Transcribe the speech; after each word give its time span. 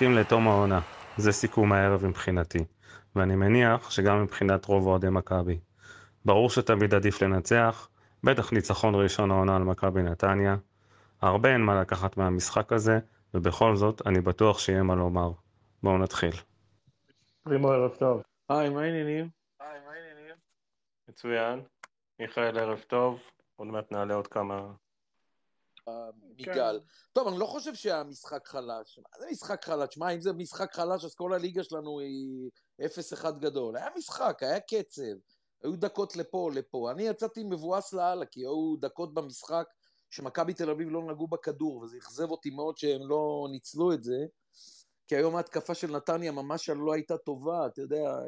משחקים 0.00 0.18
לתום 0.18 0.48
העונה, 0.48 0.80
זה 1.16 1.32
סיכום 1.32 1.72
הערב 1.72 2.06
מבחינתי, 2.06 2.58
ואני 3.16 3.36
מניח 3.36 3.90
שגם 3.90 4.22
מבחינת 4.22 4.64
רוב 4.64 4.86
אוהדי 4.86 5.10
מכבי. 5.10 5.58
ברור 6.24 6.50
שתמיד 6.50 6.94
עדיף 6.94 7.22
לנצח, 7.22 7.88
בטח 8.24 8.52
ניצחון 8.52 8.94
ראשון 8.94 9.30
העונה 9.30 9.56
על 9.56 9.62
מכבי 9.62 10.02
נתניה. 10.02 10.56
הרבה 11.20 11.52
אין 11.52 11.60
מה 11.60 11.80
לקחת 11.80 12.16
מהמשחק 12.16 12.72
הזה, 12.72 12.98
ובכל 13.34 13.76
זאת 13.76 14.06
אני 14.06 14.20
בטוח 14.20 14.58
שיהיה 14.58 14.82
מה 14.82 14.94
לומר. 14.94 15.32
בואו 15.82 15.98
נתחיל. 15.98 16.34
פרימו 17.42 17.68
ערב 17.68 17.94
טוב. 17.94 18.22
היי, 18.48 18.68
מה 18.68 18.82
העניינים? 18.82 19.28
היי, 19.60 19.80
מה 19.86 19.92
העניינים? 19.92 20.34
מצוין. 21.08 21.60
מיכאל 22.20 22.58
ערב 22.58 22.78
טוב. 22.86 23.20
עוד 23.56 23.68
מעט 23.68 23.92
נעלה 23.92 24.14
עוד 24.14 24.26
כמה... 24.26 24.72
מיגל. 26.36 26.80
טוב, 27.12 27.28
אני 27.28 27.38
לא 27.38 27.46
חושב 27.46 27.74
שהמשחק 27.74 28.46
חלש. 28.46 28.98
מה 28.98 29.20
זה 29.20 29.26
משחק 29.30 29.64
חלש? 29.64 29.98
מה, 29.98 30.10
אם 30.10 30.20
זה 30.20 30.32
משחק 30.32 30.74
חלש, 30.74 31.04
אז 31.04 31.14
כל 31.14 31.32
הליגה 31.32 31.64
שלנו 31.64 32.00
היא 32.00 32.50
0-1 33.22 33.30
גדול. 33.30 33.76
היה 33.76 33.88
משחק, 33.96 34.42
היה 34.42 34.60
קצב. 34.60 35.02
היו 35.62 35.76
דקות 35.76 36.16
לפה, 36.16 36.50
לפה. 36.54 36.90
אני 36.90 37.02
יצאתי 37.02 37.44
מבואס 37.44 37.92
לאללה, 37.92 38.26
כי 38.26 38.40
היו 38.40 38.76
דקות 38.80 39.14
במשחק 39.14 39.66
שמכבי 40.10 40.54
תל 40.54 40.70
אביב 40.70 40.88
לא 40.90 41.02
נגעו 41.02 41.28
בכדור, 41.28 41.76
וזה 41.76 41.96
אכזב 41.96 42.30
אותי 42.30 42.50
מאוד 42.50 42.78
שהם 42.78 43.08
לא 43.08 43.46
ניצלו 43.50 43.92
את 43.92 44.02
זה. 44.02 44.26
כי 45.08 45.16
היום 45.16 45.36
ההתקפה 45.36 45.74
של 45.74 45.96
נתניה 45.96 46.32
ממש 46.32 46.70
לא 46.70 46.92
הייתה 46.92 47.18
טובה, 47.18 47.66
אתה 47.66 47.80
יודע, 47.80 48.18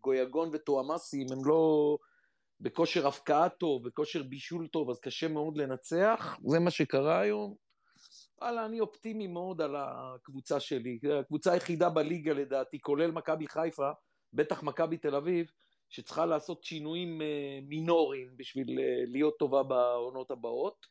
גויגון 0.00 0.50
וטועמאסים 0.52 1.26
הם 1.32 1.44
לא 1.44 1.96
בכושר 2.60 3.06
הפקעה 3.06 3.48
טוב, 3.48 3.88
בכושר 3.88 4.22
בישול 4.22 4.68
טוב, 4.68 4.90
אז 4.90 5.00
קשה 5.00 5.28
מאוד 5.28 5.56
לנצח, 5.56 6.38
זה 6.46 6.58
מה 6.58 6.70
שקרה 6.70 7.20
היום. 7.20 7.54
וואלה, 8.40 8.66
אני 8.66 8.80
אופטימי 8.80 9.26
מאוד 9.26 9.60
על 9.60 9.76
הקבוצה 9.78 10.60
שלי, 10.60 10.98
הקבוצה 11.20 11.52
היחידה 11.52 11.88
בליגה 11.88 12.32
לדעתי, 12.32 12.80
כולל 12.80 13.10
מכבי 13.10 13.48
חיפה, 13.48 13.90
בטח 14.32 14.62
מכבי 14.62 14.96
תל 14.96 15.14
אביב, 15.14 15.50
שצריכה 15.88 16.26
לעשות 16.26 16.64
שינויים 16.64 17.20
מינוריים 17.68 18.28
בשביל 18.36 18.78
להיות 19.06 19.38
טובה 19.38 19.62
בעונות 19.62 20.30
הבאות. 20.30 20.86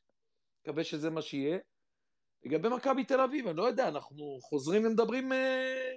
מקווה 0.61 0.83
שזה 0.83 1.09
מה 1.09 1.22
שיהיה. 1.22 1.58
לגבי 2.44 2.70
מכבי 2.70 3.04
תל 3.04 3.22
אביב, 3.22 3.48
אני 3.48 3.58
לא 3.58 3.64
יודע, 3.64 3.88
אנחנו 3.88 4.38
חוזרים 4.42 4.86
ומדברים 4.86 5.32
uh, 5.32 5.36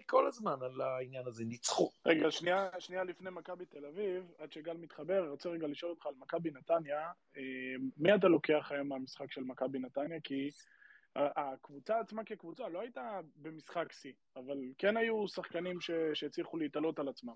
כל 0.07 0.27
הזמן 0.27 0.57
על 0.63 0.81
העניין 0.81 1.27
הזה, 1.27 1.45
ניצחו. 1.45 1.91
רגע, 2.07 2.31
שנייה, 2.31 2.69
שנייה 2.79 3.05
לפני 3.05 3.31
מכבי 3.31 3.67
תל 3.67 3.87
אביב, 3.87 4.33
עד 4.39 4.53
שגל 4.53 4.77
מתחבר, 4.77 5.19
אני 5.19 5.29
רוצה 5.29 5.49
רגע 5.49 5.67
לשאול 5.67 5.91
אותך 5.91 6.07
על 6.07 6.15
מכבי 6.19 6.51
נתניה, 6.51 7.11
uh, 7.35 7.39
מי 7.97 8.15
אתה 8.15 8.29
לוקח 8.29 8.69
היום 8.71 8.89
מהמשחק 8.89 9.33
של 9.33 9.45
מכבי 9.45 9.79
נתניה? 9.79 10.21
כי 10.25 10.51
הקבוצה 11.17 12.01
עצמה 12.01 12.25
כקבוצה 12.25 12.69
לא 12.69 12.81
הייתה 12.81 13.21
במשחק 13.37 13.93
שיא, 13.93 14.13
אבל 14.37 14.59
כן 14.79 14.97
היו 14.97 15.29
שחקנים 15.29 15.79
שהצליחו 16.15 16.57
להתעלות 16.57 16.99
על 16.99 17.09
עצמם. 17.09 17.35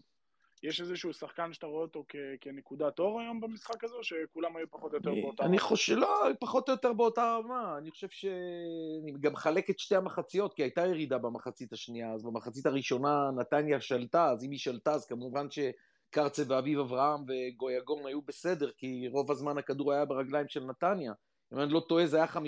יש 0.66 0.80
איזשהו 0.80 1.12
שחקן 1.12 1.52
שאתה 1.52 1.66
רואה 1.66 1.82
אותו 1.82 2.04
כ- 2.08 2.16
כנקודת 2.40 2.98
אור 2.98 3.20
היום 3.20 3.40
במשחק 3.40 3.84
הזה, 3.84 3.94
או 3.94 4.04
שכולם 4.04 4.56
היו 4.56 4.66
פחות 4.70 4.92
או 4.92 4.96
יותר 4.96 5.10
באותה 5.14 5.42
רמה? 5.42 5.50
אני 5.50 5.58
חושב, 5.58 5.96
לא, 5.96 6.28
פחות 6.40 6.68
או 6.68 6.74
יותר 6.74 6.92
באותה 6.92 7.38
רמה. 7.44 7.78
אני 7.78 7.90
חושב 7.90 8.08
ש... 8.08 8.24
אני 9.02 9.12
גם 9.20 9.32
מחלק 9.32 9.70
את 9.70 9.78
שתי 9.78 9.96
המחציות, 9.96 10.54
כי 10.54 10.62
הייתה 10.62 10.86
ירידה 10.86 11.18
במחצית 11.18 11.72
השנייה, 11.72 12.12
אז 12.12 12.22
במחצית 12.24 12.66
הראשונה 12.66 13.30
נתניה 13.36 13.80
שלטה, 13.80 14.30
אז 14.30 14.44
אם 14.44 14.50
היא 14.50 14.58
שלטה, 14.58 14.92
אז 14.92 15.06
כמובן 15.06 15.46
שקרצה 15.50 16.42
ואביב 16.48 16.78
אברהם 16.78 17.20
וגויגורן 17.28 18.06
היו 18.06 18.22
בסדר, 18.22 18.70
כי 18.76 19.08
רוב 19.08 19.30
הזמן 19.30 19.58
הכדור 19.58 19.92
היה 19.92 20.04
ברגליים 20.04 20.48
של 20.48 20.64
נתניה. 20.64 21.12
אם 21.52 21.60
אני 21.60 21.72
לא 21.72 21.80
טועה, 21.88 22.06
זה 22.06 22.16
היה 22.16 22.26
57-43 22.26 22.38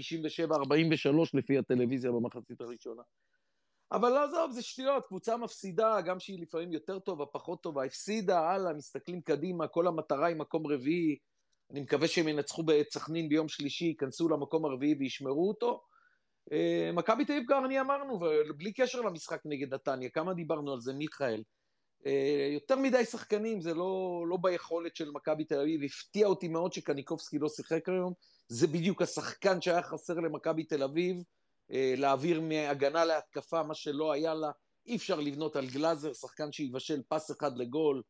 לפי 1.34 1.58
הטלוויזיה 1.58 2.10
במחצית 2.10 2.60
הראשונה. 2.60 3.02
אבל 3.92 4.08
לא, 4.08 4.24
עזוב, 4.24 4.50
זה 4.50 4.62
שטויות, 4.62 5.06
קבוצה 5.06 5.36
מפסידה, 5.36 6.00
גם 6.00 6.20
שהיא 6.20 6.42
לפעמים 6.42 6.72
יותר 6.72 6.98
טובה, 6.98 7.26
פחות 7.26 7.62
טובה, 7.62 7.84
הפסידה, 7.84 8.40
הלאה, 8.40 8.72
מסתכלים 8.72 9.20
קדימה, 9.20 9.68
כל 9.68 9.86
המטרה 9.86 10.26
היא 10.26 10.36
מקום 10.36 10.66
רביעי, 10.66 11.16
אני 11.70 11.80
מקווה 11.80 12.08
שהם 12.08 12.28
ינצחו 12.28 12.62
בסכנין 12.62 13.28
ביום 13.28 13.48
שלישי, 13.48 13.84
ייכנסו 13.84 14.28
למקום 14.28 14.64
הרביעי 14.64 14.94
וישמרו 14.98 15.48
אותו. 15.48 15.82
מכבי 16.92 17.24
תל 17.24 17.32
אביב 17.32 17.44
גרני 17.46 17.80
אמרנו, 17.80 18.20
ובלי 18.48 18.72
קשר 18.72 19.00
למשחק 19.00 19.40
נגד 19.44 19.74
נתניה, 19.74 20.08
כמה 20.10 20.34
דיברנו 20.34 20.72
על 20.72 20.80
זה, 20.80 20.92
מיכאל? 20.92 21.42
יותר 22.54 22.76
מדי 22.76 23.04
שחקנים, 23.04 23.60
זה 23.60 23.74
לא, 23.74 24.24
לא 24.28 24.36
ביכולת 24.36 24.96
של 24.96 25.10
מכבי 25.10 25.44
תל 25.44 25.60
אביב, 25.60 25.80
הפתיע 25.82 26.26
אותי 26.26 26.48
מאוד 26.48 26.72
שקניקובסקי 26.72 27.38
לא 27.38 27.48
שיחק 27.48 27.88
היום, 27.88 28.12
זה 28.48 28.66
בדיוק 28.66 29.02
השחקן 29.02 29.60
שהיה 29.60 29.82
חסר 29.82 30.14
למכבי 30.14 30.64
תל 30.64 30.82
אביב, 30.82 31.22
להעביר 31.70 32.40
מהגנה 32.40 33.04
להתקפה, 33.04 33.62
מה 33.62 33.74
שלא 33.74 34.12
היה 34.12 34.34
לה, 34.34 34.50
אי 34.86 34.96
אפשר 34.96 35.20
לבנות 35.20 35.56
על 35.56 35.66
גלאזר, 35.66 36.12
שחקן 36.12 36.52
שיבשל 36.52 37.02
פס 37.08 37.30
אחד 37.30 37.56
לגול, 37.56 38.02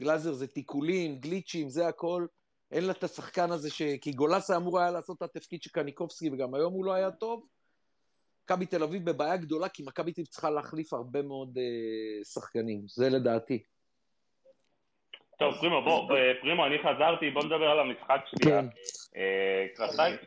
גלאזר 0.00 0.32
זה 0.32 0.46
תיקולים, 0.46 1.18
גליצ'ים, 1.18 1.68
זה 1.68 1.88
הכל, 1.88 2.26
אין 2.70 2.84
לה 2.84 2.92
את 2.92 3.04
השחקן 3.04 3.50
הזה, 3.50 3.70
ש... 3.70 3.82
כי 4.00 4.12
גולסה 4.12 4.56
אמור 4.56 4.80
היה 4.80 4.90
לעשות 4.90 5.16
את 5.16 5.22
התפקיד 5.22 5.62
של 5.62 5.70
קניקובסקי, 5.70 6.30
וגם 6.32 6.54
היום 6.54 6.72
הוא 6.72 6.84
לא 6.84 6.92
היה 6.92 7.10
טוב. 7.10 7.46
מכבי 8.44 8.66
תל 8.66 8.82
אביב 8.82 9.10
בבעיה 9.10 9.36
גדולה, 9.36 9.68
כי 9.68 9.82
מכבי 9.82 10.12
תל 10.12 10.20
אביב 10.20 10.26
צריכה 10.26 10.50
להחליף 10.50 10.92
הרבה 10.92 11.22
מאוד 11.22 11.58
אה, 11.58 12.24
שחקנים, 12.24 12.84
זה 12.88 13.08
לדעתי. 13.08 13.62
טוב, 15.38 15.54
פרימו, 15.54 15.82
בוא, 15.82 16.08
פרימו, 16.40 16.66
אני 16.66 16.78
חזרתי, 16.78 17.30
בוא 17.30 17.44
נדבר 17.44 17.70
על 17.70 17.80
המשחק 17.80 18.24
שלי. 18.26 18.50
כן. 18.50 18.66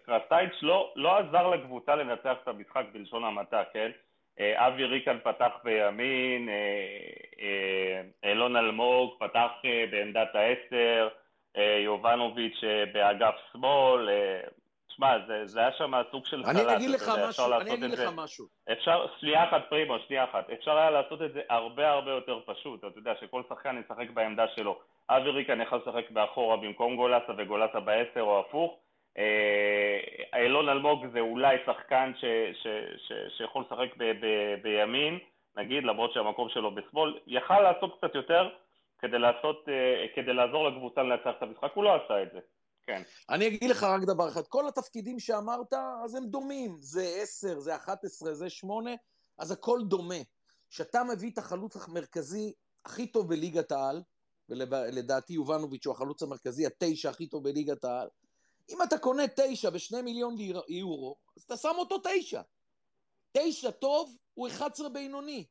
קרסטייץ' 0.05 0.63
לא, 0.95 1.17
עזר 1.17 1.47
לקבוצה 1.47 1.95
לנצח 1.95 2.35
את 2.43 2.47
המשחק 2.47 2.83
בלשון 2.93 3.23
המעטה, 3.23 3.63
כן? 3.73 3.91
אבי 4.39 4.85
ריקן 4.85 5.17
פתח 5.23 5.51
בימין, 5.63 6.49
אילון 8.23 8.55
אלמוג 8.55 9.15
פתח 9.19 9.49
בעמדת 9.91 10.35
העשר, 10.35 11.07
יובנוביץ' 11.83 12.61
באגף 12.93 13.35
שמאל, 13.53 14.09
תשמע, 14.87 15.17
זה, 15.45 15.59
היה 15.59 15.71
שם 15.71 15.91
סוג 16.11 16.25
של 16.25 16.43
סלט. 16.43 16.55
אני 16.55 16.75
אגיד 16.75 16.89
לך 16.89 17.11
משהו, 17.27 17.53
אני 17.61 17.73
אגיד 17.73 17.91
לך 17.91 18.09
משהו. 18.15 18.45
אפשר, 18.71 19.05
שנייה 19.19 19.43
אחת 19.43 19.61
פרימו, 19.69 19.99
שנייה 20.07 20.23
אחת. 20.23 20.49
אפשר 20.49 20.77
היה 20.77 20.89
לעשות 20.89 21.21
את 21.21 21.33
זה 21.33 21.41
הרבה 21.49 21.89
הרבה 21.89 22.11
יותר 22.11 22.39
פשוט. 22.45 22.79
אתה 22.79 22.99
יודע 22.99 23.13
שכל 23.21 23.41
שחקן 23.49 23.81
ישחק 23.85 24.09
בעמדה 24.09 24.45
שלו. 24.55 24.79
אבי 25.09 25.29
ריקן 25.29 25.61
יכול 25.61 25.77
לשחק 25.77 26.11
באחורה 26.11 26.57
במקום 26.57 26.95
גולסה 26.95 27.31
וגולסה 27.37 27.79
בעשר 27.79 28.21
או 28.21 28.39
הפוך. 28.39 28.79
אילון 30.35 30.69
אלמוג 30.69 31.05
זה 31.13 31.19
אולי 31.19 31.57
שחקן 31.65 32.11
ש, 32.15 32.25
ש, 32.63 32.67
ש, 33.07 33.37
שיכול 33.37 33.63
לשחק 33.65 33.97
ב, 33.97 34.03
ב, 34.03 34.25
בימין, 34.63 35.19
נגיד, 35.57 35.83
למרות 35.83 36.13
שהמקום 36.13 36.49
שלו 36.49 36.75
בשמאל. 36.75 37.19
יכל 37.27 37.61
לעשות 37.61 37.97
קצת 37.97 38.15
יותר 38.15 38.49
כדי, 38.99 39.19
לעשות, 39.19 39.65
כדי 40.15 40.33
לעזור 40.33 40.69
לקבוצה 40.69 41.03
לנצח 41.03 41.31
את 41.37 41.43
המשחק, 41.43 41.71
הוא 41.73 41.83
לא 41.83 41.95
עשה 41.95 42.23
את 42.23 42.31
זה. 42.33 42.39
כן. 42.87 43.01
אני 43.29 43.47
אגיד 43.47 43.69
לך 43.69 43.83
רק 43.83 44.01
דבר 44.01 44.27
אחד, 44.27 44.47
כל 44.47 44.67
התפקידים 44.67 45.19
שאמרת, 45.19 45.73
אז 46.03 46.15
הם 46.15 46.25
דומים. 46.25 46.75
זה 46.79 47.03
10, 47.23 47.59
זה 47.59 47.75
11, 47.75 48.33
זה 48.33 48.49
8, 48.49 48.91
אז 49.39 49.51
הכל 49.51 49.79
דומה. 49.83 50.21
כשאתה 50.69 51.03
מביא 51.03 51.31
את 51.33 51.37
החלוץ 51.37 51.89
המרכזי 51.89 52.53
הכי 52.85 53.07
טוב 53.07 53.29
בליגת 53.29 53.71
העל, 53.71 54.01
ולדעתי 54.49 55.33
יובנוביץ' 55.33 55.85
הוא 55.85 55.93
החלוץ 55.93 56.23
המרכזי, 56.23 56.65
התשע 56.65 57.09
הכי 57.09 57.27
טוב 57.27 57.43
בליגת 57.43 57.83
העל, 57.83 58.07
אם 58.69 58.81
אתה 58.81 58.97
קונה 58.97 59.23
תשע 59.35 59.69
בשני 59.69 60.01
מיליון 60.01 60.35
יורו, 60.69 61.15
אז 61.37 61.43
אתה 61.43 61.57
שם 61.57 61.73
אותו 61.77 61.97
תשע. 62.03 62.41
תשע 63.31 63.71
טוב 63.71 64.17
הוא 64.33 64.47
11 64.47 64.89
בינוני. 64.89 65.45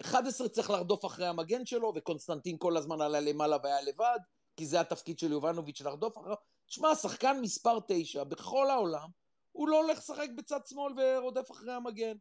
11 0.00 0.48
צריך 0.48 0.70
לרדוף 0.70 1.04
אחרי 1.04 1.26
המגן 1.26 1.66
שלו, 1.66 1.92
וקונסטנטין 1.94 2.56
כל 2.58 2.76
הזמן 2.76 3.00
עלה 3.00 3.20
למעלה 3.20 3.56
והיה 3.62 3.82
לבד, 3.82 4.18
כי 4.56 4.66
זה 4.66 4.80
התפקיד 4.80 5.18
של 5.18 5.32
יובנוביץ' 5.32 5.80
לרדוף 5.80 6.18
אחריו. 6.18 6.36
תשמע, 6.66 6.94
שחקן 6.94 7.40
מספר 7.40 7.78
תשע 7.88 8.24
בכל 8.24 8.70
העולם, 8.70 9.08
הוא 9.52 9.68
לא 9.68 9.82
הולך 9.82 9.98
לשחק 9.98 10.28
בצד 10.36 10.60
שמאל 10.66 10.92
ורודף 10.96 11.50
אחרי 11.50 11.72
המגן. 11.72 12.16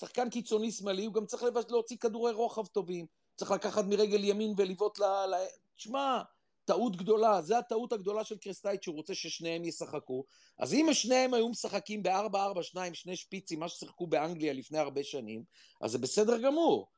שחקן 0.00 0.30
קיצוני 0.30 0.72
שמאלי, 0.72 1.04
הוא 1.04 1.14
גם 1.14 1.26
צריך 1.26 1.44
להוציא 1.70 1.96
כדורי 1.96 2.32
רוחב 2.32 2.66
טובים, 2.66 3.06
צריך 3.36 3.50
לקחת 3.50 3.84
מרגל 3.84 4.24
ימין 4.24 4.54
ולבעוט 4.56 4.98
ל... 4.98 5.04
ל... 5.04 5.34
תשמע, 5.76 6.22
טעות 6.64 6.96
גדולה, 6.96 7.42
זו 7.42 7.56
הטעות 7.56 7.92
הגדולה 7.92 8.24
של 8.24 8.36
קרסטייט, 8.36 8.82
שהוא 8.82 8.96
רוצה 8.96 9.14
ששניהם 9.14 9.64
ישחקו. 9.64 10.24
אז 10.58 10.74
אם 10.74 10.86
שניהם 10.92 11.34
היו 11.34 11.48
משחקים 11.48 12.02
ב-4-4-2, 12.02 12.94
שני 12.94 13.16
שפיצים, 13.16 13.60
מה 13.60 13.68
ששיחקו 13.68 14.06
באנגליה 14.06 14.52
לפני 14.52 14.78
הרבה 14.78 15.04
שנים, 15.04 15.42
אז 15.80 15.90
זה 15.90 15.98
בסדר 15.98 16.38
גמור. 16.42 16.88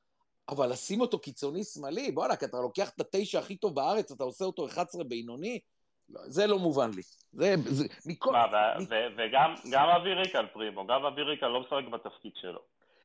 אבל 0.48 0.70
לשים 0.70 1.00
אותו 1.00 1.19
קיצוני 1.19 1.64
שמאלי, 1.64 2.12
בוא'נה, 2.12 2.36
כי 2.36 2.44
אתה 2.44 2.56
לוקח 2.60 2.90
את 2.90 3.00
התשע 3.00 3.38
הכי 3.38 3.56
טוב 3.56 3.75
בארץ, 3.75 4.12
אתה 4.12 4.25
עושה 4.25 4.44
אותו 4.44 4.66
11 4.66 5.04
בינוני, 5.04 5.60
זה 6.08 6.46
לא 6.46 6.58
מובן 6.58 6.90
לי. 6.96 7.02
זה, 7.32 7.54
זה, 7.66 7.86
מכל... 8.06 8.34
וגם 9.16 9.54
גם 9.70 9.88
אבי 9.88 10.14
ריקן 10.14 10.46
פרימו, 10.52 10.86
גם 10.86 11.04
אבי 11.04 11.22
ריקן 11.22 11.46
לא 11.46 11.60
משחק 11.60 11.90
בתפקיד 11.92 12.32
שלו. 12.40 12.60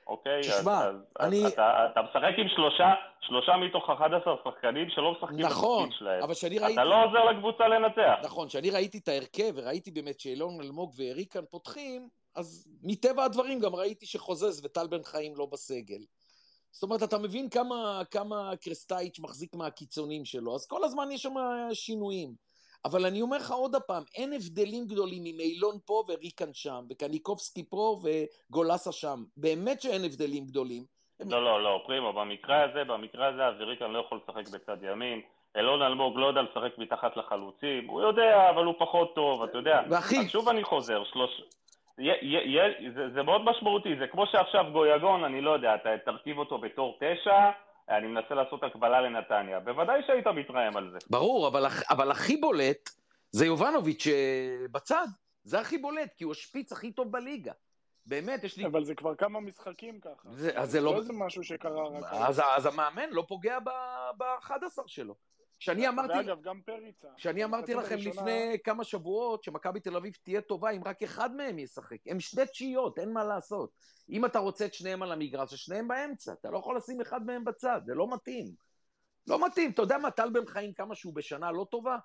אוקיי? 0.07 0.41
תשמע, 0.41 0.85
אז, 0.85 0.95
אני... 1.19 1.45
אז 1.45 1.51
אתה, 1.51 1.88
אתה 1.91 2.01
משחק 2.01 2.33
עם 2.38 2.47
שלושה, 2.47 2.94
שלושה 3.21 3.57
מתוך 3.57 3.89
11 3.89 4.35
שחקנים 4.44 4.89
שלא 4.89 5.11
משחקים 5.11 5.39
נכון, 5.39 5.83
בתפקיד 5.83 6.00
שלהם. 6.00 6.23
אבל 6.23 6.33
שאני 6.33 6.59
ראיתי... 6.59 6.73
אתה 6.73 6.83
לא 6.83 7.05
עוזר 7.05 7.23
לקבוצה 7.23 7.67
לנצח. 7.67 8.19
נכון, 8.23 8.47
כשאני 8.47 8.69
ראיתי 8.69 8.97
את 8.97 9.07
ההרכב 9.07 9.51
וראיתי 9.55 9.91
באמת 9.91 10.19
שאילון 10.19 10.61
אלמוג 10.61 10.94
וריקן 10.97 11.45
פותחים, 11.50 12.09
אז 12.35 12.67
מטבע 12.83 13.23
הדברים 13.23 13.59
גם 13.59 13.75
ראיתי 13.75 14.05
שחוזז 14.05 14.65
וטל 14.65 14.88
בן 14.88 15.03
חיים 15.03 15.35
לא 15.35 15.45
בסגל. 15.45 16.01
זאת 16.71 16.83
אומרת, 16.83 17.03
אתה 17.03 17.17
מבין 17.17 17.50
כמה, 17.50 18.01
כמה 18.11 18.51
קרסטייץ' 18.61 19.19
מחזיק 19.19 19.55
מהקיצונים 19.55 20.25
שלו, 20.25 20.55
אז 20.55 20.65
כל 20.65 20.83
הזמן 20.83 21.11
יש 21.11 21.21
שם 21.21 21.35
שינויים. 21.73 22.35
אבל 22.85 23.06
אני 23.06 23.21
אומר 23.21 23.38
לך 23.38 23.51
עוד 23.51 23.75
פעם, 23.88 24.03
אין 24.18 24.33
הבדלים 24.33 24.85
גדולים 24.88 25.25
אם 25.25 25.39
אילון 25.39 25.75
פה 25.85 26.03
וריקן 26.07 26.53
שם, 26.53 26.85
וקניקובסקי 26.89 27.69
פה 27.69 28.00
וגולסה 28.03 28.91
שם. 28.91 29.24
באמת 29.38 29.81
שאין 29.81 30.03
הבדלים 30.06 30.45
גדולים. 30.45 30.83
לא, 31.19 31.44
לא, 31.44 31.63
לא, 31.63 31.83
פרימו, 31.85 32.13
במקרה 32.13 32.63
הזה, 32.63 32.83
במקרה 32.83 33.27
הזה 33.27 33.47
אביריקן 33.47 33.91
לא 33.91 34.00
יכול 34.00 34.19
לשחק 34.24 34.47
בצד 34.53 34.77
ימין. 34.81 35.21
אלון 35.57 35.81
אלמוג 35.81 36.18
לא 36.18 36.25
יודע 36.25 36.41
לשחק 36.41 36.77
מתחת 36.77 37.18
לחלוצים, 37.18 37.88
הוא 37.88 38.01
יודע, 38.01 38.50
אבל 38.50 38.65
הוא 38.65 38.75
פחות 38.80 39.15
טוב, 39.15 39.44
אתה 39.44 39.57
יודע. 39.57 39.81
ואחי... 39.89 40.18
אז 40.19 40.29
שוב 40.29 40.50
אני 40.50 40.63
חוזר, 40.63 41.03
שלוש... 41.03 41.41
זה 43.13 43.24
מאוד 43.24 43.41
משמעותי, 43.44 43.95
זה 44.00 44.07
כמו 44.07 44.25
שעכשיו 44.25 44.65
גויגון, 44.71 45.24
אני 45.24 45.41
לא 45.41 45.51
יודע, 45.51 45.75
אתה 45.75 45.89
תרכיב 46.06 46.38
אותו 46.38 46.57
בתור 46.57 46.97
תשע, 47.00 47.50
אני 47.89 48.07
מנסה 48.07 48.35
לעשות 48.35 48.63
הקבלה 48.63 49.01
לנתניה. 49.01 49.59
בוודאי 49.59 50.01
שהיית 50.07 50.27
מתרעם 50.27 50.77
על 50.77 50.91
זה. 50.91 50.97
ברור, 51.09 51.47
אבל, 51.47 51.65
אבל 51.89 52.12
הכי 52.12 52.38
בולט 52.38 52.89
זה 53.31 53.45
יובנוביץ' 53.45 54.07
אה, 54.07 54.65
בצד. 54.71 55.07
זה 55.44 55.59
הכי 55.59 55.77
בולט, 55.77 56.13
כי 56.18 56.24
הוא 56.24 56.31
השפיץ 56.31 56.71
הכי 56.71 56.91
טוב 56.91 57.12
בליגה. 57.12 57.51
באמת, 58.06 58.44
יש 58.44 58.57
לי... 58.57 58.65
אבל 58.65 58.83
זה 58.83 58.95
כבר 58.95 59.15
כמה 59.15 59.39
משחקים 59.39 60.00
ככה. 60.00 60.30
זה, 60.31 60.51
אז 60.56 60.71
זה 60.71 60.81
לא... 60.81 60.94
לא 60.94 60.97
איזה 60.97 61.13
משהו 61.13 61.44
שקרה 61.44 61.88
רק... 61.89 62.03
אז, 62.03 62.41
אז 62.56 62.65
המאמן 62.65 63.09
לא 63.09 63.25
פוגע 63.27 63.59
ב-11 64.18 64.83
שלו. 64.88 65.15
כשאני 65.63 65.88
אמרתי... 65.88 66.18
ואגב, 66.18 66.42
גם 66.42 66.62
פריצה. 66.65 67.07
כשאני 67.18 67.44
אמרתי 67.44 67.74
לכם 67.74 67.94
הראשונה... 67.95 68.21
לפני 68.21 68.57
כמה 68.63 68.83
שבועות 68.83 69.44
שמכבי 69.44 69.80
תל 69.80 69.95
אביב 69.95 70.18
תהיה 70.24 70.42
טובה 70.42 70.69
אם 70.69 70.81
רק 70.86 71.04
אחד 71.04 71.36
מהם 71.36 71.60
ישחק. 71.60 71.98
הם 72.07 72.19
שתי 72.19 72.45
תשיעיות, 72.45 73.00
אין 73.00 73.13
מה 73.13 73.24
לעשות. 73.24 73.69
אם 74.10 74.25
אתה 74.25 74.39
רוצה 74.39 74.65
את 74.65 74.74
שניהם 74.74 75.04
על 75.04 75.12
המגרש, 75.12 75.54
אז 75.54 75.60
שניהם 75.60 75.88
באמצע. 75.88 76.33
אתה 76.33 76.51
לא 76.51 76.57
יכול 76.57 76.77
לשים 76.77 77.01
אחד 77.01 77.25
מהם 77.25 77.44
בצד, 77.44 77.81
זה 77.86 77.95
לא 77.95 78.07
מתאים. 78.13 78.45
לא 79.27 79.45
מתאים. 79.45 79.71
אתה 79.71 79.81
יודע 79.81 79.98
מה, 79.98 80.12
טל 80.12 80.30
בן 80.30 80.45
חיים, 80.45 80.74
כמה 80.74 80.95
שהוא 80.95 81.13
בשנה 81.13 81.51
לא 81.51 81.65
טובה? 81.71 81.98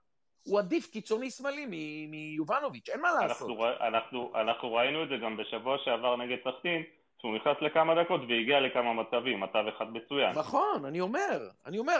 הוא 0.42 0.58
עדיף 0.58 0.86
קיצוני 0.90 1.30
שמאלי 1.30 1.66
מיובנוביץ', 2.06 2.88
אין 2.88 3.00
מה 3.00 3.08
לעשות. 3.12 3.48
אנחנו, 3.48 3.64
אנחנו, 3.88 4.32
אנחנו 4.34 4.72
ראינו 4.72 5.02
את 5.02 5.08
זה 5.08 5.14
גם 5.22 5.36
בשבוע 5.36 5.76
שעבר 5.84 6.16
נגד 6.16 6.36
סכתין, 6.44 6.82
שהוא 7.20 7.36
נכנס 7.36 7.56
לכמה 7.60 8.04
דקות 8.04 8.20
והגיע 8.20 8.60
לכמה 8.60 8.92
מצבים, 9.02 9.40
מצב 9.40 9.64
אחד 9.76 9.84
מצוין. 9.92 10.38
נכון, 10.38 10.84
אני 10.84 11.00
אומר, 11.00 11.48
אני 11.66 11.78
אומר, 11.78 11.96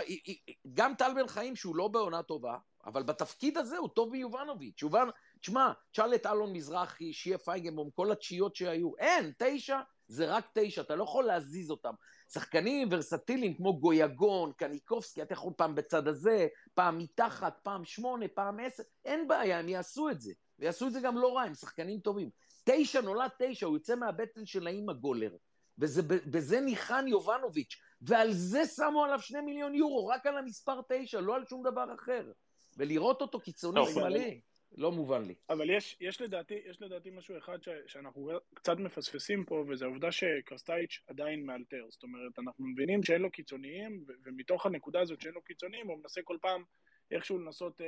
גם 0.75 0.94
טל 0.94 1.11
בן 1.15 1.26
חיים 1.26 1.56
שהוא 1.56 1.76
לא 1.76 1.88
בעונה 1.88 2.23
טובה, 2.23 2.56
אבל 2.87 3.03
בתפקיד 3.03 3.59
הזה 3.59 3.79
הוא 3.79 3.88
טוב 3.88 4.12
מיובנוביץ'. 4.12 4.82
יובנ... 4.82 5.09
תשמע, 5.41 5.73
תשאל 5.93 6.15
את 6.15 6.26
אלון 6.26 6.53
מזרחי, 6.53 7.12
שיה 7.12 7.38
פייגנבום, 7.38 7.91
כל 7.94 8.12
התשיעיות 8.12 8.56
שהיו. 8.56 8.91
אין, 8.99 9.32
תשע 9.38 9.81
זה 10.09 10.35
רק 10.35 10.49
תשע, 10.53 10.81
אתה 10.81 10.97
לא 10.97 11.05
יכול 11.05 11.25
להזיז 11.25 11.71
אותם. 11.71 11.94
שחקנים 12.32 12.88
ורסטיליים 12.91 13.55
כמו 13.55 13.81
גויגון, 13.81 14.53
קניקובסקי, 14.53 15.23
אתה 15.23 15.32
יכול 15.32 15.53
פעם 15.56 15.75
בצד 15.75 16.09
הזה, 16.09 16.47
פעם 16.75 16.99
מתחת, 16.99 17.59
פעם 17.62 17.85
שמונה, 17.85 18.26
פעם 18.35 18.61
עשר, 18.61 18.82
אין 19.05 19.29
בעיה, 19.29 19.59
הם 19.59 19.69
יעשו 19.69 20.11
את 20.11 20.21
זה. 20.21 20.32
ויעשו 20.59 20.87
את 20.87 20.93
זה 20.93 21.00
גם 21.00 21.19
לא 21.19 21.37
רע, 21.37 21.43
הם 21.43 21.55
שחקנים 21.55 22.00
טובים. 22.00 22.31
תשע 22.70 23.00
נולד 23.00 23.31
תשע, 23.38 23.67
הוא 23.67 23.76
יוצא 23.76 23.94
מהבטן 23.94 24.47
של 24.47 24.67
האימא 24.67 24.93
גולר. 24.93 25.37
ובזה 25.79 26.61
ניחן 26.61 27.05
יובנוביץ', 27.09 27.76
ועל 28.00 28.32
זה 28.32 28.67
שמו 28.67 29.05
עליו 29.05 29.20
שני 29.20 29.41
מיליון 29.41 29.75
יורו, 29.75 30.06
רק 30.06 30.26
על 30.26 30.38
המספר 30.38 30.81
תשע, 30.88 31.20
לא 31.20 31.37
על 31.37 31.44
שום 31.44 31.62
דבר 31.62 31.94
אחר. 31.94 32.32
ולראות 32.76 33.20
אותו 33.20 33.41
קיצוני 33.41 33.81
שמאלי, 33.94 34.41
לא 34.76 34.93
מובן 34.93 35.25
לי. 35.25 35.35
אבל 35.50 35.70
יש, 35.70 35.97
יש, 36.00 36.20
לדעתי, 36.20 36.55
יש 36.70 36.82
לדעתי 36.82 37.11
משהו 37.11 37.38
אחד 37.38 37.62
ש, 37.62 37.69
שאנחנו 37.87 38.31
קצת 38.55 38.79
מפספסים 38.79 39.44
פה, 39.44 39.64
וזה 39.69 39.85
העובדה 39.85 40.12
שקרסטייץ' 40.12 41.00
עדיין 41.06 41.47
מאלתר. 41.47 41.85
זאת 41.88 42.03
אומרת, 42.03 42.38
אנחנו 42.38 42.67
מבינים 42.67 43.03
שאין 43.03 43.23
לו 43.23 43.31
קיצוניים, 43.31 44.05
ומתוך 44.25 44.67
הנקודה 44.67 45.00
הזאת 45.00 45.21
שאין 45.21 45.35
לו 45.35 45.43
קיצוניים, 45.43 45.87
הוא 45.87 45.99
מנסה 46.03 46.21
כל 46.25 46.37
פעם 46.41 46.62
איכשהו 47.11 47.39
לנסות 47.39 47.81
אה, 47.81 47.87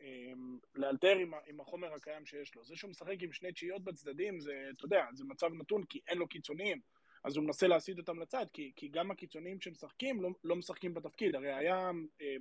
אה, 0.00 0.32
לאלתר 0.74 1.16
עם, 1.16 1.32
עם 1.46 1.60
החומר 1.60 1.94
הקיים 1.94 2.26
שיש 2.26 2.54
לו. 2.54 2.64
זה 2.64 2.76
שהוא 2.76 2.90
משחק 2.90 3.16
עם 3.20 3.32
שני 3.32 3.52
תשיעיות 3.52 3.84
בצדדים, 3.84 4.40
זה, 4.40 4.68
אתה 4.76 4.84
יודע, 4.84 5.06
זה 5.12 5.24
מצב 5.24 5.52
נתון, 5.54 5.84
כי 5.84 6.00
אין 6.08 6.18
לו 6.18 6.28
קיצוניים. 6.28 6.80
אז 7.24 7.36
הוא 7.36 7.44
מנסה 7.44 7.66
להסיט 7.66 7.98
אותם 7.98 8.20
לצד, 8.20 8.46
כי, 8.52 8.72
כי 8.76 8.88
גם 8.88 9.10
הקיצוניים 9.10 9.60
שמשחקים 9.60 10.22
לא, 10.22 10.30
לא 10.44 10.56
משחקים 10.56 10.94
בתפקיד. 10.94 11.34
הרי 11.34 11.52
היה 11.52 11.90
אה, 12.20 12.36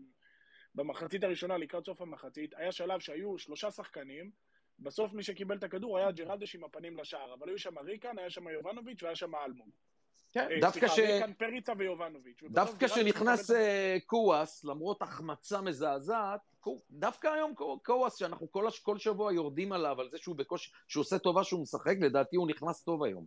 במחצית 0.76 1.24
הראשונה, 1.24 1.58
לקראת 1.58 1.86
סוף 1.86 2.02
המחצית, 2.02 2.54
היה 2.58 2.72
שלב 2.72 3.00
שהיו 3.00 3.38
שלושה 3.38 3.72
שחקנים, 3.72 4.32
בסוף 4.80 5.14
מי 5.14 5.24
שקיבל 5.24 5.58
את 5.58 5.64
הכדור 5.64 5.98
היה 5.98 6.12
ג'רלדש 6.12 6.56
עם 6.56 6.64
הפנים 6.64 6.98
לשער, 6.98 7.34
אבל 7.34 7.50
היו 7.50 7.58
שם 7.58 7.78
ריקן, 7.80 8.18
היה 8.18 8.30
שם 8.30 8.48
יובנוביץ' 8.48 9.04
והיה 9.04 9.16
שם 9.16 9.36
אלמוג. 9.36 9.70
כן, 10.34 10.48
אה, 10.52 10.60
דווקא 10.62 10.88
ש... 10.88 11.00
ריקן, 11.00 11.34
פריצה 11.34 11.74
ויובנוביץ'. 11.78 12.44
דווקא 12.44 12.88
כשנכנס 12.88 13.52
אה, 13.52 13.98
קוואס, 14.06 14.66
למרות 14.66 15.02
החמצה 15.02 15.62
מזעזעת, 15.62 16.40
דווקא 16.92 17.28
היום 17.28 17.54
קוואס, 17.84 18.16
שאנחנו 18.16 18.52
כל, 18.52 18.68
כל 18.84 18.98
שבוע 18.98 19.34
יורדים 19.34 19.72
עליו, 19.74 20.02
על 20.02 20.10
זה 20.10 20.18
שהוא 20.18 20.36
בקושי, 20.36 20.72
שהוא 20.88 21.02
עושה 21.02 21.20
טובה 21.20 21.44
שהוא 21.44 21.62
משחק, 21.62 21.96
לדעתי 22.02 22.36
הוא 22.36 22.48
נכנס 22.48 22.84
טוב 22.84 23.04
היום. 23.04 23.26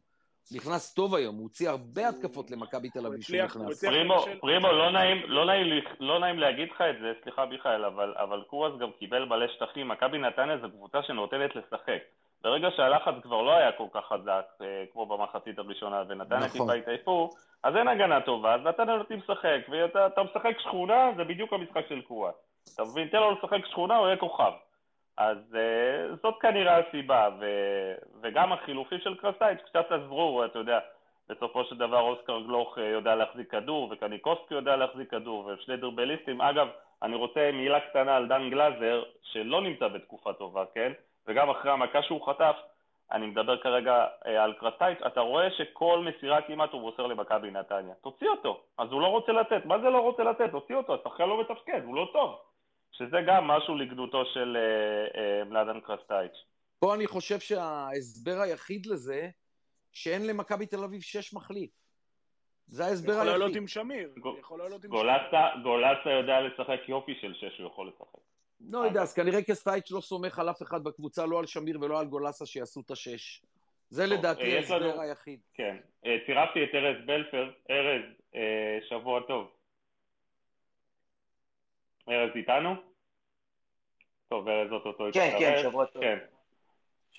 נכנס 0.52 0.94
טוב 0.94 1.14
היום, 1.14 1.36
הוא 1.36 1.42
הוציא 1.42 1.70
הרבה 1.70 2.08
התקפות 2.08 2.50
למכבי 2.50 2.90
תל 2.90 3.06
אביב 3.06 3.20
שהוא 3.20 3.42
נכנס. 3.42 3.84
פרימו, 3.84 4.24
פרימו, 4.40 4.72
לא 4.72 4.90
נעים, 4.90 5.22
לא, 5.26 5.46
נעים, 5.46 5.66
לא 6.00 6.18
נעים 6.18 6.38
להגיד 6.38 6.68
לך 6.70 6.80
את 6.80 7.00
זה, 7.00 7.12
סליחה 7.22 7.46
מיכאל, 7.46 7.84
אבל, 7.84 8.14
אבל 8.16 8.42
קורס 8.42 8.72
גם 8.80 8.90
קיבל 8.98 9.24
מלא 9.24 9.46
שטחים, 9.48 9.88
מכבי 9.88 10.18
נתניה 10.18 10.58
זו 10.58 10.70
קבוצה 10.70 11.02
שנותנת 11.02 11.56
לשחק. 11.56 12.02
ברגע 12.44 12.68
שהלחץ 12.76 13.14
כבר 13.22 13.42
לא 13.42 13.56
היה 13.56 13.72
כל 13.72 13.86
כך 13.92 14.04
חזק, 14.08 14.44
אה, 14.60 14.84
כמו 14.92 15.06
במחצית 15.06 15.58
הראשונה, 15.58 16.02
ונתניה 16.08 16.46
נכון. 16.46 16.50
טיפה 16.50 16.72
התעייפו, 16.72 17.30
אז 17.62 17.76
אין 17.76 17.88
הגנה 17.88 18.20
טובה, 18.20 18.54
אז 18.54 18.60
נתניה 18.64 18.96
נותנים 18.96 19.18
לשחק, 19.18 19.60
ואתה 19.68 20.22
משחק 20.22 20.58
שכונה, 20.58 21.10
זה 21.16 21.24
בדיוק 21.24 21.52
המשחק 21.52 21.88
של 21.88 22.00
קורס. 22.00 22.34
אתה 22.74 22.82
מבין? 22.84 23.08
תן 23.08 23.18
לו 23.18 23.30
לשחק 23.30 23.66
שכונה, 23.66 23.96
הוא 23.96 24.06
יהיה 24.06 24.16
כוכב. 24.16 24.52
אז 25.16 25.38
uh, 25.52 26.16
זאת 26.22 26.34
כנראה 26.40 26.78
הסיבה, 26.78 27.28
ו, 27.40 27.46
וגם 28.22 28.52
החילופים 28.52 28.98
של 29.00 29.14
קרסייץ' 29.14 29.58
קצת 29.66 29.92
עזרו, 29.92 30.44
אתה 30.44 30.58
יודע, 30.58 30.78
בסופו 31.28 31.64
של 31.64 31.76
דבר 31.76 32.00
אוסקר 32.00 32.40
גלוך 32.40 32.78
אה, 32.78 32.84
יודע 32.84 33.14
להחזיק 33.14 33.50
כדור, 33.50 33.88
וקניקוסקי 33.92 34.54
יודע 34.54 34.76
להחזיק 34.76 35.10
כדור, 35.10 35.46
ושני 35.46 35.76
דרבליסטים. 35.76 36.40
אגב, 36.40 36.68
אני 37.02 37.16
רוצה 37.16 37.50
מילה 37.52 37.80
קטנה 37.80 38.16
על 38.16 38.28
דן 38.28 38.50
גלאזר, 38.50 39.02
שלא 39.22 39.60
נמצא 39.62 39.88
בתקופה 39.88 40.32
טובה, 40.32 40.64
כן? 40.74 40.92
וגם 41.26 41.50
אחרי 41.50 41.70
המכה 41.70 42.02
שהוא 42.02 42.26
חטף, 42.26 42.56
אני 43.12 43.26
מדבר 43.26 43.62
כרגע 43.62 44.06
אה, 44.26 44.44
על 44.44 44.52
קרסייץ', 44.52 44.98
אתה 45.06 45.20
רואה 45.20 45.50
שכל 45.50 46.06
מסירה 46.08 46.42
כמעט 46.42 46.72
הוא 46.72 46.80
מוסר 46.80 47.06
למכבי 47.06 47.50
נתניה. 47.50 47.94
תוציא 47.94 48.28
אותו. 48.28 48.62
אז 48.78 48.88
הוא 48.90 49.00
לא 49.00 49.06
רוצה 49.06 49.32
לתת. 49.32 49.64
מה 49.64 49.78
זה 49.78 49.90
לא 49.90 49.98
רוצה 49.98 50.22
לתת? 50.22 50.50
תוציא 50.50 50.74
אותו, 50.74 50.94
השחקן 50.94 51.28
לא 51.28 51.40
מתפקד, 51.40 51.80
הוא 51.84 51.94
לא 51.96 52.10
טוב. 52.12 52.38
שזה 52.92 53.16
גם 53.26 53.44
משהו 53.44 53.74
לגדותו 53.74 54.24
של 54.26 54.56
אה, 54.56 55.20
אה, 55.20 55.44
מלאדן 55.44 55.80
קרסטייץ'. 55.80 56.44
פה 56.78 56.94
אני 56.94 57.06
חושב 57.06 57.38
שההסבר 57.38 58.40
היחיד 58.40 58.86
לזה, 58.86 59.28
שאין 59.92 60.26
למכבי 60.26 60.66
תל 60.66 60.84
אביב 60.84 61.02
שש 61.02 61.34
מחליף. 61.34 61.70
זה 62.66 62.84
ההסבר 62.84 63.12
היחיד. 63.12 63.26
יכול 63.26 63.38
לעלות 63.40 63.56
עם 63.56 63.66
שמיר. 63.66 64.10
גולסה 65.62 66.10
יודע 66.10 66.40
לשחק 66.40 66.88
יופי 66.88 67.14
של 67.20 67.34
שש, 67.34 67.58
הוא 67.58 67.66
יכול 67.66 67.88
לשחק. 67.88 68.23
לא 68.60 68.78
יודע, 68.78 69.02
אז 69.02 69.14
כנראה 69.14 69.42
קסטייץ' 69.42 69.90
לא 69.90 70.00
סומך 70.00 70.38
על 70.38 70.50
אף 70.50 70.62
אחד 70.62 70.84
בקבוצה, 70.84 71.26
לא 71.26 71.38
על 71.38 71.46
שמיר 71.46 71.78
ולא 71.80 72.00
על 72.00 72.06
גולסה 72.06 72.46
שיעשו 72.46 72.80
את 72.80 72.90
השש. 72.90 73.42
זה 73.90 74.06
לדעתי 74.06 74.56
ההסבר 74.56 75.00
היחיד. 75.00 75.40
כן. 75.54 75.76
צירפתי 76.26 76.64
את 76.64 76.68
ארז 76.74 76.96
בלפר. 77.06 77.50
ארז, 77.70 78.02
שבוע 78.88 79.20
טוב. 79.28 79.50
ארז 82.08 82.30
איתנו? 82.34 82.74
טוב, 84.28 84.48
ארז 84.48 84.72
אוטוטו 84.72 85.04
כן, 85.12 85.36
כן, 85.38 85.58
שבוע 85.62 85.84
טוב. 85.84 86.02
כן. 86.02 86.18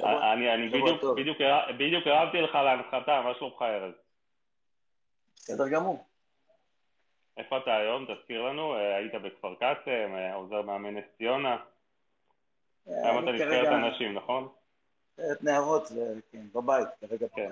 אני, 0.04 0.70
בדיוק 1.77 2.08
הרמתי 2.08 2.42
לך 2.42 2.56
להנחתה, 2.56 3.22
מה 3.22 3.34
שלומך 3.39 3.62
ארז? 3.62 3.94
בסדר 5.36 5.70
גמור. 5.70 6.08
איפה 7.38 7.58
אתה 7.58 7.77
היום? 7.77 8.06
תזכיר 8.06 8.42
לנו, 8.42 8.75
אה, 8.75 8.96
היית 8.96 9.13
בכפר 9.13 9.56
קאסם, 9.56 10.15
אה, 10.15 10.34
עוזר 10.34 10.62
מאמן 10.62 10.98
נס 10.98 11.06
ציונה. 11.18 11.58
אה, 12.88 13.10
היום 13.10 13.24
אתה 13.24 13.32
נזכרת 13.32 13.68
אנשים, 13.68 14.13
נכון? 14.13 14.48
נבחרת 15.18 15.44
נערות, 15.44 15.88
כן, 16.32 16.46
בבית, 16.56 16.88
כרגע 17.01 17.27
כן. 17.36 17.51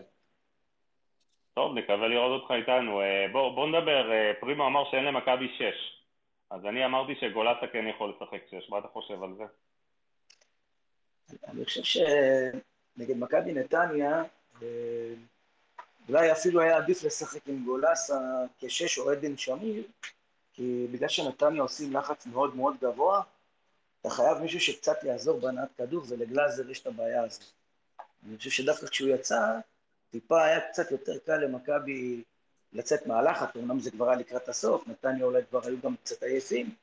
טוב, 1.53 1.77
נקווה 1.77 2.07
לראות 2.07 2.41
אותך 2.41 2.51
איתנו. 2.51 3.01
בוא, 3.31 3.55
בוא 3.55 3.67
נדבר, 3.67 4.11
פרימו 4.39 4.67
אמר 4.67 4.91
שאין 4.91 5.05
למכבי 5.05 5.47
שש. 5.57 6.03
אז 6.49 6.65
אני 6.65 6.85
אמרתי 6.85 7.15
שגולסה 7.15 7.67
כן 7.67 7.87
יכול 7.87 8.13
לשחק 8.15 8.41
שש, 8.51 8.69
מה 8.69 8.77
אתה 8.77 8.87
חושב 8.87 9.23
על 9.23 9.29
זה? 9.37 9.43
אני 11.47 11.65
חושב 11.65 11.83
שנגד 11.83 13.17
מכבי 13.17 13.53
נתניה, 13.53 14.23
אולי 16.09 16.31
אפילו 16.31 16.61
היה 16.61 16.77
עדיף 16.77 17.03
לשחק 17.03 17.47
עם 17.47 17.65
גולסה 17.65 18.19
כשש 18.59 18.97
או 18.97 19.11
עדן 19.11 19.37
שמיר, 19.37 19.83
כי 20.53 20.87
בגלל 20.91 21.09
שנתניה 21.09 21.61
עושים 21.61 21.93
לחץ 21.93 22.25
מאוד 22.25 22.55
מאוד 22.55 22.75
גבוה, 22.81 23.21
אתה 24.01 24.09
חייב 24.09 24.37
מישהו 24.37 24.59
שקצת 24.59 25.03
יעזור 25.03 25.39
בהנעת 25.39 25.69
כדור, 25.77 26.03
ולגלאזר 26.07 26.69
יש 26.69 26.81
את 26.81 26.87
הבעיה 26.87 27.23
הזאת. 27.23 27.43
אני 28.27 28.37
חושב 28.37 28.49
שדווקא 28.49 28.87
כשהוא 28.87 29.09
יצא, 29.09 29.59
טיפה 30.11 30.43
היה 30.43 30.69
קצת 30.69 30.91
יותר 30.91 31.17
קל 31.25 31.37
למכבי 31.37 32.23
לצאת 32.73 33.07
מהלחץ, 33.07 33.55
אמנם 33.55 33.79
זה 33.79 33.91
כבר 33.91 34.09
היה 34.09 34.19
לקראת 34.19 34.49
הסוף, 34.49 34.87
נתניה 34.87 35.25
אולי 35.25 35.41
כבר 35.49 35.65
היו 35.65 35.77
גם 35.83 35.95
קצת 35.95 36.23
עייפים, 36.23 36.75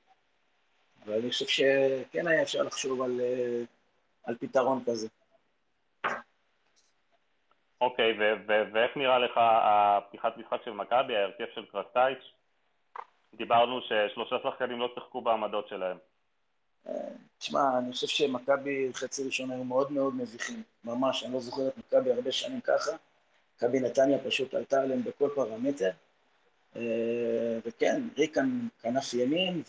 אבל 1.04 1.18
אני 1.18 1.30
חושב 1.30 1.46
שכן 1.46 2.26
היה 2.26 2.42
אפשר 2.42 2.62
לחשוב 2.62 3.02
על, 3.02 3.20
אה, 3.20 3.62
על 4.24 4.36
פתרון 4.40 4.84
כזה. 4.86 5.08
אוקיי, 7.80 8.12
ואיך 8.46 8.96
נראה 8.96 9.18
לך 9.18 9.32
הפתיחת 9.37 10.37
משחק 10.37 10.60
של 10.64 10.70
מכבי, 10.70 11.16
ההרכב 11.16 11.44
של 11.54 11.64
קרסטייץ'? 11.72 12.32
דיברנו 13.34 13.80
ששלושה 13.80 14.37
שחקנים 14.42 14.78
לא 14.78 14.90
שיחקו 14.94 15.20
בעמדות 15.20 15.68
שלהם. 15.68 15.96
תשמע, 17.38 17.78
אני 17.78 17.92
חושב 17.92 18.06
שמכבי 18.06 18.90
חצי 18.92 19.25
ראשון 19.25 19.50
היו 19.50 19.64
מאוד 19.64 19.92
מאוד 19.92 20.14
מביכים, 20.14 20.62
ממש, 20.84 21.25
אני 21.25 21.32
לא 21.32 21.40
זוכר 21.40 21.68
את 21.68 21.78
מכבי 21.78 22.12
הרבה 22.12 22.32
שנים 22.32 22.60
ככה. 22.60 22.90
מכבי 23.56 23.80
נתניה 23.80 24.18
פשוט 24.18 24.54
עלתה 24.54 24.82
עליהם 24.82 25.02
בכל 25.04 25.28
פרמטר. 25.34 25.90
אה, 26.76 27.58
וכן, 27.64 28.02
ריקן 28.18 28.68
כנף 28.82 29.14
ימין, 29.14 29.62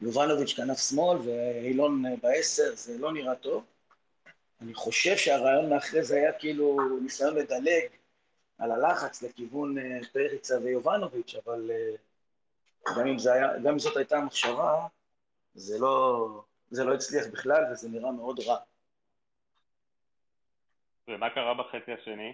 ויובנוביץ' 0.00 0.52
כנף 0.52 0.78
שמאל, 0.78 1.18
ואילון 1.18 2.04
בעשר, 2.22 2.74
זה 2.74 2.98
לא 2.98 3.12
נראה 3.12 3.34
טוב. 3.34 3.64
אני 4.60 4.74
חושב 4.74 5.16
שהרעיון 5.16 5.70
מאחרי 5.70 6.02
זה 6.04 6.16
היה 6.16 6.32
כאילו 6.32 6.78
ניסיון 7.02 7.34
לדלג 7.34 7.88
על 8.58 8.72
הלחץ 8.72 9.22
לכיוון 9.22 9.78
אה, 9.78 9.98
פריצה 10.12 10.58
ויובנוביץ', 10.58 11.34
אבל 11.34 11.70
אה, 11.70 11.94
גם 12.98 13.06
אם, 13.06 13.16
היה, 13.32 13.58
גם 13.58 13.72
אם 13.72 13.78
זאת 13.78 13.96
הייתה 13.96 14.16
המחשבה, 14.16 14.86
זה 15.54 15.78
לא, 15.78 16.26
זה 16.70 16.84
לא 16.84 16.94
הצליח 16.94 17.26
בכלל 17.32 17.64
וזה 17.72 17.88
נראה 17.88 18.12
מאוד 18.12 18.40
רע. 18.40 18.56
ומה 21.08 21.30
קרה 21.30 21.54
בחצי 21.54 21.92
השני? 21.92 22.32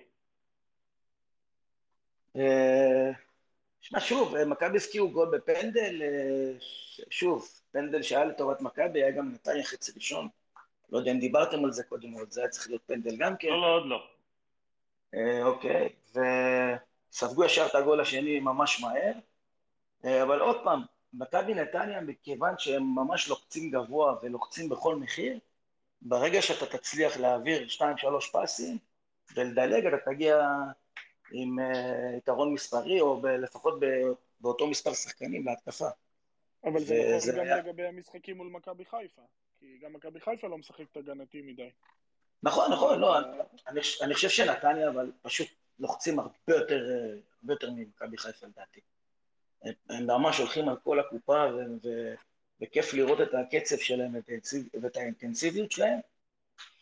אה, 2.37 3.11
שמע, 3.81 4.01
שוב, 4.01 4.45
מכבי 4.45 4.79
הפקיעו 4.79 5.11
גול 5.11 5.39
בפנדל, 5.39 6.03
שוב, 7.11 7.49
פנדל 7.73 8.03
שהיה 8.03 8.25
לטובת 8.25 8.61
מכבי, 8.61 9.03
היה 9.03 9.11
גם 9.11 9.33
נתניה 9.33 9.65
חצי 9.65 9.93
ראשון. 9.97 10.29
לא 10.93 10.99
יודע 10.99 11.11
אם 11.11 11.19
דיברתם 11.19 11.65
על 11.65 11.73
זה 11.73 11.85
קודם, 11.85 12.17
אבל 12.17 12.27
זה 12.29 12.41
היה 12.41 12.49
צריך 12.49 12.69
להיות 12.69 12.83
פנדל 12.87 13.17
גם 13.17 13.37
כן. 13.37 13.49
לא, 13.49 13.61
לא, 13.61 13.67
עוד 13.67 13.87
לא. 13.87 14.07
אה, 15.15 15.45
אוקיי, 15.45 15.89
וספגו 17.13 17.45
ישר 17.45 17.67
את 17.67 17.75
הגול 17.75 18.01
השני 18.01 18.41
ממש 18.41 18.81
מהר, 18.81 19.13
אה, 20.05 20.23
אבל 20.23 20.41
עוד 20.41 20.57
פעם, 20.65 20.83
מכבי 21.13 21.55
נתניה, 21.55 22.01
מכיוון 22.01 22.55
שהם 22.59 22.83
ממש 22.83 23.29
לוחצים 23.29 23.71
גבוה 23.71 24.17
ולוחצים 24.23 24.69
בכל 24.69 24.97
מחיר, 24.97 25.39
ברגע 26.03 26.43
שאתה 26.43 26.79
תצליח 26.79 27.17
להעביר 27.17 27.67
2-3 27.69 27.83
פסים 28.33 28.79
ולדלג, 29.37 29.87
אתה 29.87 30.11
תגיע 30.11 30.49
עם 31.33 31.59
uh, 31.59 32.17
יתרון 32.17 32.55
מספרי, 32.55 33.01
או 33.01 33.21
ב- 33.21 33.27
לפחות 33.27 33.81
ב- 33.81 34.13
באותו 34.41 34.67
מספר 34.67 34.95
שחקנים 34.95 35.47
להתקפה. 35.47 35.89
אבל 36.65 36.81
זה 36.81 37.17
נכון 37.17 37.35
גם 37.35 37.41
היה... 37.41 37.57
לגבי 37.57 37.87
המשחקים 37.87 38.37
מול 38.37 38.49
מכבי 38.49 38.85
חיפה. 38.85 39.23
כי 39.61 39.79
גם 39.83 39.93
מכבי 39.93 40.21
חיפה 40.21 40.49
לא 40.49 40.59
משחקת 40.59 40.97
הגנתי 40.97 41.43
מדי. 41.43 41.71
נכון, 42.43 42.73
נכון, 42.73 43.01
לא, 43.01 43.19
אני, 43.67 43.81
אני 44.03 44.15
חושב 44.15 44.29
שנתניה, 44.29 44.89
אבל 44.89 45.13
פשוט 45.23 45.49
לוחצים 45.79 46.19
הרבה 46.19 46.35
יותר, 46.49 46.85
הרבה 47.43 47.53
יותר 47.53 47.71
ממכבי 47.71 48.19
חיפה 48.19 48.47
לדעתי. 48.47 48.81
הם, 49.63 49.73
הם 49.89 50.07
ממש 50.07 50.39
הולכים 50.39 50.69
על 50.69 50.77
כל 50.77 51.01
הקופה, 51.01 51.47
ו, 51.55 51.87
ו, 51.87 52.15
וכיף 52.61 52.95
לראות 52.95 53.21
את 53.21 53.35
הקצב 53.35 53.77
שלהם 53.77 54.15
ואת 54.83 54.97
האינטנסיביות 54.97 55.73
שלהם. 55.73 55.99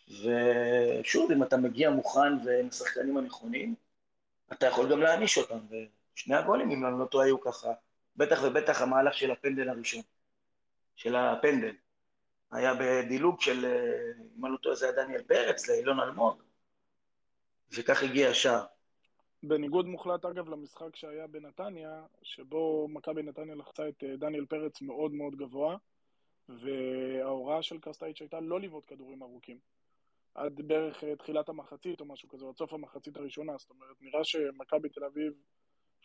ושוב, 0.09 1.33
אם 1.33 1.43
אתה 1.43 1.57
מגיע 1.57 1.91
מוכן 1.91 2.45
ועם 2.45 2.69
השחקנים 2.69 3.17
הנכונים, 3.17 3.75
אתה 4.53 4.67
יכול 4.67 4.91
גם 4.91 5.03
להעניש 5.03 5.39
אותם. 5.39 5.59
ושני 6.15 6.35
הגולים, 6.35 6.71
אם 6.71 6.87
אני 6.87 7.01
לא 7.01 7.05
טועה, 7.05 7.27
היו 7.27 7.41
ככה. 7.41 7.73
בטח 8.17 8.39
ובטח 8.43 8.83
המהלך 8.83 9.15
של 9.15 9.31
הפנדל 9.31 9.69
הראשון. 9.69 10.03
של 10.97 11.17
הפנדל. 11.17 11.73
היה 12.51 12.73
בדילוג 12.81 13.41
של, 13.41 13.65
אה, 13.65 14.13
אם 14.39 14.45
אני 14.45 14.53
לא 14.53 14.59
טועה, 14.59 14.77
זה 14.77 14.87
היה 14.87 14.95
דניאל 14.95 15.23
פרץ 15.23 15.69
לאילון 15.69 16.01
אלמוג, 16.01 16.43
וכך 17.73 18.03
הגיע 18.03 18.29
השער. 18.29 18.65
בניגוד 19.43 19.87
מוחלט, 19.87 20.25
אגב, 20.25 20.49
למשחק 20.49 20.97
שהיה 20.97 21.27
בנתניה, 21.27 22.03
שבו 22.23 22.89
מכבי 22.89 23.23
נתניה 23.23 23.55
לחצה 23.55 23.89
את 23.89 24.05
אה, 24.05 24.17
דניאל 24.17 24.47
פרץ 24.47 24.83
מאוד 24.83 25.13
מאוד 25.13 25.37
גבוה, 25.37 25.77
וההוראה 26.49 27.63
של 27.63 27.79
קרסטייץ' 27.79 28.21
הייתה 28.21 28.41
לא 28.41 28.61
לבעוט 28.61 28.85
כדורים 28.87 29.23
ארוכים. 29.23 29.59
עד 30.35 30.61
בערך 30.67 31.05
אה, 31.05 31.17
תחילת 31.17 31.49
המחצית 31.49 32.01
או 32.01 32.05
משהו 32.05 32.29
כזה, 32.29 32.47
עד 32.49 32.57
סוף 32.57 32.73
המחצית 32.73 33.17
הראשונה. 33.17 33.53
זאת 33.59 33.71
אומרת, 33.71 33.97
נראה 34.01 34.25
שמכבי 34.25 34.89
תל 34.89 35.05
אביב, 35.05 35.33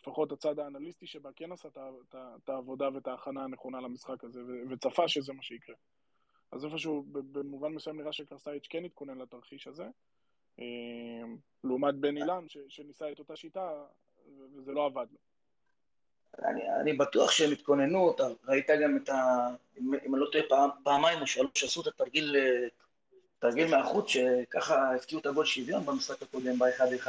לפחות 0.00 0.32
הצד 0.32 0.58
האנליסטי 0.58 1.06
שבה, 1.06 1.30
כן 1.36 1.52
עשה 1.52 1.68
את 2.14 2.48
העבודה 2.48 2.88
ואת 2.94 3.06
ההכנה 3.06 3.44
הנכונה 3.44 3.80
למשחק 3.80 4.24
הזה, 4.24 4.40
וצפה 4.70 5.08
שזה 5.08 5.32
מה 5.32 5.42
שיקרה. 5.42 5.74
אז 6.54 6.64
איפשהו 6.64 7.04
במובן 7.08 7.72
מסוים 7.72 8.00
נראה 8.00 8.12
שקרסטייץ' 8.12 8.66
כן 8.70 8.84
התכונן 8.84 9.18
לתרחיש 9.18 9.66
הזה. 9.66 9.86
אמ, 10.58 11.36
לעומת 11.64 11.94
בן 11.94 12.16
אילן, 12.16 12.46
שניסה 12.68 13.12
את 13.12 13.18
אותה 13.18 13.36
שיטה, 13.36 13.70
וזה 14.56 14.72
לא 14.72 14.86
עבד 14.86 15.06
לו. 15.12 15.18
אני, 16.48 16.62
אני 16.80 16.92
בטוח 16.92 17.30
שהם 17.30 17.52
התכוננו, 17.52 18.12
אתה 18.14 18.24
ראית 18.48 18.66
גם 18.82 18.96
את 18.96 19.08
ה... 19.08 19.48
אם, 19.80 19.94
אם 20.06 20.14
אני 20.14 20.22
לא 20.22 20.26
טועה, 20.32 20.44
פעם, 20.48 20.70
פעמיים 20.82 21.20
או 21.20 21.26
שלוש 21.26 21.64
עשו 21.64 21.82
את 21.82 21.86
התרגיל, 21.86 22.36
תרגיל 23.38 23.70
מהחוץ, 23.70 24.08
שככה 24.08 24.94
הפקיעו 24.94 25.20
את 25.20 25.26
הגול 25.26 25.44
שוויון 25.44 25.86
במשחק 25.86 26.22
הקודם 26.22 26.58
ב-1-1, 26.58 27.08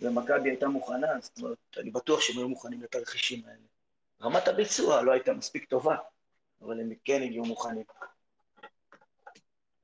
ומכבי 0.00 0.50
הייתה 0.50 0.68
מוכנה, 0.68 1.20
זאת 1.20 1.38
אומרת, 1.38 1.58
אני 1.76 1.90
בטוח 1.90 2.20
שהם 2.20 2.38
היו 2.38 2.48
מוכנים 2.48 2.82
לתרחישים 2.82 3.42
האלה. 3.46 3.66
רמת 4.22 4.48
הביצוע 4.48 5.02
לא 5.02 5.12
הייתה 5.12 5.32
מספיק 5.32 5.64
טובה, 5.64 5.96
אבל 6.62 6.80
הם 6.80 6.92
כן 7.04 7.22
הגיעו 7.22 7.44
מוכנים. 7.44 7.84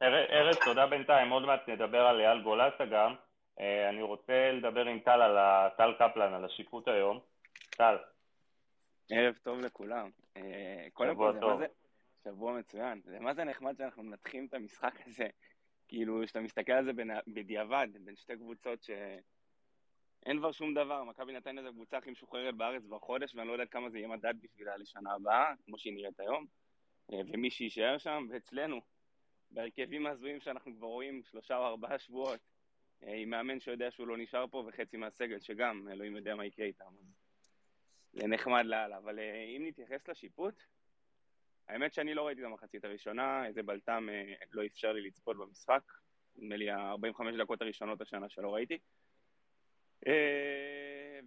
ארז, 0.02 0.56
תודה 0.64 0.86
בינתיים, 0.86 1.30
עוד 1.30 1.42
מעט 1.42 1.68
נדבר 1.68 2.00
על 2.00 2.20
אייל 2.20 2.42
גולסה 2.42 2.84
גם. 2.84 3.14
אה, 3.60 3.88
אני 3.88 4.02
רוצה 4.02 4.52
לדבר 4.52 4.84
עם 4.86 4.98
טל 4.98 5.22
על 5.22 5.68
טל 5.76 5.92
קפלן, 5.98 6.34
על 6.34 6.44
השיפוט 6.44 6.88
היום. 6.88 7.20
טל. 7.70 7.96
ערב 9.10 9.34
טוב 9.42 9.60
לכולם. 9.60 10.10
אה, 10.36 10.86
שבוע 10.98 11.32
טוב. 11.40 11.60
שבוע 12.24 12.58
מצוין. 12.58 13.00
זה 13.04 13.20
מה 13.20 13.34
זה 13.34 13.44
נחמד 13.44 13.76
שאנחנו 13.78 14.02
מנתחים 14.02 14.46
את 14.46 14.54
המשחק 14.54 14.94
הזה, 15.06 15.26
כאילו, 15.88 16.26
שאתה 16.26 16.40
מסתכל 16.40 16.72
על 16.72 16.84
זה 16.84 16.92
בדיעבד, 17.26 17.88
בין 18.04 18.16
שתי 18.16 18.36
קבוצות 18.36 18.82
שאין 18.82 20.38
כבר 20.38 20.52
שום 20.52 20.74
דבר. 20.74 21.04
מכבי 21.04 21.32
נתניה 21.32 21.62
זו 21.62 21.68
הקבוצה 21.68 21.96
הכי 21.96 22.10
משוחררת 22.10 22.54
בארץ 22.54 22.82
כבר 22.82 22.98
חודש, 22.98 23.34
ואני 23.34 23.48
לא 23.48 23.52
יודע 23.52 23.66
כמה 23.66 23.90
זה 23.90 23.98
יהיה 23.98 24.08
מדד 24.08 24.34
בשבילה 24.42 24.76
לשנה 24.76 25.12
הבאה, 25.12 25.52
כמו 25.64 25.78
שהיא 25.78 25.94
נראית 25.94 26.20
היום, 26.20 26.46
אה, 27.12 27.18
ומי 27.32 27.50
שיישאר 27.50 27.98
שם, 27.98 28.26
ואצלנו, 28.30 28.80
בהרכבים 29.50 30.06
ההזויים 30.06 30.40
שאנחנו 30.40 30.76
כבר 30.76 30.86
רואים 30.86 31.22
שלושה 31.30 31.56
או 31.56 31.66
ארבעה 31.66 31.98
שבועות, 31.98 32.40
אה, 33.02 33.14
עם 33.14 33.30
מאמן 33.30 33.60
שיודע 33.60 33.90
שהוא 33.90 34.06
לא 34.06 34.16
נשאר 34.16 34.46
פה, 34.46 34.64
וחצי 34.66 34.96
מהסגל 34.96 35.40
שגם, 35.40 35.88
אלוהים 35.92 36.16
יודע 36.16 36.34
מה 36.34 36.44
יקרה 36.44 36.66
איתם. 36.66 36.90
זה 38.12 38.26
נחמד 38.26 38.64
לאללה, 38.66 38.98
אבל 38.98 39.18
אה, 39.18 39.44
אם 39.56 39.66
נתייחס 39.66 40.08
לשיפוט, 40.08 40.54
האמת 41.68 41.94
שאני 41.94 42.14
לא 42.14 42.26
ראיתי 42.26 42.40
את 42.40 42.46
המחצית 42.46 42.84
הראשונה, 42.84 43.46
איזה 43.46 43.62
בלטם 43.62 44.08
אה, 44.12 44.34
לא 44.52 44.66
אפשר 44.66 44.92
לי 44.92 45.00
לצפות 45.00 45.36
במשחק, 45.36 45.82
נדמה 46.36 46.56
לי 46.56 46.70
ה-45 46.70 47.22
דקות 47.38 47.62
הראשונות 47.62 48.00
השנה 48.00 48.28
שלא 48.28 48.54
ראיתי. 48.54 48.78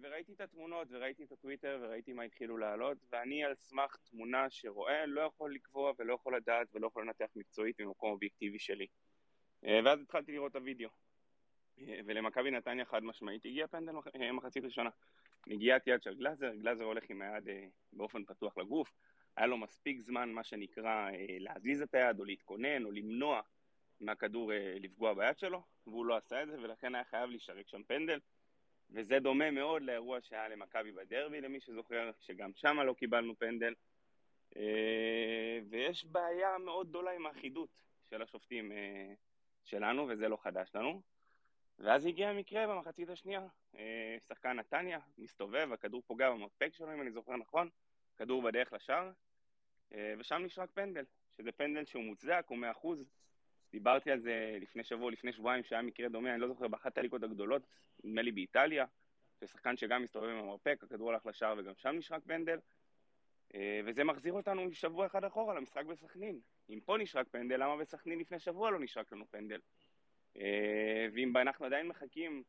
וראיתי 0.04 0.32
את 0.32 0.40
התמונות, 0.40 0.88
וראיתי 0.90 1.24
את 1.24 1.32
הטוויטר, 1.32 1.78
וראיתי 1.82 2.12
מה 2.12 2.22
התחילו 2.22 2.56
לעלות, 2.56 2.98
ואני 3.12 3.44
על 3.44 3.54
סמך 3.54 3.96
תמונה 4.10 4.50
שרואה 4.50 5.06
לא 5.06 5.20
יכול 5.20 5.54
לקבוע 5.54 5.92
ולא 5.98 6.14
יכול 6.14 6.36
לדעת 6.36 6.66
ולא 6.74 6.86
יכול 6.86 7.02
לנתח 7.02 7.26
מקצועית 7.36 7.80
ממקום 7.80 8.10
אובייקטיבי 8.10 8.58
שלי. 8.58 8.86
אה, 9.64 9.80
ואז 9.84 10.00
התחלתי 10.00 10.32
לראות 10.32 10.50
את 10.50 10.56
הוידאו. 10.56 10.88
אה, 11.78 12.00
ולמכבי 12.06 12.50
נתניה 12.50 12.84
חד 12.84 13.04
משמעית 13.04 13.44
הגיע 13.44 13.66
פנדל 13.66 13.92
אה, 14.20 14.32
מחצית 14.32 14.64
ראשונה. 14.64 14.90
נגיעת 15.46 15.86
יד 15.86 16.02
של 16.02 16.14
גלאזר, 16.14 16.54
גלאזר 16.54 16.84
הולך 16.84 17.04
עם 17.10 17.22
היד 17.22 17.48
באופן 17.92 18.24
פתוח 18.24 18.58
לגוף, 18.58 18.92
היה 19.36 19.46
לו 19.46 19.56
מספיק 19.56 20.00
זמן, 20.00 20.32
מה 20.32 20.44
שנקרא, 20.44 21.10
להזיז 21.38 21.82
את 21.82 21.94
היד 21.94 22.20
או 22.20 22.24
להתכונן 22.24 22.84
או 22.84 22.90
למנוע 22.90 23.40
מהכדור 24.00 24.52
לפגוע 24.80 25.14
ביד 25.14 25.38
שלו, 25.38 25.62
והוא 25.86 26.06
לא 26.06 26.16
עשה 26.16 26.42
את 26.42 26.48
זה, 26.48 26.60
ולכן 26.62 26.94
היה 26.94 27.04
חייב 27.04 27.30
להישרק 27.30 27.68
שם 27.68 27.82
פנדל. 27.82 28.18
וזה 28.94 29.18
דומה 29.18 29.50
מאוד 29.50 29.82
לאירוע 29.82 30.20
שהיה 30.20 30.48
למכבי 30.48 30.92
בדרבי, 30.92 31.40
למי 31.40 31.60
שזוכר, 31.60 32.10
שגם 32.20 32.50
שם 32.54 32.80
לא 32.80 32.92
קיבלנו 32.92 33.38
פנדל. 33.38 33.74
אה, 34.56 35.58
ויש 35.68 36.04
בעיה 36.04 36.58
מאוד 36.58 36.88
גדולה 36.88 37.10
עם 37.10 37.26
האחידות 37.26 37.82
של 38.10 38.22
השופטים 38.22 38.72
אה, 38.72 39.12
שלנו, 39.64 40.06
וזה 40.08 40.28
לא 40.28 40.36
חדש 40.36 40.70
לנו. 40.74 41.02
ואז 41.78 42.06
הגיע 42.06 42.28
המקרה 42.28 42.66
במחצית 42.66 43.08
השנייה, 43.08 43.46
אה, 43.78 44.16
שחקן 44.28 44.52
נתניה, 44.52 44.98
מסתובב, 45.18 45.68
הכדור 45.72 46.02
פוגע 46.06 46.30
במרפק 46.30 46.74
שלו, 46.74 46.94
אם 46.94 47.00
אני 47.00 47.10
זוכר 47.10 47.36
נכון, 47.36 47.68
כדור 48.16 48.42
בדרך 48.42 48.72
לשער, 48.72 49.10
ושם 50.18 50.42
נשרק 50.44 50.70
פנדל, 50.70 51.04
שזה 51.36 51.52
פנדל 51.52 51.84
שהוא 51.84 52.04
מוצדק, 52.04 52.44
הוא 52.48 52.58
מאה 52.58 52.70
אחוז. 52.70 53.04
דיברתי 53.74 54.10
על 54.10 54.20
זה 54.20 54.58
לפני 54.60 54.84
שבוע, 54.84 55.10
לפני 55.10 55.32
שבועיים, 55.32 55.64
שהיה 55.64 55.82
מקרה 55.82 56.08
דומה, 56.08 56.32
אני 56.34 56.40
לא 56.40 56.48
זוכר, 56.48 56.68
באחת 56.68 56.98
הליגות 56.98 57.22
הגדולות, 57.22 57.62
נדמה 58.04 58.22
לי 58.22 58.32
באיטליה, 58.32 58.84
ושחקן 59.42 59.76
שגם 59.76 60.02
מסתובב 60.02 60.28
עם 60.28 60.36
המרפק, 60.36 60.78
הכדור 60.82 61.10
הלך 61.10 61.26
לשער 61.26 61.54
וגם 61.58 61.72
שם 61.76 61.88
נשרק 61.88 62.22
פנדל. 62.26 62.58
אה, 63.54 63.80
וזה 63.84 64.04
מחזיר 64.04 64.32
אותנו 64.32 64.72
שבוע 64.72 65.06
אחד 65.06 65.24
אחורה 65.24 65.54
למשחק 65.54 65.84
בסכנין. 65.84 66.40
אם 66.70 66.80
פה 66.84 66.96
נשרק 66.98 67.28
פנדל, 67.30 67.56
למה 67.56 67.76
בסכנין 67.76 68.18
לפני 68.18 68.38
שבוע 68.38 68.70
לא 68.70 68.80
נשרק 68.80 69.12
לנו 69.12 69.24
פנדל? 69.30 69.60
אה, 70.36 71.06
ואם 71.12 71.36
אנחנו 71.36 71.66
עדיין 71.66 71.88
מחכים 71.88 72.42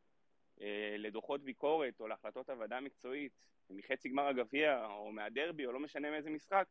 אה, 0.62 0.96
לדוחות 0.98 1.42
ביקורת 1.42 2.00
או 2.00 2.08
להחלטות 2.08 2.50
הוועדה 2.50 2.78
המקצועית 2.78 3.32
מחצי 3.70 4.10
גמר 4.10 4.28
הגביע 4.28 4.86
או 4.86 5.12
מהדרבי 5.12 5.66
או 5.66 5.72
לא 5.72 5.80
משנה 5.80 6.12
מאיזה 6.12 6.30
משחק, 6.30 6.68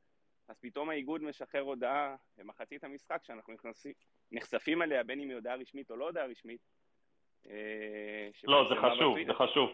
אז 0.49 0.59
פתאום 0.59 0.91
האיגוד 0.91 1.23
משחרר 1.23 1.61
הודעה 1.61 2.17
במחצית 2.37 2.85
המשחק 2.85 3.25
שאנחנו 3.25 3.53
נכנסים, 3.53 3.93
נחשפים 4.33 4.83
אליה, 4.83 5.03
בין 5.03 5.21
אם 5.21 5.29
היא 5.29 5.35
הודעה 5.35 5.57
רשמית 5.57 5.91
או 5.91 5.97
לא 5.97 6.05
הודעה 6.05 6.27
רשמית. 6.27 6.61
לא, 8.45 8.69
זה 8.69 8.75
חשוב, 8.75 9.17
זה 9.27 9.35
חשוב. 9.35 9.71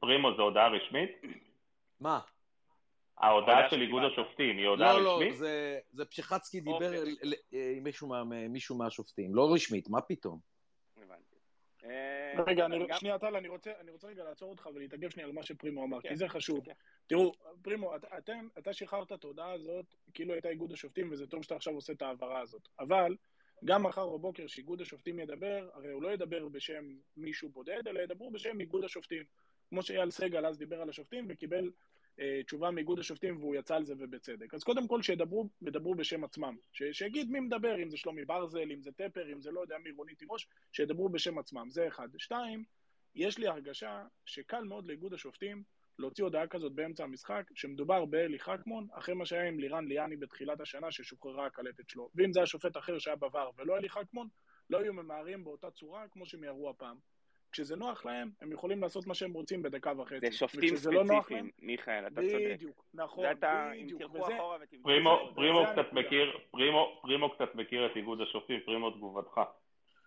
פרימו 0.00 0.36
זה 0.36 0.42
הודעה 0.42 0.68
רשמית? 0.68 1.10
מה? 2.00 2.20
ההודעה 3.18 3.70
של 3.70 3.80
איגוד 3.80 4.02
השופטים 4.12 4.58
היא 4.58 4.66
הודעה 4.66 4.92
רשמית? 4.92 5.04
לא, 5.04 5.20
לא, 5.20 5.32
זה, 5.32 5.78
זה 5.90 6.04
פשחצקי 6.04 6.60
דיבר 6.60 6.98
אוקיי. 6.98 7.76
עם 7.76 7.84
מישהו, 7.84 8.08
מה, 8.08 8.24
מישהו 8.24 8.78
מהשופטים, 8.78 9.34
לא 9.34 9.54
רשמית, 9.54 9.88
מה 9.88 10.00
פתאום? 10.00 10.50
אה, 11.84 12.42
רגע, 12.46 12.66
שנייה, 12.98 13.18
טל, 13.18 13.36
אני 13.36 13.48
רוצה 13.90 14.08
רגע 14.08 14.24
לעצור 14.24 14.50
אותך 14.50 14.68
ולהתאגב 14.74 15.10
שנייה 15.10 15.28
על 15.28 15.34
מה 15.34 15.42
שפרימו 15.42 15.84
אמר, 15.84 16.00
כי 16.00 16.08
כן, 16.08 16.14
זה 16.14 16.28
חשוב. 16.28 16.64
כן. 16.64 16.72
תראו, 17.06 17.32
פרימו, 17.62 17.96
אתה 18.58 18.72
שחררת 18.72 19.12
את 19.12 19.24
ההודעה 19.24 19.52
הזאת 19.52 19.94
כאילו 20.14 20.32
הייתה 20.32 20.48
איגוד 20.48 20.72
השופטים, 20.72 21.12
וזה 21.12 21.26
טוב 21.26 21.42
שאתה 21.42 21.54
עכשיו 21.54 21.74
עושה 21.74 21.92
את 21.92 22.02
ההעברה 22.02 22.40
הזאת. 22.40 22.68
אבל, 22.78 23.16
גם 23.64 23.82
מחר 23.82 24.08
בבוקר 24.08 24.46
שאיגוד 24.46 24.80
השופטים 24.80 25.18
ידבר, 25.18 25.68
הרי 25.72 25.90
הוא 25.90 26.02
לא 26.02 26.12
ידבר 26.12 26.48
בשם 26.48 26.84
מישהו 27.16 27.48
בודד, 27.48 27.88
אלא 27.88 28.00
ידברו 28.00 28.30
בשם 28.30 28.60
איגוד 28.60 28.84
השופטים. 28.84 29.22
כמו 29.68 29.82
שאייל 29.82 30.10
סגל 30.10 30.46
אז 30.46 30.58
דיבר 30.58 30.80
על 30.82 30.88
השופטים 30.88 31.26
וקיבל 31.28 31.70
אה, 32.20 32.42
תשובה 32.46 32.70
מאיגוד 32.70 32.98
השופטים 32.98 33.36
והוא 33.36 33.54
יצא 33.54 33.76
על 33.76 33.84
זה 33.84 33.94
ובצדק. 33.98 34.54
אז 34.54 34.64
קודם 34.64 34.88
כל 34.88 35.02
שידברו 35.02 35.48
ידברו 35.62 35.94
בשם 35.94 36.24
עצמם. 36.24 36.56
ש, 36.72 36.82
שיגיד 36.92 37.30
מי 37.30 37.40
מדבר, 37.40 37.82
אם 37.82 37.90
זה 37.90 37.96
שלומי 37.96 38.24
ברזל, 38.24 38.72
אם 38.72 38.82
זה 38.82 38.92
טפר, 38.92 39.32
אם 39.32 39.40
זה 39.40 39.50
לא 39.50 39.60
יודע 39.60 39.78
מי 39.78 39.90
רונית 39.90 40.18
תירוש, 40.18 40.48
שידברו 40.72 41.08
בשם 41.08 41.38
עצמם. 41.38 41.70
זה 41.70 41.88
אחד. 41.88 42.08
שתיים, 42.18 42.64
יש 43.14 43.38
לי 43.38 43.46
הרגשה 43.46 44.04
שקל 44.24 44.64
מאוד 44.64 44.86
לאיגוד 44.86 45.14
השופטים 45.14 45.62
להוציא 46.00 46.24
הודעה 46.24 46.46
כזאת 46.46 46.72
באמצע 46.72 47.04
המשחק, 47.04 47.42
שמדובר 47.54 48.04
באלי 48.04 48.38
חכמון, 48.38 48.86
אחרי 48.92 49.14
מה 49.14 49.26
שהיה 49.26 49.48
עם 49.48 49.58
לירן 49.58 49.88
ליאני 49.88 50.16
בתחילת 50.16 50.60
השנה, 50.60 50.90
ששוחררה 50.90 51.46
הקלטת 51.46 51.88
שלו. 51.88 52.10
ואם 52.14 52.32
זה 52.32 52.40
היה 52.40 52.46
שופט 52.46 52.76
אחר 52.76 52.98
שהיה 52.98 53.16
בVAR 53.16 53.50
ולא 53.58 53.76
אלי 53.76 53.88
חכמון, 53.88 54.28
לא 54.70 54.78
היו 54.78 54.92
ממהרים 54.92 55.44
באותה 55.44 55.70
צורה 55.70 56.04
כמו 56.10 56.26
שהם 56.26 56.44
ירו 56.44 56.70
הפעם. 56.70 56.96
כשזה 57.52 57.76
נוח 57.76 58.06
להם, 58.06 58.30
הם 58.40 58.52
יכולים 58.52 58.82
לעשות 58.82 59.06
מה 59.06 59.14
שהם 59.14 59.32
רוצים 59.32 59.62
בדקה 59.62 59.92
וחצי. 59.98 60.30
זה 60.30 60.32
שופטים 60.32 60.76
ספציפיים, 60.76 61.08
לא 61.08 61.22
להם, 61.30 61.50
מיכאל, 61.58 62.06
אתה 62.06 62.20
צודק. 62.20 62.54
בדיוק, 62.54 62.84
נכון, 62.94 63.24
בדיוק. 63.24 64.02
אם 64.02 64.06
תלכו 64.06 64.34
אחורה 64.34 64.56
ותבדקו... 64.62 64.82
פרימו, 64.82 65.32
פרימו 65.34 65.64
קצת 65.72 65.92
מכיר, 65.92 66.38
פרימו, 66.50 66.98
פרימו 67.02 67.30
קצת 67.30 67.54
מכיר 67.54 67.86
את 67.86 67.96
איגוד 67.96 68.20
השופטים, 68.20 68.60
פרימו 68.64 68.90
תגובתך. 68.90 69.40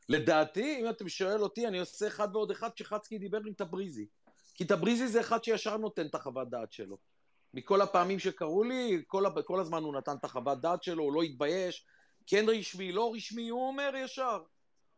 לדעתי, 0.09 0.77
אם 0.81 0.89
אתה 0.89 1.09
שואל 1.09 1.39
אותי, 1.39 1.67
אני 1.67 1.79
עושה 1.79 2.07
אחד 2.07 2.27
ועוד 2.35 2.51
אחד 2.51 2.77
שחצקי 2.77 3.17
דיבר 3.17 3.39
עם 3.45 3.53
טבריזי. 3.53 4.07
כי 4.53 4.65
טבריזי 4.65 5.07
זה 5.07 5.19
אחד 5.19 5.43
שישר 5.43 5.77
נותן 5.77 6.05
את 6.05 6.15
החוות 6.15 6.49
דעת 6.49 6.71
שלו. 6.71 6.97
מכל 7.53 7.81
הפעמים 7.81 8.19
שקראו 8.19 8.63
לי, 8.63 9.03
כל, 9.07 9.25
כל 9.45 9.59
הזמן 9.59 9.83
הוא 9.83 9.95
נתן 9.95 10.15
את 10.15 10.23
החוות 10.23 10.61
דעת 10.61 10.83
שלו, 10.83 11.03
הוא 11.03 11.13
לא 11.13 11.21
התבייש. 11.21 11.85
כן 12.27 12.45
רשמי, 12.47 12.91
לא 12.91 13.13
רשמי, 13.15 13.49
הוא 13.49 13.67
אומר 13.67 13.91
ישר. 13.95 14.43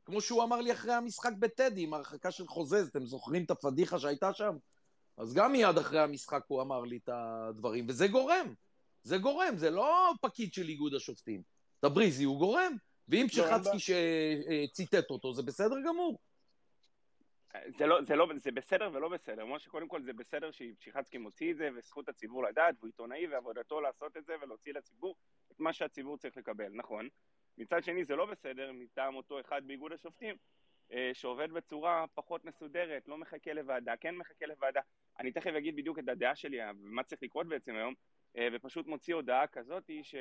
כמו 0.05 0.21
שהוא 0.21 0.43
אמר 0.43 0.61
לי 0.61 0.71
אחרי 0.71 0.93
המשחק 0.93 1.31
בטדי, 1.39 1.83
עם 1.83 1.93
הרחקה 1.93 2.31
של 2.31 2.47
חוזז, 2.47 2.87
אתם 2.87 3.05
זוכרים 3.05 3.43
את 3.43 3.51
הפדיחה 3.51 3.99
שהייתה 3.99 4.33
שם? 4.33 4.57
אז 5.17 5.33
גם 5.33 5.51
מיד 5.51 5.77
אחרי 5.77 5.99
המשחק 5.99 6.43
הוא 6.47 6.61
אמר 6.61 6.81
לי 6.81 6.97
את 7.03 7.09
הדברים, 7.13 7.85
וזה 7.89 8.07
גורם. 8.07 8.53
זה 9.03 9.17
גורם, 9.17 9.57
זה 9.57 9.69
לא 9.69 10.13
פקיד 10.21 10.53
של 10.53 10.69
איגוד 10.69 10.93
השופטים. 10.93 11.41
טבריזי 11.79 12.23
הוא 12.23 12.39
גורם, 12.39 12.75
ואם 13.07 13.27
פשחצקי 13.29 13.79
שציטט 13.79 15.09
אותו, 15.09 15.33
זה 15.33 15.43
בסדר 15.43 15.75
גמור. 15.87 16.19
זה, 17.77 17.85
לא, 17.85 18.01
זה, 18.01 18.15
לא, 18.15 18.27
זה 18.35 18.51
בסדר 18.51 18.89
ולא 18.93 19.09
בסדר. 19.09 19.43
כמו 19.43 19.59
שקודם 19.59 19.87
כל 19.87 20.01
זה 20.01 20.13
בסדר 20.13 20.51
שפשיחצקי 20.51 21.17
מוציא 21.17 21.51
את 21.51 21.57
זה, 21.57 21.69
וזכות 21.75 22.09
הציבור 22.09 22.43
לדעת, 22.43 22.75
והוא 22.79 22.87
עיתונאי, 22.87 23.27
ועבודתו 23.27 23.81
לעשות 23.81 24.17
את 24.17 24.25
זה, 24.25 24.35
ולהוציא 24.41 24.73
לציבור 24.73 25.15
את 25.51 25.59
מה 25.59 25.73
שהציבור 25.73 26.17
צריך 26.17 26.37
לקבל, 26.37 26.69
נכון. 26.73 27.09
מצד 27.57 27.83
שני 27.83 28.03
זה 28.03 28.15
לא 28.15 28.25
בסדר 28.25 28.71
מטעם 28.73 29.15
אותו 29.15 29.39
אחד 29.39 29.67
באיגוד 29.67 29.91
השופטים 29.91 30.35
אה, 30.91 31.11
שעובד 31.13 31.51
בצורה 31.51 32.05
פחות 32.13 32.45
מסודרת, 32.45 33.07
לא 33.07 33.17
מחכה 33.17 33.53
לוועדה, 33.53 33.97
כן 33.97 34.15
מחכה 34.15 34.45
לוועדה. 34.45 34.81
אני 35.19 35.31
תכף 35.31 35.51
אגיד 35.57 35.75
בדיוק 35.75 35.99
את 35.99 36.09
הדעה 36.09 36.35
שלי, 36.35 36.59
מה 36.73 37.03
צריך 37.03 37.23
לקרות 37.23 37.47
בעצם 37.47 37.75
היום, 37.75 37.93
אה, 38.37 38.47
ופשוט 38.53 38.87
מוציא 38.87 39.15
הודעה 39.15 39.47
כזאת 39.47 39.91
ש... 40.03 40.15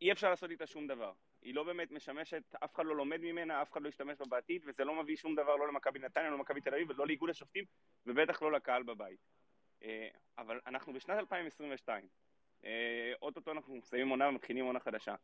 אי 0.00 0.12
אפשר 0.12 0.30
לעשות 0.30 0.50
איתה 0.50 0.66
שום 0.66 0.86
דבר. 0.86 1.12
היא 1.42 1.54
לא 1.54 1.64
באמת 1.64 1.90
משמשת, 1.90 2.42
אף 2.64 2.74
אחד 2.74 2.86
לא 2.86 2.96
לומד 2.96 3.20
ממנה, 3.20 3.62
אף 3.62 3.72
אחד 3.72 3.82
לא 3.82 3.88
ישתמש 3.88 4.18
בה 4.18 4.24
בעתיד, 4.26 4.62
וזה 4.66 4.84
לא 4.84 5.02
מביא 5.02 5.16
שום 5.16 5.34
דבר 5.34 5.56
לא 5.56 5.68
למכבי 5.68 5.98
נתניה, 5.98 6.30
לא 6.30 6.36
למכבי 6.36 6.60
תל 6.60 6.74
אביב, 6.74 6.90
ולא 6.90 7.06
לאיגוד 7.06 7.30
השופטים, 7.30 7.64
ובטח 8.06 8.42
לא 8.42 8.52
לקהל 8.52 8.82
בבית. 8.82 9.20
אה, 9.82 10.08
אבל 10.38 10.60
אנחנו 10.66 10.92
בשנת 10.92 11.18
2022, 11.18 12.06
אה, 12.64 13.12
אוטוטו 13.22 13.52
אנחנו 13.52 13.76
מסיימים 13.76 14.08
עונה 14.08 14.28
ומתחילים 14.28 14.64
עונה 14.64 14.80
חדשה. 14.80 15.14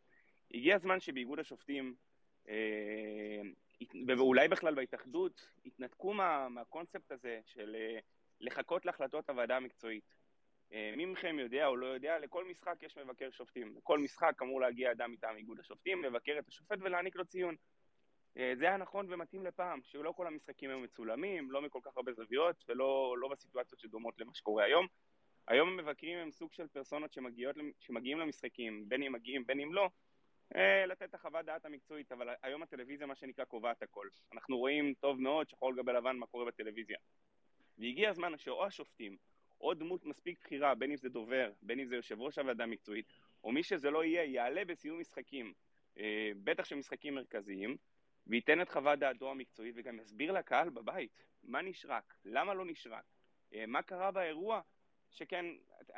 הגיע 0.55 0.77
הזמן 0.77 1.01
שבאיגוד 1.01 1.39
השופטים, 1.39 1.95
אה, 2.49 3.41
ואולי 4.07 4.49
בכלל 4.49 4.75
בהתאחדות, 4.75 5.51
יתנתקו 5.65 6.15
מה, 6.15 6.49
מהקונספט 6.49 7.13
הזה 7.13 7.41
של 7.45 7.77
לחכות 8.41 8.87
להחלטות 8.87 9.31
הוועדה 9.31 9.57
המקצועית. 9.57 10.16
מי 10.71 11.05
מכם 11.05 11.39
יודע 11.39 11.67
או 11.67 11.77
לא 11.77 11.87
יודע, 11.87 12.19
לכל 12.19 12.45
משחק 12.45 12.83
יש 12.83 12.99
מבקר 12.99 13.31
שופטים. 13.31 13.75
לכל 13.77 13.99
משחק 13.99 14.43
אמור 14.43 14.61
להגיע 14.61 14.93
אדם 14.93 15.13
מטעם 15.13 15.37
איגוד 15.37 15.61
השופטים, 15.61 16.05
לבקר 16.05 16.37
את 16.39 16.49
השופט 16.49 16.79
ולהעניק 16.81 17.17
לו 17.17 17.25
ציון. 17.25 17.55
זה 18.35 18.65
היה 18.65 18.77
נכון 18.77 19.07
ומתאים 19.09 19.45
לפעם, 19.45 19.81
שלא 19.83 20.13
כל 20.13 20.27
המשחקים 20.27 20.71
היו 20.71 20.81
מצולמים, 20.81 21.51
לא 21.51 21.63
מכל 21.63 21.79
כך 21.83 21.97
הרבה 21.97 22.13
זוויות 22.13 22.65
ולא 22.69 23.15
לא 23.19 23.29
בסיטואציות 23.29 23.81
שדומות 23.81 24.21
למה 24.21 24.35
שקורה 24.35 24.65
היום. 24.65 24.87
היום 25.49 25.69
המבקרים 25.69 26.19
הם 26.19 26.33
סוג 26.33 26.53
של 26.53 26.69
פרסונות 26.69 27.13
שמגיעות, 27.13 27.57
שמגיעים 27.81 28.19
למשחקים, 28.19 28.89
בין 28.89 29.03
אם 29.03 29.13
מגיעים 29.13 29.47
בין 29.47 29.61
אם 29.61 29.75
לא, 29.75 29.89
אה, 30.57 30.87
לתת 30.87 31.03
את 31.03 31.15
החוות 31.15 31.45
דעת 31.47 31.65
המקצועית, 31.65 32.13
אבל 32.13 32.29
היום 32.43 32.63
הטלוויזיה 32.63 33.07
מה 33.07 33.15
שנקרא 33.15 33.45
קובעת 33.45 33.83
הכל. 33.83 34.09
אנחנו 34.33 34.59
רואים 34.59 34.95
טוב 35.01 35.21
מאוד, 35.21 35.49
שחור 35.49 35.77
גבי 35.77 35.93
לבן, 35.93 36.17
מה 36.17 36.27
קורה 36.27 36.45
בטלוויזיה. 36.45 36.99
והגיע 37.79 38.11
הזמן 38.11 38.39
שאו 38.39 38.65
השופטים, 38.65 39.17
או 39.61 39.75
דמות 39.75 40.05
מספיק 40.05 40.39
בכירה, 40.45 40.75
בין 40.75 40.91
אם 40.91 40.97
זה 40.97 41.09
דובר, 41.09 41.53
בין 41.63 41.81
אם 41.81 41.87
זה 41.87 41.97
יושב 41.97 42.21
ראש 42.21 42.39
הוועדה 42.39 42.65
המקצועית, 42.65 43.07
או 43.45 43.53
מי 43.53 43.63
שזה 43.63 43.91
לא 43.91 44.05
יהיה, 44.05 44.25
יעלה 44.25 44.65
בסיום 44.65 45.01
משחקים, 45.01 45.53
אה, 45.99 46.31
בטח 46.45 46.65
של 46.65 46.77
משחקים 46.77 47.15
מרכזיים, 47.15 47.77
וייתן 48.27 48.61
את 48.61 48.69
חוות 48.69 48.99
דעתו 48.99 49.31
המקצועית 49.31 49.75
וגם 49.79 49.99
יסביר 50.01 50.33
לקהל 50.33 50.71
בבית 50.71 51.25
מה 51.43 51.63
נשרק, 51.63 52.15
למה 52.25 52.55
לא 52.55 52.65
נשרק, 52.65 53.05
אה, 53.55 53.67
מה 53.67 53.83
קרה 53.83 54.11
באירוע 54.11 54.61
שכן, 55.11 55.47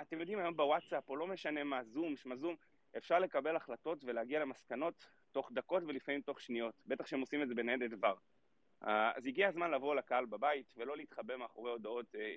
אתם 0.01 0.21
יודעים 0.21 0.39
היום 0.39 0.57
בוואטסאפ, 0.57 1.09
או 1.09 1.17
לא 1.17 1.27
משנה 1.27 1.65
מה, 1.65 1.85
זום, 1.85 2.17
שמזום, 2.17 2.57
אפשר 2.97 3.19
לקבל 3.19 3.57
החלטות 3.57 4.05
ולהגיע 4.05 4.41
למסקנות 4.41 5.07
תוך 5.33 5.53
דקות 5.53 5.83
ולפעמים 5.87 6.21
תוך 6.21 6.41
שניות, 6.41 6.75
בטח 6.87 7.07
שהם 7.07 7.21
עושים 7.21 7.43
את 7.43 7.49
זה 7.49 7.55
בניידת 7.55 7.91
דבר. 7.91 8.15
אה, 8.85 9.13
אז 9.17 9.27
הגיע 9.27 9.49
הזמן 9.49 9.71
לבוא 9.71 9.95
לקהל 9.95 10.27
בבית 10.27 10.75
ולא 10.77 10.97
להתחבא 10.97 11.37
מאחורי 11.37 11.71
הודעות 11.71 12.15
אה, 12.15 12.35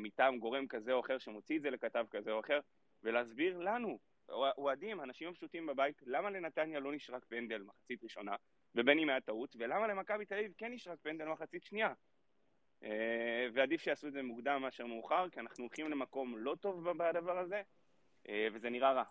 מטעם 0.00 0.38
גורם 0.38 0.66
כזה 0.66 0.92
או 0.92 1.00
אחר 1.00 1.18
שמוציא 1.18 1.56
את 1.56 1.62
זה 1.62 1.70
לכתב 1.70 2.04
כזה 2.10 2.32
או 2.32 2.40
אחר, 2.40 2.60
ולהסביר 3.02 3.58
לנו, 3.58 3.98
אוהדים, 4.28 5.00
אנשים 5.00 5.28
הפשוטים 5.28 5.66
בבית, 5.66 6.02
למה 6.06 6.30
לנתניה 6.30 6.80
לא 6.80 6.92
נשרק 6.92 7.24
פנדל 7.24 7.62
מחצית 7.62 8.04
ראשונה, 8.04 8.36
ובין 8.74 8.98
אם 8.98 9.08
היה 9.08 9.20
טעות, 9.20 9.56
ולמה 9.58 9.86
למכבי 9.86 10.24
תל 10.24 10.34
אביב 10.34 10.52
כן 10.56 10.72
נשרק 10.72 10.98
פנדל 11.02 11.24
מחצית 11.24 11.64
שנייה. 11.64 11.92
אה, 12.82 13.46
ועדיף 13.52 13.80
שיעשו 13.80 14.06
את 14.06 14.12
זה 14.12 14.22
מוקדם 14.22 14.62
מאשר 14.62 14.86
מאוחר, 14.86 15.28
כי 15.28 15.40
אנחנו 15.40 15.64
הולכים 15.64 15.90
למקום 15.90 16.38
לא 16.38 16.54
טוב 16.60 16.90
בדבר 16.90 17.38
הזה, 17.38 17.62
אה, 18.28 18.48
וזה 18.52 18.70
נראה 18.70 18.92
רע. 18.92 19.04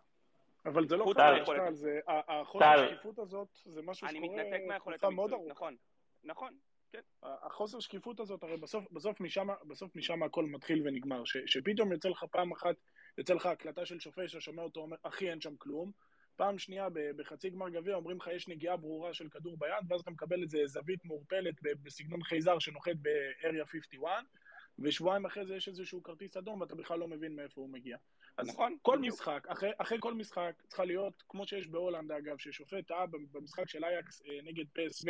אבל 0.66 0.88
זה 0.88 0.98
לא 0.98 1.06
חדש, 1.14 1.50
טל, 1.50 1.74
זה, 1.74 2.00
החוסר 2.08 2.66
השקיפות 2.66 3.20
הזאת, 3.20 3.48
זה 3.66 3.82
משהו 3.82 4.08
שקורה... 4.08 4.28
אני 4.28 4.30
מתנתק 4.30 4.64
מהיכולת 4.68 5.04
המקצועית, 5.04 5.48
נכון, 5.48 5.76
נכון, 6.24 6.54
כן. 6.92 7.00
החוסר 7.24 7.80
שקיפות 7.80 8.20
הזאת, 8.20 8.44
הרי 8.44 8.58
בסוף, 8.58 8.92
בסוף 8.92 9.22
משם, 9.22 9.48
בסוף 9.68 9.96
משם 9.96 10.24
הכל 10.24 10.46
מתחיל 10.46 10.82
ונגמר, 10.88 11.26
ש, 11.26 11.38
שפתאום 11.46 11.92
יוצא 11.92 12.10
לך 12.10 12.26
פעם 12.32 12.52
אחת, 12.52 12.76
יוצא 13.18 13.34
לך 13.34 13.46
הקלטה 13.46 13.86
של 13.86 14.00
שופט 14.00 14.30
ששומע 14.30 14.64
אותו 14.64 14.80
אומר, 14.80 14.98
אחי 15.04 15.30
אין 15.30 15.42
שם 15.42 15.56
כלום, 15.56 15.92
פעם 16.36 16.58
שנייה 16.58 16.88
בחצי 17.16 17.50
גמר 17.50 17.70
גביע 17.70 17.96
אומרים 17.96 18.18
לך 18.18 18.28
יש 18.28 18.48
נגיעה 18.48 18.78
ברורה 18.78 19.14
של 19.14 19.30
כדור 19.30 19.58
ביד, 19.58 19.92
ואז 19.92 20.02
אתה 20.02 20.12
מקבל 20.12 20.42
איזה 20.42 20.58
זווית 20.66 21.06
מעורפלת 21.06 21.56
בסגנון 21.62 22.24
חייזר 22.24 22.60
שנוחת 22.60 22.96
ב-Area 23.02 23.66
51, 23.66 24.10
ושבועיים 24.80 25.26
אחרי 25.26 25.46
זה 25.46 25.56
יש 25.56 25.68
איזשהו 25.68 26.04
כרטיס 26.04 26.38
אדום 26.38 26.62
ואתה 26.62 26.76
בכלל 26.76 27.00
לא 27.00 27.08
מבין 27.08 27.36
מאיפה 27.36 27.62
הוא 27.62 27.70
מגיע. 27.70 27.98
אז 28.38 28.48
נכון, 28.48 28.78
כל 28.82 28.98
בדיוק. 28.98 29.14
משחק, 29.14 29.48
אחרי, 29.48 29.72
אחרי 29.78 29.98
כל 30.02 30.14
משחק 30.14 30.54
צריכה 30.68 30.86
להיות, 30.86 31.24
כמו 31.30 31.48
שיש 31.48 31.68
בהולנד 31.68 32.12
אגב, 32.12 32.38
ששופט 32.38 32.88
טעה 32.88 33.06
במשחק 33.32 33.70
של 33.70 33.86
אייקס 33.86 34.22
אה, 34.22 34.40
נגד 34.44 34.66
פסו, 34.74 35.08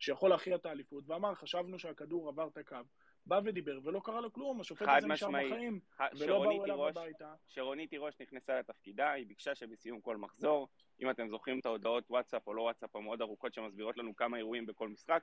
שיכול 0.00 0.30
להכריע 0.30 0.56
את 0.56 0.66
האליפות, 0.66 1.04
ואמר, 1.06 1.34
חשבנו 1.34 1.78
שהכדור 1.78 2.28
עבר 2.28 2.48
את 2.48 2.56
הקו. 2.58 2.76
בא 3.26 3.40
ודיבר, 3.44 3.78
ולא 3.84 4.00
קרה 4.04 4.20
לו 4.20 4.32
כלום, 4.32 4.60
השופט 4.60 4.86
הזה 4.98 5.06
נשאר. 5.08 5.28
בחיים, 5.28 5.80
ח- 5.96 6.00
ולא 6.18 6.38
באו 6.38 6.50
אליו 6.50 6.64
תירוש- 6.64 6.96
הביתה. 6.96 7.34
שרונית 7.48 7.90
תירוש 7.90 8.14
נכנסה 8.20 8.58
לתפקידה, 8.58 9.10
היא 9.10 9.26
ביקשה 9.26 9.54
שבסיום 9.54 10.00
כל 10.00 10.16
מחזור, 10.16 10.68
אם 11.02 11.10
אתם 11.10 11.28
זוכרים 11.28 11.58
את 11.58 11.66
ההודעות 11.66 12.04
וואטסאפ 12.10 12.46
או 12.46 12.54
לא 12.54 12.62
וואטסאפ 12.62 12.96
המאוד 12.96 13.20
ארוכות 13.22 13.54
שמסבירות 13.54 13.96
לנו 13.96 14.16
כמה 14.16 14.36
אירועים 14.36 14.66
בכל 14.66 14.88
משחק, 14.88 15.22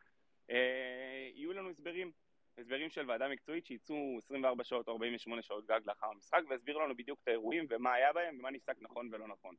אה, 0.50 1.30
יהיו 1.34 1.54
לנו 1.54 1.70
הסברים, 1.70 2.12
הסברים 2.58 2.90
של 2.90 3.10
ועדה 3.10 3.28
מקצועית 3.30 3.66
שיצאו 3.66 3.96
24 4.18 4.64
שעות 4.64 4.88
או 4.88 4.94
48 4.94 5.42
שעות 5.42 5.66
גג 5.66 5.80
לאחר 5.86 6.08
המשחק 6.08 6.42
והסבירו 6.50 6.82
לנו 6.82 6.96
בדיוק 6.98 7.20
את 7.24 7.28
האירועים 7.28 7.66
ומה 7.70 7.94
היה 7.94 8.14
בהם 8.14 8.40
ומה 8.40 8.52
נפסק 8.52 8.76
נכון 8.82 9.10
ולא 9.12 9.28
נכון. 9.28 9.56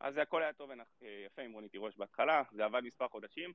אז 0.00 0.14
זה 0.14 0.22
הכל 0.22 0.42
היה 0.42 0.52
טוב 0.52 0.70
ויפה 1.00 1.42
עם 1.42 1.52
רונית 1.52 1.70
תירוש 1.70 1.96
בהתחלה, 1.96 2.42
זה 2.52 2.64
עבד 2.64 2.80
מספר 2.84 3.08
חודשים, 3.08 3.52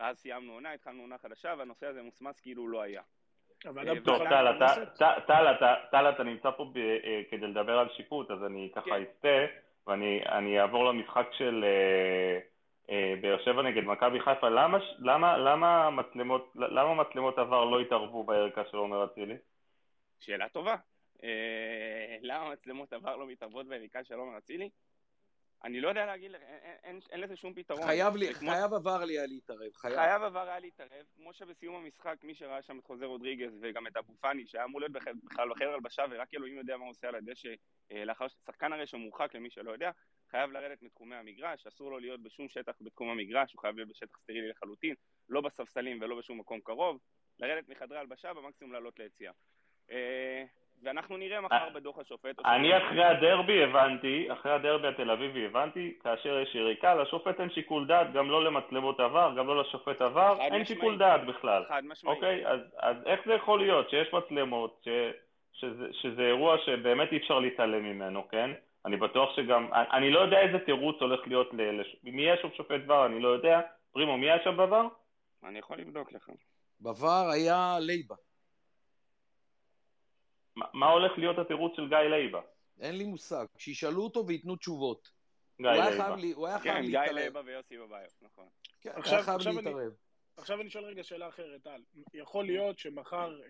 ואז 0.00 0.18
סיימנו 0.18 0.52
עונה, 0.52 0.72
התחלנו 0.72 1.02
עונה 1.02 1.18
חדשה 1.18 1.54
והנושא 1.58 1.86
הזה 1.86 2.02
מוסמס 2.02 2.40
כאילו 2.40 2.68
לא 2.68 2.82
היה. 2.82 3.02
אה, 3.66 3.72
טוב, 4.04 4.18
טל, 4.18 4.46
טל, 5.90 6.10
אתה- 6.10 6.22
נמצא 6.22 6.50
פה 6.50 6.72
אה, 6.76 7.22
כדי 7.30 7.46
לדבר 7.46 7.78
על 7.78 7.88
שיפוט, 7.96 8.30
אז 8.30 8.44
אני 8.44 8.70
ככה 8.74 8.84
כן. 8.90 9.02
אסטה, 9.02 9.46
ואני 9.86 10.22
אני 10.26 10.60
אעבור 10.60 10.84
למשחק 10.84 11.28
של 11.32 11.64
אה, 12.90 13.14
באר 13.20 13.38
שבע 13.44 13.62
נגד 13.62 13.84
מכבי 13.84 14.20
חיפה. 14.20 14.48
למה 14.48 15.90
מצלמות 17.00 17.38
עבר 17.38 17.64
לא 17.64 17.80
התערבו 17.80 18.24
בערכה 18.24 18.64
של 18.70 18.76
עומר 18.76 19.04
אצילי? 19.04 19.34
שאלה 20.20 20.48
טובה. 20.48 20.76
למה 22.22 22.50
מצלמות 22.50 22.92
עבר 22.92 23.16
לא 23.16 23.26
מתערבות 23.26 23.66
ביריקה 23.66 24.04
של 24.04 24.14
עומר 24.14 24.38
אצילי? 24.38 24.68
אני 25.64 25.80
לא 25.80 25.88
יודע 25.88 26.06
להגיד, 26.06 26.30
לך, 26.30 26.40
אין, 26.42 26.76
אין, 26.84 27.00
אין, 27.10 27.20
לזה 27.20 27.36
שום 27.36 27.54
פתרון. 27.54 27.82
חייב 27.86 28.16
לי- 28.16 28.34
כמו- 28.34 28.50
חייב 28.50 28.74
עבר 28.74 29.04
לי 29.04 29.18
היה 29.18 29.26
להתערב, 29.26 29.72
חייב. 29.76 29.94
חייב 29.94 30.22
עבר 30.22 30.48
היה 30.48 30.58
להתערב, 30.58 31.06
כמו 31.16 31.32
שבסיום 31.32 31.74
המשחק 31.74 32.16
מי 32.24 32.34
שראה 32.34 32.62
שם 32.62 32.78
את 32.78 32.84
חוזה 32.84 33.04
רודריגז 33.06 33.58
וגם 33.60 33.86
את 33.86 33.96
אבו 33.96 34.12
פאני 34.20 34.46
שהיה 34.46 34.64
אמור 34.64 34.80
להיות 34.80 34.92
בכלל- 34.92 35.14
בחדר 35.50 35.74
הלבשה 35.74 36.04
ורק 36.10 36.34
אלוהים 36.34 36.56
יודע 36.56 36.76
מה 36.76 36.84
הוא 36.84 36.90
עושה 36.90 37.08
על 37.08 37.14
הדשא 37.14 37.48
אה, 37.92 38.04
לאחר 38.04 38.28
ששחקן 38.28 38.72
הרי 38.72 38.86
שמורחק 38.86 39.34
למי 39.34 39.50
שלא 39.50 39.70
יודע, 39.72 39.90
חייב 40.30 40.50
לרדת 40.50 40.82
מתחומי 40.82 41.16
המגרש, 41.16 41.66
אסור 41.66 41.90
לו 41.90 41.98
להיות 41.98 42.22
בשום 42.22 42.48
שטח 42.48 42.72
בתחום 42.80 43.08
המגרש, 43.10 43.52
הוא 43.52 43.60
חייב 43.60 43.76
להיות 43.76 43.88
בשטח 43.88 44.18
סטרילי 44.18 44.48
לחלוטין, 44.48 44.94
לא 45.28 45.40
בספסלים 45.40 45.98
ולא 46.02 46.18
בשום 46.18 46.40
מקום 46.40 46.60
קרוב, 46.60 46.98
לרדת 47.38 47.68
מחדרי 47.68 47.98
הלבשה 47.98 48.34
במקסימום 48.34 48.72
לעלות 48.72 48.98
ליציאה. 48.98 49.32
ואנחנו 50.82 51.16
נראה 51.16 51.40
מחר 51.40 51.54
אה, 51.54 51.70
בדוח 51.70 51.98
השופט. 51.98 52.38
אני 52.44 52.76
אחרי 52.78 53.04
הדרבי 53.04 53.64
הבנתי, 53.64 54.32
אחרי 54.32 54.52
הדרבי 54.52 54.88
התל 54.88 55.10
אביבי 55.10 55.46
הבנתי, 55.46 55.94
כאשר 56.02 56.38
יש 56.38 56.54
יריקה, 56.54 56.94
לשופט 56.94 57.40
אין 57.40 57.50
שיקול 57.50 57.86
דעת, 57.86 58.12
גם 58.12 58.30
לא 58.30 58.44
למצלמות 58.44 59.00
עבר, 59.00 59.34
גם 59.36 59.46
לא 59.46 59.60
לשופט 59.60 60.00
עבר, 60.00 60.36
אין. 60.40 60.64
שיקול 60.64 60.98
דעת 60.98 61.26
בכלל. 61.26 61.64
חד 61.68 61.84
משמעית. 61.84 62.16
אוקיי, 62.16 62.46
אז, 62.46 62.60
אז 62.78 62.96
איך 63.06 63.20
זה 63.26 63.34
יכול 63.34 63.60
להיות 63.60 63.90
שיש 63.90 64.14
מצלמות, 64.14 64.80
ש, 64.84 64.88
שזה, 65.52 65.86
שזה 65.92 66.22
אירוע 66.22 66.58
שבאמת 66.58 67.12
אי 67.12 67.16
אפשר 67.16 67.38
להתעלם 67.38 67.84
ממנו, 67.84 68.28
כן? 68.28 68.50
אני 68.86 68.96
בטוח 68.96 69.36
שגם, 69.36 69.68
אני, 69.72 69.86
אני 69.92 70.10
לא 70.10 70.20
יודע 70.20 70.40
איזה 70.40 70.58
תירוץ 70.58 70.96
הולך 71.00 71.20
להיות, 71.26 71.48
ל, 71.52 71.80
לש, 71.80 71.96
מי 72.02 72.22
יש 72.22 72.40
שם 72.42 72.48
שופט 72.56 72.80
ור, 72.86 73.06
אני 73.06 73.20
לא 73.20 73.28
יודע. 73.28 73.60
פרימו, 73.92 74.18
מי 74.18 74.30
היה 74.30 74.44
שם 74.44 74.56
ב 74.56 74.62
VAR? 74.62 74.86
אני 75.44 75.58
יכול 75.58 75.78
לבדוק 75.78 76.12
לך. 76.12 76.30
ב 76.80 76.92
VAR 76.92 77.30
היה 77.32 77.76
לייבה. 77.80 78.14
מה, 80.56 80.66
מה 80.74 80.86
הולך 80.90 81.18
להיות 81.18 81.38
התירוץ 81.38 81.76
של 81.76 81.88
גיא 81.88 81.96
לייבה? 81.98 82.40
אין 82.80 82.98
לי 82.98 83.04
מושג. 83.04 83.46
שישאלו 83.58 84.02
אותו 84.04 84.26
וייתנו 84.26 84.56
תשובות. 84.56 85.10
גיא 85.58 85.68
הוא 85.68 85.74
היה 85.74 85.88
לייבה. 85.90 86.04
חייב 86.04 86.16
לי- 86.18 86.32
הוא 86.32 86.46
היה 86.46 86.58
כן, 86.60 86.80
גיא 86.80 86.98
להתערב. 86.98 87.14
לייבה 87.14 87.40
ויוסי 87.44 87.76
בביוף, 87.78 88.22
נכון. 88.22 88.48
כן, 88.80 88.90
עכשיו- 88.94 89.14
היה 89.14 89.22
חייב 89.24 89.56
להתערב. 89.56 89.92
עכשיו 90.36 90.60
אני 90.60 90.70
שואל 90.70 90.84
רגע 90.84 91.02
שאלה 91.04 91.28
אחרת, 91.28 91.62
טל. 91.62 91.82
יכול 92.14 92.44
להיות 92.46 92.78
שמחר 92.78 93.40
אה, 93.42 93.46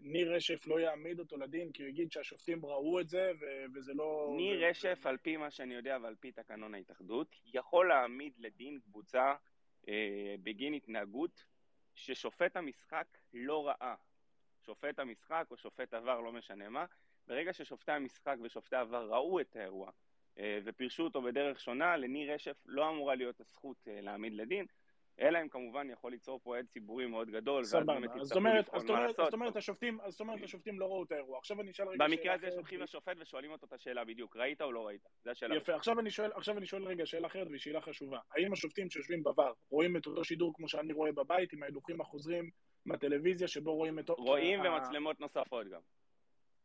ניר 0.00 0.34
רשף 0.34 0.66
לא 0.66 0.80
יעמיד 0.80 1.18
אותו 1.18 1.36
לדין 1.36 1.72
כי 1.72 1.82
הוא 1.82 1.88
יגיד 1.88 2.12
שהשופטים 2.12 2.66
ראו 2.66 3.00
את 3.00 3.08
זה 3.08 3.32
ו- 3.40 3.64
וזה 3.74 3.92
לא... 3.94 4.32
ניר 4.36 4.60
ו- 4.60 4.68
רשף, 4.70 5.06
על 5.06 5.16
פי 5.16 5.36
מה 5.36 5.50
שאני 5.50 5.74
יודע 5.74 5.98
ועל 6.02 6.14
פי 6.20 6.32
תקנון 6.32 6.74
ההתאחדות, 6.74 7.36
יכול 7.44 7.88
להעמיד 7.88 8.32
לדין 8.38 8.80
קבוצה 8.80 9.34
אה, 9.88 9.94
בגין 10.42 10.74
התנהגות 10.74 11.44
ששופט 11.94 12.56
המשחק 12.56 13.06
לא 13.34 13.66
ראה. 13.68 13.94
שופט 14.66 14.98
המשחק 14.98 15.46
או 15.50 15.56
שופט 15.56 15.94
עבר, 15.94 16.20
לא 16.20 16.32
משנה 16.32 16.68
מה, 16.68 16.84
ברגע 17.26 17.52
ששופטי 17.52 17.92
המשחק 17.92 18.36
ושופטי 18.42 18.76
עבר 18.76 19.12
ראו 19.12 19.40
את 19.40 19.56
האירוע 19.56 19.90
אה, 20.38 20.58
ופירשו 20.64 21.04
אותו 21.04 21.22
בדרך 21.22 21.60
שונה, 21.60 21.96
לניר 21.96 22.34
רשף 22.34 22.56
לא 22.66 22.90
אמורה 22.90 23.14
להיות 23.14 23.40
הזכות 23.40 23.88
אה, 23.88 24.00
להעמיד 24.00 24.32
לדין, 24.32 24.66
אלא 25.20 25.38
אם 25.42 25.48
כמובן 25.48 25.90
יכול 25.90 26.10
ליצור 26.10 26.40
פה 26.42 26.58
עד 26.58 26.66
ציבורי 26.66 27.06
מאוד 27.06 27.30
גדול, 27.30 27.62
ואז. 27.62 27.86
באמת 27.86 28.10
יצטרכו 28.16 28.46
לבחון 28.46 28.86
מה 28.96 29.06
לעשות. 29.06 29.24
זאת 29.24 29.34
אומרת, 29.34 29.56
השופטים, 29.56 30.00
אז 30.00 30.12
זאת 30.12 30.20
אומרת, 30.20 30.42
השופטים 30.42 30.80
לא 30.80 30.86
ראו 30.86 31.04
את 31.04 31.12
האירוע. 31.12 31.38
עכשיו 31.38 31.60
אני 31.60 31.70
אשאל 31.70 31.88
רגע 31.88 31.96
שאלה 31.96 32.08
במקרה 32.08 32.34
הזה 32.34 32.46
אחרת. 32.46 32.54
שולחים 32.54 32.80
לשופט 32.80 33.16
ושואלים 33.20 33.50
אותו 33.50 33.66
את 33.66 33.72
השאלה 33.72 34.04
בדיוק, 34.04 34.36
ראית 34.36 34.62
או 34.62 34.72
לא 34.72 34.86
ראית? 34.86 35.08
זו 35.24 35.30
השאלה. 35.30 35.56
יפה, 35.56 35.74
עכשיו 35.74 36.00
אני 36.00 36.10
שואל, 36.10 36.30
עכשיו 36.34 36.58
אני 36.58 36.66
שואל 36.66 36.84
רגע 36.84 37.06
שאלה 37.06 37.26
אחרת 37.26 37.46
והיא 37.46 37.60
שאלה 37.60 37.80
חשובה. 37.80 38.18
האם 38.36 38.52
השופטים 38.52 38.90
שיושבים 38.90 39.22
בVAR 39.26 39.54
רואים 39.70 39.96
את 39.96 40.06
אותו 40.06 40.24
שידור 40.24 40.52
כמו 40.54 40.68
שאני 40.68 40.92
רואה 40.92 41.12
בבית 41.12 41.52
עם 41.52 41.62
ההילוכים 41.62 42.00
החוזרים 42.00 42.50
מהטלוויזיה 42.86 43.48
שבו 43.48 43.74
רואים 43.74 43.98
את... 43.98 44.10
רואים 44.10 44.60
ומצלמות 44.60 45.20
נוספות 45.20 45.68
גם. 45.68 45.80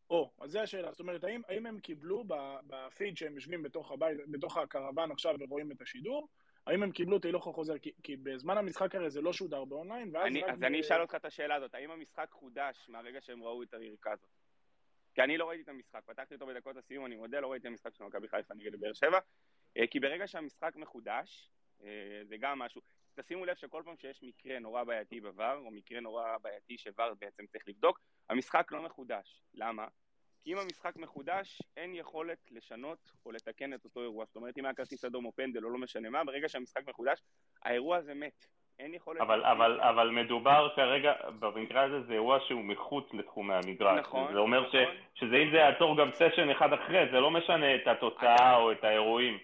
או, 0.09 0.31
אז 0.41 0.51
זו 0.51 0.59
השאלה. 0.59 0.91
זאת 0.91 0.99
אומרת, 0.99 1.23
האם, 1.23 1.41
האם 1.47 1.65
הם 1.65 1.79
קיבלו 1.79 2.23
בפיד 2.67 3.17
שהם 3.17 3.35
יושבים 3.35 3.63
בתוך 3.63 3.91
הבית, 3.91 4.17
בתוך 4.27 4.57
הקרוון 4.57 5.11
עכשיו 5.11 5.35
ורואים 5.39 5.71
את 5.71 5.81
השידור, 5.81 6.27
האם 6.67 6.83
הם 6.83 6.91
קיבלו 6.91 7.17
את 7.17 7.25
ההילוך 7.25 7.47
החוזר? 7.47 7.77
כי, 7.77 7.91
כי 8.03 8.15
בזמן 8.15 8.57
המשחק 8.57 8.95
הרי 8.95 9.09
זה 9.09 9.21
לא 9.21 9.33
שודר 9.33 9.65
באונליין, 9.65 10.09
ואז 10.13 10.25
אני, 10.25 10.43
רק... 10.43 10.49
אז 10.49 10.59
ב- 10.59 10.63
אני 10.63 10.81
אשאל 10.81 11.01
אותך 11.01 11.15
את 11.15 11.25
השאלה 11.25 11.55
הזאת, 11.55 11.75
האם 11.75 11.91
המשחק 11.91 12.27
חודש 12.31 12.89
מהרגע 12.89 13.21
שהם 13.21 13.43
ראו 13.43 13.63
את 13.63 13.73
היריקה 13.73 14.11
הזאת? 14.11 14.29
כי 15.13 15.21
אני 15.21 15.37
לא 15.37 15.49
ראיתי 15.49 15.63
את 15.63 15.69
המשחק, 15.69 16.01
פתחתי 16.05 16.33
אותו 16.33 16.47
בדקות 16.47 16.77
הסיום, 16.77 17.05
אני 17.05 17.15
מודה, 17.15 17.39
לא 17.39 17.51
ראיתי 17.51 17.67
את 17.67 17.71
המשחק 17.71 17.95
של 17.95 18.03
מכבי 18.03 18.27
חיפה 18.27 18.53
נגד 18.53 18.79
באר 18.79 18.93
שבע, 18.93 19.19
אה, 19.77 19.87
כי 19.87 19.99
ברגע 19.99 20.27
שהמשחק 20.27 20.75
מחודש, 20.75 21.49
אה, 21.83 22.21
זה 22.23 22.37
גם 22.39 22.59
משהו, 22.59 22.81
תשימו 23.15 23.45
לב 23.45 23.55
שכל 23.55 23.81
פעם 23.85 23.97
שיש 23.97 24.23
מקרה 24.23 24.59
נורא 24.59 24.83
בעייתי 24.83 25.21
בVAR, 25.21 25.55
או 25.55 25.71
מקרה 25.71 25.99
נורא 25.99 26.37
בעייתי 26.37 26.77
שוואר 26.77 27.13
בעצם 27.13 27.47
צריך 27.47 27.67
לבדוק, 27.67 27.99
המשחק 28.29 28.71
לא 28.71 28.81
מחודש. 28.81 29.41
למה? 29.53 29.87
כי 30.47 30.53
אם 30.53 30.57
המשחק 30.57 30.95
מחודש, 30.95 31.61
אין 31.77 31.95
יכולת 31.95 32.37
לשנות 32.51 33.11
או 33.25 33.31
לתקן 33.31 33.73
את 33.73 33.83
אותו 33.85 34.01
אירוע. 34.01 34.25
זאת 34.25 34.35
אומרת, 34.35 34.57
אם 34.57 34.65
היה 34.65 34.73
כרטיס 34.73 35.05
אדום 35.05 35.25
או 35.25 35.31
פנדל 35.31 35.65
או 35.65 35.69
לא 35.69 35.77
משנה 35.77 36.09
מה, 36.09 36.23
ברגע 36.23 36.49
שהמשחק 36.49 36.87
מחודש, 36.89 37.21
האירוע 37.63 37.97
הזה 37.97 38.13
מת. 38.13 38.45
אין 38.79 38.93
יכולת... 38.93 39.21
אבל, 39.21 39.43
אבל, 39.43 39.81
אבל 39.81 40.09
מדובר 40.09 40.69
כרגע, 40.75 41.13
במקרה 41.39 41.83
הזה 41.83 42.01
זה 42.01 42.13
אירוע 42.13 42.39
שהוא 42.47 42.63
מחוץ 42.63 43.13
לתחומי 43.13 43.53
המגרש. 43.53 43.99
נכון, 43.99 44.33
זה 44.33 44.39
אומר 44.39 44.69
ש, 44.71 44.75
נכון. 44.75 44.95
שזה 45.13 45.35
אם 45.35 45.51
זה 45.51 45.57
יעצור 45.57 45.97
גם 45.97 46.11
סשן 46.11 46.49
אחד 46.49 46.73
אחרי, 46.73 47.05
זה 47.11 47.19
לא 47.19 47.31
משנה 47.31 47.75
את 47.75 47.87
התוצאה 47.87 48.55
או 48.55 48.71
את 48.71 48.83
האירועים. 48.83 49.37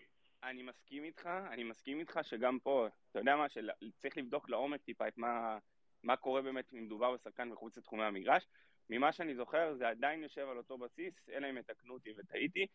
אני 0.44 0.64
מסכים 0.64 1.04
איתך, 1.04 1.30
אני 1.52 1.64
מסכים 1.64 2.00
איתך 2.00 2.20
שגם 2.24 2.60
פה, 2.60 2.88
אתה 3.12 3.20
יודע 3.20 3.36
מה, 3.36 3.46
שצריך 3.50 4.18
לבדוק 4.18 4.50
לעומק 4.50 4.82
טיפה 4.82 5.08
את 5.08 5.18
מה, 5.18 5.58
מה 6.04 6.16
קורה 6.16 6.42
באמת 6.42 6.74
אם 6.74 6.84
מדובר 6.86 7.14
בשחקן 7.14 7.50
מחוץ 7.50 7.78
לתחומי 7.78 8.04
המגרש. 8.04 8.46
ממה 8.90 9.12
שאני 9.12 9.36
זוכר, 9.36 9.74
זה 9.74 9.90
עדיין 9.90 10.24
יושב 10.24 10.48
על 10.50 10.58
אותו 10.58 10.78
בסיס, 10.78 11.30
אלא 11.30 11.50
אם 11.50 11.58
יתקנו 11.58 11.94
אותי 11.94 12.10
וטעיתי, 12.18 12.68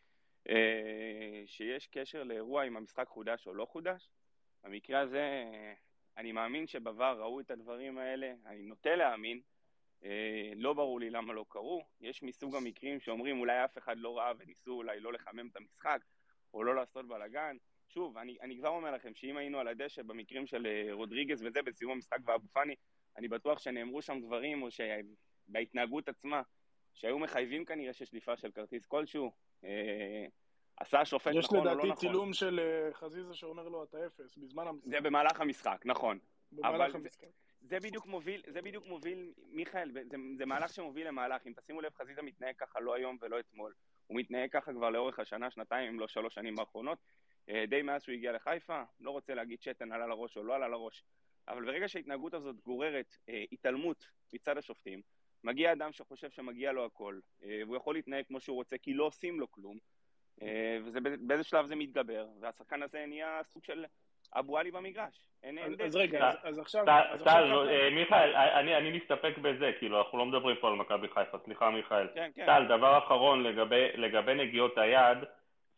אה, 0.48 1.42
שיש 1.46 1.86
קשר 1.86 2.22
לאירוע 2.22 2.64
אם 2.64 2.76
המשחק 2.76 3.08
חודש 3.08 3.46
או 3.46 3.54
לא 3.54 3.64
חודש. 3.64 4.08
במקרה 4.64 5.00
הזה, 5.00 5.44
אני 6.16 6.32
מאמין 6.32 6.66
שבבר 6.66 7.20
ראו 7.20 7.40
את 7.40 7.50
הדברים 7.50 7.98
האלה, 7.98 8.32
אני 8.46 8.62
נוטה 8.62 8.96
להאמין, 8.96 9.40
אה, 10.04 10.52
לא 10.56 10.72
ברור 10.72 11.00
לי 11.00 11.10
למה 11.10 11.32
לא 11.32 11.44
קרו. 11.48 11.84
יש 12.00 12.22
מסוג 12.22 12.56
המקרים 12.56 13.00
שאומרים 13.00 13.40
אולי 13.40 13.64
אף 13.64 13.78
אחד 13.78 13.98
לא 13.98 14.18
ראה 14.18 14.32
וניסו 14.38 14.72
אולי 14.72 15.00
לא 15.00 15.12
לחמם 15.12 15.48
את 15.48 15.56
המשחק, 15.56 16.00
או 16.54 16.64
לא 16.64 16.74
לעשות 16.74 17.08
בלאגן. 17.08 17.56
שוב, 17.88 18.18
אני, 18.18 18.36
אני 18.42 18.56
כבר 18.58 18.68
אומר 18.68 18.90
לכם 18.90 19.14
שאם 19.14 19.36
היינו 19.36 19.58
על 19.58 19.68
הדשא 19.68 20.02
במקרים 20.02 20.46
של 20.46 20.66
אה, 20.66 20.88
רודריגז 20.92 21.42
וזה 21.42 21.62
בסיום 21.62 21.92
המשחק 21.92 22.18
ואבו 22.24 22.48
פאני, 22.52 22.74
אני 23.16 23.28
בטוח 23.28 23.58
שנאמרו 23.58 24.02
שם 24.02 24.20
דברים, 24.20 24.62
או 24.62 24.70
שבהתנהגות 25.48 26.08
עצמה, 26.08 26.42
שהיו 26.94 27.18
מחייבים 27.18 27.64
כנראה 27.64 27.92
ששליפה 27.92 28.36
של 28.36 28.50
כרטיס 28.50 28.86
כלשהו. 28.86 29.32
אה, 29.64 30.26
עשה 30.76 31.00
השופט 31.00 31.32
יש 31.34 31.44
נכון 31.44 31.58
או 31.58 31.64
לא 31.64 31.72
לדעתי 31.72 31.88
נכון. 31.88 32.00
צילום 32.00 32.32
של 32.32 32.60
אה, 32.60 32.92
חזיזה 32.92 33.34
שאומר 33.34 33.68
לו 33.68 33.84
אתה 33.84 34.06
אפס, 34.06 34.36
בזמן 34.36 34.66
המשחק. 34.66 34.90
זה 34.90 35.00
במהלך 35.00 35.40
המשחק, 35.40 35.82
נכון. 35.84 36.18
במהלך 36.52 36.74
אבל 36.74 37.00
המשחק. 37.00 37.26
זה 37.60 37.80
בדיוק 37.80 38.06
מוביל, 38.06 38.42
זה 38.46 38.62
בדיוק 38.62 38.86
מוביל, 38.86 39.32
מיכאל, 39.50 39.90
זה, 39.92 40.00
זה 40.38 40.46
מהלך 40.46 40.72
שמוביל 40.72 41.08
למהלך. 41.08 41.46
אם 41.46 41.52
תשימו 41.52 41.80
לב, 41.80 41.92
חזיזה 41.94 42.22
מתנהג 42.22 42.54
ככה 42.58 42.80
לא 42.80 42.94
היום 42.94 43.18
ולא 43.20 43.40
אתמול. 43.40 43.74
הוא 44.06 44.18
מתנהג 44.18 44.50
ככה 44.50 44.72
כבר 44.72 44.90
לאורך 44.90 45.18
השנה, 45.18 45.50
שנתיים, 45.50 45.88
אם 45.88 46.00
לא 46.00 46.08
שלוש 46.08 46.34
שנים 46.34 46.58
האחרונות. 46.58 46.98
אה, 47.48 47.64
די 47.68 47.82
מאז 47.82 48.02
שהוא 48.02 48.12
הגיע 48.12 48.32
לחיפה, 48.32 48.82
לא 49.00 49.10
רוצה 49.10 49.34
להגיד 49.34 49.62
שתן 49.62 49.92
עלה 49.92 50.06
לראש 50.06 50.36
או 50.36 50.42
לא 50.42 50.54
עלה 50.54 50.68
לראש. 50.68 51.04
אבל 51.48 51.64
ברגע 51.64 51.88
שההתנהגות 51.88 52.34
הזאת 52.34 52.56
גוררת 52.60 53.16
אה, 53.28 53.44
התעלמות 53.52 54.06
מצד 54.32 54.58
השופטים, 54.58 55.02
מגיע 55.44 55.72
אדם 55.72 55.92
שחושב 55.92 56.30
שמגיע 56.30 56.72
לו 56.72 56.84
הכל, 56.84 57.18
אה, 57.44 57.60
והוא 57.64 57.76
יכול 57.76 57.94
להתנהג 57.94 58.24
כמו 58.28 58.40
שהוא 58.40 58.56
רוצה 58.56 58.78
כי 58.78 58.94
לא 58.94 59.04
עושים 59.04 59.40
לו 59.40 59.52
כלום, 59.52 59.76
אה, 60.42 60.78
ובאיזה 60.84 61.44
שלב 61.44 61.66
זה 61.66 61.76
מתגבר, 61.76 62.26
והשחקן 62.40 62.82
הזה 62.82 63.04
נהיה 63.06 63.40
סוג 63.44 63.64
של 63.64 63.84
אבו 64.34 64.58
עלי 64.58 64.70
במגרש. 64.70 65.20
אין 65.42 65.58
אין 65.58 65.66
אז 65.72 65.76
דרך. 65.76 65.94
רגע, 65.94 66.28
אז- 66.28 66.36
אז 66.42 66.58
עכשיו... 66.58 66.84
טל, 66.84 67.02
אז 67.10 67.26
אה, 67.26 67.90
מיכאל, 67.90 68.34
אני 68.36 68.76
אני 68.76 68.90
מסתפק 68.98 69.38
בזה, 69.38 69.72
כאילו, 69.78 69.98
אנחנו 69.98 70.18
לא 70.18 70.26
מדברים 70.26 70.56
פה 70.60 70.68
על 70.68 70.74
מכבי 70.74 71.08
חיפה, 71.08 71.38
סליחה 71.44 71.70
מיכאל. 71.70 72.06
כן, 72.14 72.30
כן. 72.34 72.46
טל, 72.46 72.64
דבר 72.68 72.98
אחרון 72.98 73.42
לגבי, 73.42 73.88
לגבי 73.94 74.34
נגיעות 74.34 74.78
היד, 74.78 75.18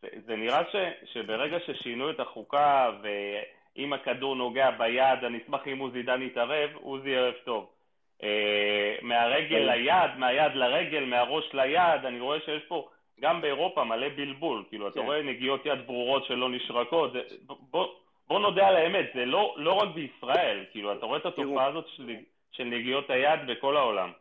זה, 0.01 0.07
זה 0.25 0.35
נראה 0.35 0.61
ש, 0.71 0.75
שברגע 1.13 1.59
ששינו 1.59 2.09
את 2.09 2.19
החוקה 2.19 2.91
ואם 3.01 3.93
הכדור 3.93 4.35
נוגע 4.35 4.71
ביד, 4.71 5.23
אני 5.23 5.37
אשמח 5.43 5.67
אם 5.67 5.79
עוזי 5.79 6.03
דן 6.03 6.21
יתערב, 6.21 6.69
עוזי 6.75 7.15
ערב 7.17 7.33
טוב. 7.43 7.69
אה, 8.23 8.95
מהרגל 9.01 9.71
ליד, 9.73 10.11
מהיד 10.17 10.55
לרגל, 10.55 11.03
מהראש 11.05 11.53
ליד, 11.53 12.05
אני 12.05 12.19
רואה 12.19 12.39
שיש 12.45 12.63
פה 12.67 12.89
גם 13.19 13.41
באירופה 13.41 13.83
מלא 13.83 14.09
בלבול, 14.09 14.63
כאילו, 14.69 14.87
אתה 14.87 14.99
כן. 14.99 15.05
רואה 15.05 15.21
נגיעות 15.21 15.65
יד 15.65 15.87
ברורות 15.87 16.25
שלא 16.25 16.49
נשרקות, 16.49 17.11
בוא, 17.45 17.87
בוא 18.27 18.39
נודה 18.39 18.67
על 18.67 18.75
האמת, 18.75 19.05
זה 19.15 19.25
לא, 19.25 19.55
לא 19.57 19.73
רק 19.73 19.89
בישראל, 19.95 20.65
כאילו, 20.71 20.93
אתה 20.93 21.05
רואה 21.05 21.19
את 21.19 21.25
התופעה 21.25 21.65
הזאת 21.65 21.87
של, 21.87 22.15
של 22.51 22.63
נגיעות 22.63 23.09
היד 23.09 23.39
בכל 23.47 23.77
העולם. 23.77 24.11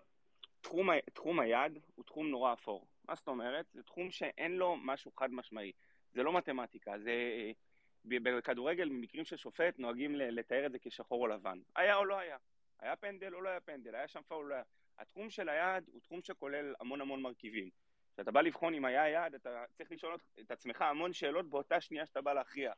תחום, 1.12 1.40
היד 1.40 1.78
הוא 1.94 2.04
תחום 2.04 2.30
נורא 2.30 2.52
אפור. 2.52 2.86
מה 3.08 3.14
זאת 3.14 3.28
אומרת? 3.28 3.66
זה 3.72 3.82
תחום 3.82 4.10
שאין 4.10 4.56
לו 4.56 4.76
משהו 4.76 5.10
חד 5.16 5.32
משמעי. 5.32 5.72
זה 6.12 6.22
לא 6.22 6.32
מתמטיקה, 6.32 6.98
זה... 6.98 7.12
ב- 8.04 8.28
בכדורגל, 8.28 8.88
במקרים 8.88 9.24
של 9.24 9.36
שופט, 9.36 9.78
נוהגים 9.78 10.14
לתאר 10.14 10.66
את 10.66 10.72
זה 10.72 10.78
כשחור 10.78 11.22
או 11.22 11.26
לבן. 11.26 11.58
היה 11.76 11.96
או 11.96 12.04
לא 12.04 12.18
היה. 12.18 12.36
היה 12.80 12.96
פנדל 12.96 13.34
או 13.34 13.40
לא 13.40 13.48
היה 13.48 13.60
פנדל, 13.60 13.94
היה 13.94 14.08
שם 14.08 14.20
פאול 14.28 14.44
או 14.44 14.48
לא 14.48 14.54
היה. 14.54 14.64
התחום 14.98 15.30
של 15.30 15.48
היד 15.48 15.88
הוא 15.92 16.00
תחום 16.00 16.22
שכולל 16.22 16.74
המון 16.80 17.00
המון 17.00 17.22
מרכיבים. 17.22 17.70
כשאתה 18.14 18.30
בא 18.30 18.40
לבחון 18.40 18.74
אם 18.74 18.84
היה 18.84 19.08
יד, 19.08 19.34
אתה 19.34 19.64
צריך 19.72 19.92
לשאול 19.92 20.16
את 20.40 20.50
עצמך 20.50 20.82
המון 20.82 21.12
שאלות 21.12 21.50
באותה 21.50 21.80
שנייה 21.80 22.06
שאתה 22.06 22.20
בא 22.20 22.32
להכריע. 22.32 22.72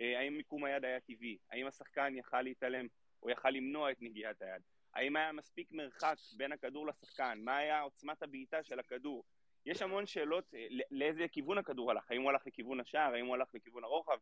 אה, 0.00 0.18
האם 0.18 0.36
מיקום 0.36 0.64
היד 0.64 0.84
היה 0.84 1.00
טבעי? 1.00 1.38
האם 1.50 1.66
השחקן 1.66 2.14
יכל 2.16 2.42
להתעלם 2.42 2.86
או 3.22 3.30
יכל 3.30 3.50
למנוע 3.50 3.90
את 3.90 4.02
נגיעת 4.02 4.42
היד? 4.42 4.62
האם 4.94 5.16
היה 5.16 5.32
מספיק 5.32 5.72
מרחק 5.72 6.16
בין 6.36 6.52
הכדור 6.52 6.86
לשחקן? 6.86 7.40
מה 7.44 7.56
היה 7.56 7.80
עוצמת 7.80 8.22
הבעיטה 8.22 8.62
של 8.62 8.78
הכדור? 8.78 9.24
יש 9.66 9.82
המון 9.82 10.06
שאלות 10.06 10.54
אה, 10.54 10.66
לאיזה 10.90 11.28
כיוון 11.28 11.58
הכדור 11.58 11.90
הלך, 11.90 12.10
האם 12.10 12.22
הוא 12.22 12.30
הלך 12.30 12.46
לכיוון 12.46 12.80
השער, 12.80 13.14
האם 13.14 13.26
הוא 13.26 13.34
הלך 13.34 13.48
לכיוון 13.54 13.84
הרוחב. 13.84 14.18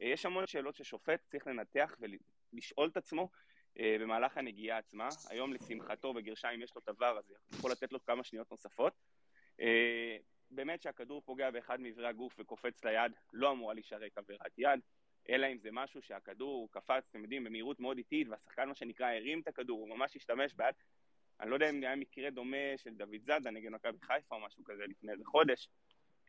אה, 0.00 0.06
יש 0.06 0.26
המון 0.26 0.46
שאלות 0.46 0.76
ששופט 0.76 1.20
צריך 1.24 1.46
לנתח 1.46 1.98
ולשאול 2.00 2.88
את 2.88 2.96
עצמו 2.96 3.28
במהלך 3.80 4.36
הנגיעה 4.38 4.78
עצמה. 4.78 5.08
היום 5.30 5.52
לשמחתו 5.52 6.14
בגרשיים 6.14 6.62
יש 6.62 6.74
לו 6.74 6.80
את 6.84 6.88
הוואר 6.88 7.18
הזה, 7.18 7.34
יכול 7.52 7.70
לתת 7.70 7.92
לו 7.92 8.04
כמה 8.04 8.24
שניות 8.24 8.50
נוספות. 8.50 8.92
אה, 9.60 10.16
באמת 10.50 10.82
שהכדור 10.82 11.22
פוגע 11.24 11.50
באחד 11.50 11.80
מאיברי 11.80 12.06
הגוף 12.06 12.34
וקופץ 12.38 12.84
ליד, 12.84 13.12
לא 13.32 13.52
אמורה 13.52 13.74
להישרק 13.74 14.18
עבירת 14.18 14.58
יד, 14.58 14.80
אלא 15.28 15.46
אם 15.46 15.58
זה 15.58 15.68
משהו 15.72 16.02
שהכדור 16.02 16.68
קפץ, 16.70 17.04
אתם 17.10 17.22
יודעים, 17.22 17.44
במהירות 17.44 17.80
מאוד 17.80 17.96
איטית, 17.96 18.28
והשחקן 18.28 18.68
מה 18.68 18.74
שנקרא 18.74 19.06
הרים 19.06 19.40
את 19.40 19.48
הכדור, 19.48 19.80
הוא 19.80 19.88
ממש 19.88 20.16
השתמש 20.16 20.54
ביד. 20.54 20.74
אני 21.40 21.50
לא 21.50 21.54
יודע 21.54 21.70
אם 21.70 21.82
היה 21.82 21.96
מקרה 21.96 22.30
דומה 22.30 22.76
של 22.76 22.94
דוד 22.94 23.20
זאדה 23.26 23.50
נגד 23.50 23.70
מכבי 23.70 23.98
חיפה 24.02 24.34
או 24.34 24.40
משהו 24.40 24.64
כזה 24.64 24.84
לפני 24.86 25.12
איזה 25.12 25.24
חודש, 25.24 25.68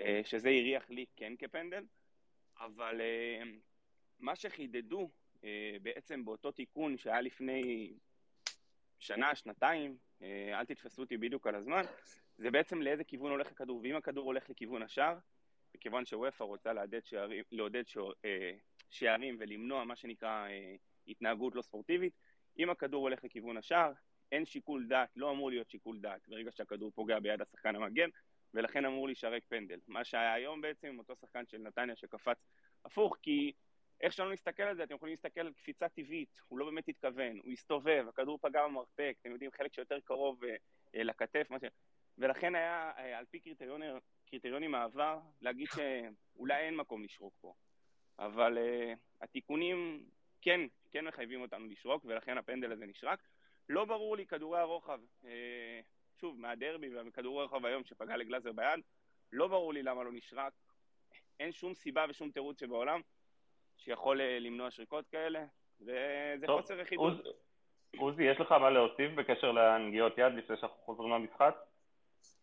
אה, 0.01 0.21
שזה 0.23 0.49
הריח 0.49 0.89
לי 0.89 1.05
כן 1.15 1.33
כפנדל, 1.39 1.83
אבל 2.59 3.01
אה, 3.01 3.43
מה 4.19 4.35
שחידדו 4.35 5.01
אה, 5.01 5.07
בעצם 5.81 6.25
באותו 6.25 6.51
תיקון 6.51 6.97
שהיה 6.97 7.21
לפני 7.21 7.93
שנה, 8.99 9.35
שנתיים, 9.35 9.97
אה, 10.21 10.59
אל 10.59 10.65
תתפסו 10.65 11.01
אותי 11.01 11.17
בדיוק 11.17 11.47
על 11.47 11.55
הזמן, 11.55 11.81
זה 12.37 12.51
בעצם 12.51 12.81
לאיזה 12.81 13.03
כיוון 13.03 13.31
הולך 13.31 13.51
הכדור, 13.51 13.79
ואם 13.83 13.95
הכדור 13.95 14.25
הולך 14.25 14.49
לכיוון 14.49 14.83
השער, 14.83 15.17
מכיוון 15.75 16.05
שוופא 16.05 16.43
רוצה 16.43 16.73
לעודד 16.73 17.05
שערים, 17.05 17.43
לעודד 17.51 17.83
אה, 18.25 18.51
שערים 18.89 19.37
ולמנוע 19.39 19.83
מה 19.83 19.95
שנקרא 19.95 20.47
אה, 20.47 20.75
התנהגות 21.07 21.55
לא 21.55 21.61
ספורטיבית, 21.61 22.13
אם 22.59 22.69
הכדור 22.69 23.01
הולך 23.01 23.23
לכיוון 23.23 23.57
השער, 23.57 23.93
אין 24.31 24.45
שיקול 24.45 24.87
דעת, 24.87 25.09
לא 25.15 25.31
אמור 25.31 25.49
להיות 25.49 25.69
שיקול 25.69 25.99
דעת 25.99 26.27
ברגע 26.27 26.51
שהכדור 26.51 26.91
פוגע 26.95 27.19
ביד 27.19 27.41
השחקן 27.41 27.75
המגן, 27.75 28.09
ולכן 28.53 28.85
אמור 28.85 29.07
להישרק 29.07 29.43
פנדל. 29.47 29.79
מה 29.87 30.03
שהיה 30.03 30.33
היום 30.33 30.61
בעצם 30.61 30.87
עם 30.87 30.99
אותו 30.99 31.15
שחקן 31.15 31.45
של 31.45 31.57
נתניה 31.57 31.95
שקפץ 31.95 32.37
הפוך, 32.85 33.17
כי 33.21 33.51
איך 34.01 34.13
שלא 34.13 34.33
נסתכל 34.33 34.63
על 34.63 34.75
זה, 34.75 34.83
אתם 34.83 34.95
יכולים 34.95 35.13
להסתכל 35.13 35.41
על 35.41 35.53
קפיצה 35.53 35.89
טבעית, 35.89 36.41
הוא 36.47 36.59
לא 36.59 36.65
באמת 36.65 36.87
התכוון, 36.87 37.39
הוא 37.43 37.51
הסתובב, 37.51 38.05
הכדור 38.09 38.37
פגע 38.41 38.63
במרפק, 38.63 39.15
אתם 39.21 39.31
יודעים, 39.31 39.51
חלק 39.51 39.73
שיותר 39.73 39.99
קרוב 39.99 40.43
אה, 40.43 40.55
אה, 40.95 41.03
לכתף, 41.03 41.47
מה 41.49 41.59
ש... 41.59 41.63
ולכן 42.17 42.55
היה, 42.55 42.91
אה, 42.97 43.17
על 43.17 43.25
פי 43.25 43.39
קריטריונים, 43.39 43.91
קריטריונים 44.29 44.71
מהעבר, 44.71 45.19
להגיד 45.41 45.67
שאולי 45.67 46.55
אין 46.55 46.75
מקום 46.75 47.03
לשרוק 47.03 47.33
פה. 47.41 47.53
אבל 48.19 48.57
uh, 48.57 48.97
התיקונים 49.21 50.05
כן, 50.41 50.61
כן 50.91 51.05
מחייבים 51.05 51.41
אותנו 51.41 51.67
לשרוק, 51.67 52.05
ולכן 52.05 52.37
הפנדל 52.37 52.71
הזה 52.71 52.85
נשרק. 52.85 53.19
לא 53.69 53.85
ברור 53.85 54.17
לי 54.17 54.25
כדורי 54.25 54.59
הרוחב, 54.59 54.99
uh, 55.23 55.27
שוב, 56.21 56.39
מהדרבי 56.39 56.97
ומכדורי 56.97 57.39
הרוחב 57.39 57.65
היום 57.65 57.83
שפגע 57.83 58.17
לגלאזר 58.17 58.51
ביד, 58.51 58.79
לא 59.31 59.47
ברור 59.47 59.73
לי 59.73 59.83
למה 59.83 60.03
לא 60.03 60.11
נשרק. 60.11 60.53
אין 61.39 61.51
שום 61.51 61.73
סיבה 61.73 62.05
ושום 62.09 62.31
תירוץ 62.31 62.59
שבעולם 62.59 63.01
שיכול 63.77 64.21
uh, 64.21 64.23
למנוע 64.39 64.71
שריקות 64.71 65.05
כאלה, 65.11 65.39
וזה 65.81 65.95
טוב, 66.47 66.61
חוסר 66.61 66.79
יחידות. 66.79 67.13
עוז- 67.13 67.27
עוזי, 67.97 68.23
יש 68.23 68.39
לך 68.39 68.51
מה 68.51 68.69
להוסיף 68.69 69.11
בקשר 69.17 69.51
לנגיעות 69.51 70.17
יד 70.17 70.33
לפני 70.33 70.55
שאנחנו 70.57 70.77
חוזרים 70.85 71.11
למשחק? 71.11 71.55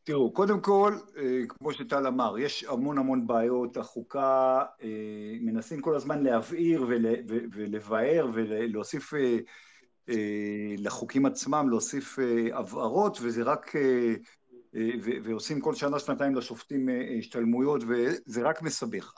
תראו, 0.05 0.33
קודם 0.33 0.61
כל, 0.61 0.93
אה, 1.17 1.41
כמו 1.49 1.73
שטל 1.73 2.07
אמר, 2.07 2.39
יש 2.39 2.65
המון 2.65 2.99
המון 2.99 3.27
בעיות, 3.27 3.77
החוקה, 3.77 4.63
אה, 4.83 4.89
מנסים 5.41 5.81
כל 5.81 5.95
הזמן 5.95 6.23
להבעיר 6.23 6.83
ול- 6.89 7.07
ולבאר 7.53 8.27
ולהוסיף 8.35 9.15
אה, 9.15 9.37
אה, 10.09 10.15
לחוקים 10.79 11.27
עצמם, 11.27 11.67
להוסיף 11.71 12.19
אה, 12.19 12.59
הבהרות, 12.59 13.19
וזה 13.23 13.43
רק, 13.43 13.77
אה, 13.77 13.81
אה, 13.81 14.15
ועושים 15.25 15.61
כל 15.61 15.75
שנה, 15.75 15.99
שנתיים 15.99 16.35
לשופטים 16.35 16.89
אה, 16.89 16.95
אה, 16.95 17.19
השתלמויות, 17.19 17.83
וזה 17.89 18.43
רק 18.43 18.63
מסבך. 18.63 19.13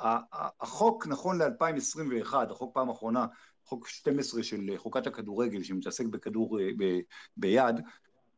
החוק, 0.61 1.07
נכון 1.07 1.43
ל-2021, 1.43 2.35
החוק 2.51 2.75
פעם 2.75 2.89
אחרונה, 2.89 3.27
חוק 3.65 3.89
12 3.89 4.43
של 4.43 4.71
חוקת 4.77 5.07
הכדורגל, 5.07 5.63
שמתעסק 5.63 6.07
בכדור 6.07 6.61
אה, 6.61 6.69
ב- 6.79 7.01
ביד, 7.37 7.81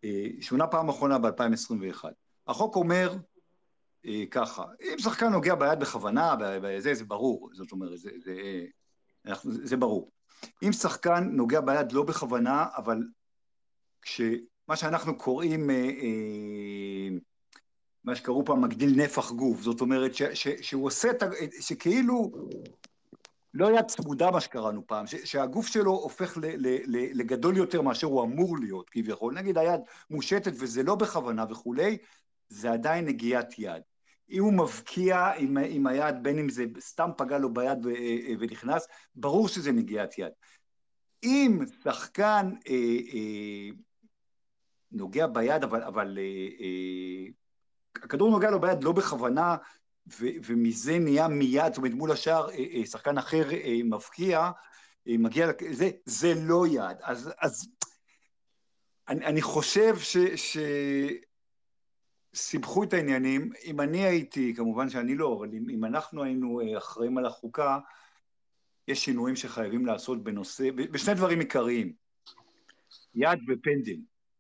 אה, 0.04 0.26
שונה 0.40 0.66
פעם 0.66 0.88
אחרונה 0.88 1.18
ב-2021. 1.18 2.04
החוק 2.46 2.76
אומר 2.76 3.16
אה, 4.07 4.24
ככה, 4.31 4.64
אם 4.81 4.98
שחקן 4.98 5.28
נוגע 5.28 5.54
ביד 5.54 5.81
בכוונה, 5.81 6.37
בזה, 6.38 6.94
זה 6.94 7.04
ברור, 7.04 7.50
זאת 7.52 7.72
אומרת, 7.72 7.98
זה, 7.98 8.11
זה, 8.24 8.35
אנחנו, 9.26 9.52
זה 9.52 9.76
ברור. 9.76 10.11
אם 10.62 10.72
שחקן 10.72 11.24
נוגע 11.33 11.61
ביד 11.61 11.92
לא 11.92 12.02
בכוונה, 12.02 12.66
אבל 12.76 13.02
כשמה 14.68 14.76
שאנחנו 14.76 15.18
קוראים, 15.18 15.70
אה, 15.70 15.76
אה, 15.76 17.09
מה 18.04 18.16
שקראו 18.16 18.44
פעם 18.44 18.64
מגדיל 18.64 19.02
נפח 19.02 19.31
גוף, 19.31 19.61
זאת 19.61 19.81
אומרת 19.81 20.14
ש, 20.14 20.22
ש, 20.22 20.48
שהוא 20.48 20.87
עושה 20.87 21.11
את 21.11 21.22
ה... 21.22 21.26
שכאילו 21.61 22.33
לא 23.54 23.78
יד 23.78 23.85
צמודה 23.87 24.31
מה 24.31 24.40
שקראנו 24.40 24.87
פעם, 24.87 25.07
ש, 25.07 25.14
שהגוף 25.14 25.66
שלו 25.66 25.90
הופך 25.90 26.37
ל, 26.37 26.40
ל, 26.44 26.78
ל, 26.87 27.18
לגדול 27.20 27.57
יותר 27.57 27.83
מאשר 27.83 28.07
הוא 28.07 28.22
אמור 28.22 28.59
להיות 28.59 28.90
כביכול, 28.90 29.35
נגיד 29.35 29.59
היד 29.59 29.81
מושטת 30.11 30.52
וזה 30.54 30.83
לא 30.83 30.94
בכוונה 30.94 31.44
וכולי, 31.50 31.96
זה 32.48 32.70
עדיין 32.72 33.04
נגיעת 33.04 33.59
יד. 33.59 33.83
אם 34.31 34.42
הוא 34.42 34.52
מבקיע 34.52 35.33
עם, 35.37 35.59
עם 35.68 35.87
היד, 35.87 36.22
בין 36.22 36.38
אם 36.38 36.48
זה 36.48 36.64
סתם 36.81 37.11
פגע 37.16 37.38
לו 37.38 37.54
ביד 37.54 37.87
אה, 37.87 38.35
ונכנס, 38.38 38.87
ברור 39.14 39.48
שזה 39.48 39.72
נגיעת 39.72 40.18
יד. 40.18 40.33
אם 41.22 41.59
שחקן 41.85 42.50
אה, 42.68 42.96
אה, 43.14 43.70
נוגע 44.92 45.27
ביד, 45.27 45.62
אבל, 45.64 45.83
אבל 45.83 46.18
אה, 46.18 46.48
אה, 46.61 47.33
הכדור 47.96 48.31
נוגע 48.31 48.51
לו 48.51 48.61
ביד 48.61 48.85
לא 48.85 48.92
בכוונה, 48.92 49.57
ו, 50.20 50.27
ומזה 50.44 50.98
נהיה 50.98 51.29
מיד, 51.29 51.66
זאת 51.66 51.77
אומרת 51.77 51.92
מול 51.92 52.12
השער, 52.12 52.51
אה, 52.51 52.64
אה, 52.74 52.87
שחקן 52.87 53.18
אחר 53.18 53.51
אה, 53.51 53.81
מבקיע, 53.85 54.51
אה, 55.09 55.14
מגיע, 55.18 55.46
זה, 55.70 55.90
זה 56.05 56.35
לא 56.37 56.66
יד. 56.66 56.96
אז, 57.03 57.31
אז 57.38 57.68
אני, 59.09 59.27
אני 59.27 59.42
חושב 59.42 59.98
ש... 59.98 60.16
ש 60.37 60.59
סיבכו 62.35 62.85
את 62.85 62.92
העניינים. 62.92 63.51
אם 63.64 63.81
אני 63.81 64.05
הייתי, 64.05 64.55
כמובן 64.57 64.90
שאני 64.90 65.14
לא, 65.14 65.37
אבל 65.38 65.48
אם, 65.55 65.70
אם 65.70 65.85
אנחנו 65.85 66.22
היינו 66.22 66.61
אה, 66.61 66.79
אחראים 66.79 67.18
על 67.18 67.27
החוקה, 67.27 67.79
יש 68.88 69.05
שינויים 69.05 69.37
שחייבים 69.37 69.87
לעשות 69.87 70.24
בנושא, 70.24 70.70
בשני 70.70 71.14
דברים 71.14 71.40
עיקריים, 71.40 71.92
יד 73.14 73.38
ופנדל. 73.48 73.96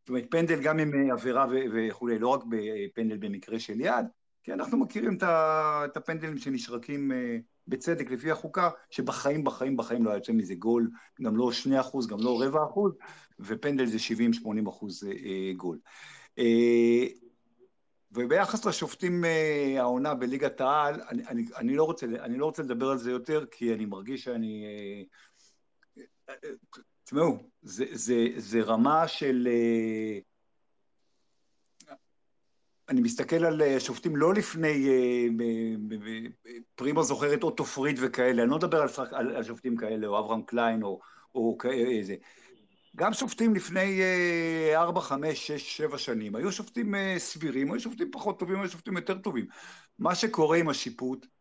זאת 0.08 0.10
אומרת, 0.10 0.30
פנדל 0.30 0.62
גם 0.62 0.78
עם 0.78 0.94
אה, 0.94 1.12
עבירה 1.12 1.46
וכולי, 1.72 2.18
לא 2.18 2.28
רק 2.28 2.40
בפנדל 2.48 3.16
במקרה 3.16 3.58
של 3.58 3.80
יד, 3.80 4.06
כי 4.42 4.52
אנחנו 4.52 4.78
מכירים 4.78 5.18
את 5.22 5.96
הפנדלים 5.96 6.38
שנשרקים 6.38 7.12
אה, 7.12 7.36
בצדק 7.66 8.10
לפי 8.10 8.30
החוקה, 8.30 8.70
שבחיים, 8.90 9.44
בחיים, 9.44 9.76
בחיים 9.76 10.04
לא 10.04 10.10
יוצא 10.10 10.32
מזה 10.32 10.54
גול, 10.54 10.90
גם 11.22 11.36
לא 11.36 11.52
שני 11.52 11.80
אחוז, 11.80 12.06
גם 12.06 12.18
לא 12.20 12.42
רבע 12.42 12.64
אחוז, 12.64 12.92
ופנדל 13.40 13.86
זה 13.86 13.96
70-80 14.66 14.68
אחוז 14.68 15.04
אה, 15.04 15.52
גול. 15.56 15.78
וביחס 18.12 18.64
לשופטים 18.64 19.24
העונה 19.78 20.14
בליגת 20.14 20.60
העל, 20.60 21.00
אני, 21.08 21.26
אני, 21.26 21.44
אני, 21.56 21.76
לא 21.76 21.84
רוצה, 21.84 22.06
אני 22.06 22.38
לא 22.38 22.46
רוצה 22.46 22.62
לדבר 22.62 22.90
על 22.90 22.98
זה 22.98 23.10
יותר, 23.10 23.44
כי 23.50 23.74
אני 23.74 23.86
מרגיש 23.86 24.24
שאני 24.24 24.66
תשמעו, 27.08 27.38
זה, 27.62 27.84
זה, 27.92 28.26
זה 28.36 28.60
רמה 28.60 29.08
של... 29.08 29.48
אה, 29.50 30.18
אני 32.88 33.00
מסתכל 33.00 33.44
על 33.44 33.62
אה, 33.62 33.80
שופטים 33.80 34.16
לא 34.16 34.34
לפני, 34.34 34.88
פרימו 36.74 37.02
זוכר 37.02 37.34
את 37.34 37.42
אוטו 37.42 37.64
פריד 37.64 37.98
וכאלה, 38.02 38.42
אני 38.42 38.50
לא 38.50 38.56
מדבר 38.56 38.82
על, 38.82 38.88
על, 39.12 39.36
על 39.36 39.42
שופטים 39.42 39.76
כאלה, 39.76 40.06
או 40.06 40.18
אברהם 40.18 40.42
קליין, 40.42 40.82
או, 40.82 41.00
או 41.34 41.58
איזה. 41.70 42.14
גם 42.96 43.12
שופטים 43.12 43.54
לפני 43.54 44.00
4, 44.74 45.00
5, 45.00 45.46
6, 45.46 45.76
7 45.76 45.98
שנים, 45.98 46.36
היו 46.36 46.52
שופטים 46.52 46.94
סבירים, 47.18 47.72
היו 47.72 47.80
שופטים 47.80 48.10
פחות 48.12 48.38
טובים, 48.38 48.60
היו 48.60 48.68
שופטים 48.68 48.96
יותר 48.96 49.18
טובים. 49.18 49.46
מה 49.98 50.14
שקורה 50.14 50.56
עם 50.56 50.68
השיפוט, 50.68 51.26
אה, 51.26 51.37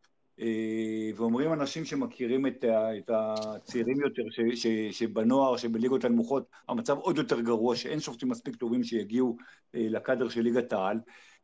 ואומרים 1.16 1.54
אנשים 1.54 1.86
שמכירים 1.86 2.48
את, 2.48 2.66
את 2.98 3.12
הצעירים 3.14 4.02
יותר, 4.02 4.22
ש, 4.30 4.62
ש, 4.62 4.68
שבנוער, 4.92 5.58
שבליגות 5.58 6.06
הנמוכות, 6.06 6.50
המצב 6.68 6.98
עוד 6.98 7.18
יותר 7.18 7.42
גרוע, 7.42 7.76
שאין 7.76 8.00
שופטים 8.00 8.30
מספיק 8.30 8.56
טובים 8.56 8.84
שיגיעו 8.84 9.38
אה, 9.76 9.88
לקאדר 9.90 10.30
של 10.30 10.42
ליגת 10.42 10.74
העל. 10.74 11.00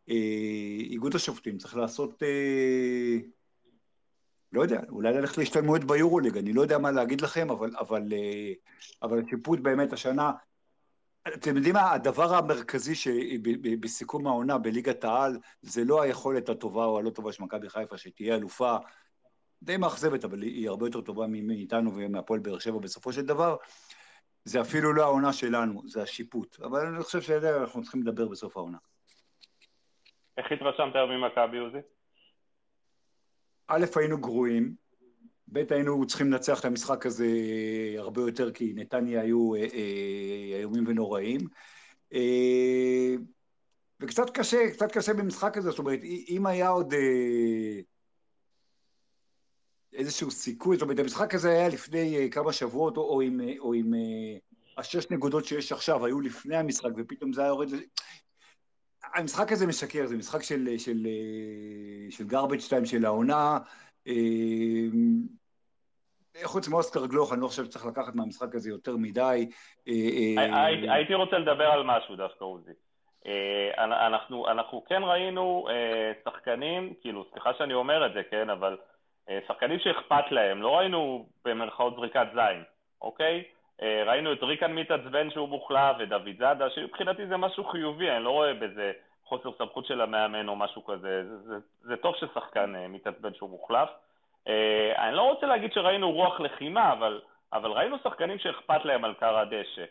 אה, 0.10 0.16
איגוד 0.80 1.16
השופטים 1.16 1.58
צריך 1.58 1.76
לעשות, 1.76 2.24
לא 4.52 4.62
יודע, 4.62 4.82
אולי 4.90 5.14
ללכת 5.14 5.38
להשתלמויות 5.38 5.84
ביורוליג, 5.84 6.38
אני 6.38 6.54
לא 6.54 6.62
יודע 6.62 6.78
מה 6.78 6.92
להגיד 6.92 7.22
לכם, 7.22 7.50
אבל, 7.50 7.72
אבל, 7.80 8.04
אבל 9.04 9.22
השיפוט 9.24 9.60
באמת 9.60 9.94
השנה, 9.94 10.32
אתם 11.28 11.56
יודעים 11.56 11.74
מה, 11.74 11.92
הדבר 11.92 12.36
המרכזי 12.36 12.94
בסיכום 13.80 14.28
העונה 14.28 14.58
בליגת 14.58 15.04
העל 15.04 15.40
זה 15.62 15.84
לא 15.84 16.02
היכולת 16.02 16.50
הטובה 16.50 16.86
או 16.86 17.00
הלא 17.00 17.10
טובה 17.10 17.32
של 17.32 17.44
מכבי 17.44 17.70
חיפה 17.70 17.98
שתהיה 17.98 18.36
אלופה, 18.36 18.78
די 19.64 19.78
מאכזבת, 19.78 20.26
אבל 20.26 20.42
היא 20.42 20.70
הרבה 20.70 20.88
יותר 20.88 21.02
טובה 21.02 21.28
מאיתנו 21.28 21.92
ומהפועל 21.96 22.40
באר 22.40 22.60
שבע 22.60 22.80
בסופו 22.80 23.14
של 23.14 23.26
דבר. 23.26 23.56
זה 24.46 24.62
אפילו 24.62 24.94
לא 24.94 25.04
העונה 25.04 25.34
שלנו, 25.34 25.82
זה 25.86 26.02
השיפוט. 26.02 26.60
אבל 26.60 26.86
אני 26.86 27.04
חושב 27.04 27.22
שעליה 27.22 27.58
אנחנו 27.58 27.84
צריכים 27.84 28.02
לדבר 28.02 28.28
בסוף 28.28 28.58
העונה. 28.58 28.78
איך 30.38 30.52
התרשמת 30.52 30.96
ממכבי 30.96 31.58
עוזי? 31.58 31.78
א', 33.68 33.86
היינו 33.96 34.22
גרועים, 34.22 34.76
ב' 35.54 35.74
היינו 35.74 36.08
צריכים 36.08 36.32
לנצח 36.32 36.60
את 36.60 36.66
המשחק 36.66 37.06
הזה 37.06 37.28
הרבה 37.98 38.22
יותר 38.22 38.52
כי 38.52 38.74
נתניה 38.76 39.22
היו 39.22 39.56
אה, 39.56 39.60
אה, 39.60 40.60
איומים 40.60 40.84
ונוראים. 40.88 41.40
אה, 42.14 43.16
וקצת 44.00 44.30
קשה, 44.30 44.72
קצת 44.74 44.92
קשה 44.92 45.14
במשחק 45.14 45.58
הזה, 45.58 45.70
זאת 45.70 45.80
אומרת, 45.80 46.00
אם 46.30 46.46
היה 46.46 46.70
עוד 46.70 46.94
איזשהו 49.94 50.32
סיכוי, 50.32 50.78
זאת 50.78 50.82
אומרת, 50.82 51.00
המשחק 51.00 51.36
הזה 51.36 51.50
היה 51.50 51.70
לפני 51.70 52.30
כמה 52.32 52.54
שבועות, 52.54 52.98
או, 52.98 53.02
או 53.02 53.22
עם, 53.22 53.40
או 53.60 53.74
עם 53.74 53.94
השש 54.78 55.12
נקודות 55.12 55.46
שיש 55.46 55.72
עכשיו, 55.72 56.06
היו 56.06 56.22
לפני 56.22 56.56
המשחק, 56.56 56.90
ופתאום 56.98 57.34
זה 57.34 57.42
היה 57.42 57.48
יורד... 57.48 57.70
המשחק 59.16 59.52
הזה 59.52 59.68
משקר, 59.68 60.08
זה 60.08 60.18
משחק 60.18 60.44
של, 60.44 60.78
של, 60.78 61.08
של 62.10 62.26
garbage 62.28 62.70
time 62.70 62.86
של 62.86 63.06
העונה. 63.06 63.58
חוץ 66.44 66.68
מאוסקר 66.68 67.06
גלוך, 67.06 67.34
אני 67.34 67.42
לא 67.42 67.48
חושב 67.48 67.66
שצריך 67.66 67.86
לקחת 67.86 68.16
מהמשחק 68.16 68.56
הזה 68.56 68.70
יותר 68.70 68.98
מדי. 68.98 69.50
אה, 69.88 69.94
אה, 70.38 70.66
הייתי 70.94 71.14
רוצה 71.14 71.38
לדבר 71.38 71.68
על 71.68 71.84
משהו 71.84 72.16
דווקא, 72.16 72.44
עוזי. 72.44 72.72
אה, 73.26 73.84
אנחנו, 74.08 74.48
אנחנו 74.52 74.84
כן 74.86 75.04
ראינו 75.04 75.68
שחקנים, 76.24 76.94
כאילו, 77.02 77.26
סליחה 77.32 77.54
שאני 77.54 77.74
אומר 77.74 78.06
את 78.06 78.14
זה, 78.14 78.22
כן, 78.32 78.50
אבל 78.50 78.78
שחקנים 79.48 79.80
שאכפת 79.80 80.32
להם, 80.32 80.62
לא 80.62 80.78
ראינו 80.78 81.26
במרכאות 81.46 81.96
זריקת 81.96 82.28
זין, 82.34 82.64
אוקיי? 83.02 83.44
ראינו 83.82 84.34
את 84.34 84.44
ריקן 84.44 84.74
מתעצבן 84.74 85.32
שהוא 85.32 85.50
מוחלף, 85.50 85.96
ודוד 86.00 86.38
זאדה, 86.40 86.70
שמבחינתי 86.70 87.28
זה 87.28 87.38
משהו 87.38 87.64
חיובי, 87.64 88.12
אני 88.12 88.24
לא 88.24 88.30
רואה 88.30 88.54
בזה 88.54 88.92
חוסר 89.26 89.50
סמכות 89.58 89.86
של 89.86 90.02
המאמן 90.02 90.50
או 90.50 90.56
משהו 90.56 90.86
כזה, 90.86 91.24
זה, 91.24 91.38
זה, 91.38 91.56
זה 91.82 91.98
טוב 91.98 92.16
ששחקן 92.16 92.74
מתעצבן 92.90 93.34
שהוא 93.34 93.50
מוחלף. 93.50 93.90
אה, 94.48 95.08
אני 95.08 95.16
לא 95.16 95.22
רוצה 95.22 95.46
להגיד 95.46 95.74
שראינו 95.74 96.12
רוח 96.12 96.40
לחימה, 96.40 96.94
אבל, 96.94 97.22
אבל 97.54 97.72
ראינו 97.72 97.98
שחקנים 98.04 98.40
שאכפת 98.40 98.86
להם 98.86 99.06
על 99.06 99.14
קר 99.14 99.38
הדשא. 99.38 99.86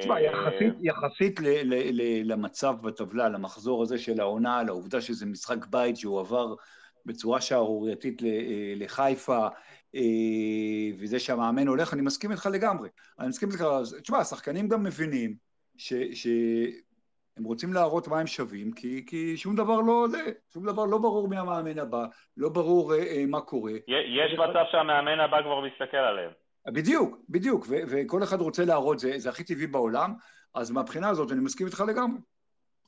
תשמע, 0.00 0.20
יחסית, 0.20 0.74
יחסית 0.80 1.40
ל, 1.40 1.46
ל, 1.46 1.74
ל, 1.74 2.32
למצב 2.32 2.74
בטבלה, 2.82 3.28
למחזור 3.28 3.82
הזה 3.82 3.98
של 3.98 4.20
העונה, 4.20 4.62
לעובדה 4.62 5.00
שזה 5.00 5.26
משחק 5.26 5.66
בית 5.66 5.96
שהוא 5.96 6.20
עבר 6.20 6.54
בצורה 7.06 7.40
שערורייתית 7.40 8.22
אה, 8.22 8.28
לחיפה, 8.76 9.48
אה, 9.94 10.00
וזה 10.98 11.18
שהמאמן 11.18 11.66
הולך, 11.66 11.94
אני 11.94 12.02
מסכים 12.02 12.30
איתך 12.32 12.48
לגמרי. 12.52 12.88
אני 13.18 13.28
מסכים 13.28 13.48
איתך, 13.50 13.64
תשמע, 14.02 14.18
השחקנים 14.18 14.68
גם 14.68 14.82
מבינים 14.82 15.34
ש, 15.76 15.94
ש, 15.94 16.26
הם 17.36 17.44
רוצים 17.44 17.72
להראות 17.72 18.08
מה 18.08 18.20
הם 18.20 18.26
שווים, 18.26 18.72
כי, 18.72 19.06
כי 19.06 19.36
שום 19.36 19.56
דבר 19.56 19.80
לא 19.80 20.06
זה, 20.10 20.32
שום 20.52 20.66
דבר 20.66 20.84
לא 20.84 20.98
ברור 20.98 21.28
מהמאמן 21.28 21.78
הבא, 21.78 22.06
לא 22.36 22.48
ברור 22.48 22.94
אה, 22.94 22.98
אה, 22.98 23.24
מה 23.26 23.40
קורה. 23.40 23.72
יש 23.88 24.32
מצב 24.32 24.64
שהמאמן 24.70 25.20
הבא 25.20 25.42
כבר 25.42 25.60
מסתכל 25.60 25.96
עליהם. 25.96 26.30
בדיוק, 26.66 27.18
בדיוק, 27.28 27.66
ו- 27.68 27.82
וכל 27.88 28.22
אחד 28.22 28.40
רוצה 28.40 28.64
להראות, 28.64 28.98
זה, 28.98 29.18
זה 29.18 29.28
הכי 29.28 29.44
טבעי 29.44 29.66
בעולם, 29.66 30.14
אז 30.54 30.70
מהבחינה 30.70 31.08
הזאת 31.08 31.32
אני 31.32 31.40
מסכים 31.40 31.66
איתך 31.66 31.84
לגמרי. 31.88 32.20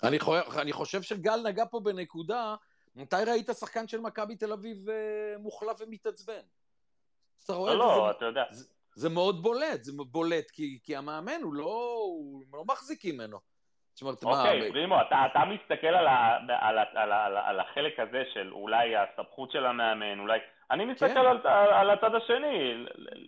אני, 0.02 0.18
חו... 0.18 0.34
אני 0.60 0.72
חושב 0.72 1.02
שגל 1.02 1.40
נגע 1.44 1.64
פה 1.70 1.80
בנקודה, 1.80 2.54
מתי 2.96 3.16
ראית 3.26 3.50
שחקן 3.60 3.88
של 3.88 4.00
מכבי 4.00 4.36
תל 4.36 4.52
אביב 4.52 4.88
אה, 4.88 5.38
מוחלף 5.38 5.76
ומתעצבן? 5.80 6.40
אתה 7.44 7.52
רואה 7.52 7.74
לא, 7.74 7.78
לא, 7.78 8.10
אתה 8.10 8.24
יודע. 8.24 8.44
זה, 8.50 8.64
זה 8.94 9.08
מאוד 9.08 9.42
בולט, 9.42 9.84
זה 9.84 9.92
בולט, 10.10 10.50
כי, 10.50 10.78
כי 10.82 10.96
המאמן 10.96 11.40
הוא 11.42 11.54
לא, 11.54 11.96
הוא 12.06 12.42
לא 12.52 12.64
מחזיק 12.64 13.04
ממנו. 13.04 13.38
אוקיי, 14.02 14.70
פרימו, 14.72 15.00
אתה, 15.00 15.26
אתה 15.30 15.44
מסתכל 15.44 15.86
על, 15.86 16.06
ה, 16.06 16.38
על, 16.48 16.78
ה, 16.78 16.84
על, 16.94 17.12
ה, 17.12 17.26
על, 17.26 17.36
על 17.36 17.60
החלק 17.60 18.00
הזה 18.00 18.22
של 18.32 18.52
אולי 18.52 18.96
הסמכות 18.96 19.50
של 19.50 19.66
המאמן, 19.66 20.18
אולי... 20.18 20.38
אני 20.70 20.84
מסתכל 20.84 21.08
כן. 21.08 21.16
על, 21.16 21.40
על, 21.44 21.72
על 21.72 21.90
הצד 21.90 22.14
השני, 22.14 22.84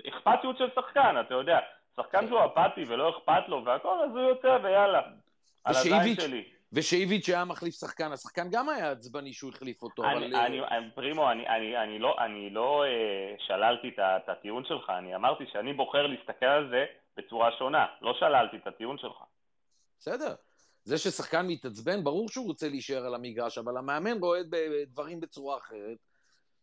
אכפתיות 0.09 0.59
של 0.59 0.69
שחקן, 0.75 1.17
אתה 1.21 1.35
יודע. 1.35 1.59
שחקן 1.97 2.27
שהוא 2.29 2.45
אפאתי 2.45 2.85
ולא 2.89 3.11
אכפת 3.11 3.49
לו 3.49 3.65
והכל, 3.65 4.03
אז 4.05 4.11
הוא 4.11 4.21
יוצא 4.21 4.59
ויאללה. 4.63 5.01
על 5.65 5.75
הזין 5.77 6.15
שלי. 6.21 6.45
ושאיביץ' 6.73 7.29
היה 7.29 7.45
מחליף 7.45 7.75
שחקן, 7.75 8.13
השחקן 8.13 8.51
גם 8.51 8.69
היה 8.69 8.91
עצבני 8.91 9.33
שהוא 9.33 9.51
החליף 9.55 9.83
אותו, 9.83 10.05
אני, 10.05 10.13
אבל... 10.13 10.37
אני, 10.37 10.61
אני, 10.61 10.91
פרימו, 10.95 11.31
אני, 11.31 11.49
אני, 11.49 11.79
אני 11.83 11.99
לא, 11.99 12.17
אני 12.19 12.51
לא 12.51 12.85
אה, 12.85 13.35
שללתי 13.39 13.89
את 13.99 14.29
הטיעון 14.29 14.65
שלך, 14.65 14.91
אני 14.99 15.15
אמרתי 15.15 15.45
שאני 15.53 15.73
בוחר 15.73 16.07
להסתכל 16.07 16.47
על 16.47 16.69
זה 16.71 16.85
בצורה 17.17 17.51
שונה, 17.59 17.87
לא 18.03 18.15
שללתי 18.21 18.57
את 18.57 18.67
הטיעון 18.67 18.99
שלך. 18.99 19.17
בסדר. 19.99 20.35
זה 20.85 20.99
ששחקן 20.99 21.47
מתעצבן, 21.47 22.05
ברור 22.05 22.29
שהוא 22.29 22.47
רוצה 22.47 22.69
להישאר 22.69 23.07
על 23.07 23.15
המגרש, 23.15 23.59
אבל 23.59 23.77
המאמן 23.77 24.19
רואה 24.21 24.41
דברים 24.87 25.21
בצורה 25.21 25.57
אחרת. 25.57 25.99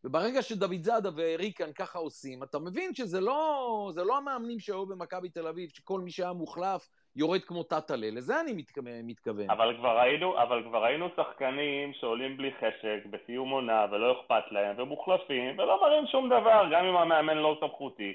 וברגע 0.04 0.42
שדוד 0.42 0.82
זאדה 0.82 1.10
וריקן 1.16 1.74
ככה 1.74 2.00
עושים, 2.00 2.44
אתה 2.44 2.60
מבין 2.60 2.94
שזה 2.94 3.22
לא, 3.22 3.92
לא 3.96 4.18
המאמנים 4.18 4.60
שהיו 4.60 4.86
במכבי 4.86 5.30
תל 5.30 5.48
אביב, 5.48 5.70
שכל 5.70 6.00
מי 6.00 6.12
שהיה 6.12 6.34
מוחלף 6.34 6.90
יורד 7.16 7.42
כמו 7.42 7.64
טאטאלה, 7.64 8.10
לזה 8.12 8.42
אני 8.42 8.64
מתכוון. 9.04 9.50
אבל 9.50 9.78
כבר 9.78 10.00
ראינו, 10.00 10.42
אבל 10.44 10.64
כבר 10.64 10.84
ראינו 10.84 11.10
שחקנים 11.16 11.94
שעולים 11.94 12.38
בלי 12.38 12.52
חשק, 12.54 13.06
בסיום 13.10 13.50
עונה, 13.50 13.86
ולא 13.92 14.22
אכפת 14.22 14.52
להם, 14.52 14.80
ומוחלפים, 14.80 15.60
ולא 15.60 15.82
מראים 15.82 16.08
שום 16.08 16.30
דבר, 16.30 16.64
גם 16.72 16.86
אם 16.86 16.96
המאמן 16.96 17.38
לא 17.38 17.58
סמכותי. 17.60 18.14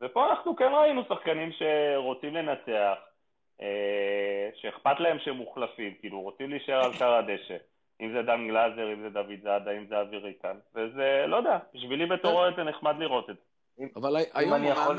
ופה 0.00 0.30
אנחנו 0.30 0.56
כן 0.56 0.72
ראינו 0.74 1.02
שחקנים 1.08 1.50
שרוצים 1.52 2.34
לנצח, 2.34 2.98
שאכפת 4.54 5.00
להם 5.00 5.18
שהם 5.18 5.36
מוחלפים, 5.36 5.94
כאילו 6.00 6.20
רוצים 6.20 6.50
להישאר 6.50 6.84
על 6.84 6.98
קר 6.98 7.12
הדשא. 7.14 7.56
אם 8.00 8.12
זה 8.12 8.22
דן 8.22 8.48
גלאזר, 8.48 8.92
אם 8.92 9.02
זה 9.02 9.10
דוד 9.10 9.42
זאדה, 9.42 9.70
אם 9.70 9.86
זה 9.88 10.00
אבי 10.00 10.16
ריקן. 10.16 10.58
וזה, 10.74 11.24
לא 11.26 11.36
יודע, 11.36 11.58
בשבילי 11.74 12.06
בתור 12.06 12.32
אוהד 12.32 12.54
זה 12.56 12.62
נחמד 12.62 12.94
לראות 12.98 13.30
את 13.30 13.36
זה. 13.36 13.84
אבל 13.96 14.16
היום 14.34 14.64
יכול... 14.64 14.98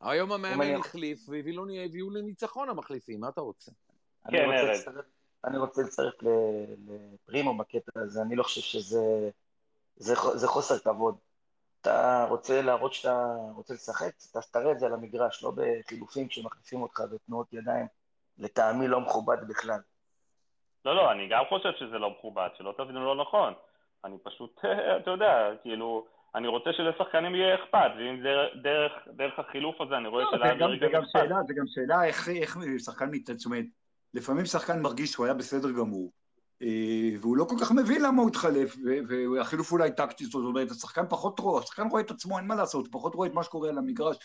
היום 0.00 0.32
המאמן 0.32 0.74
החליף 0.74 1.28
והביאו 1.28 2.10
לניצחון 2.10 2.68
המחליפים, 2.68 3.20
מה 3.20 3.28
אתה 3.28 3.40
רוצה? 3.40 3.72
כן, 4.30 4.50
ארז. 4.52 4.88
אני 5.44 5.58
רוצה 5.58 5.82
להצטרף 5.82 6.14
לפרימו 7.24 7.56
בקטע 7.56 8.00
הזה, 8.00 8.22
אני 8.22 8.36
לא 8.36 8.42
חושב 8.42 8.60
שזה 8.60 9.30
זה 10.34 10.48
חוסר 10.48 10.78
כבוד. 10.78 11.16
אתה 11.84 12.26
רוצה 12.28 12.62
להראות 12.62 12.92
שאתה 12.92 13.26
רוצה 13.54 13.74
לשחק, 13.74 14.10
אז 14.34 14.50
תראה 14.50 14.72
את 14.72 14.78
זה 14.78 14.86
על 14.86 14.94
המגרש, 14.94 15.42
לא 15.42 15.52
בחילופים 15.56 16.28
כשמחליפים 16.28 16.82
אותך 16.82 17.00
בתנועות 17.12 17.52
ידיים. 17.52 17.86
לטעמי 18.38 18.88
לא 18.88 19.00
מכובד 19.00 19.48
בכלל. 19.48 19.78
לא, 20.84 20.96
לא, 20.96 21.12
אני 21.12 21.28
גם 21.28 21.44
חושב 21.48 21.72
שזה 21.78 21.98
לא 21.98 22.10
מכובד, 22.10 22.48
שלא 22.58 22.74
תבינו 22.76 23.04
לא 23.04 23.22
נכון. 23.22 23.52
אני 24.04 24.16
פשוט, 24.22 24.60
אתה 25.02 25.10
יודע, 25.10 25.50
כאילו, 25.62 26.06
אני 26.34 26.48
רוצה 26.48 26.72
שלשחקנים 26.72 27.34
יהיה 27.34 27.54
אכפת, 27.54 27.90
ואם 27.98 28.22
זה 28.22 28.28
דרך, 28.62 28.92
דרך 29.06 29.38
החילוף 29.38 29.80
הזה, 29.80 29.96
אני 29.96 30.08
רואה 30.08 30.24
לא, 30.24 30.30
שלאדרי 30.30 30.78
גם 30.78 31.02
אכפת. 31.02 31.20
שאלה, 31.20 31.36
זה 31.46 31.54
גם 31.54 31.66
שאלה 31.66 32.04
איך, 32.04 32.28
איך 32.28 32.58
שחקן 32.78 33.10
אומרת, 33.46 33.64
לפעמים 34.14 34.44
שחקן 34.44 34.82
מרגיש 34.82 35.12
שהוא 35.12 35.26
היה 35.26 35.34
בסדר 35.34 35.70
גמור, 35.70 36.10
והוא 37.20 37.36
לא 37.36 37.44
כל 37.44 37.56
כך 37.60 37.72
מבין 37.72 38.02
למה 38.02 38.22
הוא 38.22 38.28
התחלף, 38.28 38.76
והחילוף 39.08 39.72
אולי 39.72 39.90
טקטי, 39.96 40.24
זאת 40.24 40.34
אומרת, 40.34 40.70
השחקן 40.70 41.04
פחות 41.08 41.38
רואה, 41.38 41.62
השחקן 41.62 41.88
רואה 41.88 42.02
את 42.02 42.10
עצמו, 42.10 42.38
אין 42.38 42.46
מה 42.46 42.54
לעשות, 42.54 42.88
פחות 42.90 43.14
רואה 43.14 43.28
את 43.28 43.34
מה 43.34 43.42
שקורה 43.42 43.68
על 43.68 43.78
המגרש. 43.78 44.16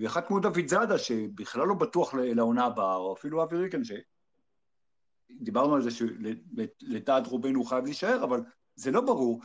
ואחד 0.00 0.26
כמו 0.26 0.40
דוד 0.40 0.66
זאדה, 0.66 0.98
שבכלל 0.98 1.66
לא 1.66 1.74
בטוח 1.74 2.14
לעונה 2.14 2.64
הבאה, 2.64 2.96
או 2.96 3.12
אפילו 3.12 3.42
אבי 3.42 3.56
ריקן, 3.56 3.80
שדיברנו 5.40 5.74
על 5.74 5.82
זה 5.82 5.90
שלדעת 5.90 7.26
רובנו 7.26 7.58
הוא 7.58 7.66
חייב 7.66 7.84
להישאר, 7.84 8.24
אבל 8.24 8.40
זה 8.76 8.90
לא 8.90 9.00
ברור. 9.00 9.40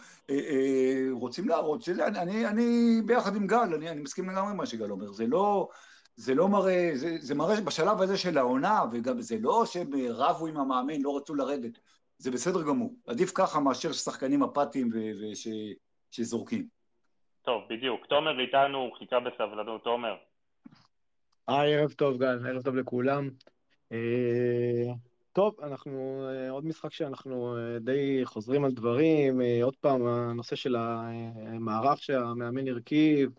רוצים 1.12 1.48
להראות, 1.48 1.90
אני, 2.00 3.02
ביחד 3.06 3.36
עם 3.36 3.48
גל, 3.48 3.74
אני 3.74 4.02
מסכים 4.02 4.30
לגמרי 4.30 4.52
עם 4.52 4.58
מה 4.58 4.66
שגל 4.66 4.92
אומר, 4.92 5.12
זה 5.12 5.28
לא... 5.28 5.70
זה 6.16 6.36
לא 6.36 6.48
מראה, 6.48 6.92
זה, 6.94 7.18
זה 7.20 7.36
מראה 7.36 7.62
בשלב 7.62 8.02
הזה 8.02 8.18
של 8.18 8.38
העונה, 8.38 8.82
וגם 8.92 9.22
זה 9.22 9.36
לא 9.42 9.66
שהם 9.66 9.90
רבו 10.10 10.48
עם 10.48 10.58
המאמן, 10.58 11.02
לא 11.02 11.18
רצו 11.18 11.36
לרדת, 11.36 11.80
זה 12.18 12.32
בסדר 12.32 12.62
גמור. 12.62 12.94
עדיף 13.08 13.32
ככה 13.36 13.60
מאשר 13.60 13.92
שחקנים 13.92 14.44
אפאתיים 14.44 14.90
ושזורקים. 16.12 16.68
טוב, 17.42 17.64
בדיוק. 17.70 18.06
תומר 18.06 18.40
איתנו, 18.40 18.92
חיכה 19.00 19.20
בסבלנות. 19.20 19.84
תומר. 19.84 20.16
היי, 21.48 21.76
ערב 21.76 21.92
טוב, 21.92 22.18
גל, 22.18 22.48
ערב 22.48 22.62
טוב 22.62 22.76
לכולם. 22.76 23.30
אה, 23.92 24.94
טוב, 25.34 25.56
אנחנו, 25.64 26.26
אה, 26.30 26.50
עוד 26.50 26.66
משחק 26.66 26.94
שאנחנו 26.94 27.58
אה, 27.58 27.80
די 27.80 28.22
חוזרים 28.24 28.66
על 28.66 28.72
דברים, 28.72 29.42
עוד 29.64 29.76
פעם, 29.76 30.08
הנושא 30.08 30.56
של 30.56 30.76
המערך 30.76 32.04
שהמאמן 32.04 32.68
הרכיב, 32.68 33.32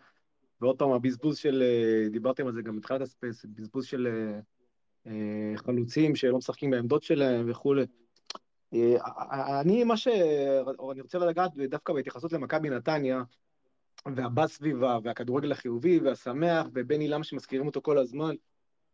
ועוד 0.60 0.78
פעם, 0.78 0.90
הבזבוז 0.90 1.36
של, 1.36 1.62
אה, 1.62 2.08
דיברתם 2.08 2.46
על 2.46 2.52
זה 2.52 2.62
גם 2.62 2.76
בתחילת 2.76 3.00
הספייס, 3.00 3.44
בזבוז 3.44 3.84
של 3.84 4.06
אה, 4.06 4.40
אה, 5.06 5.56
חלוצים 5.56 6.16
שלא 6.16 6.38
משחקים 6.38 6.70
בעמדות 6.70 7.02
שלהם 7.02 7.50
וכולי. 7.50 7.84
אני, 9.60 9.84
מה 9.84 9.96
שאני 9.96 11.00
רוצה 11.00 11.18
לגעת 11.18 11.50
דווקא 11.56 11.92
בהתייחסות 11.92 12.32
למכבי 12.32 12.70
נתניה, 12.70 13.22
והבא 14.16 14.46
סביבה, 14.46 14.98
והכדורגל 15.04 15.52
החיובי, 15.52 15.98
והשמח, 15.98 16.66
ובן 16.72 17.00
עילם 17.00 17.22
שמזכירים 17.22 17.66
אותו 17.66 17.82
כל 17.82 17.98
הזמן. 17.98 18.34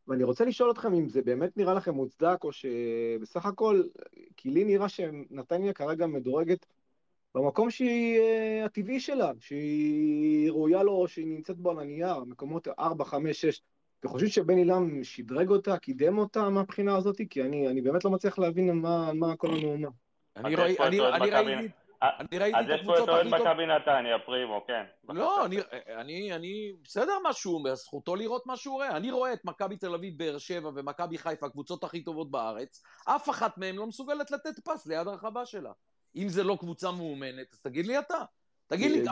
ואני 0.09 0.25
רוצה 0.25 0.45
לשאול 0.45 0.71
אתכם 0.71 0.95
אם 0.95 1.09
זה 1.09 1.23
באמת 1.23 1.57
נראה 1.57 1.75
לכם 1.75 1.95
מוצדק, 1.95 2.45
או 2.45 2.53
שבסך 2.53 3.47
הכל, 3.47 3.83
כי 4.37 4.51
לי 4.51 4.65
נראה 4.65 4.89
שנתניה 4.89 5.73
כרגע 5.73 6.07
מדורגת 6.07 6.67
במקום 7.35 7.71
שהיא 7.71 8.21
uh, 8.21 8.67
הטבעי 8.67 9.01
שלה, 9.01 9.33
שהיא 9.41 10.51
ראויה 10.51 10.83
לו, 10.83 11.09
שהיא 11.09 11.27
נמצאת 11.27 11.57
בו 11.57 11.71
על 11.71 11.79
הנייר, 11.79 12.25
מקומות 12.25 12.69
4, 12.79 13.05
5, 13.05 13.41
6. 13.41 13.61
אתם 14.01 14.09
חושבים 14.09 14.31
שבן 14.31 14.59
אילם 14.59 15.05
שדרג 15.05 15.51
אותה, 15.51 15.79
קידם 15.79 16.19
אותה 16.19 16.49
מהבחינה 16.49 16.97
הזאת? 16.97 17.17
כי 17.31 17.43
אני, 17.43 17.69
אני 17.69 17.81
באמת 17.81 18.05
לא 18.05 18.11
מצליח 18.11 18.39
להבין 18.39 18.73
מה, 18.73 19.13
מה 19.13 19.37
כל 19.37 19.49
המהומה. 19.51 19.89
אני 20.37 20.57
ראיתי 22.39 22.59
את 22.61 22.81
הקבוצות 22.81 23.09
הכי 23.09 23.11
טוב... 23.11 23.15
אז 23.15 23.25
יש 23.25 23.31
פה 23.33 23.39
את 23.39 23.41
מכבי 23.41 23.67
נתניה, 23.67 24.19
פרימו, 24.19 24.65
כן. 24.67 24.85
לא, 25.09 25.47
אני, 26.35 26.73
בסדר 26.85 27.13
מה 27.23 27.33
שהוא 27.33 27.55
אומר, 27.55 27.75
זכותו 27.75 28.17
לראות 28.17 28.47
מה 28.47 28.57
שהוא 28.57 28.75
רואה. 28.75 28.97
אני 28.97 29.11
רואה 29.11 29.33
את 29.33 29.45
מכבי 29.45 29.77
תל 29.77 29.95
אביב, 29.95 30.19
באר 30.19 30.39
שבע 30.39 30.71
ומכבי 30.75 31.19
חיפה, 31.19 31.47
הקבוצות 31.47 31.85
הכי 31.85 32.05
טובות 32.05 32.31
בארץ, 32.31 32.83
אף 33.05 33.31
אחת 33.31 33.59
מהן 33.59 33.77
לא 33.77 33.87
מסוגלת 33.87 34.31
לתת 34.31 34.59
פס 34.65 34.87
ליד 34.87 35.09
הרחבה 35.09 35.47
שלה. 35.47 35.73
אם 36.17 36.29
זה 36.29 36.45
לא 36.45 36.57
קבוצה 36.61 36.91
מאומנת, 36.91 37.53
אז 37.53 37.61
תגיד 37.61 37.87
לי 37.87 37.99
אתה. 37.99 38.25
תגיד 38.67 38.91
לי, 38.91 39.05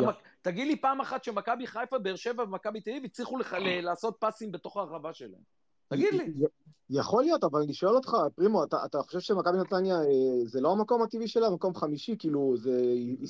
תגיד 0.42 0.66
לי 0.66 0.76
פעם 0.76 1.00
אחת 1.00 1.24
שמכבי 1.24 1.66
חיפה, 1.66 1.98
באר 1.98 2.16
שבע 2.16 2.42
ומכבי 2.42 2.80
תל 2.80 2.90
אביב 2.90 3.04
הצליחו 3.04 3.38
לעשות 3.82 4.16
פסים 4.20 4.52
בתוך 4.52 4.76
הרחבה 4.76 5.14
שלהם. 5.14 5.57
תגיד 5.88 6.14
לי. 6.14 6.32
יכול 6.90 7.22
להיות, 7.22 7.44
אבל 7.44 7.60
אני 7.60 7.74
שואל 7.74 7.94
אותך, 7.94 8.16
פרימו, 8.36 8.64
אתה, 8.64 8.76
אתה 8.84 8.98
חושב 8.98 9.20
שמכבי 9.20 9.58
נתניה 9.58 9.94
אה, 9.94 10.44
זה 10.44 10.60
לא 10.60 10.72
המקום 10.72 11.02
הטבעי 11.02 11.28
שלה, 11.28 11.50
מקום 11.50 11.74
חמישי, 11.74 12.16
כאילו, 12.18 12.54
זה 12.56 12.70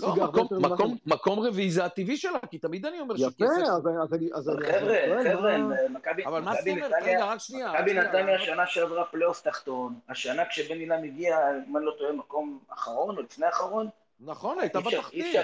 לא, 0.00 0.06
הרבה 0.06 0.40
יותר... 0.40 0.58
מקום, 0.58 0.96
מקום 1.06 1.40
רביעי 1.40 1.70
זה 1.70 1.84
הטבעי 1.84 2.16
שלה, 2.16 2.38
כי 2.50 2.58
תמיד 2.58 2.86
אני 2.86 3.00
אומר 3.00 3.16
שכסף... 3.16 3.34
יפה, 3.34 3.46
אז, 3.46 3.86
אז, 4.02 4.14
אז, 4.34 4.48
אז 4.48 4.56
חבר'ה, 4.66 4.96
חבר'ה, 5.24 5.58
מכבי 5.90 6.24
אבל 6.24 6.42
מה 6.42 6.54
זאת 6.54 6.68
אומרת? 6.68 6.92
רגע, 7.02 7.24
רק 7.24 7.38
שנייה. 7.38 7.72
מכבי 7.72 7.94
נתניה 7.94 8.36
השנה 8.36 8.66
שעברה 8.66 9.04
פלייאוף 9.04 9.42
תחתון, 9.42 9.94
השנה 10.08 10.42
כשבן 10.50 10.76
אילם 10.76 11.04
הגיע, 11.04 11.38
אם 11.68 11.76
אני 11.76 11.84
לא 11.84 11.92
טועה, 11.98 12.12
מקום 12.12 12.58
אחרון 12.68 13.16
או 13.16 13.22
לפני 13.22 13.48
אחרון. 13.48 13.88
נכון, 14.20 14.58
הייתה 14.58 14.80
בתחתית. 14.80 15.36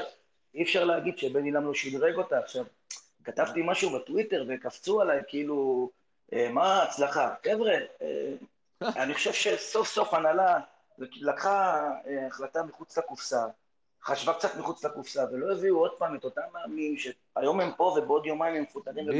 אי 0.54 0.62
אפשר 0.62 0.84
להגיד 0.84 1.18
שבן 1.18 1.44
אילם 1.44 1.66
לא 1.66 1.74
שדרג 1.74 2.16
אותה. 2.16 2.38
עכשיו, 2.38 2.64
כתבתי 3.24 3.60
משהו 3.64 3.90
בטוויטר 3.90 4.44
וקפצו 4.48 5.00
עליי, 5.00 5.20
כאילו... 5.28 5.90
אה, 6.32 6.48
מה 6.52 6.74
ההצלחה? 6.74 7.34
חבר'ה, 7.48 7.74
אה, 8.02 8.34
אני 8.82 9.14
חושב 9.14 9.32
שסוף 9.32 9.88
סוף 9.88 10.14
הנהלה 10.14 10.60
לקחה 10.98 11.90
אה, 12.06 12.26
החלטה 12.26 12.62
מחוץ 12.62 12.98
לקופסה, 12.98 13.46
חשבה 14.04 14.34
קצת 14.34 14.56
מחוץ 14.56 14.84
לקופסה, 14.84 15.24
ולא 15.32 15.52
הביאו 15.52 15.78
עוד 15.78 15.90
פעם 15.98 16.16
את 16.16 16.24
אותם 16.24 16.42
מאמנים 16.52 16.96
שהיום 16.96 17.60
הם 17.60 17.70
פה 17.76 17.96
ובעוד 17.98 18.26
יומיים 18.26 18.54
הם 18.54 18.62
מפוטרים 18.62 19.08
אחר. 19.08 19.18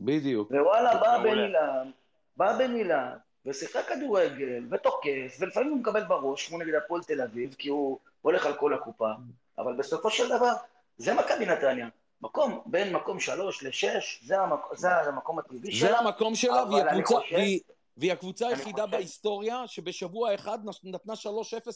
בדיוק, 0.00 0.50
ווואלה, 0.50 0.96
בא 1.00 1.18
בן 1.18 1.38
אילם, 1.38 1.90
בא 2.36 2.58
בן 2.58 2.74
אילם, 2.74 3.10
ושיחק 3.46 3.88
כדורגל, 3.88 4.66
ותוקף, 4.70 5.36
ולפעמים 5.40 5.70
הוא 5.70 5.78
מקבל 5.78 6.04
בראש, 6.04 6.48
כמו 6.48 6.58
נגד 6.58 6.74
הפועל 6.74 7.02
תל 7.02 7.20
אביב, 7.22 7.54
כי 7.58 7.68
הוא 7.68 7.98
הולך 8.22 8.46
על 8.46 8.54
כל 8.54 8.74
הקופה, 8.74 9.10
אבל 9.58 9.76
בסופו 9.76 10.10
של 10.10 10.28
דבר, 10.28 10.52
זה 10.98 11.14
מכבי 11.14 11.46
נתניה. 11.46 11.88
מקום, 12.22 12.60
בין 12.66 12.92
מקום 12.92 13.20
שלוש 13.20 13.64
לשש, 13.64 14.22
זה, 14.26 14.40
המק... 14.40 14.60
זה 14.76 14.90
המקום 14.90 15.38
הטבעי 15.38 15.72
שלה. 15.72 15.90
זה 15.90 15.98
המקום 15.98 16.34
שלה, 16.34 16.64
והיא 16.70 16.82
הקבוצה, 16.82 17.14
חושב... 17.20 17.34
והיא, 17.34 17.60
והיא 17.96 18.12
הקבוצה 18.12 18.48
היחידה 18.48 18.82
חושב... 18.82 18.96
בהיסטוריה 18.96 19.66
שבשבוע 19.66 20.34
אחד 20.34 20.58
נתנה 20.84 21.12
3-0 21.12 21.16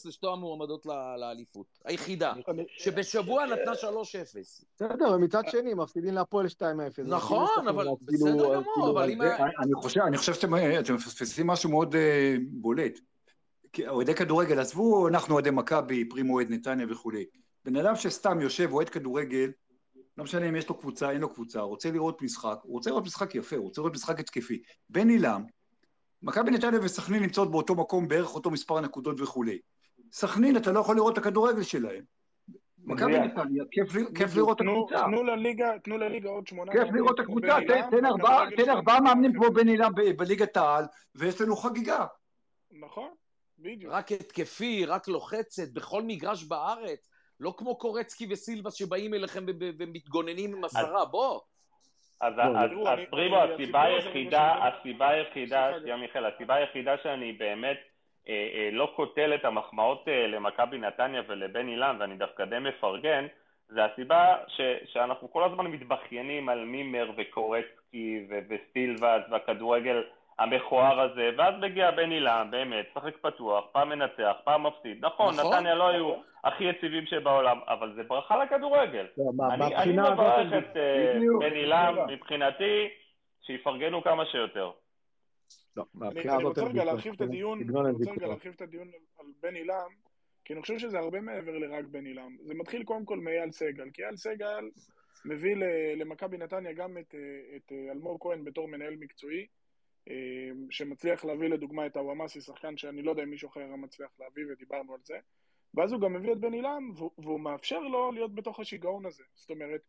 לשתי 0.05 0.27
המועמדות 0.27 0.85
לאליפות. 1.17 1.65
היחידה. 1.85 2.33
שבשבוע 2.67 3.45
נתנה 3.45 3.71
3-0. 3.73 3.75
בסדר, 4.75 5.11
ומצד 5.15 5.41
שני, 5.51 5.73
מפסידים 5.73 6.13
להפועל 6.13 6.45
2-0. 6.45 6.61
נכון, 7.05 7.67
אבל 7.69 7.87
בסדר 8.01 8.61
גמור, 8.61 8.91
אבל 8.91 9.09
אם... 9.09 9.21
אני 10.07 10.17
חושב 10.17 10.33
שאתם 10.33 10.53
מפספסים 10.95 11.47
משהו 11.47 11.69
מאוד 11.69 11.95
אה, 11.95 12.35
בולט. 12.51 12.99
אוהדי 13.87 14.15
כדורגל, 14.15 14.59
עזבו, 14.59 15.07
אנחנו 15.07 15.33
אוהדי 15.33 15.51
מכבי, 15.51 16.05
פרימו 16.05 16.33
אוהד 16.33 16.47
נתניה 16.49 16.85
וכולי. 16.89 17.25
בן 17.65 17.75
אדם 17.75 17.95
שסתם 17.95 18.41
יושב, 18.41 18.73
אוהד 18.73 18.89
כדורגל, 18.89 19.51
לא 20.17 20.23
משנה 20.23 20.49
אם 20.49 20.55
יש 20.55 20.69
לו 20.69 20.77
קבוצה, 20.77 21.11
אין 21.11 21.21
לו 21.21 21.33
קבוצה, 21.33 21.59
הוא 21.59 21.69
רוצה 21.69 21.91
לראות 21.91 22.21
משחק, 22.21 22.59
הוא 22.63 22.73
רוצה 22.73 22.89
לראות 22.89 23.03
משחק 23.05 23.35
יפה, 23.35 23.55
הוא 23.55 23.65
רוצה 23.65 23.81
לראות 23.81 23.93
משחק 23.93 24.19
התקפי. 24.19 24.61
בן 24.89 25.09
עילם, 25.09 25.43
מכבי 26.21 26.51
נתניה 26.51 26.79
וסכנין 26.83 27.23
נמצאות 27.23 27.51
באותו 27.51 27.75
מקום, 27.75 28.07
בערך 28.07 28.35
אותו 28.35 28.51
מספר 28.51 28.77
הנקודות 28.77 29.21
וכולי. 29.21 29.59
סכנין, 30.11 30.57
אתה 30.57 30.71
לא 30.71 30.79
יכול 30.79 30.95
לראות 30.95 31.13
את 31.13 31.17
הכדורגל 31.17 31.63
שלהם. 31.63 32.03
מכבי 32.77 33.19
נתניה, 33.19 33.63
כיף 34.15 34.35
לראות 34.35 34.61
את 34.61 34.65
הקבוצה. 34.67 35.03
תנו 35.83 35.97
לליגה 35.97 36.29
עוד 36.29 36.47
שמונה... 36.47 36.71
כיף 36.71 36.93
לראות 36.93 37.19
את 37.19 37.19
הקבוצה, 37.19 37.57
תן 38.57 38.69
ארבעה 38.69 39.01
מאמנים 39.01 39.33
כמו 39.33 39.51
בן 39.51 39.67
עילם 39.67 39.91
בליגת 40.17 40.57
העל, 40.57 40.85
ויש 41.15 41.41
לנו 41.41 41.55
חגיגה. 41.55 42.05
נכון, 42.71 43.09
בדיוק. 43.59 43.93
רק 43.93 44.11
התקפי, 44.11 44.85
רק 44.85 45.07
לוחצת, 45.07 45.73
בכל 45.73 46.03
מגרש 46.03 46.43
בארץ. 46.43 47.09
לא 47.39 47.53
כמו 47.57 47.75
קורצקי 47.75 48.27
וסילבס 48.29 48.73
שבאים 48.73 49.13
אליכם 49.13 49.45
ומתגוננים 49.77 50.55
עם 50.55 50.63
עשרה, 50.63 51.05
בוא. 51.05 51.39
אז 52.21 52.33
פרימו, 53.09 53.37
הסיבה 53.37 53.83
היחידה, 53.83 54.67
הסיבה 54.67 55.09
היחידה, 55.09 55.71
שנייה 55.79 55.97
מיכאל, 55.97 56.25
הסיבה 56.25 56.55
היחידה 56.55 56.95
שאני 57.03 57.31
באמת 57.31 57.77
אה, 58.29 58.47
אה, 58.55 58.69
לא 58.71 58.93
קוטל 58.95 59.35
את 59.35 59.45
המחמאות 59.45 60.07
אה, 60.07 60.27
למכבי 60.27 60.77
נתניה 60.77 61.21
ולבן 61.27 61.67
אילן, 61.67 61.97
ואני 61.99 62.15
דווקא 62.15 62.45
די 62.45 62.59
מפרגן, 62.59 63.27
זה 63.67 63.85
הסיבה 63.85 64.35
שאנחנו 64.85 65.31
כל 65.31 65.43
הזמן 65.43 65.67
מתבכיינים 65.67 66.49
על 66.49 66.65
מימר 66.65 67.11
וקורצקי 67.17 68.27
וסילבס 68.49 69.21
והכדורגל 69.31 70.03
המכוער 70.39 70.99
הזה, 71.01 71.29
ואז 71.37 71.53
מגיע 71.61 71.91
בן 71.91 72.11
אילם, 72.11 72.47
באמת, 72.51 72.85
שחק 72.93 73.17
פתוח, 73.17 73.65
פעם 73.71 73.89
מנצח, 73.89 74.35
פעם 74.43 74.67
מפסיד. 74.67 75.05
נכון, 75.05 75.35
נכון 75.35 75.53
נתניה 75.53 75.75
לא 75.75 75.87
היו 75.87 76.13
הכי 76.43 76.63
יציבים 76.63 77.05
שבעולם, 77.05 77.59
אבל 77.67 77.95
זה 77.95 78.03
ברכה 78.03 78.43
לכדורגל. 78.43 79.05
לא, 79.17 79.31
אני 79.77 79.91
מברך 79.91 80.53
את 80.57 80.77
אה, 80.77 81.19
בן 81.39 81.55
אילם, 81.55 81.95
מבחינתי, 82.07 82.89
שיפרגנו 83.41 84.03
כמה 84.03 84.25
שיותר. 84.25 84.71
לא, 85.77 85.85
אני 86.01 86.43
רוצה 86.43 86.63
רגע 86.63 86.83
להרחיב 86.83 87.13
את 87.13 87.21
הדיון, 87.21 87.61
אני 87.61 87.91
רוצה 87.91 88.11
רגע 88.11 88.27
להרחיב 88.27 88.53
את 88.55 88.61
הדיון 88.61 88.87
על 89.19 89.25
בן 89.43 89.55
אילם, 89.55 89.89
כי 90.45 90.53
אני 90.53 90.61
חושב 90.61 90.79
שזה 90.79 90.99
הרבה 90.99 91.21
מעבר 91.21 91.57
לרק 91.57 91.85
בן 91.85 92.05
אילם. 92.05 92.37
זה 92.45 92.53
מתחיל 92.53 92.83
קודם 92.83 93.05
כל 93.05 93.17
מאייל 93.19 93.51
סגל, 93.51 93.89
כי 93.93 94.03
אייל 94.03 94.15
סגל 94.15 94.69
מביא 95.25 95.55
למכבי 95.95 96.37
נתניה 96.37 96.73
גם 96.73 96.97
את, 96.97 97.15
אה, 97.15 97.55
את 97.55 97.71
אה, 97.71 97.91
אלמוג 97.91 98.17
כהן 98.21 98.43
בתור 98.43 98.67
מנהל 98.67 98.95
מקצועי, 98.99 99.45
שמצליח 100.69 101.25
להביא 101.25 101.49
לדוגמה 101.49 101.85
את 101.85 101.97
הוואמאסי, 101.97 102.41
שחקן 102.41 102.77
שאני 102.77 103.01
לא 103.01 103.11
יודע 103.11 103.23
אם 103.23 103.29
מישהו 103.29 103.49
אחר 103.49 103.75
מצליח 103.75 104.09
להביא 104.19 104.43
ודיברנו 104.49 104.93
על 104.93 104.99
זה. 105.03 105.17
ואז 105.73 105.91
הוא 105.91 106.01
גם 106.01 106.13
מביא 106.13 106.31
את 106.31 106.39
בן 106.39 106.53
אילן, 106.53 106.83
והוא 107.17 107.39
מאפשר 107.39 107.79
לו 107.79 108.11
להיות 108.11 108.35
בתוך 108.35 108.59
השיגעון 108.59 109.05
הזה. 109.05 109.23
זאת 109.33 109.49
אומרת, 109.49 109.81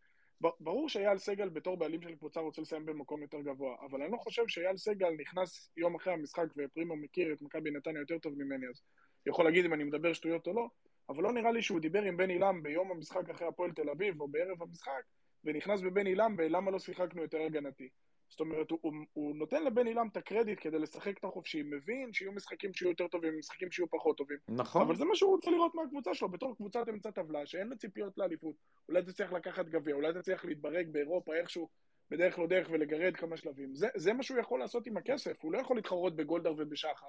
ברור 0.60 0.88
שאייל 0.88 1.18
סגל 1.18 1.48
בתור 1.48 1.76
בעלים 1.76 2.02
של 2.02 2.14
קבוצה 2.14 2.40
רוצה 2.40 2.62
לסיים 2.62 2.86
במקום 2.86 3.22
יותר 3.22 3.40
גבוה, 3.40 3.76
אבל 3.80 4.02
אני 4.02 4.12
לא 4.12 4.16
חושב 4.16 4.42
שאייל 4.48 4.76
סגל 4.76 5.10
נכנס 5.18 5.70
יום 5.76 5.94
אחרי 5.94 6.12
המשחק, 6.12 6.46
ופרימו 6.56 6.96
מכיר 6.96 7.32
את 7.32 7.42
מכבי 7.42 7.70
נתניה 7.70 8.00
יותר 8.00 8.18
טוב 8.18 8.34
ממני, 8.38 8.66
אז 8.68 8.82
יכול 9.26 9.44
להגיד 9.44 9.64
אם 9.64 9.74
אני 9.74 9.84
מדבר 9.84 10.12
שטויות 10.12 10.46
או 10.46 10.52
לא, 10.52 10.68
אבל 11.08 11.22
לא 11.22 11.32
נראה 11.32 11.52
לי 11.52 11.62
שהוא 11.62 11.80
דיבר 11.80 12.02
עם 12.02 12.16
בן 12.16 12.30
עילם 12.30 12.62
ביום 12.62 12.90
המשחק 12.90 13.30
אחרי 13.30 13.48
הפועל 13.48 13.72
תל 13.72 13.90
אביב, 13.90 14.20
או 14.20 14.28
בערב 14.28 14.62
המשחק, 14.62 15.02
ונכנס 15.44 15.80
בבן 15.80 16.06
עילם 16.06 16.36
בלמה 16.36 16.70
לא 16.70 16.78
שיחקנו 16.78 17.22
יותר 17.22 17.40
הגנתי. 17.40 17.88
זאת 18.28 18.40
אומרת, 18.40 18.70
הוא, 18.70 18.78
הוא, 18.82 18.92
הוא 19.12 19.36
נותן 19.36 19.64
לבן 19.64 19.86
עילם 19.86 20.08
את 20.12 20.16
הקרדיט 20.16 20.58
כדי 20.60 20.78
לשחק 20.78 21.18
את 21.18 21.24
החופשי, 21.24 21.62
מבין 21.62 22.12
שיהיו 22.12 22.32
משחקים 22.32 22.72
שיהיו 22.74 22.90
יותר 22.90 23.08
טובים, 23.08 23.38
משחקים 23.38 23.70
שיהיו 23.70 23.90
פחות 23.90 24.16
טובים. 24.16 24.38
נכון. 24.48 24.82
אבל 24.82 24.96
זה 24.96 25.04
מה 25.04 25.14
שהוא 25.14 25.30
רוצה 25.30 25.50
לראות 25.50 25.74
מהקבוצה 25.74 26.14
שלו, 26.14 26.28
בתור 26.28 26.56
קבוצת 26.56 26.88
אמצע 26.88 27.10
טבלה, 27.10 27.46
שאין 27.46 27.68
לה 27.68 27.76
ציפיות 27.76 28.18
לאליפות. 28.18 28.56
אולי 28.88 29.02
תצליח 29.02 29.32
לקחת 29.32 29.66
גביע, 29.66 29.94
אולי 29.94 30.12
תצליח 30.12 30.44
להתברג 30.44 30.88
באירופה 30.88 31.34
איכשהו, 31.34 31.68
בדרך 32.10 32.38
לא 32.38 32.46
דרך, 32.46 32.68
ולגרד 32.70 33.16
כמה 33.16 33.36
שלבים. 33.36 33.74
זה, 33.74 33.88
זה 33.96 34.12
מה 34.12 34.22
שהוא 34.22 34.38
יכול 34.38 34.60
לעשות 34.60 34.86
עם 34.86 34.96
הכסף, 34.96 35.36
הוא 35.42 35.52
לא 35.52 35.58
יכול 35.58 35.76
להתחרות 35.76 36.16
בגולדהר 36.16 36.54
ובשחר. 36.58 37.06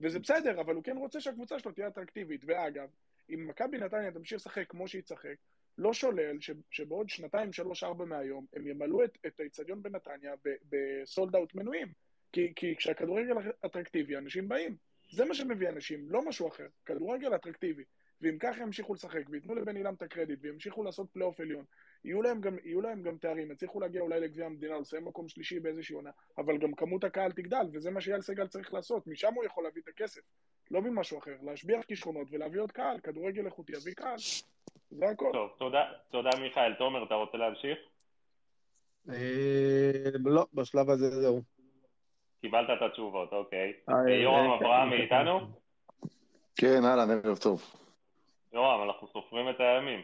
וזה 0.00 0.18
בסדר, 0.18 0.60
אבל 0.60 0.74
הוא 0.74 0.84
כן 0.84 0.96
רוצה 0.96 1.20
שהקבוצה 1.20 1.58
שלו 1.58 1.72
תהיה 1.72 1.88
אטרקטיבית. 1.88 2.44
ואגב, 2.46 2.88
אם 3.30 3.46
מכבי 3.48 3.78
נתניה 3.78 4.12
תמשיך 4.12 4.36
לשחק 4.36 4.64
כמו 4.68 4.88
שהיא 4.88 5.02
תשחק, 5.02 5.34
לא 5.80 5.92
שולל 5.92 6.40
ש, 6.40 6.50
שבעוד 6.70 7.08
שנתיים, 7.08 7.52
שלוש, 7.52 7.84
ארבע 7.84 8.04
מהיום, 8.04 8.46
הם 8.52 8.66
ימלאו 8.66 9.04
את, 9.04 9.18
את 9.26 9.40
האיצטדיון 9.40 9.82
בנתניה 9.82 10.34
ב 10.70 10.83
sold 10.83 11.36
out 11.36 11.54
מנויים. 11.54 11.88
כי, 12.32 12.52
כי 12.56 12.76
כשהכדורגל 12.76 13.34
אטרקטיבי, 13.66 14.16
אנשים 14.16 14.48
באים. 14.48 14.76
זה 15.12 15.24
מה 15.24 15.34
שמביא 15.34 15.68
אנשים, 15.68 16.10
לא 16.10 16.28
משהו 16.28 16.48
אחר. 16.48 16.66
כדורגל 16.86 17.34
אטרקטיבי. 17.34 17.84
ואם 18.22 18.38
ככה 18.38 18.62
ימשיכו 18.62 18.94
לשחק, 18.94 19.22
וייתנו 19.30 19.54
לבן 19.54 19.76
עילם 19.76 19.94
את 19.94 20.02
הקרדיט, 20.02 20.38
וימשיכו 20.42 20.82
לעשות 20.82 21.10
פלייאוף 21.12 21.40
עליון, 21.40 21.64
יהיו 22.04 22.22
להם 22.22 22.40
גם, 22.40 22.56
יהיו 22.64 22.80
להם 22.80 23.02
גם 23.02 23.18
תארים, 23.18 23.50
יצליחו 23.50 23.80
להגיע 23.80 24.00
אולי 24.00 24.20
לגביע 24.20 24.46
המדינה, 24.46 24.78
לסיים 24.78 25.04
מקום 25.04 25.28
שלישי 25.28 25.60
באיזושהי 25.60 25.94
עונה, 25.94 26.10
אבל 26.38 26.58
גם 26.58 26.74
כמות 26.74 27.04
הקהל 27.04 27.32
תגדל, 27.32 27.66
וזה 27.72 27.90
מה 27.90 28.00
שאייל 28.00 28.20
סגל 28.20 28.46
צריך 28.46 28.74
לעשות, 28.74 29.06
משם 29.06 29.34
הוא 29.34 29.44
יכול 29.44 29.64
להביא 29.64 29.82
את 29.82 29.88
הכסף, 29.88 30.20
לא 30.70 30.82
ממשהו 30.82 31.18
אחר, 31.18 31.36
להשביח 31.42 31.84
כישרונות 31.84 32.28
ולהביא 32.30 32.60
עוד 32.60 32.72
קהל, 32.72 33.00
כדורגל 33.00 33.46
איכותי 33.46 33.72
יביא 33.72 33.94
קהל, 33.94 34.16
זה 34.90 35.08
הכל. 35.08 35.30
טוב, 35.32 35.50
תודה, 35.58 35.84
תודה 36.10 36.30
מיכאל. 36.42 36.74
תומר, 36.74 37.04
אתה 37.04 37.14
רוצה 37.14 37.38
להמשיך? 37.38 37.78
אה, 39.08 40.10
לא, 40.24 40.46
בשלב 40.54 40.90
הזה 40.90 41.10
זהו. 41.10 41.42
קיבלת 42.40 42.68
את 42.70 42.82
התשובות, 42.82 43.32
אוקיי. 43.32 43.72
אה, 43.88 44.10
יורם 44.10 44.50
אה, 44.50 44.56
אברהם 44.56 44.90
כן. 44.90 44.96
מאיתנו? 44.96 45.40
כן, 46.56 46.84
אהלן, 46.84 47.10
ערב 47.10 47.38
טוב. 47.38 47.62
יורם, 48.52 48.82
אנחנו 48.88 49.08
סופרים 49.08 49.50
את 49.50 49.60
הימים. 49.60 50.00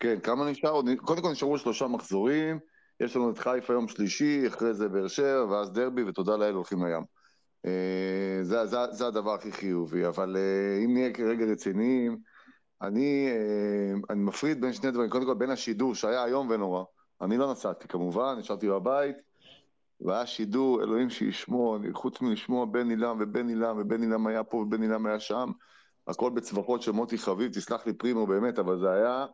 כן, 0.00 0.20
כמה 0.20 0.50
נשאר? 0.50 0.80
קודם 0.96 1.22
כל 1.22 1.30
נשארו 1.32 1.58
שלושה 1.58 1.86
מחזורים, 1.86 2.58
יש 3.00 3.16
לנו 3.16 3.30
את 3.30 3.38
חיפה 3.38 3.72
יום 3.72 3.88
שלישי, 3.88 4.46
אחרי 4.48 4.74
זה 4.74 4.88
באר 4.88 5.08
שבע, 5.08 5.44
ואז 5.50 5.72
דרבי, 5.72 6.02
ותודה 6.02 6.36
לאל 6.36 6.54
הולכים 6.54 6.84
לים. 6.84 7.04
אה, 7.66 8.38
זה, 8.42 8.66
זה, 8.66 8.76
זה 8.90 9.06
הדבר 9.06 9.34
הכי 9.34 9.52
חיובי, 9.52 10.06
אבל 10.06 10.36
אם 10.84 10.94
נהיה 10.94 11.12
כרגע 11.12 11.44
רציניים, 11.44 12.18
אני, 12.86 13.28
אה, 13.30 13.94
אני 14.10 14.20
מפריד 14.22 14.60
בין 14.60 14.72
שני 14.72 14.90
דברים, 14.90 15.10
קודם 15.10 15.26
כל 15.26 15.34
בין 15.34 15.50
השידור 15.50 15.94
שהיה 15.94 16.24
איום 16.24 16.50
ונורא, 16.50 16.84
אני 17.20 17.36
לא 17.36 17.52
נסעתי 17.52 17.88
כמובן, 17.88 18.36
נשארתי 18.38 18.68
בבית, 18.68 19.16
והיה 20.00 20.26
שידור, 20.26 20.82
אלוהים 20.82 21.10
אני- 21.10 21.76
חוץ 21.92 22.20
מלשמוע 22.20 22.64
בן 22.64 22.90
עילם 22.90 23.16
ובן 23.20 23.48
עילם, 23.48 23.76
ובן 23.80 24.00
עילם 24.02 24.26
היה 24.26 24.44
פה 24.44 24.56
ובן 24.56 24.82
עילם 24.82 25.06
היה 25.06 25.20
שם, 25.20 25.50
הכל 26.08 26.30
בצווחות 26.30 26.82
של 26.82 26.92
מוטי 26.92 27.18
חביב, 27.18 27.52
תסלח 27.52 27.86
לי 27.86 27.92
פרימו 27.92 28.26
באמת, 28.26 28.58
אבל 28.58 28.78
זה 28.78 28.90
היה 28.90 29.26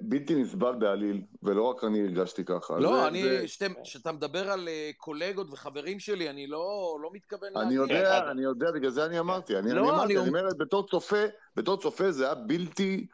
בלתי 0.00 0.34
נסבל 0.34 0.72
בעליל, 0.78 1.20
ולא 1.42 1.62
רק 1.62 1.84
אני 1.84 2.00
הרגשתי 2.00 2.44
ככה. 2.44 2.78
לא, 2.78 2.88
זה- 3.00 3.08
אני, 3.08 3.22
זה- 3.22 3.66
כשאתה 3.84 4.12
מדבר 4.12 4.50
על 4.50 4.68
אה, 4.68 4.90
קולגות 4.96 5.46
וחברים 5.52 5.98
שלי, 5.98 6.30
אני 6.30 6.46
לא 6.46 6.60
לא 7.02 7.10
מתכוון 7.12 7.48
אני 7.56 7.76
להגיד. 7.76 7.96
יודע, 7.96 8.30
אני 8.30 8.42
יודע, 8.42 8.66
בגלל 8.74 8.90
זה 8.90 9.06
אני 9.06 9.18
אמרתי. 9.18 9.58
אני 9.58 9.72
לא, 9.72 9.80
אני 9.80 9.88
אמרתי, 9.90 10.12
אני 10.12 10.20
אני 10.20 10.28
אומר, 10.28 10.42
בתור 10.58 10.86
צופה, 10.88 11.24
בתור 11.56 11.76
צופה 11.76 12.10
זה 12.10 12.24
היה 12.24 12.34
בלתי, 12.34 13.06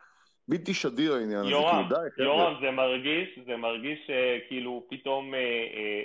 בלתי 0.48 0.74
שדיר 0.74 1.14
העניין 1.14 1.38
הזה. 1.40 1.48
יורם, 1.50 1.88
כאילו. 2.16 2.28
יורם, 2.30 2.54
זה 2.60 2.70
מרגיש, 2.70 3.38
זה 3.46 3.56
מרגיש 3.56 3.98
אה, 4.10 4.38
כאילו 4.48 4.86
פתאום 4.90 5.34
אה, 5.34 5.38
אה, 5.40 5.44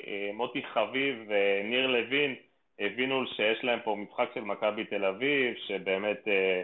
אה, 0.08 0.34
מוטי 0.34 0.62
חביב 0.74 1.16
וניר 1.30 1.88
לוין 1.88 2.36
הבינו 2.80 3.28
שיש 3.28 3.64
להם 3.64 3.80
פה 3.84 3.96
משחק 3.96 4.30
של 4.34 4.42
מכבי 4.42 4.86
תל 4.86 5.06
אביב, 5.06 5.54
שבאמת 5.68 6.18
אה, 6.28 6.62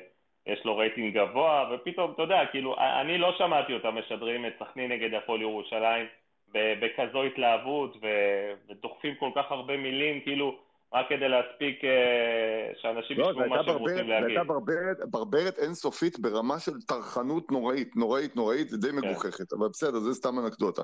יש 0.47 0.65
לו 0.65 0.77
רייטינג 0.77 1.17
גבוה, 1.17 1.69
ופתאום, 1.73 2.11
אתה 2.11 2.21
יודע, 2.21 2.39
כאילו, 2.51 2.75
אני 3.01 3.17
לא 3.17 3.31
שמעתי 3.37 3.73
אותם 3.73 3.95
משדרים 3.95 4.45
את 4.45 4.53
סכנין 4.59 4.91
נגד 4.91 5.13
הפועל 5.13 5.41
ירושלים 5.41 6.05
בכזו 6.53 7.23
התלהבות, 7.23 7.97
ו- 8.01 8.53
ודוחפים 8.69 9.15
כל 9.19 9.29
כך 9.35 9.51
הרבה 9.51 9.77
מילים, 9.77 10.21
כאילו, 10.21 10.59
רק 10.93 11.05
כדי 11.09 11.29
להספיק 11.29 11.83
אה, 11.83 12.71
שאנשים 12.81 13.17
לא, 13.17 13.23
זו 13.23 13.31
ישמעו 13.31 13.49
מה 13.49 13.63
שהם 13.63 13.75
רוצים 13.75 13.97
זו 13.97 14.03
להגיד. 14.03 14.27
הייתה 14.27 14.43
ברברת, 14.43 14.97
ברברת 15.09 15.59
אינסופית 15.59 16.19
ברמה 16.19 16.59
של 16.59 16.81
טרחנות 16.81 17.51
נוראית, 17.51 17.95
נוראית, 17.95 18.35
נוראית, 18.35 18.69
זה 18.69 18.77
די 18.77 18.89
כן. 18.89 18.95
מגוחכת, 18.95 19.53
אבל 19.53 19.67
בסדר, 19.67 19.99
זה 19.99 20.13
סתם 20.13 20.39
אנקדוטה. 20.39 20.81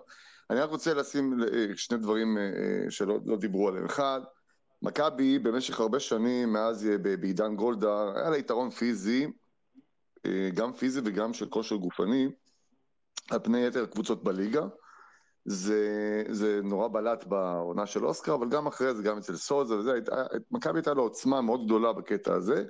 אני 0.49 0.59
רק 0.59 0.69
רוצה 0.69 0.93
לשים 0.93 1.33
אה, 1.43 1.65
שני 1.75 1.97
דברים 1.97 2.37
אה, 2.37 2.91
שלא 2.91 3.17
לא 3.25 3.37
דיברו 3.37 3.67
עליהם. 3.67 3.85
אחד, 3.85 4.21
מכבי 4.81 5.39
במשך 5.39 5.79
הרבה 5.79 5.99
שנים, 5.99 6.53
מאז 6.53 6.89
בעידן 7.21 7.55
גולדהר, 7.55 8.17
היה 8.17 8.29
לה 8.29 8.37
יתרון 8.37 8.69
פיזי, 8.69 9.27
גם 10.53 10.73
פיזי 10.73 11.01
וגם 11.05 11.33
של 11.33 11.49
כושר 11.49 11.75
גופני, 11.75 12.27
על 13.31 13.39
פני 13.43 13.65
יתר 13.65 13.83
הקבוצות 13.83 14.23
בליגה. 14.23 14.65
זה, 15.45 16.23
זה 16.29 16.59
נורא 16.63 16.87
בלט 16.87 17.23
בעונה 17.23 17.85
של 17.85 18.05
אוסקר, 18.05 18.33
אבל 18.33 18.49
גם 18.49 18.67
אחרי 18.67 18.93
זה, 18.93 19.03
גם 19.03 19.17
אצל 19.17 19.35
סוזה 19.35 19.75
וזה, 19.75 19.99
מכבי 20.51 20.79
הייתה 20.79 20.93
לו 20.93 21.03
עוצמה 21.03 21.41
מאוד 21.41 21.65
גדולה 21.65 21.93
בקטע 21.93 22.33
הזה, 22.33 22.65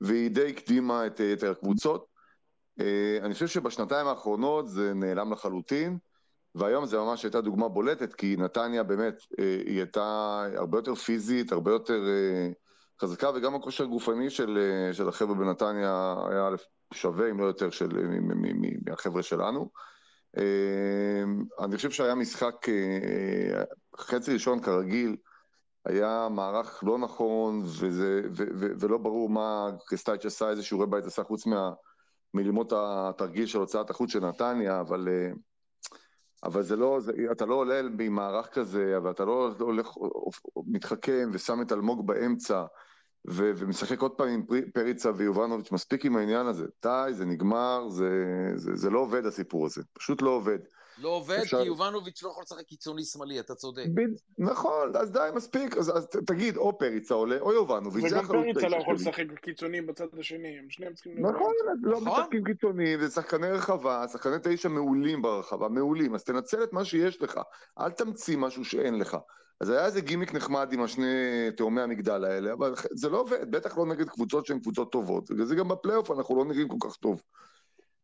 והיא 0.00 0.30
די 0.30 0.50
הקדימה 0.50 1.06
את 1.06 1.20
יתר 1.20 1.50
הקבוצות. 1.50 2.06
אה, 2.80 3.18
אני 3.22 3.34
חושב 3.34 3.46
שבשנתיים 3.46 4.06
האחרונות 4.06 4.68
זה 4.68 4.94
נעלם 4.94 5.32
לחלוטין, 5.32 5.98
והיום 6.54 6.86
זה 6.86 6.98
ממש 6.98 7.22
הייתה 7.22 7.40
דוגמה 7.40 7.68
בולטת, 7.68 8.14
כי 8.14 8.36
נתניה 8.38 8.82
באמת, 8.82 9.22
אה, 9.38 9.62
היא 9.66 9.78
הייתה 9.78 10.40
הרבה 10.56 10.78
יותר 10.78 10.94
פיזית, 10.94 11.52
הרבה 11.52 11.70
יותר 11.70 12.00
אה, 12.08 12.50
חזקה, 13.04 13.30
וגם 13.34 13.54
הכושר 13.54 13.84
הגופני 13.84 14.30
של, 14.30 14.58
אה, 14.58 14.94
של 14.94 15.08
החבר'ה 15.08 15.34
בנתניה 15.34 16.14
היה 16.30 16.48
שווה, 16.94 17.30
אם 17.30 17.40
לא 17.40 17.44
יותר, 17.44 17.70
של, 17.70 17.86
מ- 17.86 18.28
מ- 18.28 18.60
מ- 18.62 18.90
מהחבר'ה 18.90 19.22
שלנו. 19.22 19.70
אה, 20.36 21.64
אני 21.64 21.76
חושב 21.76 21.90
שהיה 21.90 22.14
משחק, 22.14 22.68
אה, 22.68 23.64
חצי 23.98 24.32
ראשון 24.32 24.60
כרגיל, 24.60 25.16
היה 25.84 26.28
מערך 26.30 26.84
לא 26.86 26.98
נכון, 26.98 27.62
וזה, 27.64 28.20
ו, 28.36 28.44
ו, 28.54 28.66
ולא 28.80 28.98
ברור 28.98 29.30
מה 29.30 29.68
קרסטייץ' 29.86 30.26
עשה, 30.26 30.50
איזה 30.50 30.62
שיעורי 30.62 30.86
בית 30.86 31.04
עשה, 31.04 31.24
חוץ 31.24 31.46
מה, 31.46 31.72
מלימות 32.34 32.72
התרגיל 32.76 33.46
של 33.46 33.58
הוצאת 33.58 33.90
החוץ 33.90 34.10
של 34.10 34.20
נתניה, 34.20 34.80
אבל, 34.80 35.08
אה, 35.08 35.32
אבל 36.44 36.62
זה 36.62 36.76
לא, 36.76 37.00
זה, 37.00 37.12
אתה 37.32 37.46
לא 37.46 37.54
עולה 37.54 37.82
ממערך 37.82 38.46
כזה, 38.46 38.96
אבל 38.96 39.12
לא 39.18 39.50
הולך, 39.58 39.94
מתחכם 40.66 41.30
ושם 41.32 41.62
את 41.62 41.72
אלמוג 41.72 42.06
באמצע, 42.06 42.62
ו, 42.62 42.66
ומשחק 43.26 44.00
עוד 44.00 44.10
פעם 44.12 44.28
עם 44.28 44.42
פרי- 44.46 44.70
פריצה 44.74 45.10
ויובנוביץ', 45.16 45.72
מספיק 45.72 46.04
עם 46.04 46.16
העניין 46.16 46.46
הזה. 46.46 46.66
די, 46.82 47.08
זה 47.12 47.24
נגמר, 47.24 47.88
זה, 47.88 48.08
זה, 48.56 48.70
זה 48.74 48.90
לא 48.90 48.98
עובד 49.00 49.26
הסיפור 49.26 49.66
הזה, 49.66 49.82
פשוט 49.92 50.22
לא 50.22 50.30
עובד. 50.30 50.58
לא 50.98 51.08
עובד, 51.08 51.38
אפשר- 51.42 51.60
כי 51.60 51.66
יובנוביץ' 51.66 52.22
לא 52.22 52.28
יכול 52.28 52.42
לשחק 52.42 52.64
קיצוני 52.64 53.04
שמאלי, 53.04 53.40
אתה 53.40 53.54
צודק. 53.54 53.84
ב- 53.94 54.42
נכון, 54.42 54.96
אז 54.96 55.10
די, 55.12 55.28
מספיק, 55.34 55.76
אז, 55.76 55.96
אז 55.96 56.06
תגיד, 56.26 56.56
או 56.56 56.78
פריצה 56.78 57.14
עולה, 57.14 57.40
או 57.40 57.52
יובנוביץ', 57.52 58.04
וגם 58.12 58.26
פריצה 58.26 58.68
לא 58.68 58.76
יכול. 58.76 58.94
לשחק 58.94 59.24
קיצוניים 59.42 59.86
בצד 59.86 60.06
השני, 60.18 60.58
הם 60.58 60.70
שניהם 60.70 60.94
צריכים 60.94 61.26
נכון. 61.26 61.52
לא 61.82 62.00
נכון. 62.00 62.20
משחקים 62.20 62.44
קיצוניים, 62.44 63.00
זה 63.00 63.10
שחקני 63.10 63.50
רחבה, 63.50 64.08
שחקני 64.08 64.36
תשע 64.42 64.68
מעולים 64.68 65.22
ברחבה, 65.22 65.68
מעולים, 65.68 66.14
אז 66.14 66.24
תנצל 66.24 66.62
את 66.64 66.72
מה 66.72 66.84
שיש 66.84 67.22
לך, 67.22 67.40
אל 67.80 67.90
תמציא 67.90 68.36
משהו 68.36 68.64
שאין 68.64 68.98
לך. 68.98 69.16
אז 69.60 69.70
היה 69.70 69.86
איזה 69.86 70.00
גימיק 70.00 70.34
נחמד 70.34 70.72
עם 70.72 70.82
השני 70.82 71.06
תאומי 71.56 71.80
המגדל 71.80 72.24
האלה, 72.24 72.52
אבל 72.52 72.74
זה 72.92 73.08
לא 73.08 73.20
עובד, 73.20 73.50
בטח 73.50 73.78
לא 73.78 73.86
נגד 73.86 74.08
קבוצות 74.08 74.46
שהן 74.46 74.60
קבוצות 74.60 74.92
טובות, 74.92 75.30
בגלל 75.30 75.44
זה 75.44 75.54
גם 75.54 75.68
בפלייאוף 75.68 76.10
אנחנו 76.10 76.36
לא 76.36 76.44
נראים 76.44 76.68
כל 76.68 76.88
כך 76.88 76.96
טוב. 76.96 77.22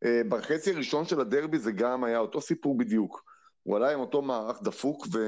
אה, 0.04 0.22
בחצי 0.28 0.70
הראשון 0.72 1.04
של 1.04 1.20
הדרבי 1.20 1.58
זה 1.58 1.72
גם 1.72 2.04
היה 2.04 2.18
אותו 2.18 2.40
סיפור 2.40 2.78
בדיוק. 2.78 3.24
הוא 3.62 3.76
עלה 3.76 3.92
עם 3.92 4.00
אותו 4.00 4.22
מערך 4.22 4.62
דפוק, 4.62 5.06
ו... 5.12 5.18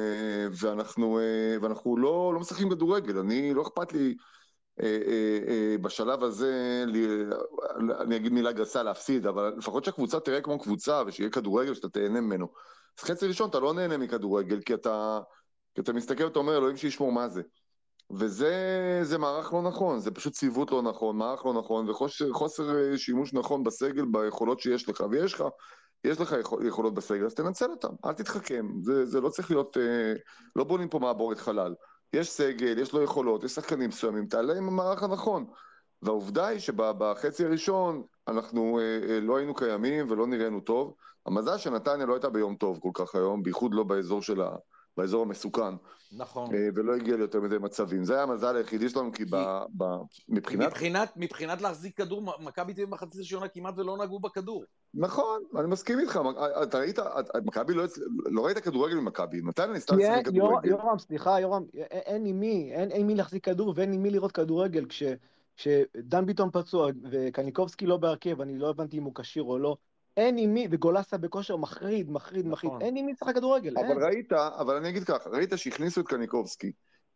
ואנחנו, 0.61 1.19
אה, 1.19 1.57
ואנחנו 1.63 1.97
לא, 1.97 2.33
לא 2.35 2.41
משחקים 2.41 2.71
כדורגל, 2.71 3.19
אני, 3.19 3.55
לא 3.55 3.63
אכפת 3.63 3.93
לי 3.93 4.15
אה, 4.83 5.77
בשלב 5.81 6.25
הזה, 6.25 6.85
אני 8.01 8.17
אגיד 8.17 8.33
מילה 8.33 8.53
גסה, 8.53 8.83
להפסיד, 8.83 9.27
אבל 9.27 9.55
לפחות 9.59 9.85
שהקבוצה 9.85 10.21
תראה 10.21 10.41
כמו 10.41 10.59
קבוצה, 10.59 11.03
ושיהיה 11.07 11.31
כדורגל 11.31 11.75
שאתה 11.75 11.89
תהנה 11.89 12.21
ממנו. 12.21 12.49
אז 12.99 13.05
חצי 13.05 13.27
ראשון 13.27 13.51
אתה 13.51 13.61
לא 13.61 13.75
נהנה 13.75 13.97
מכדורגל, 13.97 14.61
כי 14.61 14.75
אתה, 14.75 15.21
כי 15.75 15.81
אתה 15.81 15.93
מסתכל 15.93 16.25
ואתה 16.25 16.39
אומר, 16.39 16.57
אלוהים 16.57 16.77
שישמור 16.77 17.13
מה 17.13 17.29
זה. 17.29 17.43
וזה 18.11 18.53
זה 19.03 19.19
מערך 19.19 19.53
לא 19.53 19.63
נכון, 19.63 19.99
זה 19.99 20.11
פשוט 20.11 20.33
ציוות 20.33 20.71
לא 20.71 20.83
נכון, 20.83 21.17
מערך 21.17 21.47
לא 21.47 21.55
נכון, 21.55 21.91
וחוסר 21.91 22.77
אה, 22.79 22.99
שימוש 22.99 23.35
נכון 23.35 23.65
בסגל, 23.65 24.05
ביכולות 24.05 24.61
שיש 24.61 24.89
לך, 24.89 25.05
ויש 25.11 25.35
לך, 25.35 25.45
יש 26.05 26.21
לך 26.21 26.35
יכול, 26.41 26.67
יכולות 26.67 26.95
בסגל, 26.95 27.27
אז 27.27 27.35
תנצל 27.35 27.71
אותם, 27.71 27.95
אל 28.05 28.13
תתחכם, 28.13 28.69
זה, 28.81 29.07
זה 29.07 29.21
לא 29.21 29.29
צריך 29.29 29.51
להיות, 29.51 29.77
אה, 29.77 30.13
לא 30.57 30.65
בונים 30.65 30.89
פה 30.89 30.99
מעבורת 30.99 31.39
חלל. 31.39 31.75
יש 32.13 32.31
סגל, 32.31 32.79
יש 32.79 32.93
לו 32.93 33.03
יכולות, 33.03 33.45
יש 33.45 33.53
שחקנים 33.53 33.89
מסוימים, 33.89 34.27
תעלה 34.27 34.55
עם 34.55 34.69
המערך 34.69 35.03
הנכון. 35.03 35.47
והעובדה 36.03 36.47
היא 36.47 36.59
שבחצי 36.59 37.45
הראשון 37.45 38.03
אנחנו 38.29 38.79
אה, 38.79 39.01
אה, 39.09 39.21
לא 39.21 39.37
היינו 39.37 39.55
קיימים 39.55 40.11
ולא 40.11 40.27
נראינו 40.27 40.61
טוב. 40.61 40.95
המזל 41.27 41.59
שנתניה 41.59 42.07
לא 42.07 42.15
הייתה 42.15 42.31
ביום 42.31 42.57
טוב 42.57 42.79
כל 42.83 42.91
כך 42.95 43.15
היום, 43.15 43.43
בייחוד 43.43 43.75
לא 43.75 43.85
באזור 43.85 44.23
של 44.23 44.41
ה... 44.41 44.51
באזור 44.97 45.23
המסוכן, 45.23 45.75
נכון. 46.13 46.55
אה, 46.55 46.69
ולא 46.75 46.95
הגיע 46.95 47.17
ליותר 47.17 47.41
מדי 47.41 47.59
מצבים. 47.59 48.05
זה 48.05 48.15
היה 48.15 48.23
המזל 48.23 48.57
היחידי 48.57 48.89
שלנו, 48.89 49.13
כי 49.13 49.25
ב, 49.25 49.37
ב, 49.77 49.85
מבחינת... 50.29 50.67
מבחינת, 50.67 51.13
מבחינת 51.17 51.63
להחזיק 51.63 51.97
כדור, 51.97 52.23
מכבי 52.41 52.75
תל 52.75 52.81
אביב 52.81 52.89
במחצית 52.89 53.17
הראשונה 53.17 53.49
כמעט 53.49 53.79
ולא 53.79 53.97
נגעו 53.97 54.21
בכדור. 54.21 54.65
נכון, 54.95 55.43
אני 55.59 55.67
מסכים 55.67 55.99
איתך, 55.99 56.21
אתה 56.63 56.79
ראית, 56.79 56.99
מכבי 57.45 57.75
לא, 57.75 57.85
לא 58.25 58.47
ראית 58.47 58.59
כדורגל 58.59 58.95
ממכבי, 58.95 59.41
נתניה 59.43 59.73
ניסתה 59.73 59.97
כי 59.97 60.07
אין, 60.07 60.25
כדורגל. 60.25 60.69
יורם, 60.69 60.99
סליחה, 60.99 61.41
יורם, 61.41 61.63
אין 61.91 62.27
עם 62.27 62.41
מי, 62.41 62.73
אין 62.75 62.91
אין 62.91 63.07
מי 63.07 63.15
להחזיק 63.15 63.45
כדור 63.45 63.73
ואין 63.77 63.93
עם 63.93 64.03
מי 64.03 64.11
לראות 64.11 64.33
כדורגל. 64.33 64.87
כש- 64.89 65.03
כשדן 65.57 66.27
ביטון 66.27 66.51
פצוע 66.51 66.91
וקניקובסקי 67.11 67.87
לא 67.87 67.97
בהרכב, 67.97 68.41
אני 68.41 68.59
לא 68.59 68.71
הבנתי 68.71 68.99
אם 68.99 69.03
הוא 69.03 69.15
כשיר 69.15 69.43
או 69.43 69.59
לא, 69.59 69.77
אין 70.17 70.39
עם 70.39 70.55
מי, 70.55 70.69
וגולסה 70.71 71.19
בכושר 71.19 71.57
מחריד, 71.57 72.11
מחריד, 72.11 72.47
מחריד, 72.47 72.73
נכון. 72.73 72.83
אין 72.83 72.97
עם 72.97 73.07
מי 73.07 73.13
לשחק 73.13 73.35
כדורגל, 73.35 73.77
אין. 73.77 73.93
אבל 73.93 74.05
ראית, 74.05 74.33
אבל 74.33 74.77
אני 74.77 74.89
אגיד 74.89 75.05
ככה, 75.05 75.31
ראית 75.31 75.51
שהכניסו 75.57 76.01
את 76.01 76.07
קניקובסקי, 76.09 76.73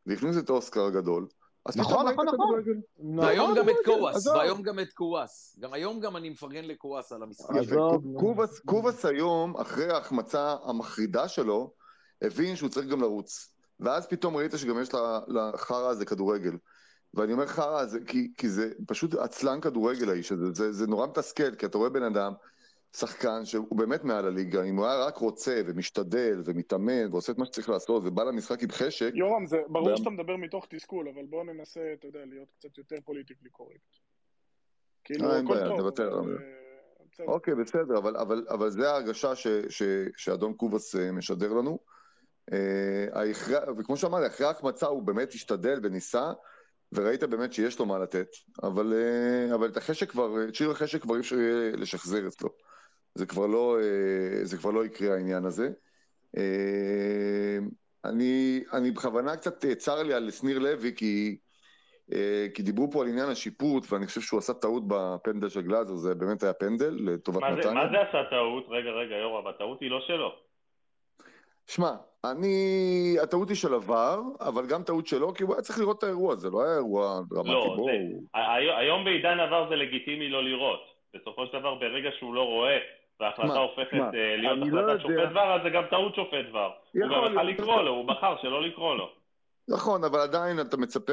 והכניסו 0.07 0.39
את 0.39 0.51
אוסקר 0.51 0.85
הגדול, 0.85 1.27
אז 1.67 1.77
נכון, 1.77 2.09
נכון, 2.09 2.27
נכון. 2.27 2.39
כדורגל. 2.39 2.81
והיום 3.19 3.55
גם 3.55 3.69
את 3.69 3.75
קוואס. 3.85 4.27
והיום 4.27 4.63
גם 4.63 4.81
את 4.81 4.93
קוואס. 4.93 5.57
גם 5.61 5.73
היום 5.73 6.01
גם 6.01 6.17
אני 6.17 6.31
מפרגן 6.31 6.65
לקוואס 6.65 7.13
על 7.13 7.23
המשחק. 7.23 7.55
קובס 8.65 9.05
היום, 9.05 9.57
אחרי 9.57 9.93
ההחמצה 9.93 10.57
המחרידה 10.65 11.29
שלו, 11.29 11.73
הבין 12.23 12.57
שהוא 12.57 12.69
צריך 12.69 12.87
גם 12.87 13.01
לרוץ. 13.01 13.53
ואז 13.81 14.07
פתאום 14.07 14.37
ראית 14.37 14.53
שגם 14.57 14.83
יש 14.83 14.95
ל- 14.95 14.99
לחרא 15.29 15.89
הזה 15.89 16.05
כדורגל. 16.05 16.57
ואני 17.15 17.33
אומר 17.33 17.47
חרא 17.47 17.81
הזה, 17.81 17.99
כי, 18.07 18.33
כי 18.37 18.49
זה 18.49 18.73
פשוט 18.87 19.15
עצלן 19.15 19.61
כדורגל 19.61 20.11
האיש 20.11 20.33
הזה, 20.33 20.45
זה, 20.53 20.73
זה 20.73 20.87
נורא 20.87 21.07
מתסכל, 21.07 21.55
כי 21.55 21.67
אתה 21.67 21.79
רואה 21.79 21.91
בן 21.91 22.03
אדם, 22.03 22.33
שחקן 22.99 23.45
שהוא 23.45 23.79
באמת 23.79 24.05
מעל 24.05 24.27
הליגה, 24.27 24.63
אם 24.63 24.77
הוא 24.77 24.87
היה 24.87 25.05
רק 25.05 25.17
רוצה 25.17 25.61
ומשתדל 25.67 26.43
ומתאמן 26.45 27.13
ועושה 27.13 27.33
את 27.33 27.39
מה 27.39 27.45
שצריך 27.47 27.69
לעשות 27.69 28.03
ובא 28.07 28.25
למשחק 28.25 28.63
עם 28.63 28.71
חשק, 28.71 29.11
יורם, 29.15 29.47
זה 29.47 29.63
ברור 29.69 29.91
גם- 29.91 29.97
שאתה 29.97 30.11
מדבר 30.11 30.37
מתוך 30.37 30.67
תסכול, 30.71 31.09
אבל 31.09 31.27
בואו 31.27 31.45
ננסה, 31.45 31.81
אתה 31.99 32.07
יודע, 32.07 32.21
להיות 32.27 32.49
קצת 32.59 32.79
יותר 32.79 32.97
פוליטיקלי 33.05 33.51
קורקט. 33.51 33.81
כאילו, 35.05 35.31
אה, 35.31 35.37
אין 35.37 35.45
הכל 35.45 35.55
בעיה, 35.55 35.69
טוב, 35.69 35.79
נוותר 35.79 36.19
אבל, 36.19 36.25
זה. 36.25 36.45
אה, 36.45 37.07
בסדר. 37.13 37.27
אוקיי, 37.27 37.55
בסדר, 37.55 37.99
אבל, 37.99 38.17
אבל, 38.17 38.47
אבל 38.49 38.71
זה 38.71 38.91
ההרגשה 38.91 39.35
ש, 39.35 39.47
ש, 39.69 39.83
שאדון 40.17 40.55
קובס 40.55 40.97
אה, 40.97 41.13
משדר 41.13 41.53
לנו. 41.53 41.79
אה, 42.53 43.23
וכמו 43.79 43.97
שאמרתי, 43.97 44.27
אחרי 44.27 44.47
ההחמצה 44.47 44.87
הוא 44.87 45.03
באמת 45.03 45.33
השתדל 45.33 45.81
וניסה, 45.83 46.33
וראית 46.93 47.23
באמת 47.23 47.53
שיש 47.53 47.79
לו 47.79 47.87
מה 47.87 47.99
לתת, 47.99 48.29
אבל, 48.63 48.93
אה, 48.95 49.55
אבל 49.55 49.69
את 49.69 49.77
החשק 49.77 50.11
כבר, 50.11 50.49
את 50.49 50.55
שיר 50.55 50.71
החשק 50.71 51.03
כבר 51.03 51.15
אי 51.15 51.21
אפשר 51.21 51.37
יהיה 51.39 51.77
לשחזר 51.77 52.29
אצלו. 52.29 52.66
זה 53.17 53.27
כבר 53.27 53.47
לא, 53.47 53.77
אה, 53.81 54.45
זה 54.45 54.57
כבר 54.57 54.71
לא 54.71 54.85
יקרה 54.87 55.15
העניין 55.15 55.45
הזה. 55.45 55.69
אה, 56.37 57.59
אני, 58.05 58.61
אני 58.73 58.91
בכוונה 58.91 59.37
קצת 59.37 59.65
אה, 59.65 59.75
צר 59.75 60.03
לי 60.03 60.15
על 60.15 60.31
שניר 60.31 60.59
לוי, 60.59 60.95
כי, 60.97 61.37
כי 62.55 62.63
דיברו 62.63 62.91
פה 62.91 63.03
על 63.03 63.09
עניין 63.09 63.29
השיפוט, 63.29 63.93
ואני 63.93 64.07
חושב 64.07 64.21
שהוא 64.21 64.39
עשה 64.39 64.55
טעות 64.55 64.83
בפנדל 64.87 65.49
של 65.49 65.63
גלאזר, 65.63 65.95
זה 65.95 66.15
באמת 66.15 66.43
היה 66.43 66.53
פנדל 66.53 66.97
לטובת 67.05 67.43
נתניה. 67.43 67.73
מה 67.75 67.89
זה 67.93 68.01
עשה 68.01 68.31
טעות? 68.31 68.67
רגע, 68.69 68.91
רגע, 68.91 69.15
יורם, 69.17 69.47
הטעות 69.47 69.81
היא 69.81 69.91
לא 69.91 70.01
שלו. 70.07 70.33
שמע, 71.67 71.91
אני... 72.25 72.57
הטעות 73.23 73.49
היא 73.49 73.57
של 73.57 73.75
עבר, 73.75 74.21
אבל 74.41 74.67
גם 74.67 74.83
טעות 74.83 75.07
שלו, 75.07 75.35
כי 75.35 75.43
הוא 75.43 75.55
היה 75.55 75.63
צריך 75.63 75.79
לראות 75.79 75.99
את 75.99 76.03
האירוע, 76.05 76.37
זה 76.37 76.51
לא 76.51 76.65
היה 76.65 76.75
אירוע 76.77 77.21
דרמטי. 77.31 77.51
לא, 77.51 77.65
בואו. 77.77 77.87
זה- 77.87 78.39
ה- 78.39 78.55
היום 78.79 79.05
בעידן 79.05 79.41
עבר 79.41 79.69
זה 79.69 79.77
לגיטימי 79.77 80.29
לא 80.29 80.45
לראות. 80.45 80.81
בסופו 81.15 81.47
של 81.47 81.59
דבר, 81.59 81.75
ברגע 81.75 82.11
שהוא 82.19 82.35
לא 82.35 82.43
רואה, 82.43 82.79
וההחלטה 83.21 83.49
שמע, 83.49 83.59
הופכת 83.59 83.91
שמע, 83.91 84.11
אה, 84.15 84.37
להיות 84.37 84.59
לא 84.59 84.65
החלטת 84.67 85.05
יודע. 85.05 85.21
שופט 85.23 85.31
דבר, 85.31 85.55
אז 85.57 85.61
זה 85.63 85.71
גם 85.71 85.83
טעות 85.91 86.15
שופט 86.15 86.49
דבר. 86.49 86.71
הוא 86.93 87.05
יכול 87.07 87.29
גם 87.29 87.47
להיות. 87.47 87.61
לקרוא 87.61 87.83
לו, 87.83 87.91
הוא 87.91 88.09
בחר 88.09 88.37
שלא 88.43 88.63
לקרוא 88.63 88.95
לו. 88.95 89.09
נכון, 89.69 90.05
אבל 90.05 90.19
עדיין 90.21 90.61
אתה 90.61 90.77
מצפה 90.77 91.13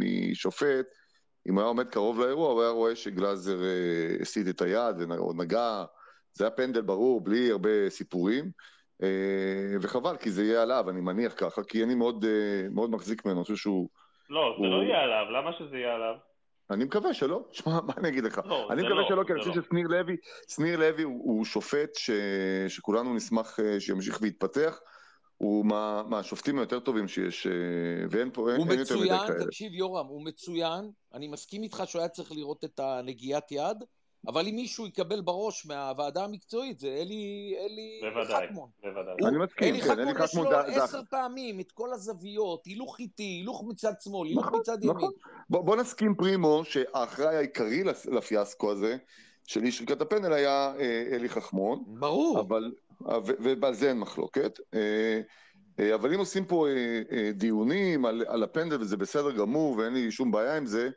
משופט, 0.00 0.86
אם 1.48 1.54
הוא 1.54 1.60
היה 1.60 1.68
עומד 1.68 1.88
קרוב 1.88 2.20
לאירוע, 2.20 2.50
הוא 2.52 2.62
היה 2.62 2.70
רואה 2.70 2.96
שגלאזר 2.96 3.62
אה, 3.64 4.16
הסיט 4.20 4.48
את 4.48 4.62
היד 4.62 4.96
או 5.18 5.32
נגע, 5.36 5.84
זה 6.32 6.44
היה 6.44 6.50
פנדל 6.50 6.80
ברור, 6.80 7.20
בלי 7.20 7.50
הרבה 7.50 7.90
סיפורים, 7.90 8.44
אה, 9.02 9.08
וחבל, 9.82 10.16
כי 10.16 10.30
זה 10.30 10.44
יהיה 10.44 10.62
עליו, 10.62 10.90
אני 10.90 11.00
מניח 11.00 11.34
ככה, 11.36 11.62
כי 11.64 11.84
אני 11.84 11.94
מאוד, 11.94 12.24
מאוד 12.70 12.90
מחזיק 12.90 13.24
ממנו, 13.26 13.38
אני 13.38 13.44
חושב 13.44 13.56
שהוא... 13.56 13.88
לא, 14.30 14.54
זה 14.58 14.66
הוא- 14.66 14.76
לא 14.76 14.82
יהיה 14.82 15.02
עליו, 15.02 15.30
למה 15.30 15.52
שזה 15.52 15.76
יהיה 15.78 15.94
עליו? 15.94 16.14
אני 16.70 16.84
מקווה 16.84 17.14
שלא, 17.14 17.44
שמע, 17.52 17.80
מה 17.80 17.92
אני 17.96 18.08
אגיד 18.08 18.24
לך? 18.24 18.40
לא, 18.44 18.68
אני 18.72 18.82
מקווה 18.82 19.02
לא, 19.02 19.08
שלא, 19.08 19.24
כי 19.26 19.32
אני 19.32 19.40
חושב 19.40 19.56
לא. 19.56 19.62
ששניר 19.62 19.86
לוי, 19.86 20.16
שניר 20.48 20.78
לוי 20.78 21.02
הוא, 21.02 21.20
הוא 21.24 21.44
שופט 21.44 21.94
ש, 21.94 22.10
שכולנו 22.68 23.14
נשמח 23.14 23.60
אה, 23.60 23.80
שימשיך 23.80 24.18
ויתפתח. 24.22 24.80
הוא 25.38 25.66
מה, 25.66 26.02
מהשופטים 26.02 26.58
היותר 26.58 26.80
טובים 26.80 27.08
שיש, 27.08 27.46
אה, 27.46 27.52
ואין 28.10 28.30
פה, 28.32 28.50
אין, 28.50 28.60
הוא 28.60 28.70
אין 28.70 28.78
יותר 28.78 28.96
מדי 28.96 29.04
מצוין, 29.04 29.26
כאלה. 29.26 29.44
תקשיב 29.44 29.72
יורם, 29.72 30.06
הוא 30.06 30.24
מצוין, 30.24 30.90
אני 31.14 31.28
מסכים 31.28 31.62
איתך 31.62 31.82
שהוא 31.86 32.00
היה 32.00 32.08
צריך 32.08 32.32
לראות 32.32 32.64
את 32.64 32.80
הנגיעת 32.80 33.52
יד, 33.52 33.76
אבל 34.26 34.46
אם 34.48 34.54
מישהו 34.56 34.86
יקבל 34.86 35.20
בראש 35.20 35.66
מהוועדה 35.66 36.24
המקצועית 36.24 36.78
זה 36.78 36.88
אלי, 36.88 37.54
אלי 37.60 38.00
בוודאי, 38.02 38.46
חכמון. 38.46 38.68
בוודאי. 38.82 39.14
אני 39.28 39.38
מסכים, 39.38 39.74
אלי 39.74 39.82
כן, 39.82 39.88
חכמון 39.88 40.08
יש 40.68 40.76
לו 40.76 40.82
עשר 40.82 41.00
פעמים 41.10 41.60
את 41.60 41.72
כל 41.72 41.92
הזוויות, 41.92 42.66
הילוך 42.66 43.00
איטי, 43.00 43.22
הילוך 43.22 43.64
מצד 43.68 43.92
שמאל, 44.00 44.28
הילוך 44.28 44.46
נכון, 44.46 44.60
מצד 44.60 44.78
נכון. 44.84 45.00
ימין. 45.00 45.10
בוא, 45.50 45.60
בוא 45.62 45.76
נסכים 45.76 46.14
פרימו 46.14 46.62
שהאחראי 46.64 47.36
העיקרי 47.36 47.84
לפ- 47.84 48.06
לפיאסקו 48.06 48.70
הזה, 48.72 48.96
של 49.46 49.64
אי 49.64 49.72
שריקת 49.72 50.00
הפנדל 50.00 50.32
היה 50.32 50.72
אה, 50.78 51.04
אלי 51.12 51.28
חכמון, 51.28 51.84
ברור. 51.86 52.40
אבל, 52.40 52.72
ו- 53.26 53.52
ועל 53.60 53.74
זה 53.74 53.88
אין 53.88 53.98
מחלוקת. 53.98 54.60
אה, 54.74 55.20
אה, 55.80 55.94
אבל 55.94 56.14
אם 56.14 56.18
עושים 56.18 56.44
פה 56.44 56.66
אה, 56.68 56.72
אה, 57.12 57.30
דיונים 57.32 58.06
על, 58.06 58.24
על 58.28 58.42
הפנדל, 58.42 58.80
וזה 58.80 58.96
בסדר 58.96 59.30
גמור, 59.30 59.76
ואין 59.78 59.94
לי 59.94 60.10
שום 60.10 60.30
בעיה 60.30 60.56
עם 60.56 60.66
זה, 60.66 60.88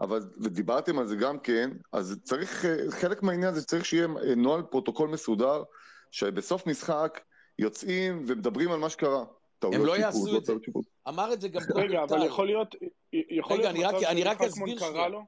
אבל, 0.00 0.20
ודיברתם 0.40 0.98
על 0.98 1.06
זה 1.06 1.16
גם 1.16 1.38
כן, 1.38 1.70
אז 1.92 2.16
צריך, 2.24 2.64
חלק 2.90 3.22
מהעניין 3.22 3.54
זה 3.54 3.64
צריך 3.64 3.84
שיהיה 3.84 4.06
נוהל 4.36 4.62
פרוטוקול 4.62 5.08
מסודר, 5.08 5.62
שבסוף 6.10 6.66
משחק 6.66 7.20
יוצאים 7.58 8.24
ומדברים 8.26 8.72
על 8.72 8.78
מה 8.78 8.90
שקרה. 8.90 9.24
טעויות 9.58 9.86
לא 9.86 9.96
יעשו 9.98 10.26
לא 10.32 10.38
את 10.38 10.44
זה. 10.44 10.52
שיפוט. 10.64 10.84
אמר 11.08 11.32
את 11.32 11.40
זה 11.40 11.48
גם 11.48 11.60
קודם 11.66 11.80
רגע, 11.80 12.02
אבל 12.02 12.18
טל. 12.20 12.26
יכול 12.26 12.46
להיות, 12.46 12.74
יכול 13.12 13.56
רגע, 13.56 13.72
להיות 13.72 13.74
אני 13.74 13.84
רק- 13.84 13.94
מצב 13.94 14.06
אני 14.10 14.22
רק 14.24 14.40
אסביר 14.42 14.78
שנייה. 14.78 15.08
לו? 15.08 15.22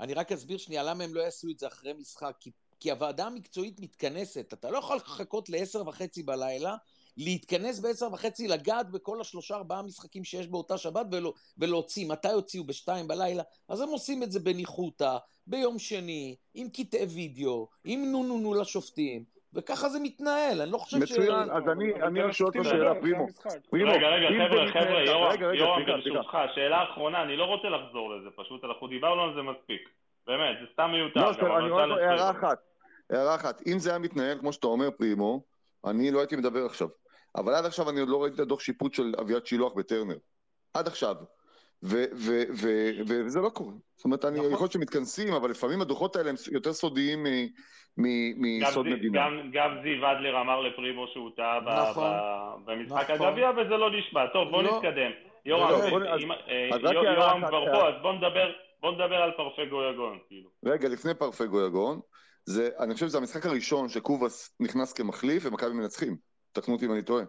אני 0.00 0.14
רק 0.14 0.32
אסביר 0.32 0.58
שנייה 0.58 0.82
למה 0.82 1.04
הם 1.04 1.14
לא 1.14 1.20
יעשו 1.20 1.48
את 1.50 1.58
זה 1.58 1.66
אחרי 1.66 1.92
משחק, 1.92 2.34
כי, 2.40 2.50
כי 2.80 2.90
הוועדה 2.90 3.26
המקצועית 3.26 3.80
מתכנסת, 3.80 4.52
אתה 4.52 4.70
לא 4.70 4.78
יכול 4.78 4.96
לחכות 4.96 5.48
לעשר 5.48 5.88
וחצי 5.88 6.22
בלילה, 6.22 6.76
להתכנס 7.16 7.80
בעשר 7.80 8.06
וחצי, 8.12 8.48
לגעת 8.48 8.90
בכל 8.90 9.20
השלושה 9.20 9.54
ארבעה 9.54 9.82
משחקים 9.82 10.24
שיש 10.24 10.48
באותה 10.48 10.78
שבת 10.78 11.06
ולא, 11.12 11.32
ולהוציא, 11.58 12.08
מתי 12.08 12.28
הוציאו? 12.28 12.64
בשתיים 12.64 13.08
בלילה? 13.08 13.42
אז 13.68 13.80
הם 13.80 13.88
עושים 13.88 14.22
את 14.22 14.32
זה 14.32 14.40
בניחותא, 14.40 15.16
ביום 15.46 15.78
שני, 15.78 16.36
עם 16.54 16.68
קטעי 16.68 17.04
וידאו, 17.04 17.68
עם 17.84 18.12
נו 18.12 18.24
נו 18.24 18.38
נו 18.38 18.54
לשופטים, 18.54 19.24
וככה 19.54 19.88
זה 19.88 20.00
מתנהל, 20.00 20.60
אני 20.62 20.70
לא 20.70 20.78
חושב 20.78 21.06
ש... 21.06 21.12
מצוין, 21.12 21.50
אז 21.50 21.62
אני 21.68 21.92
שואל 21.92 22.16
אותך 22.16 22.28
לשופטים 22.28 22.64
שאלה, 22.64 22.94
פרימו. 23.00 23.26
רגע, 23.72 24.08
רגע, 24.08 24.28
חבר'ה, 24.28 24.66
מתנהל 24.66 24.84
חבר'ה, 24.84 25.54
יורם. 25.54 25.86
ברשותך, 25.86 26.38
שאלה 26.54 26.84
אחרונה, 26.84 27.22
אני 27.22 27.36
לא 27.36 27.44
רוצה 27.44 27.68
לחזור 27.68 28.14
לזה, 28.14 28.28
פשוט 28.36 28.64
אנחנו 28.64 28.88
דיברנו 28.88 29.22
על 29.22 29.34
זה 29.34 29.42
מספיק. 29.42 29.88
באמת, 30.26 30.56
זה 30.60 30.66
סתם 30.72 30.90
מיותר. 30.92 31.20
לא, 31.20 31.58
אני 31.58 31.70
לך 31.70 31.98
הערה. 31.98 32.30
אחת. 32.30 32.58
הערה 33.10 33.34
אחת. 33.34 33.62
אם 33.66 33.78
זה 33.78 33.90
היה 33.90 33.98
מתנהל 33.98 34.38
כמו 34.38 34.52
שאתה 34.52 34.66
אומר, 34.66 34.90
פרימו, 34.90 35.42
אני 35.84 36.10
לא 36.10 36.18
הייתי 36.18 36.36
מדבר 36.36 36.66
עכשיו. 36.66 36.88
אבל 37.36 37.54
עד 37.54 37.64
עכשיו 37.64 37.90
אני 37.90 38.00
עוד 38.00 38.08
לא 38.08 38.22
ראיתי 38.22 38.34
את 38.34 38.40
הדוח 38.40 38.60
שיפוט 38.60 38.94
של 38.94 39.12
אביעד 39.20 39.46
שילוח 39.46 39.72
בטרנר. 39.72 40.16
עד 40.74 40.86
עכשיו. 40.86 41.14
ו- 41.82 42.04
ו- 42.14 42.42
ו- 42.62 42.90
ו- 43.08 43.22
וזה 43.26 43.40
לא 43.40 43.48
קורה. 43.48 43.72
זאת 43.96 44.04
אומרת, 44.04 44.24
אני 44.24 44.38
נכון. 44.38 44.52
יכול 44.52 44.64
להיות 44.64 44.72
שמתכנסים, 44.72 45.32
אבל 45.34 45.50
לפעמים 45.50 45.80
הדוחות 45.80 46.16
האלה 46.16 46.30
הם 46.30 46.36
יותר 46.52 46.72
סודיים 46.72 47.22
מ- 47.22 47.46
מ- 47.96 48.60
גם 48.60 48.68
מסוד 48.68 48.86
מדינה. 48.88 49.18
גם- 49.20 49.50
גם 49.52 49.78
זיו 49.82 50.10
אדלר 50.12 50.40
אמר 50.40 50.60
לפרימו 50.60 51.06
שהוא 51.06 51.30
טעה 51.36 51.60
ב- 51.60 51.68
נכון. 51.90 52.10
במשחק 52.64 53.10
נכון. 53.10 53.26
הגביע 53.26 53.50
וזה 53.50 53.76
לא 53.76 53.90
נשמע. 53.90 54.26
טוב, 54.32 54.50
בוא 54.50 54.62
לא. 54.62 54.76
נתקדם. 54.76 55.10
יורם, 55.44 55.68
כבר. 57.48 57.64
פה, 57.72 57.88
אז 57.88 57.94
בוא 58.02 58.12
נדבר- 58.12 58.52
בוא 58.80 58.92
נדבר 58.92 59.14
על 59.16 59.30
פרפגו 59.36 59.82
יגון, 59.82 60.18
כאילו. 60.28 60.48
רגע, 60.64 60.88
לפני 60.88 61.14
פרפגו 61.14 61.66
יגון, 61.66 62.00
זה, 62.44 62.68
אני 62.78 62.94
חושב 62.94 63.08
שזה 63.08 63.18
המשחק 63.18 63.46
הראשון 63.46 63.88
שקובאס 63.88 64.54
נכנס 64.60 64.92
כמחליף 64.92 65.42
ומכבי 65.46 65.72
מנצחים. 65.72 66.16
תקנו 66.52 66.74
אותי 66.74 66.86
אם 66.86 66.92
אני 66.92 67.02
טועה. 67.02 67.24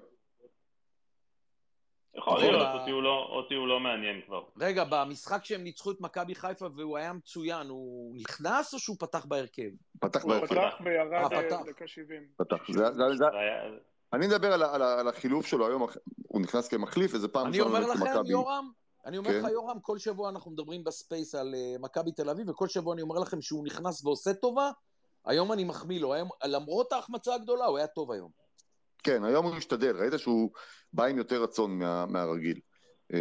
יכול 2.15 2.33
נכון, 2.33 2.45
להיות, 2.45 2.67
אותי 2.79 2.91
הוא 2.91 3.03
לא- 3.03 3.27
אותי 3.29 3.53
הוא 3.53 3.67
לא 3.67 3.79
מעניין 3.79 4.21
כבר. 4.25 4.43
רגע, 4.59 4.83
במשחק 4.89 5.45
שהם 5.45 5.63
ניצחו 5.63 5.91
את 5.91 6.01
מכבי 6.01 6.35
חיפה 6.35 6.67
והוא 6.75 6.97
היה 6.97 7.13
מצוין, 7.13 7.67
הוא 7.67 8.15
נכנס 8.17 8.73
או 8.73 8.79
שהוא 8.79 8.95
פתח 8.99 9.25
בהרכב? 9.25 9.69
פתח 9.99 10.23
הוא 10.23 10.31
בהרכב. 10.31 10.47
פתח 10.55 10.73
וירד 10.85 11.13
אה, 11.13 11.57
אה. 11.57 11.63
דקה 11.65 11.87
70. 11.87 12.23
פתח. 12.37 12.55
זה, 12.71 12.77
זה, 12.85 12.91
זה, 12.93 13.15
זה 13.15 13.25
היה- 13.39 13.71
אני 14.13 14.27
מדבר 14.27 14.53
על, 14.53 15.07
החילוף 15.07 15.45
שלו 15.45 15.67
היום, 15.67 15.85
הוא 16.27 16.41
נכנס 16.41 16.67
כמחליף, 16.67 17.11
וזה 17.13 17.27
פעם 17.27 17.47
אני 17.47 17.61
אומר 17.61 17.79
לכם, 17.79 17.99
שמכבי- 18.05 18.29
יורם, 18.29 18.71
אני 19.05 19.17
אומר 19.17 19.29
כן. 19.31 19.39
לך, 19.45 19.51
יורם, 19.51 19.79
כל 19.79 19.97
שבוע 19.97 20.29
אנחנו 20.29 20.51
מדברים 20.51 20.83
ב 20.83 20.92
space 20.92 21.35
על 21.35 21.55
אה, 21.55 21.75
מכבי 21.79 22.11
תל 22.11 22.29
אביב, 22.29 22.49
וכל 22.49 22.67
שבוע 22.67 22.93
אני 22.93 23.01
אומר 23.01 23.19
לכם 23.19 23.41
שהוא 23.41 23.65
נכנס 23.65 24.05
ועושה 24.05 24.33
טובה, 24.33 24.71
היום 25.25 25.51
אני 25.51 25.63
מחמיא 25.63 26.01
לו, 26.01 26.13
היום, 26.13 26.29
למרות 26.45 26.93
ההחמצה 26.93 27.35
הגדולה, 27.35 27.65
הוא 27.65 27.77
היה 27.77 27.87
טוב 27.87 28.11
היום. 28.11 28.29
כן, 29.03 29.23
היום 29.23 29.45
הוא 29.45 29.55
משתדל, 29.55 29.95
ראית 29.99 30.13
שהוא 30.17 30.51
בא 30.93 31.05
עם 31.05 31.17
יותר 31.17 31.43
רצון 31.43 31.79
מה- 31.79 32.05
מהרגיל. 32.05 32.59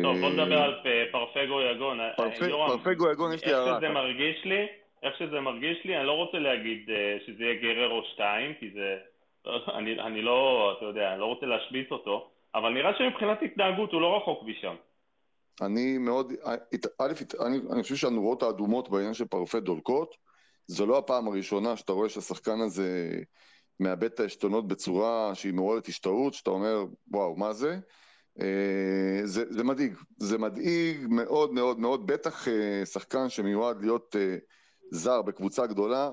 טוב, 0.02 0.16
בוא 0.18 0.28
אה, 0.28 0.32
נדבר 0.32 0.58
על 0.62 0.74
פרפגו 1.12 1.60
יגון. 1.60 1.98
פרפ- 2.16 2.44
יורם, 2.48 2.68
פרפגו 2.78 3.10
יגון, 3.12 3.32
יש 3.32 3.44
לי 3.44 3.50
איך 3.50 3.58
הערה. 3.58 3.78
שזה 3.78 3.88
מרגיש 3.88 4.44
לי, 4.44 4.66
איך 5.02 5.14
שזה 5.18 5.40
מרגיש 5.40 5.84
לי, 5.84 5.96
אני 5.96 6.06
לא 6.06 6.12
רוצה 6.12 6.38
להגיד 6.38 6.90
אה, 6.90 7.16
שזה 7.26 7.42
יהיה 7.44 7.54
גררו 7.62 8.02
2, 8.14 8.54
כי 8.60 8.70
זה... 8.74 8.96
אני, 9.74 10.00
אני 10.00 10.22
לא, 10.22 10.72
אתה 10.78 10.84
יודע, 10.84 11.12
אני 11.12 11.20
לא 11.20 11.26
רוצה 11.26 11.46
להשמיץ 11.46 11.86
אותו, 11.90 12.30
אבל 12.54 12.68
נראה 12.70 12.90
שמבחינת 12.98 13.38
התנהגות 13.42 13.92
הוא 13.92 14.00
לא 14.00 14.16
רחוק 14.16 14.42
משם. 14.44 14.74
אני 15.62 15.98
מאוד, 15.98 16.32
א', 16.98 17.12
אני, 17.46 17.58
אני 17.72 17.82
חושב 17.82 17.96
שהנורות 17.96 18.42
האדומות 18.42 18.88
בעניין 18.88 19.14
של 19.14 19.24
פרפה 19.24 19.60
דולקות, 19.60 20.14
זו 20.70 20.86
לא 20.86 20.98
הפעם 20.98 21.28
הראשונה 21.28 21.76
שאתה 21.76 21.92
רואה 21.92 22.08
שהשחקן 22.08 22.60
הזה 22.60 23.18
מאבד 23.80 24.04
את 24.04 24.20
העשתונות 24.20 24.68
בצורה 24.68 25.34
שהיא 25.34 25.54
מעוררת 25.54 25.86
השתאות, 25.86 26.34
שאתה 26.34 26.50
אומר, 26.50 26.84
וואו, 27.08 27.36
מה 27.36 27.52
זה? 27.52 27.78
אה, 28.40 29.20
זה, 29.24 29.44
זה 29.50 29.64
מדאיג, 29.64 29.94
זה 30.18 30.38
מדאיג 30.38 31.06
מאוד 31.08 31.52
מאוד 31.52 31.78
מאוד, 31.78 32.06
בטח 32.06 32.48
אה, 32.48 32.86
שחקן 32.86 33.28
שמיועד 33.28 33.80
להיות 33.80 34.16
אה, 34.16 34.36
זר 34.90 35.22
בקבוצה 35.22 35.66
גדולה, 35.66 36.10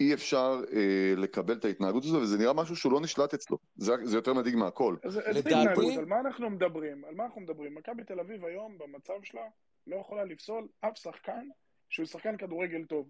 אי 0.00 0.14
אפשר 0.14 0.60
אה, 0.72 1.14
לקבל 1.16 1.54
את 1.54 1.64
ההתנהגות 1.64 2.04
הזו, 2.04 2.16
וזה 2.20 2.38
נראה 2.38 2.52
משהו 2.52 2.76
שהוא 2.76 2.92
לא 2.92 3.00
נשלט 3.00 3.34
אצלו, 3.34 3.58
זה, 3.76 3.92
זה 4.02 4.16
יותר 4.16 4.34
מדאיג 4.34 4.56
מהכל. 4.56 4.96
איזה 5.04 5.20
איזה 5.20 5.38
התנהגות, 5.38 5.96
על 5.98 6.04
מה 6.04 6.20
אנחנו 6.20 6.50
מדברים? 6.50 7.04
על 7.04 7.14
מה 7.14 7.24
אנחנו 7.24 7.40
מדברים? 7.40 7.74
מכבי 7.74 8.04
תל 8.04 8.20
אביב 8.20 8.44
היום, 8.44 8.78
במצב 8.78 9.14
שלה, 9.22 9.44
לא 9.86 9.96
יכולה 9.96 10.24
לפסול 10.24 10.68
אף 10.80 10.96
שחקן 10.96 11.48
שהוא 11.90 12.06
שחקן 12.06 12.36
כדורגל 12.36 12.84
טוב. 12.84 13.08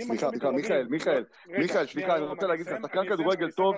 סליחה, 0.00 0.28
סליחה, 0.28 0.50
מיכאל, 0.50 0.86
מיכאל, 0.90 1.24
רגע, 1.48 1.58
מיכאל, 1.58 1.86
סליחה, 1.86 2.16
אני 2.16 2.24
רוצה 2.24 2.46
להגיד 2.46 2.66
לך, 2.66 2.72
שחקן 2.82 3.08
כדורגל 3.08 3.50
טוב-. 3.50 3.76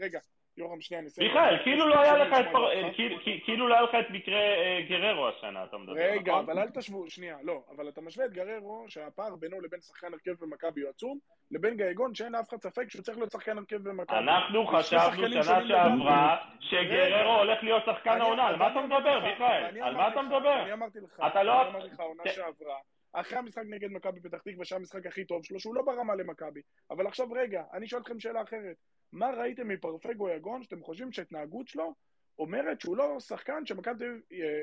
רגע, 0.00 0.18
יורם, 0.56 0.80
שנייה, 0.80 1.00
אני 1.00 1.08
אסיים. 1.08 1.28
מיכאל, 1.28 1.62
כאילו. 1.64 1.88
לא 1.88 2.00
היה 2.00 2.16
לך 2.16 2.32
את. 2.40 2.46
כאילו- 2.94 3.16
כאילו 3.44 3.68
לא 3.68 3.74
היה 3.74 3.82
לך 3.82 3.94
את 3.94 4.10
מקרה 4.10 4.36
אה, 4.40 4.80
גררו 4.88 5.28
השנה, 5.28 5.64
אתה 5.64 5.76
מדבר, 5.78 5.92
רגע, 5.94 6.32
נכון? 6.32 6.44
אבל 6.44 6.58
אל 6.58 6.68
תשוו, 6.70 7.10
שנייה, 7.10 7.36
לא, 7.42 7.62
אבל 7.76 7.88
אתה 7.88 8.00
משווה 8.00 8.26
את 8.26 8.32
גררו, 8.32 8.84
שהפער 8.88 9.36
בינו 9.36 9.60
לבין 9.60 9.80
שחקן 9.80 10.06
הרכב 10.12 10.44
במכבי 10.44 10.80
הוא 10.80 10.90
עצום, 10.90 11.18
לבין 11.50 11.76
גייגון, 11.76 12.14
שאין 12.14 12.32
לאף 12.32 12.48
אחד 12.48 12.56
ספק 12.62 12.90
שהוא 12.90 13.02
צריך 13.02 13.18
להיות 13.18 13.30
שחקן 13.32 13.58
הרכב 13.58 13.76
במכבי. 13.88 14.16
אנחנו 14.16 14.66
חשבנו 14.66 15.28
שנה. 15.28 15.42
שעברה 15.42 16.36
רגע. 16.36 16.44
שגררו 16.60 17.32
הולך 17.38 17.58
להיות 17.62 17.82
שחקן 17.86 18.20
העונה, 18.20 18.46
על 18.46 18.56
מה 18.56 18.72
אתה 18.72 18.80
מדבר, 18.80 19.20
מיכאל? 19.24 19.82
על 19.82 19.94
מה 19.96 20.08
אתה 20.08 20.22
מדבר? 20.22 20.62
אני 20.62 20.72
אמרתי 20.72 20.98
לך, 21.00 21.20
לא- 21.20 21.26
אני 21.62 21.70
אמרתי 21.70 21.86
לך, 21.92 22.00
העונה 22.00 22.22
כן. 22.24 22.30
שעברה, 22.30 22.76
אחרי 23.12 23.38
המשחק 23.38 23.62
נגד 23.68 23.90
מכבי 23.90 24.20
פתח 24.20 24.38
תקווה, 24.38 24.64
שהיה 24.64 24.78
המשחק 24.78 25.06
הכי 25.06 25.24
טוב 25.24 25.44
שלו, 25.44 25.60
שהוא 25.60 25.74
לא 25.74 25.82
ברמה 25.82 26.14
למכבי. 26.14 26.60
אבל 26.90 27.06
עכשיו 27.06 27.32
רגע, 27.32 27.62
אני 27.72 27.88
שואל 27.88 28.02
אתכם 28.02 28.20
שאלה 28.20 28.42
אחרת. 28.42 28.76
מה 29.12 29.30
ראיתם 29.30 29.68
מפרפגו 29.68 30.28
יגון, 30.28 30.62
שאתם 30.62 30.82
חושבים 30.82 31.12
שההתנהגות 31.12 31.68
שלו 31.68 31.94
אומרת 32.38 32.80
שהוא 32.80 32.96
לא 32.96 33.20
שחקן 33.20 33.66
שמכבי 33.66 34.04
אה, 34.04 34.10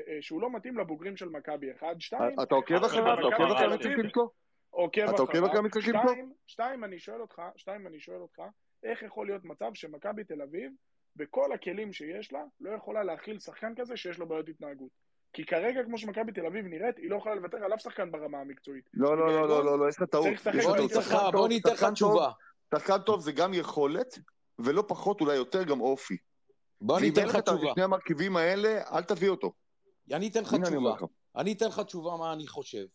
אה, 0.08 0.22
שהוא 0.22 0.42
לא 0.42 0.50
מתאים 0.50 0.78
לבוגרים 0.78 1.16
של 1.16 1.28
מכבי? 1.28 1.72
אחד, 1.72 1.94
שתיים. 1.98 2.40
אתה 2.42 2.54
עוקב 2.54 2.84
אחריו? 2.84 3.14
אתה 3.14 3.22
עוקב 3.22 3.52
אחרי 3.54 3.66
המשחקים 3.66 4.08
שלו? 4.08 4.30
עוקב 4.70 5.00
אתה 5.00 5.22
עוקב 5.22 5.44
אחרי 5.44 5.60
אחריו. 5.68 5.82
שלו? 5.82 6.00
שתיים, 6.00 6.32
שתיים, 6.46 6.84
אני 6.84 6.98
שואל 6.98 7.20
אותך, 7.20 7.42
שתיים, 7.56 7.86
אני 7.86 8.00
שואל 8.00 8.20
אותך, 8.20 8.42
איך 8.82 9.02
יכול 9.02 9.26
להיות 9.26 9.44
מצב 9.44 9.70
שמכבי 9.74 10.24
תל 10.24 10.42
אביב, 10.42 10.72
בכל 11.16 11.52
הכלים 11.52 11.92
שיש 11.92 12.32
לה, 12.32 12.44
לא 12.60 12.70
יכולה 12.70 13.02
להכיל 13.02 13.38
שחקן 13.38 13.72
כזה 13.76 13.96
שיש 13.96 14.18
לו 14.18 14.28
בעיות 14.28 14.48
התנהגות? 14.48 14.90
כי 15.36 15.44
כרגע, 15.44 15.84
כמו 15.84 15.98
שמכבי 15.98 16.32
תל 16.32 16.46
אביב 16.46 16.66
נראית, 16.66 16.96
היא 16.98 17.10
לא 17.10 17.16
יכולה 17.16 17.34
לוותר 17.34 17.56
על 17.56 17.74
אף 17.74 17.80
שחקן 17.80 18.12
ברמה 18.12 18.38
המקצועית. 18.38 18.84
לא, 18.94 19.18
לא, 19.18 19.26
לא, 19.26 19.48
לא, 19.48 19.64
לא, 19.64 19.78
לא, 19.78 19.88
יש 19.88 19.96
לך 19.96 20.02
טעות. 20.02 20.24
בוא. 20.24 20.76
ניתן 20.76 20.98
לך, 21.00 21.04
שחקן 21.04 21.16
בוא 21.16 21.30
טוב, 21.32 21.48
ניתן 21.48 21.70
לך 21.72 21.78
שחקן 21.78 21.86
טוב, 21.86 21.94
תשובה. 21.94 22.30
שחקן 22.74 22.98
טוב 22.98 23.20
זה 23.20 23.32
גם 23.32 23.54
יכולת, 23.54 24.18
ולא 24.58 24.84
פחות, 24.88 25.20
אולי 25.20 25.36
יותר, 25.36 25.62
גם 25.62 25.80
אופי. 25.80 26.16
בוא 26.80 26.98
אני 26.98 27.06
ואם 27.06 27.12
אתן 27.12 27.20
אין 27.20 27.28
לך 27.28 27.36
את 27.36 27.44
תשובה. 27.44 27.72
שני 27.74 27.82
המרכיבים 27.82 28.36
האלה, 28.36 28.82
אל 28.92 29.02
תביא 29.02 29.28
אותו. 29.28 29.52
אני 30.12 30.28
אתן 30.28 30.42
לך 30.42 30.54
תשובה. 30.54 30.94
אני 31.36 31.52
אתן 31.52 31.66
לך 31.66 31.80
תשובה 31.80 32.16
מה 32.16 32.32
אני 32.32 32.46
חושב. 32.46 32.86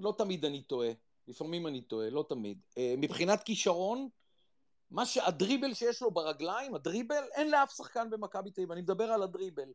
לא 0.00 0.14
תמיד 0.18 0.44
אני 0.44 0.62
טועה, 0.62 0.90
לפעמים 1.28 1.66
אני 1.66 1.82
טועה, 1.82 2.10
לא 2.10 2.24
תמיד. 2.28 2.58
אה, 2.78 2.94
מבחינת 2.98 3.42
כישרון, 3.42 4.08
מה 4.90 5.06
שהדריבל 5.06 5.74
שיש 5.74 6.02
לו 6.02 6.10
ברגליים, 6.10 6.74
הדריבל, 6.74 7.24
אין 7.34 7.50
לאף 7.50 7.70
שחקן 7.76 8.10
במכבי 8.10 8.50
תל 8.50 8.60
אביב, 8.60 8.72
אני 8.72 8.80
מדבר 8.80 9.04
על 9.04 9.22
הדריבל. 9.22 9.68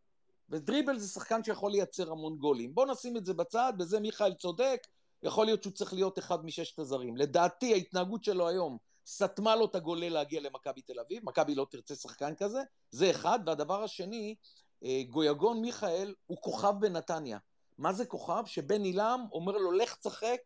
ודריבל 0.52 0.98
זה 0.98 1.08
שחקן 1.08 1.44
שיכול 1.44 1.72
לייצר 1.72 2.12
המון 2.12 2.38
גולים. 2.38 2.76
בוא 2.76 2.86
נשים 2.86 3.18
את 3.18 3.26
זה 3.26 3.34
בצד, 3.34 3.74
בזה 3.78 4.00
מיכאל 4.00 4.34
צודק, 4.34 4.88
יכול 5.24 5.46
להיות 5.46 5.64
שהוא 5.64 5.74
צריך 5.74 5.94
להיות 5.94 6.20
אחד 6.20 6.46
מששת 6.46 6.80
הזרים. 6.80 7.18
לדעתי 7.18 7.74
ההתנהגות 7.74 8.24
שלו 8.24 8.48
היום 8.48 8.78
סתמה 9.08 9.56
לו 9.56 9.66
את 9.66 9.76
הגולל 9.76 10.10
להגיע 10.10 10.42
למכבי 10.42 10.82
תל 10.82 11.00
אביב, 11.00 11.26
מכבי 11.26 11.56
לא 11.56 11.68
תרצה 11.72 11.96
שחקן 11.96 12.36
כזה, 12.36 12.62
זה 12.92 13.12
אחד. 13.12 13.40
והדבר 13.46 13.84
השני, 13.84 14.36
אה, 14.84 15.02
גויגון 15.10 15.62
מיכאל 15.62 16.14
הוא 16.28 16.38
כוכב 16.42 16.74
בנתניה. 16.80 17.38
מה 17.78 17.94
זה 17.94 18.06
כוכב? 18.06 18.44
שבן 18.46 18.84
עילם 18.84 19.26
אומר 19.32 19.58
לו, 19.58 19.72
לך 19.72 19.96
תשחק, 19.96 20.38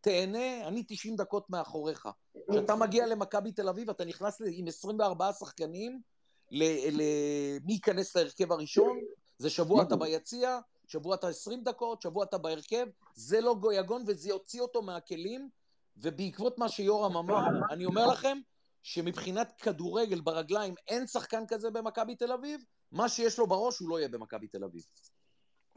תהנה, 0.00 0.68
אני 0.68 0.84
90 0.88 1.16
דקות 1.16 1.50
מאחוריך. 1.50 2.08
כשאתה 2.50 2.74
מגיע 2.74 3.06
למכבי 3.06 3.52
תל 3.52 3.68
אביב, 3.68 3.90
אתה 3.90 4.04
נכנס 4.04 4.42
עם 4.46 4.68
24 4.68 5.32
שחקנים, 5.32 6.00
ל- 6.50 6.90
ל- 6.96 7.58
מי 7.64 7.72
ייכנס 7.72 8.16
להרכב 8.16 8.52
הראשון, 8.52 9.00
זה 9.38 9.50
שבוע 9.50 9.82
אתה 9.82 9.96
ביציע, 9.96 10.58
שבוע 10.88 11.14
אתה 11.14 11.28
20 11.28 11.62
דקות, 11.64 12.02
שבוע 12.02 12.24
אתה 12.24 12.38
בהרכב, 12.38 12.86
זה 13.14 13.40
לא 13.40 13.54
גויגון 13.54 14.02
וזה 14.06 14.28
יוציא 14.28 14.60
אותו 14.60 14.82
מהכלים, 14.82 15.48
ובעקבות 15.96 16.58
מה 16.58 16.68
שיורם 16.68 17.16
אמר, 17.16 17.38
אני 17.70 17.84
אומר 17.84 18.06
לכם, 18.12 18.38
שמבחינת 18.82 19.52
כדורגל 19.60 20.20
ברגליים 20.20 20.74
אין 20.88 21.06
שחקן 21.06 21.44
כזה 21.48 21.70
במכבי 21.70 22.14
תל 22.16 22.32
אביב, 22.32 22.60
מה 22.92 23.08
שיש 23.08 23.38
לו 23.38 23.46
בראש 23.46 23.78
הוא 23.78 23.88
לא 23.88 23.98
יהיה 23.98 24.08
במכבי 24.08 24.46
תל 24.48 24.64
אביב. 24.64 24.82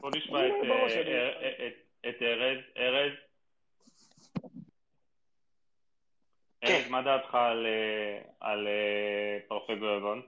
בוא 0.00 0.10
נשמע 0.10 0.46
את, 0.46 0.52
בראש, 0.68 0.92
אה, 0.92 1.00
אני- 1.02 1.10
אה, 1.14 1.66
את- 1.66 2.08
את 2.08 2.22
ארז. 2.22 2.58
ארז, 2.76 3.12
ארז, 6.64 6.90
מה 6.90 7.02
דעתך 7.02 7.34
על, 7.34 7.66
אה, 7.66 8.20
על 8.40 8.66
אה, 8.66 9.38
פרפגו 9.48 9.86
יגון? 9.98 10.22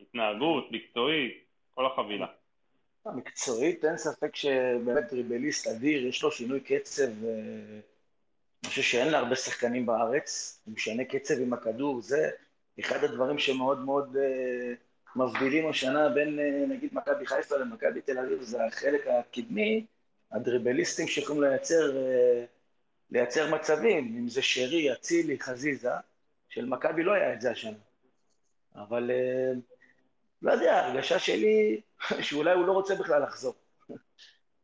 התנהגות, 0.00 0.64
מקצועית, 0.70 1.32
כל 1.74 1.86
החבילה. 1.86 2.26
מקצועית, 3.10 3.84
אין 3.84 3.96
ספק 3.96 4.36
שבאמת 4.36 5.12
דריבליסט 5.12 5.66
אדיר, 5.66 6.06
יש 6.06 6.22
לו 6.22 6.32
שינוי 6.32 6.60
קצב, 6.60 7.02
אה, 7.02 7.80
אני 8.62 8.68
חושב 8.68 8.82
שאין 8.82 9.08
להרבה 9.08 9.36
שחקנים 9.36 9.86
בארץ, 9.86 10.60
הוא 10.64 10.74
משנה 10.74 11.04
קצב 11.04 11.34
עם 11.40 11.52
הכדור, 11.52 12.02
זה 12.02 12.30
אחד 12.80 13.04
הדברים 13.04 13.38
שמאוד 13.38 13.78
מאוד 13.78 14.16
אה, 14.16 14.74
מבדילים 15.16 15.68
השנה 15.68 16.08
בין 16.08 16.38
אה, 16.38 16.64
נגיד 16.68 16.90
מכבי 16.94 17.26
חיפה 17.26 17.56
למכבי 17.56 18.00
תל 18.00 18.18
אביב, 18.18 18.42
זה 18.42 18.64
החלק 18.64 19.06
הקדמי, 19.06 19.86
הדריבליסטים 20.32 21.08
שיכולים 21.08 21.42
לייצר, 21.42 21.96
לייצר 23.10 23.54
מצבים, 23.54 24.16
אם 24.18 24.28
זה 24.28 24.42
שרי, 24.42 24.92
אצילי, 24.92 25.40
חזיזה, 25.40 25.90
של 26.48 26.64
מכבי 26.64 27.02
לא 27.02 27.12
היה 27.12 27.34
את 27.34 27.40
זה 27.40 27.50
השנה. 27.50 27.78
אבל 28.74 29.10
לא 30.42 30.52
יודע, 30.52 30.74
ההרגשה 30.74 31.18
שלי 31.18 31.80
שאולי 32.26 32.52
הוא 32.52 32.66
לא 32.66 32.72
רוצה 32.72 32.94
בכלל 32.94 33.22
לחזור. 33.22 33.54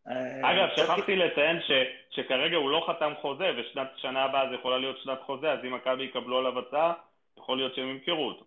אה, 0.09 0.51
אגב, 0.51 0.69
שכחתי 0.77 1.17
לציין 1.17 1.61
ש, 1.61 1.71
שכרגע 2.11 2.57
הוא 2.57 2.71
לא 2.71 2.87
חתם 2.89 3.13
חוזה, 3.21 3.45
ושנת 3.59 3.89
שנה 3.97 4.25
הבאה 4.25 4.49
זה 4.49 4.55
יכולה 4.55 4.79
להיות 4.79 4.97
שנת 5.03 5.19
חוזה, 5.27 5.53
אז 5.53 5.59
אם 5.65 5.75
מכבי 5.75 6.05
יקבלו 6.05 6.39
עליו 6.39 6.59
הצעה, 6.59 6.93
יכול 7.39 7.57
להיות 7.57 7.75
שהם 7.75 7.89
ימכרו 7.89 8.29
אותו. 8.29 8.45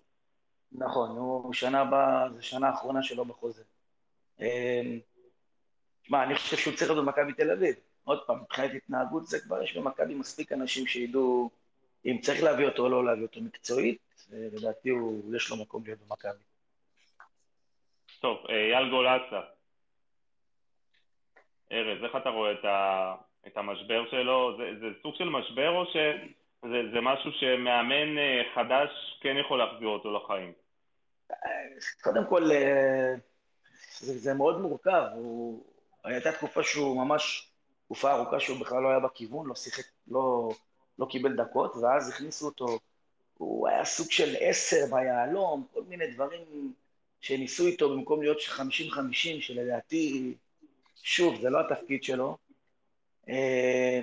נכון, 0.72 1.10
הוא 1.10 1.54
שנה 1.54 1.82
הבאה, 1.82 2.30
זו 2.30 2.44
שנה 2.46 2.70
האחרונה 2.70 3.04
שלו 3.04 3.26
בחוזה. 3.26 3.64
אה, 4.42 4.82
שמע, 6.04 6.24
אני 6.24 6.36
חושב 6.36 6.58
שהוא 6.58 6.76
צריך 6.76 6.92
להיות 6.92 7.06
במכבי 7.06 7.34
תל 7.34 7.52
אביב. 7.52 7.76
עוד 8.04 8.20
פעם, 8.28 8.40
מבחינת 8.42 8.72
התנהגות 8.76 9.28
זה 9.28 9.40
כבר 9.40 9.64
יש 9.64 9.78
במכבי 9.78 10.16
מספיק 10.16 10.52
אנשים 10.52 10.88
שידעו 10.88 11.50
אם 12.06 12.18
צריך 12.22 12.44
להביא 12.44 12.66
אותו 12.66 12.84
או 12.84 12.90
לא 12.90 13.06
להביא 13.06 13.24
אותו 13.24 13.42
מקצועית, 13.42 14.26
אה, 14.34 14.48
לדעתי 14.54 14.90
יש 15.36 15.50
לו 15.50 15.58
מקום 15.58 15.84
להיות 15.86 16.00
במכבי. 16.08 16.51
טוב, 18.22 18.38
אה, 18.50 18.56
אייל 18.56 18.90
גולסה. 18.90 19.42
ארז, 21.72 22.04
איך 22.04 22.16
אתה 22.16 22.30
רואה 22.30 22.52
את, 22.52 22.66
ה, 22.66 23.16
את 23.48 23.58
המשבר 23.58 24.04
שלו? 24.12 24.58
זה, 24.58 24.80
זה 24.80 24.88
סוג 25.02 25.16
של 25.16 25.30
משבר 25.30 25.70
או 25.70 25.86
שזה 25.86 26.92
זה 26.94 27.02
משהו 27.02 27.32
שמאמן 27.32 28.18
אה, 28.18 28.42
חדש 28.56 28.90
כן 29.22 29.36
יכול 29.38 29.60
להחזיר 29.60 29.88
אותו 29.88 30.12
לחיים? 30.12 30.54
קודם 32.02 32.26
כל, 32.30 32.52
אה, 32.52 33.14
זה, 34.00 34.18
זה 34.18 34.34
מאוד 34.34 34.62
מורכב. 34.62 35.04
הוא... 35.14 35.66
הייתה 36.04 36.32
תקופה 36.32 36.64
שהוא 36.64 37.06
ממש, 37.06 37.52
תקופה 37.86 38.12
ארוכה 38.12 38.40
שהוא 38.40 38.60
בכלל 38.60 38.82
לא 38.84 38.90
היה 38.90 39.00
בכיוון, 39.00 39.48
לא 39.48 39.56
שיחק, 39.56 39.84
לא, 40.08 40.50
לא 41.00 41.06
קיבל 41.06 41.36
דקות, 41.36 41.76
ואז 41.76 42.10
הכניסו 42.10 42.46
אותו, 42.46 42.80
הוא 43.38 43.68
היה 43.68 43.86
סוג 43.86 44.12
של 44.12 44.36
עשר 44.40 44.86
ביהלום, 44.92 45.68
כל 45.74 45.84
מיני 45.88 46.14
דברים 46.14 46.74
שניסו 47.22 47.68
איתו 47.68 47.90
במקום 47.90 48.22
להיות 48.22 48.38
50-50, 48.38 48.62
שלדעתי 49.42 50.34
שוב, 51.04 51.42
זה 51.42 51.50
לא 51.50 51.60
התפקיד 51.60 52.04
שלו. 52.04 52.38
אה, 53.30 54.02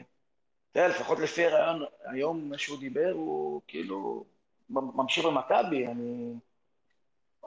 תראה, 0.72 0.88
לפחות 0.88 1.18
לפי 1.18 1.46
הרעיון, 1.46 1.84
היום 2.04 2.50
מה 2.50 2.58
שהוא 2.58 2.78
דיבר, 2.78 3.10
הוא 3.12 3.60
כאילו 3.68 4.24
ממשיך 4.70 5.24
במכבי. 5.24 5.86
אני, 5.86 6.34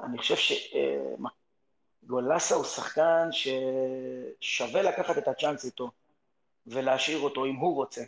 אני 0.03 0.17
חושב 0.17 0.57
שגולסה 2.05 2.55
הוא 2.55 2.63
שחקן 2.63 3.29
ששווה 3.31 4.81
לקחת 4.81 5.17
את 5.17 5.27
הצ'אנס 5.27 5.65
איתו 5.65 5.91
ולהשאיר 6.67 7.19
אותו 7.19 7.45
אם 7.45 7.55
הוא 7.55 7.75
רוצה. 7.75 8.01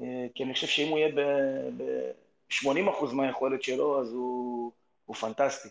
אה, 0.00 0.26
כי 0.34 0.44
אני 0.44 0.54
חושב 0.54 0.66
שאם 0.66 0.88
הוא 0.88 0.98
יהיה 0.98 1.12
ב-80% 1.14 3.12
מהיכולת 3.12 3.62
שלו, 3.62 4.00
אז 4.00 4.12
הוא, 4.12 4.72
הוא 5.04 5.16
פנטסטי. 5.16 5.68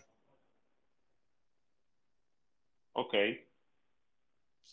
אוקיי. 2.96 3.44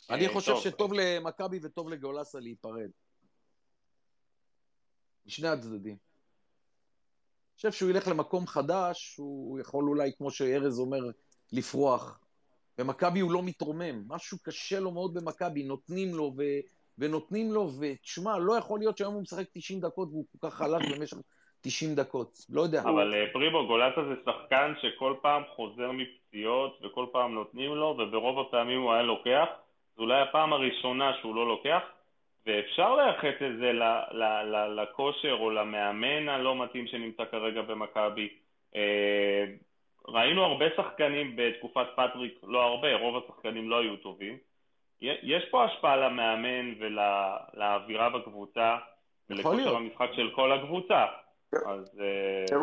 אני 0.09 0.27
אה, 0.27 0.33
חושב 0.33 0.51
טוב. 0.51 0.63
שטוב 0.63 0.93
למכבי 0.93 1.59
וטוב 1.61 1.89
לגולסה 1.89 2.39
להיפרד. 2.39 2.89
משני 5.25 5.47
הצדדים. 5.47 5.97
אני 5.97 7.55
חושב 7.55 7.71
שהוא 7.71 7.89
ילך 7.89 8.07
למקום 8.07 8.47
חדש, 8.47 9.15
הוא 9.17 9.59
יכול 9.59 9.89
אולי, 9.89 10.11
כמו 10.17 10.31
שארז 10.31 10.79
אומר, 10.79 10.99
לפרוח. 11.51 12.19
במכבי 12.77 13.19
הוא 13.19 13.31
לא 13.31 13.43
מתרומם, 13.43 14.03
משהו 14.07 14.37
קשה 14.39 14.79
לו 14.79 14.91
מאוד 14.91 15.13
במכבי, 15.13 15.63
נותנים 15.63 16.15
לו 16.15 16.33
ו... 16.37 16.43
ונותנים 16.97 17.51
לו, 17.51 17.71
ותשמע, 17.79 18.37
לא 18.37 18.57
יכול 18.57 18.79
להיות 18.79 18.97
שהיום 18.97 19.13
הוא 19.13 19.21
משחק 19.21 19.45
90 19.53 19.79
דקות 19.79 20.09
והוא 20.09 20.25
כל 20.31 20.49
כך 20.49 20.55
חלש 20.55 20.91
במשך 20.91 21.17
90 21.61 21.95
דקות, 21.95 22.45
לא 22.49 22.61
יודע. 22.61 22.81
אבל 22.81 23.13
אה, 23.13 23.25
פריבו, 23.33 23.67
גולסה 23.67 24.03
זה 24.03 24.15
שחקן 24.25 24.73
שכל 24.81 25.13
פעם 25.21 25.43
חוזר 25.55 25.91
מפציעות 25.91 26.79
וכל 26.83 27.05
פעם 27.11 27.33
נותנים 27.33 27.75
לו, 27.75 27.97
וברוב 27.99 28.39
הפעמים 28.39 28.81
הוא 28.81 28.93
היה 28.93 29.03
לוקח. 29.03 29.45
זו 29.97 30.03
אולי 30.03 30.21
הפעם 30.21 30.53
הראשונה 30.53 31.11
שהוא 31.21 31.35
לא 31.35 31.47
לוקח, 31.47 31.81
ואפשר 32.45 32.95
לייחס 32.95 33.41
את 33.41 33.57
זה 33.59 33.71
לכושר 34.75 35.37
או 35.39 35.49
למאמן 35.49 36.29
הלא 36.29 36.63
מתאים 36.63 36.87
שנמצא 36.87 37.23
כרגע 37.31 37.61
במכבי. 37.61 38.29
אה, 38.75 39.45
ראינו 40.07 40.43
הרבה 40.43 40.65
שחקנים 40.77 41.35
בתקופת 41.35 41.87
פטריק, 41.95 42.39
לא 42.43 42.63
הרבה, 42.63 42.95
רוב 42.95 43.23
השחקנים 43.23 43.69
לא 43.69 43.79
היו 43.79 43.97
טובים. 43.97 44.37
יש 45.01 45.45
פה 45.51 45.65
השפעה 45.65 45.97
למאמן 45.97 46.73
ולאווירה 46.79 48.09
בקבוצה 48.09 48.77
ולכושר. 49.29 49.75
המשחק 49.75 50.09
של 50.15 50.31
כל 50.35 50.51
הקבוצה. 50.51 51.05
אז 51.53 51.99
אה, 51.99 52.57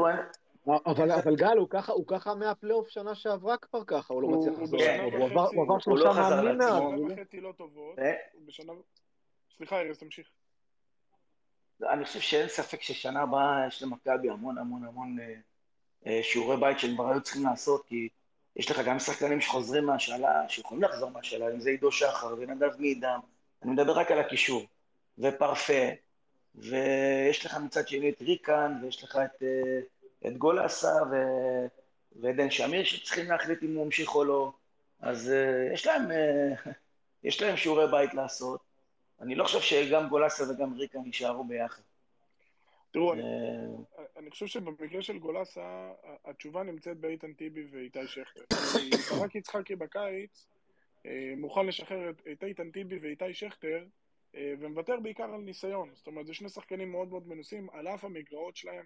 אבל, 0.87 1.13
אבל 1.13 1.37
גל, 1.37 1.57
הוא 1.59 1.67
ככה, 1.71 1.93
הוא 1.93 2.07
ככה 2.07 2.35
מהפלייאוף 2.35 2.89
שנה 2.89 3.15
שעברה 3.15 3.57
כבר 3.57 3.85
ככה, 3.85 4.15
הוא 4.15 4.23
לא 4.23 4.27
הוא- 4.29 4.37
מצליח 4.39 4.55
הוא 4.55 4.63
לחזור 4.63 4.79
בשנה 4.81 4.97
לעצמו. 5.05 5.17
הוא 5.19 5.31
עבר- 5.31 5.49
הוא 5.55 5.67
הוא 5.69 5.79
שלושה 5.81 6.05
לא 6.05 6.11
חזר 6.13 6.43
מאמנים. 6.43 6.59
מאז. 6.59 6.69
שנה 7.09 7.13
וחצי 7.23 7.41
לא 7.41 7.53
טובות, 7.57 7.99
אה, 7.99 8.13
בשנה... 8.47 8.73
סליחה, 9.57 9.81
ארז, 9.81 9.99
תמשיך. 9.99 10.27
אני 11.83 12.05
חושב 12.05 12.21
שאין 12.21 12.49
ספק 12.49 12.83
ששנה 12.83 13.23
הבאה 13.23 13.65
יש 13.69 13.83
למכבי 13.83 14.31
המון 14.31 14.59
המון 14.59 14.85
המון 14.85 15.17
אה, 16.07 16.21
שיעורי 16.23 16.57
בית 16.57 16.79
שהם 16.79 16.95
כבר 16.95 17.11
היו 17.11 17.21
צריכים 17.21 17.45
לעשות, 17.45 17.87
כי 17.87 18.09
יש 18.57 18.71
לך 18.71 18.81
גם 18.87 18.99
שחקנים 18.99 19.41
שחוזרים 19.41 19.85
מהשאלה, 19.87 20.49
שיכולים 20.49 20.83
לחזור 20.83 21.11
מהשאלה, 21.11 21.53
אם 21.53 21.61
זה 21.61 21.71
עידו 21.71 21.93
שחר 21.93 22.35
ונדב 22.39 22.71
מידם, 22.79 23.21
אני 23.63 23.71
מדבר 23.71 23.99
רק 23.99 24.11
על 24.11 24.19
הקישור, 24.19 24.63
ופרפה, 25.19 25.73
ויש 26.57 27.47
לך 27.47 27.57
מצד 27.57 27.89
שני 27.89 28.11
את 28.11 28.23
ריקן, 28.23 28.73
ויש 28.83 29.05
לך 29.05 29.17
את, 29.17 29.43
אה, 29.43 29.81
את 30.27 30.37
גולסה 30.37 30.95
ו... 31.11 31.15
ועדן 32.21 32.51
שמיר 32.51 32.85
שצריכים 32.85 33.27
להחליט 33.27 33.63
אם 33.63 33.75
הוא 33.75 33.85
ממשיך 33.85 34.15
או 34.15 34.25
לא, 34.25 34.53
אז 35.01 35.31
אה, 35.31 35.73
יש 35.73 35.87
להם, 35.87 36.11
אה, 36.11 36.73
יש 37.25 37.43
להם 37.43 37.57
שיעורי 37.57 37.91
בית 37.91 38.15
לעשות. 38.15 38.61
אני 39.21 39.35
לא 39.35 39.45
חושב 39.45 39.61
שגם 39.61 40.09
גולסה 40.09 40.45
וגם 40.51 40.75
ריקן 40.75 41.07
יישארו 41.07 41.45
ביחד. 41.45 41.83
תראו, 42.91 43.13
אני, 43.13 43.23
אני 44.17 44.31
חושב 44.31 44.47
שבמקרה 44.47 45.03
של 45.03 45.19
גולסה, 45.19 45.91
התשובה 46.25 46.63
נמצאת 46.63 46.97
באיתן 46.97 47.33
טיבי 47.33 47.65
ואיתי 47.73 48.07
שכטר. 48.07 48.45
כי 48.73 48.91
ברק 48.91 49.35
יצחקי 49.35 49.77
בקיץ 49.77 50.47
מוכן 51.37 51.67
לשחרר 51.67 52.11
את, 52.33 52.45
איתן 52.45 52.71
טיבי 52.71 52.99
ואיתי 52.99 53.35
שכטר, 53.35 53.85
ומוותר 54.37 55.01
בעיקר 55.01 55.35
על 55.35 55.41
ניסיון. 55.41 55.91
זאת 55.95 56.07
אומרת, 56.07 56.27
זה 56.27 56.35
שני 56.35 56.49
שחקנים 56.49 56.91
מאוד 56.91 57.09
מאוד 57.09 57.29
מנוסים, 57.29 57.71
על 57.71 57.89
אף 57.89 58.05
המגרעות 58.05 58.57
שלהם, 58.57 58.85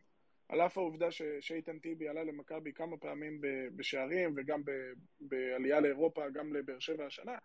על 0.49 0.61
אף 0.61 0.79
העובדה 0.79 1.11
ש, 1.11 1.23
שאיתן 1.41 1.79
טיבי 1.79 2.09
עלה 2.09 2.25
למכבי 2.25 2.73
כמה 2.73 2.97
פעמים 2.97 3.41
ב- 3.41 3.77
בשערים, 3.77 4.35
וגם 4.37 4.65
ב- 4.65 4.93
בעלייה 5.21 5.81
לאירופה, 5.81 6.29
גם 6.29 6.53
לבאר 6.53 6.79
שבע 6.79 7.07
השנה. 7.07 7.39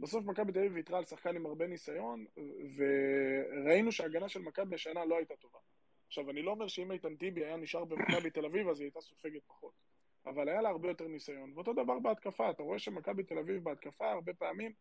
בסוף 0.00 0.24
מכבי 0.24 0.52
תל 0.52 0.58
אביב 0.58 0.72
ויתרה 0.74 0.98
על 0.98 1.04
שחקן 1.04 1.36
עם 1.36 1.46
הרבה 1.46 1.66
ניסיון, 1.66 2.24
וראינו 2.76 3.92
שההגנה 3.92 4.28
של 4.28 4.42
מכבי 4.42 4.74
השנה 4.74 5.04
לא 5.04 5.16
הייתה 5.16 5.36
טובה. 5.36 5.58
עכשיו, 6.06 6.30
אני 6.30 6.42
לא 6.42 6.50
אומר 6.50 6.68
שאם 6.68 6.92
איתן 6.92 7.16
טיבי 7.16 7.44
היה 7.44 7.56
נשאר 7.56 7.84
במכבי 7.84 8.30
תל 8.30 8.44
אביב, 8.44 8.68
אז 8.68 8.80
היא 8.80 8.86
הייתה 8.86 9.00
סופגת 9.00 9.42
פחות. 9.46 9.72
אבל 10.26 10.48
היה 10.48 10.62
לה 10.62 10.68
הרבה 10.68 10.88
יותר 10.88 11.08
ניסיון. 11.08 11.52
ואותו 11.54 11.72
דבר 11.72 11.98
בהתקפה, 11.98 12.50
אתה 12.50 12.62
רואה 12.62 12.78
שמכבי 12.78 13.22
תל 13.22 13.38
אביב 13.38 13.64
בהתקפה, 13.64 14.10
הרבה 14.10 14.34
פעמים, 14.34 14.72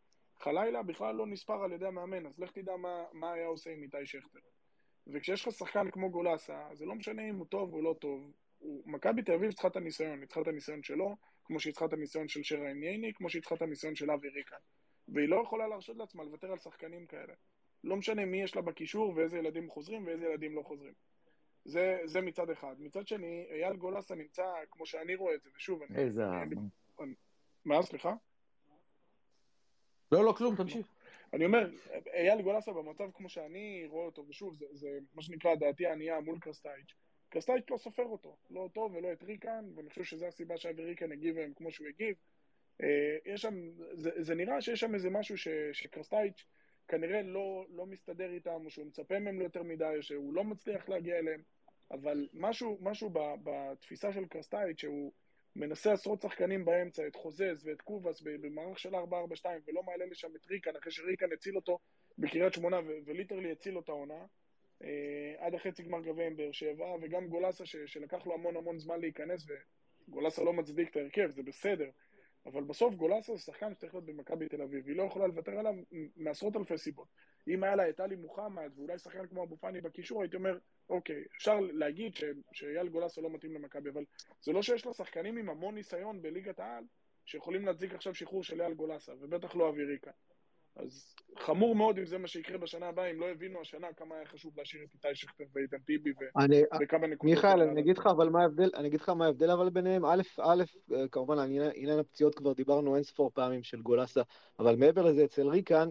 חלילה 0.41 0.83
בכלל 0.83 1.15
לא 1.15 1.27
נספר 1.27 1.63
על 1.63 1.71
ידי 1.71 1.85
המאמן, 1.85 2.25
אז 2.25 2.39
לך 2.39 2.51
תדע 2.51 2.75
מה, 2.75 3.03
מה 3.13 3.33
היה 3.33 3.47
עושה 3.47 3.69
עם 3.71 3.83
איתי 3.83 4.05
שכטר. 4.05 4.39
וכשיש 5.07 5.47
לך 5.47 5.53
שחקן 5.53 5.91
כמו 5.91 6.09
גולסה, 6.09 6.67
זה 6.73 6.85
לא 6.85 6.95
משנה 6.95 7.29
אם 7.29 7.35
הוא 7.35 7.45
טוב 7.45 7.73
או 7.73 7.81
לא 7.81 7.95
טוב. 7.99 8.31
הוא- 8.59 8.83
מכבי 8.85 9.21
תל 9.21 9.31
אביב 9.33 9.51
צריכה 9.51 9.67
את 9.67 9.75
הניסיון, 9.75 10.19
היא 10.19 10.25
צריכה 10.25 10.41
את 10.41 10.47
הניסיון 10.47 10.83
שלו, 10.83 11.15
כמו 11.43 11.59
שהיא 11.59 11.73
צריכה 11.73 11.85
את 11.85 11.93
הניסיון 11.93 12.27
של 12.27 12.43
שרה 12.43 12.69
ענייני, 12.69 13.13
כמו 13.13 13.29
שהיא 13.29 13.41
צריכה 13.41 13.55
את 13.55 13.61
הניסיון 13.61 13.95
של 13.95 14.11
אבי 14.11 14.29
ריקן. 14.29 14.55
והיא 15.07 15.29
לא 15.29 15.41
יכולה 15.45 15.67
להרשות 15.67 15.97
לעצמה 15.97 16.23
לוותר 16.23 16.51
על 16.51 16.59
שחקנים 16.59 17.05
כאלה. 17.05 17.33
לא 17.83 17.95
משנה 17.95 18.25
מי 18.25 18.43
יש 18.43 18.55
לה 18.55 18.61
בקישור 18.61 19.13
ואיזה 19.15 19.37
ילדים 19.37 19.69
חוזרים 19.69 20.07
ואיזה 20.07 20.25
ילדים 20.25 20.55
לא 20.55 20.61
חוזרים. 20.61 20.93
זה, 21.65 21.99
זה 22.05 22.21
מצד 22.21 22.49
אחד. 22.49 22.75
מצד 22.79 23.07
שני, 23.07 23.45
אייל 23.51 23.75
גולסה 23.75 24.15
נמצא, 24.15 24.45
כמו 24.71 24.85
שאני 24.85 25.15
רואה 25.15 25.35
את 25.35 25.41
זה, 25.41 25.49
ושוב, 25.55 25.81
אני... 25.83 25.99
איזה... 25.99 26.29
אני 26.41 26.55
מה, 27.65 27.81
סליחה? 27.81 28.13
לא, 30.11 30.25
לא, 30.25 30.33
כלום, 30.37 30.55
תמשיך. 30.55 30.87
אני 31.33 31.45
אומר, 31.45 31.69
אייל 32.13 32.41
גולסה 32.41 32.71
במצב 32.71 33.09
כמו 33.13 33.29
שאני 33.29 33.85
רואה 33.89 34.05
אותו, 34.05 34.25
ושוב, 34.29 34.55
זה, 34.55 34.65
זה 34.71 34.99
מה 35.13 35.21
שנקרא 35.21 35.55
דעתי 35.55 35.85
הענייה 35.85 36.19
מול 36.19 36.39
קרסטייץ'. 36.39 36.93
קרסטייץ' 37.29 37.69
לא 37.69 37.77
סופר 37.77 38.05
אותו, 38.05 38.37
לא 38.49 38.59
אותו 38.59 38.89
ולא 38.93 39.11
את 39.13 39.23
ריקן, 39.23 39.65
ואני 39.75 39.89
חושב 39.89 40.03
שזו 40.03 40.25
הסיבה 40.25 40.57
שאבי 40.57 40.83
ריקן 40.83 41.11
הגיב 41.11 41.37
היום 41.37 41.53
כמו 41.53 41.71
שהוא 41.71 41.87
הגיב. 41.87 42.15
אה, 42.83 43.17
יש 43.25 43.41
שם, 43.41 43.69
זה, 43.93 44.11
זה 44.17 44.35
נראה 44.35 44.61
שיש 44.61 44.79
שם 44.79 44.95
איזה 44.95 45.09
משהו 45.09 45.37
ש, 45.37 45.47
שקרסטייץ' 45.73 46.45
כנראה 46.87 47.21
לא, 47.21 47.65
לא 47.69 47.85
מסתדר 47.85 48.31
איתם, 48.31 48.65
או 48.65 48.69
שהוא 48.69 48.85
מצפה 48.85 49.19
מהם 49.19 49.39
ליותר 49.39 49.63
מדי, 49.63 49.93
או 49.97 50.03
שהוא 50.03 50.33
לא 50.33 50.43
מצליח 50.43 50.89
להגיע 50.89 51.17
אליהם, 51.19 51.41
אבל 51.91 52.27
משהו, 52.33 52.77
משהו 52.81 53.09
ב, 53.13 53.19
בתפיסה 53.43 54.13
של 54.13 54.25
קרסטייץ', 54.25 54.79
שהוא 54.79 55.11
מנסה 55.55 55.93
עשרות 55.93 56.21
שחקנים 56.21 56.65
באמצע, 56.65 57.07
את 57.07 57.15
חוזז 57.15 57.65
ואת 57.67 57.81
קובאס 57.81 58.21
במערך 58.21 58.79
של 58.79 58.95
4-4-2, 58.95 58.99
ולא 59.67 59.83
מעלה 59.83 60.05
לשם 60.05 60.35
את 60.35 60.45
ריקן, 60.45 60.75
אחרי 60.75 60.91
שריקן 60.91 61.33
הציל 61.33 61.55
אותו 61.55 61.79
בקריית 62.17 62.53
שמונה, 62.53 62.79
וליטרלי 63.05 63.51
הציל 63.51 63.73
לו 63.73 63.79
את 63.79 63.89
העונה, 63.89 64.25
אה, 64.83 65.35
עד 65.37 65.55
החצי 65.55 65.83
גמר 65.83 66.01
גביע 66.01 66.27
עם 66.27 66.35
באר 66.35 66.51
שבע, 66.51 66.85
וגם 67.01 67.27
גולסה 67.27 67.65
ש- 67.65 67.75
שלקח 67.85 68.25
לו 68.25 68.33
המון 68.33 68.57
המון 68.57 68.79
זמן 68.79 68.99
להיכנס, 68.99 69.47
וגולסה 70.07 70.43
לא 70.43 70.53
מצדיק 70.53 70.89
את 70.89 70.95
ההרכב, 70.95 71.29
זה 71.29 71.43
בסדר. 71.43 71.89
אבל 72.45 72.63
בסוף 72.63 72.95
גולסה 72.95 73.35
זה 73.35 73.41
שחקן 73.41 73.73
שצריך 73.73 73.93
להיות 73.93 74.05
במכבי 74.05 74.47
תל 74.49 74.61
אביב, 74.61 74.87
היא 74.87 74.95
לא 74.95 75.03
יכולה 75.03 75.27
לוותר 75.27 75.59
עליו 75.59 75.73
מעשרות 76.15 76.55
אלפי 76.55 76.77
סיבות. 76.77 77.07
אם 77.47 77.63
היה 77.63 77.75
לה 77.75 77.89
את 77.89 77.99
עלי 77.99 78.15
מוחמד 78.15 78.71
ואולי 78.75 78.97
שחקן 78.97 79.27
כמו 79.27 79.43
אבו 79.43 79.57
פאני 79.57 79.81
בקישור, 79.81 80.21
הייתי 80.21 80.35
אומר, 80.35 80.57
אוקיי, 80.91 81.23
אפשר 81.37 81.59
להגיד 81.59 82.15
ש- 82.15 82.23
שאייל 82.53 82.87
גולסה 82.87 83.21
לא 83.21 83.29
מתאים 83.29 83.53
למכבי, 83.53 83.89
אבל 83.89 84.03
זה 84.41 84.51
לא 84.51 84.61
שיש 84.61 84.85
לה 84.85 84.93
שחקנים 84.93 85.37
עם 85.37 85.49
המון 85.49 85.75
ניסיון 85.75 86.21
בליגת 86.21 86.59
העל, 86.59 86.83
שיכולים 87.25 87.65
להצדיק 87.65 87.93
עכשיו 87.93 88.15
שחרור 88.15 88.43
של 88.43 88.61
אייל 88.61 88.73
גולסה, 88.73 89.11
ובטח 89.19 89.55
לא 89.55 89.73
ריקה. 89.89 90.11
אז 90.75 91.15
חמור 91.39 91.75
מאוד 91.75 91.97
אם 91.97 92.05
זה 92.05 92.17
מה 92.17 92.27
שיקרה 92.27 92.57
בשנה 92.57 92.87
הבאה, 92.87 93.11
אם 93.11 93.19
לא 93.19 93.29
הבינו 93.29 93.61
השנה 93.61 93.87
כמה 93.93 94.15
היה 94.15 94.25
חשוב 94.25 94.53
להשאיר 94.57 94.83
את 94.83 94.89
איתי 94.93 95.15
שכטר 95.15 95.43
ואיתן 95.53 95.77
טיבי 95.77 96.11
וכמה 96.81 97.07
נקודות. 97.07 97.35
מיכאל, 97.35 97.61
אני 97.61 97.81
אגיד 97.81 97.97
לך 97.97 98.07
אבל 98.07 98.29
מה 98.29 98.41
ההבדל, 98.41 98.69
אני 98.75 98.87
אגיד 98.87 99.01
לך 99.01 99.09
מה 99.09 99.25
ההבדל 99.25 99.51
אבל 99.51 99.69
ביניהם, 99.69 100.05
א', 100.05 100.21
א', 100.41 100.63
כמובן 101.11 101.39
על 101.39 101.49
עניין 101.75 101.99
הפציעות 101.99 102.35
כבר 102.35 102.53
דיברנו 102.53 102.95
אין 102.95 103.03
ספור 103.03 103.31
פעמים 103.33 103.63
של 103.63 103.81
גולסה, 103.81 104.21
אבל 104.59 104.75
מעבר 104.75 105.01
לזה 105.01 105.25
אצל 105.25 105.47
ריקן 105.47 105.89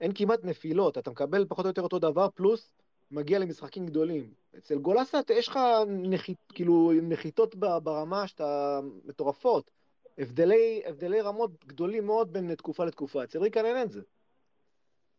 אין 0.00 0.12
כמעט 0.14 0.44
נפילות, 0.44 0.98
אתה 0.98 1.10
מקבל 1.10 1.46
פחות 1.48 1.64
או 1.64 1.70
יותר 1.70 1.82
אותו 1.82 1.98
דבר, 1.98 2.28
פלוס 2.34 2.72
מגיע 3.14 3.38
למשחקים 3.38 3.86
גדולים. 3.86 4.34
אצל 4.58 4.78
גולסה 4.78 5.20
אתה- 5.20 5.32
יש 5.34 5.48
לך 5.48 5.58
נחית, 5.88 6.38
כאילו 6.54 6.92
נחיתות 7.02 7.54
ברמה 7.56 8.26
שאתה 8.26 8.80
מטורפות, 9.04 9.70
הבדלי, 10.18 10.82
הבדלי 10.86 11.20
רמות 11.20 11.64
גדולים 11.64 12.06
מאוד 12.06 12.32
בין 12.32 12.54
תקופה 12.54 12.84
לתקופה, 12.84 13.24
אצל 13.24 13.38
ריקן 13.38 13.64
אין 13.64 13.82
את 13.82 13.90
זה. 13.92 14.02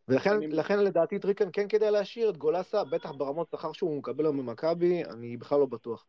ולכן 0.08 0.30
אני- 0.30 0.46
לכן 0.48 0.78
לדעתי 0.84 1.16
את 1.16 1.24
ריקן 1.24 1.48
כן 1.52 1.68
כדאי 1.68 1.90
להשאיר, 1.90 2.30
את 2.30 2.36
גולסה, 2.36 2.84
בטח 2.84 3.12
ברמות 3.12 3.48
שכר 3.50 3.72
שהוא 3.72 3.98
מקבל 3.98 4.24
היום 4.24 4.36
ממכבי, 4.36 5.04
אני 5.04 5.36
בכלל 5.36 5.58
לא 5.58 5.66
בטוח. 5.66 6.06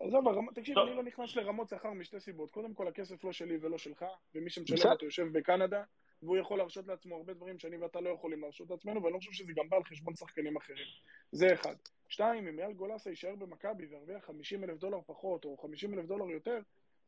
עזוב, 0.00 0.28
הרמ- 0.28 0.54
תקשיב, 0.54 0.74
טוב. 0.74 0.86
אני 0.88 0.96
לא 0.96 1.02
נכנס 1.02 1.36
לרמות 1.36 1.68
שכר 1.68 1.92
משתי 1.92 2.20
סיבות. 2.20 2.50
קודם 2.50 2.74
כל, 2.74 2.88
הכסף 2.88 3.24
לא 3.24 3.32
שלי 3.32 3.58
ולא 3.60 3.78
שלך, 3.78 4.04
ומי 4.34 4.50
שמשלם. 4.50 4.90
אותו 4.92 5.04
יושב 5.04 5.26
בקנדה, 5.32 5.82
והוא 6.22 6.36
יכול 6.36 6.58
להרשות 6.58 6.86
לעצמו 6.86 7.16
הרבה 7.16 7.34
דברים 7.34 7.58
שאני 7.58 7.76
ואתה 7.76 8.00
לא 8.00 8.10
יכולים 8.10 8.40
להרשות 8.40 8.70
לעצמנו, 8.70 9.02
ואני 9.02 9.12
לא 9.14 9.18
חושב 9.18 9.32
שזה 9.32 9.52
גם 9.56 9.68
בא 9.68 9.76
על 9.76 9.84
חשבון 9.84 10.14
שחקנים 10.14 10.56
אחרים. 10.56 10.86
זה 11.32 11.54
אחד. 11.54 11.74
שתיים, 12.08 12.48
אם 12.48 12.58
אייל 12.58 12.72
גולסה 12.72 13.10
יישאר 13.10 13.34
במכבי 13.34 13.86
וירוויח 13.86 14.24
50 14.24 14.64
אלף 14.64 14.78
דולר 14.78 14.98
פחות, 15.06 15.44
או 15.44 15.56
50 15.56 15.94
אלף 15.94 16.06
דולר 16.06 16.30
יותר, 16.30 16.60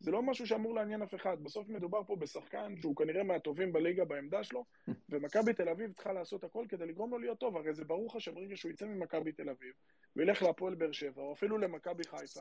זה 0.03 0.11
לא 0.11 0.23
משהו 0.23 0.47
שאמור 0.47 0.75
לעניין 0.75 1.03
אף 1.03 1.15
אחד. 1.15 1.37
בסוף 1.43 1.69
מדובר 1.69 2.03
פה 2.07 2.17
בשחקן 2.17 2.75
שהוא 2.81 2.97
כנראה 2.97 3.23
מהטובים 3.23 3.73
בליגה 3.73 4.05
בעמדה 4.05 4.45
שלו, 4.45 4.65
ומכבי 5.11 5.53
תל 5.53 5.69
אביב 5.69 5.93
צריכה 5.93 6.13
לעשות 6.13 6.45
הכל 6.45 6.65
כדי 6.69 6.87
לגרום 6.87 7.11
לו 7.11 7.19
להיות 7.19 7.39
טוב. 7.39 7.57
הרי 7.57 7.73
זה 7.75 7.85
ברור 7.85 8.07
לך 8.07 8.21
שברגע 8.21 8.57
שהוא 8.57 8.71
יצא 8.73 8.87
ממכבי 8.87 9.33
תל 9.33 9.49
אביב, 9.51 9.73
וילך 10.17 10.43
להפועל 10.43 10.75
באר 10.75 10.93
שבע, 10.93 11.23
או 11.23 11.33
אפילו 11.33 11.59
למכבי 11.59 12.03
חיפה, 12.05 12.41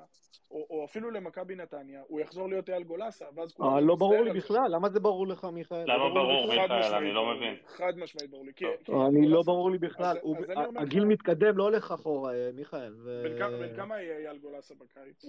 או, 0.52 0.68
או 0.70 0.86
אפילו 0.86 1.12
למכבי 1.12 1.56
נתניה, 1.56 2.02
הוא 2.08 2.20
יחזור 2.20 2.50
להיות 2.50 2.70
אייל 2.70 2.84
גולסה, 2.84 3.26
ואז 3.36 3.54
כולם... 3.54 3.70
אה, 3.74 3.82
לא 3.82 3.96
ברור 3.96 4.22
לי. 4.24 4.34
בכלל, 4.34 4.68
למה 4.72 4.90
זה 4.90 5.00
ברור 5.00 5.28
לך, 5.28 5.46
מיכאל? 5.46 5.84
למה 5.84 5.98
לא 5.98 6.14
ברור, 6.14 6.48
מיכאל? 6.50 6.80
משמעית 6.80 6.94
אני 6.94 7.12
לא 7.12 7.36
מבין. 7.36 7.56
חד 7.68 7.94
משמעית 7.98 8.30
ברור 8.32 8.46
לי. 8.46 8.52
בכלל. 8.52 8.96
אני 9.08 9.28
לא 9.28 9.42
ברור 9.46 9.72
לי 9.72 9.78
בכלל, 9.78 10.18
הגיל 10.76 11.06
מתקדם, 11.06 11.58
לא 11.58 11.64
הולך 11.64 11.92
אחורה, 11.92 12.34
אה, 12.34 12.50
מיכאל. 12.54 12.94
ו- 13.04 13.22
בן 13.24 13.38
כמה- 13.38 13.58
בן 13.58 13.76
כמה 13.76 14.02
יהיה 14.02 14.18
אייל 14.18 14.38
גולסה 14.38 14.74
בקיץ? 14.76 15.26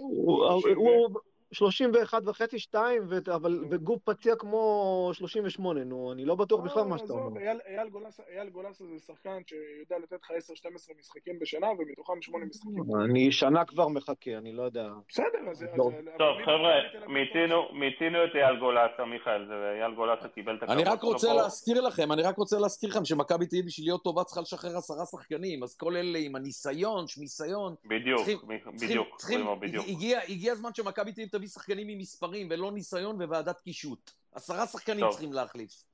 הוא- 1.53 1.57
שלושים 1.57 1.91
ו- 1.91 1.99
הוא 1.99 2.05
31 2.05 2.23
וחצי, 2.29 2.59
2, 2.59 3.03
אבל 3.35 3.65
בגוף 3.69 4.03
פציע 4.05 4.37
כמו 4.37 5.11
38, 5.15 5.85
נו, 5.85 6.13
אני 6.13 6.25
לא 6.25 6.35
בטוח 6.35 6.61
בכלל 6.61 6.85
מה 6.85 6.99
שאתה 6.99 7.13
אומר. 7.13 7.41
אייל- 7.41 7.61
אייל 7.67 7.89
גולסה- 7.89 8.23
אייל 8.37 8.49
גולסה 8.51 8.85
זה 8.85 8.99
שחקן 9.07 9.39
שיודע 9.47 9.99
לתת 10.03 10.17
לך 10.23 10.31
10-12 10.31 10.55
משחקים 11.01 11.39
בשנה, 11.39 11.67
ומתוכם 11.79 12.23
8 12.23 12.45
משחקים. 12.47 12.83
אני 13.05 13.33
שנה 13.33 13.65
כבר 13.65 13.89
מחכה, 13.89 14.31
אני 14.39 14.53
לא 14.53 14.63
יודע. 14.63 14.89
בסדר, 15.09 15.27
אז... 15.51 15.63
לא. 15.63 15.91
טוב, 16.19 16.37
חבר'ה, 16.45 16.73
מיצינו, 17.09 17.63
מיצינו 17.73 18.25
את 18.25 18.31
אייל 18.35 18.59
גולסה, 18.61 19.05
מיכאל, 19.05 19.47
זה 19.47 19.55
אייל 19.81 19.95
גולסה 19.95 20.29
קיבל 20.29 20.57
את 20.57 20.63
הכבוד 20.63 20.79
אני 20.79 20.89
רק 20.91 21.03
רוצה. 21.03 21.35
להזכיר 21.35 21.81
לכם, 21.81 22.13
אני 22.13 22.23
רק 22.23 22.37
רוצה 22.37 22.59
להזכיר 22.59 22.91
לכם 22.91 23.05
שמכבי 23.05 23.47
תהיה 23.47 23.63
בשביל 23.67 23.87
להיות 23.87 24.03
טובה 24.05 24.25
צריכה 24.25 24.41
לשחרר 24.41 24.77
עשרה 24.77 25.05
שחקנים, 25.07 25.63
אז 25.63 25.77
כל 25.77 25.97
אלה 25.97 26.19
עם 26.19 26.37
הניסיון, 26.37 27.07
שמיסיון, 27.07 27.75
בדיוק, 27.85 28.19
צריכים- 28.19 28.39
מ- 28.43 28.59
צריכים, 28.59 28.89
בדיוק, 28.89 29.09
צריכים, 29.17 29.39
פרימו, 29.39 29.57
בדיוק. 29.61 29.85
הגיע, 29.89 30.21
הגיע 30.29 30.53
הזמן 30.53 30.71
שמכבי 30.75 31.13
תהיה 31.13 31.27
תביא 31.43 31.51
שחקנים 31.51 31.89
עם 31.89 31.99
מספרים 31.99 32.47
ולא 32.51 32.73
ניסיון 32.73 33.23
וועדת 33.23 33.61
קישוט. 33.61 34.11
עשרה 34.33 34.67
שחקנים 34.67 35.01
טוב. 35.01 35.11
צריכים 35.11 35.33
להחליף. 35.33 35.85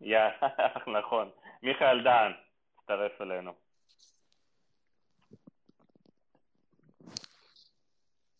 יא, 0.00 0.18
נכון. 0.98 1.30
מיכאל 1.62 2.04
דהן, 2.04 2.32
הצטרף 2.78 3.20
אלינו. 3.20 3.52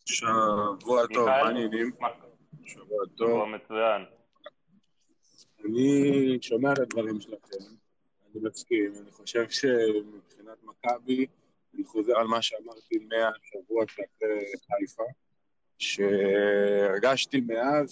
שבוע 0.05 1.07
טוב, 1.13 1.25
מה? 1.25 1.35
העניינים? 1.35 1.91
שבוע 1.91 2.09
שבוע 2.65 3.05
טוב. 3.17 3.45
מצוין. 3.45 4.05
אני 5.65 6.37
שומע 6.41 6.73
את 6.73 6.79
הדברים 6.79 7.21
שלכם, 7.21 7.63
אני 8.31 8.43
מסכים, 8.43 8.93
אני 9.01 9.11
חושב 9.11 9.49
שמבחינת 9.49 10.63
מכבי, 10.63 11.25
אני 11.73 11.83
חוזר 11.83 12.19
על 12.19 12.27
מה 12.27 12.41
שאמרתי 12.41 12.97
מהשבוע 12.97 13.83
שאחרי 13.87 14.51
חיפה, 14.67 15.03
שהרגשתי 15.83 17.41
מאז 17.41 17.91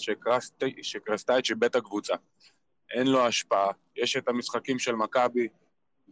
שקרסטייץ' 0.81 1.49
איבד 1.49 1.63
את 1.63 1.75
הקבוצה. 1.75 2.15
אין 2.91 3.07
לו 3.07 3.25
השפעה. 3.25 3.71
יש 3.95 4.17
את 4.17 4.27
המשחקים 4.27 4.79
של 4.79 4.95
מכבי 4.95 5.47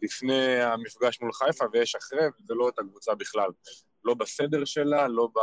לפני 0.02 0.62
המפגש 0.62 1.22
מול 1.22 1.34
חיפה 1.34 1.66
ויש 1.74 1.96
אחרי, 1.96 2.28
וזה 2.40 2.54
לא 2.54 2.66
אותה 2.66 2.82
קבוצה 2.82 3.16
בכלל. 3.16 3.50
לא 4.04 4.14
בסדר 4.14 4.66
שלה, 4.66 5.08
לא, 5.08 5.28
ב... 5.36 5.40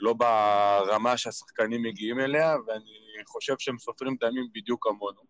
לא 0.00 0.12
ברמה 0.12 1.16
שהשחקנים 1.16 1.82
מגיעים 1.82 2.20
אליה, 2.20 2.56
ואני 2.66 3.24
חושב 3.26 3.54
שהם 3.58 3.78
סופרים 3.78 4.14
את 4.14 4.22
הימים 4.22 4.46
בדיוק 4.54 4.86
כמונו. 4.88 5.22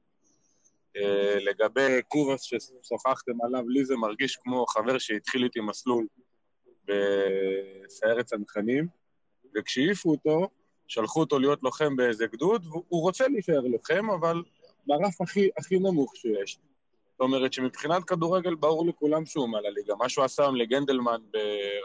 אה, 0.97 1.37
לגבי 1.41 2.03
קובאס 2.09 2.43
ששוחחתם 2.43 3.43
עליו, 3.45 3.69
לי 3.69 3.85
זה 3.85 3.97
מרגיש 3.97 4.37
כמו 4.37 4.67
חבר 4.67 4.99
שהתחיל 4.99 5.45
איתי 5.45 5.61
מסלול 5.61 6.07
בסיירת 6.85 8.25
צנחנים, 8.25 9.02
וכשהעיפו 9.55 10.11
אותו, 10.11 10.49
שלחו 10.89 11.21
אותו 11.21 11.39
להיות 11.39 11.63
לוחם 11.63 11.97
באיזה 11.97 12.27
גדוד, 12.27 12.67
והוא 12.67 13.03
רוצה 13.03 13.29
להישאר 13.29 13.61
לוחם, 13.61 14.11
אבל 14.11 14.43
ברף 14.87 15.21
הכי, 15.21 15.49
הכי 15.59 15.79
נמוך 15.79 16.17
שיש. 16.17 16.59
זאת 17.13 17.21
אומרת 17.21 17.53
שמבחינת 17.53 18.05
כדורגל 18.05 18.55
ברור 18.55 18.87
לכולם 18.87 19.27
שהוא 19.27 19.49
מעל 19.49 19.67
הליגה. 19.67 19.95
מה 19.95 20.09
שהוא 20.09 20.25
עשה 20.25 20.43
היום 20.43 20.57
לגנדלמן 20.57 21.21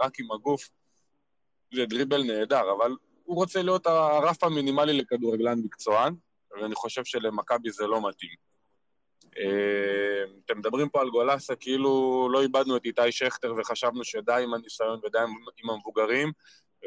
רק 0.02 0.20
עם 0.20 0.32
הגוף, 0.32 0.70
זה 1.74 1.86
דריבל 1.86 2.24
נהדר, 2.24 2.64
אבל 2.78 2.96
הוא 3.24 3.36
רוצה 3.36 3.62
להיות 3.62 3.88
הרף 3.88 4.44
המינימלי 4.44 4.94
לכדורגלן 4.94 5.60
מקצוען, 5.60 6.16
ואני 6.52 6.76
חושב 6.76 7.06
שלמכבי 7.06 7.72
זה 7.72 7.88
לא 7.88 8.10
מתאים. 8.10 8.48
אה, 9.38 10.24
אתם 10.46 10.58
מדברים 10.58 10.90
פה 10.90 11.02
על 11.02 11.10
גולסה 11.10 11.56
כאילו 11.56 12.28
לא 12.32 12.42
איבדנו 12.42 12.78
את 12.78 12.86
איתי 12.86 13.12
שכטר 13.12 13.54
וחשבנו 13.58 14.04
שדי 14.04 14.42
עם 14.44 14.54
הניסיון 14.54 15.00
ודי 15.04 15.18
עם 15.64 15.70
המבוגרים, 15.70 16.32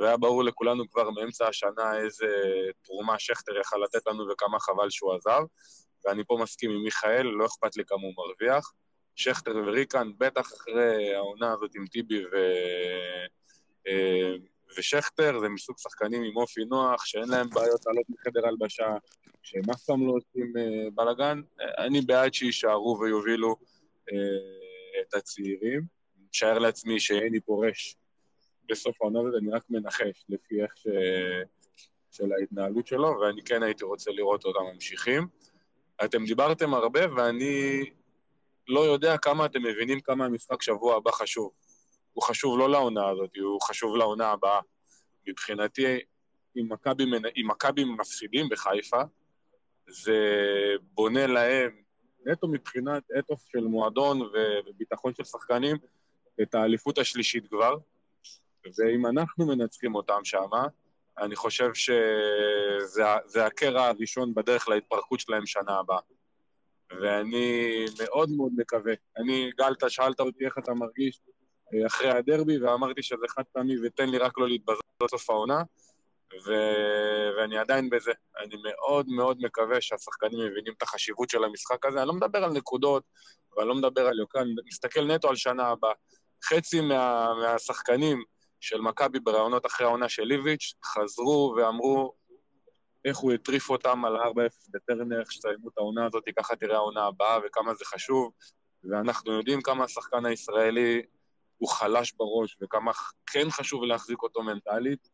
והיה 0.01 0.17
ברור 0.17 0.45
לכולנו 0.45 0.91
כבר 0.91 1.11
מאמצע 1.11 1.49
השנה 1.49 1.99
איזה 1.99 2.27
תרומה 2.83 3.19
שכטר 3.19 3.59
יכל 3.61 3.77
לתת 3.77 4.07
לנו 4.07 4.25
וכמה 4.33 4.61
חבל 4.61 4.91
שהוא 4.91 5.15
עזב. 5.15 5.43
ואני 6.05 6.23
פה 6.25 6.39
מסכים 6.43 6.71
עם 6.71 6.83
מיכאל, 6.83 7.27
לא 7.27 7.47
אכפת 7.47 7.77
לי 7.77 7.85
כמה 7.87 8.01
הוא 8.01 8.15
מרוויח. 8.17 8.73
שכטר 9.15 9.57
וריקן, 9.67 10.11
בטח 10.19 10.53
אחרי 10.53 11.15
העונה 11.15 11.53
הזאת 11.53 11.71
עם 11.75 11.87
טיבי 11.87 12.25
ו... 12.27 12.37
אה, 13.87 14.35
ושכטר, 14.79 15.41
זה 15.41 15.49
מסוג 15.49 15.79
שחקנים 15.79 16.23
עם 16.23 16.37
אופי 16.37 16.65
נוח, 16.65 17.05
שאין 17.05 17.29
להם 17.29 17.51
בעיות 17.51 17.87
לעלות 17.87 18.05
מחדר 18.09 18.47
הלבשה, 18.47 18.97
שהם 19.43 19.71
אף 19.71 19.83
פעם 19.83 20.07
לא 20.07 20.13
עושים 20.13 20.53
אה, 20.57 20.91
בלאגן. 20.95 21.41
אני 21.79 22.01
בעד 22.01 22.35
שיישארו 22.35 22.99
ויובילו 23.01 23.57
אה, 24.13 25.01
את 25.03 25.15
הצעירים. 25.15 25.83
משער 26.31 26.59
לעצמי 26.59 27.01
שהני 27.01 27.41
פורש 27.41 27.97
בסוף 28.71 29.03
העונה 29.03 29.21
הזאת, 29.21 29.35
אני 29.43 29.51
רק 29.51 29.63
מנחש 29.71 30.25
לפי 30.29 30.63
איך 30.63 30.77
ש... 30.77 30.87
של 32.11 32.33
ההתנהלות 32.33 32.87
שלו, 32.87 33.21
ואני 33.21 33.43
כן 33.43 33.63
הייתי 33.63 33.85
רוצה 33.85 34.11
לראות 34.11 34.45
אותם 34.45 34.61
ממשיכים. 34.75 35.29
אתם 36.05 36.25
דיברתם 36.25 36.75
הרבה, 36.75 37.01
ואני 37.17 37.85
לא 38.69 38.81
יודע 38.81 39.17
כמה 39.19 39.47
אתם 39.47 39.63
מבינים 39.63 40.01
כמה 40.01 40.25
המשחק 40.25 40.63
שבוע 40.63 40.97
הבא 40.97 41.11
חשוב. 41.11 41.51
הוא 42.13 42.23
חשוב 42.23 42.59
לא 42.59 42.71
לעונה 42.71 43.09
הזאת, 43.09 43.31
הוא 43.37 43.61
חשוב 43.61 43.97
לעונה 43.97 44.31
הבאה. 44.31 44.61
מבחינתי, 45.27 45.99
אם 46.57 46.69
מכבי 47.49 47.85
מפסידים 47.85 48.49
בחיפה, 48.49 49.03
זה 49.89 50.19
בונה 50.83 51.27
להם, 51.27 51.83
נטו 52.27 52.49
מבחינת 52.49 53.03
אתוס 53.19 53.45
של 53.53 53.61
מועדון 53.61 54.21
וביטחון 54.67 55.15
של 55.15 55.25
שחקנים, 55.25 55.77
את 56.43 56.55
האליפות 56.55 56.99
השלישית 56.99 57.49
כבר. 57.49 57.77
ואם 58.65 59.07
אנחנו 59.07 59.47
מנצחים 59.47 59.95
אותם 59.95 60.25
שמה, 60.25 60.67
אני 61.19 61.37
חושב 61.37 61.75
שזה 61.75 63.05
זה 63.27 63.47
הקרע 63.47 63.87
הראשון 63.87 64.35
בדרך 64.35 64.69
להתפרקות 64.69 65.21
שלהם 65.21 65.47
שנה 65.47 65.79
הבאה. 65.79 66.01
ואני 67.01 67.85
מאוד 67.99 68.31
מאוד 68.31 68.53
מקווה. 68.57 68.93
אני, 69.17 69.51
גל, 69.59 69.73
אתה 69.73 69.91
שאלת 69.91 70.21
אותי 70.21 70.45
איך 70.45 70.59
אתה 70.59 70.75
מרגיש 70.75 71.21
אה, 71.75 71.87
אחרי 71.87 72.11
הדרבי, 72.11 72.59
ואמרתי 72.59 73.03
שזה 73.03 73.27
חד 73.29 73.43
פעמי 73.53 73.75
ותן 73.87 74.09
לי 74.09 74.19
רק 74.19 74.39
לא 74.39 74.49
להתבזות 74.49 74.85
בסוף 75.03 75.31
העונה, 75.31 75.63
ו... 76.47 76.53
ואני 77.37 77.59
עדיין 77.59 77.91
בזה. 77.91 78.13
אני 78.39 78.55
מאוד 78.63 79.09
מאוד 79.09 79.39
מקווה 79.41 79.81
שהשחקנים 79.81 80.39
מבינים 80.39 80.73
את 80.77 80.83
החשיבות 80.83 81.31
של 81.31 81.45
המשחק 81.45 81.87
הזה. 81.87 81.99
אני 81.99 82.09
לא 82.09 82.15
מדבר 82.15 82.45
על 82.45 82.53
נקודות, 82.53 83.03
ואני 83.57 83.69
לא 83.69 83.75
מדבר 83.75 84.07
על 84.07 84.19
יוקר, 84.19 84.41
אני 84.41 84.55
מסתכל 84.67 85.05
נטו 85.05 85.29
על 85.29 85.37
שנה 85.37 85.69
הבאה. 85.69 85.93
חצי 86.45 86.81
מה... 86.81 87.35
מהשחקנים 87.43 88.25
של 88.61 88.81
מכבי 88.81 89.21
בראיונות 89.21 89.67
אחרי 89.67 89.87
העונה 89.87 90.09
של 90.09 90.31
איביץ' 90.31 90.75
חזרו 90.85 91.55
ואמרו 91.57 92.15
איך 93.05 93.17
הוא 93.17 93.33
הטריף 93.33 93.71
אותם 93.71 94.05
על 94.05 94.17
4-0 94.17 94.21
בטרנר, 94.71 95.21
איך 95.21 95.33
שתסיימו 95.33 95.69
את 95.69 95.79
העונה 95.79 96.07
הזאת, 96.07 96.25
ככה 96.39 96.57
תראה 96.57 96.77
העונה 96.77 97.07
הבאה 97.07 97.39
וכמה 97.47 97.75
זה 97.75 97.85
חשוב. 97.85 98.33
ואנחנו 98.85 99.33
יודעים 99.33 99.63
כמה 99.63 99.85
השחקן 99.85 100.27
הישראלי 100.27 101.03
הוא 101.59 101.69
חלש 101.69 102.13
בראש 102.13 102.57
וכמה 102.63 102.93
כן 103.27 103.51
חשוב 103.51 103.85
להחזיק 103.85 104.23
אותו 104.23 104.43
מנטלית, 104.43 105.09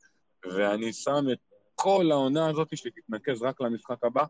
ואני 0.45 0.93
שם 0.93 1.25
את 1.33 1.39
כל 1.75 2.09
העונה 2.11 2.49
הזאת 2.49 2.77
שתתנקז 2.77 3.43
רק 3.43 3.61
למשחק 3.61 4.05
הבא, 4.05 4.25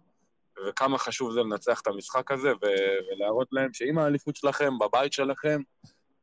וכמה 0.69 0.99
חשוב 0.99 1.33
זה 1.33 1.41
לנצח 1.41 1.81
את 1.81 1.87
המשחק 1.87 2.31
הזה 2.31 2.53
ולהראות 2.63 3.49
להם 3.53 3.73
שעם 3.73 3.99
האליפות 3.99 4.37
שלכם, 4.37 4.79
בבית 4.79 5.13
שלכם, 5.13 5.61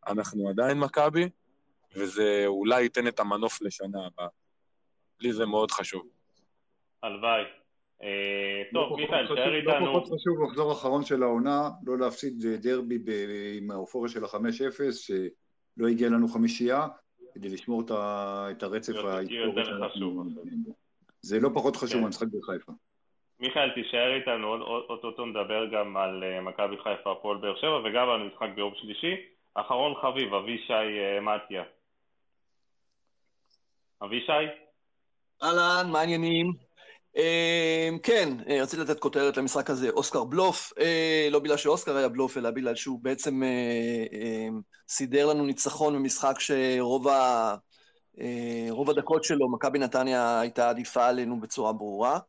אנחנו 0.07 0.49
עדיין 0.49 0.79
מכבי, 0.79 1.29
וזה 1.95 2.43
אולי 2.45 2.81
ייתן 2.81 3.07
את 3.07 3.19
המנוף 3.19 3.61
לשנה 3.61 4.05
הבאה. 4.07 4.27
לי 5.19 5.33
זה 5.33 5.45
מאוד 5.45 5.71
חשוב. 5.71 6.03
הלוואי. 7.03 7.43
אה, 8.03 8.61
לא 8.71 8.79
טוב, 8.79 8.87
פחות 8.87 8.99
מיכאל, 8.99 9.27
תאר 9.27 9.49
לא 9.49 9.55
איתנו... 9.73 9.85
פחות 9.85 10.03
חשוב 10.05 10.43
מחזור 10.43 10.71
אחרון 10.71 11.03
של 11.05 11.23
העונה, 11.23 11.69
לא 11.85 11.97
להפסיד 11.97 12.33
דרבי 12.61 12.97
ב- 12.97 13.53
עם 13.57 13.71
האופוריה 13.71 14.11
של 14.11 14.23
ה-5-0, 14.23 14.91
שלא 14.91 15.87
הגיע 15.87 16.09
לנו 16.09 16.27
חמישייה, 16.27 16.87
כדי 17.33 17.49
לשמור 17.49 17.81
את 18.51 18.63
הרצף 18.63 18.93
ההיסטורי. 18.95 19.65
זה 21.21 21.39
לא 21.39 21.49
פחות 21.53 21.75
חשוב 21.75 21.93
כן. 21.93 22.01
מהמשחק 22.01 22.27
בחיפה. 22.27 22.71
מיכאל, 23.39 23.69
תישאר 23.69 24.15
איתנו, 24.15 24.47
עוד- 24.47 24.61
עוד- 24.61 24.85
אוטוטו 24.89 25.25
נדבר 25.25 25.65
גם 25.73 25.97
על 25.97 26.23
אה, 26.23 26.41
מכבי 26.41 26.75
חיפה, 26.83 27.11
הפועל 27.11 27.37
באר 27.37 27.55
שבע, 27.55 27.77
וגם 27.85 28.09
על 28.09 28.23
משחק 28.27 28.47
ביום 28.55 28.73
שלישי. 28.75 29.15
אחרון 29.53 29.93
חביב, 30.01 30.33
אבישי 30.33 30.73
אה, 30.73 31.19
מתיה. 31.21 31.63
אבישי? 34.01 34.31
אהלן, 35.43 35.89
מה 35.91 35.99
העניינים? 35.99 36.53
אה, 37.17 37.89
כן, 38.03 38.29
אה, 38.49 38.61
רציתי 38.61 38.81
לתת 38.81 38.99
כותרת 38.99 39.37
למשחק 39.37 39.69
הזה, 39.69 39.89
אוסקר 39.89 40.23
בלוף, 40.23 40.73
אה, 40.79 41.27
לא 41.31 41.39
בגלל 41.39 41.57
שאוסקר 41.57 41.97
היה 41.97 42.09
בלוף, 42.09 42.37
אלא 42.37 42.51
בגלל 42.51 42.75
שהוא 42.75 42.99
בעצם 43.01 43.43
אה, 43.43 43.47
אה, 44.13 44.47
סידר 44.89 45.25
לנו 45.25 45.45
ניצחון 45.45 45.95
במשחק 45.95 46.39
שרוב 46.39 47.07
ה... 47.07 47.55
רוב 48.69 48.89
הדקות 48.89 49.23
שלו, 49.23 49.51
מכבי 49.51 49.79
נתניה 49.79 50.39
הייתה 50.39 50.69
עדיפה 50.69 51.05
עלינו 51.05 51.39
בצורה 51.39 51.73
ברורה. 51.73 52.19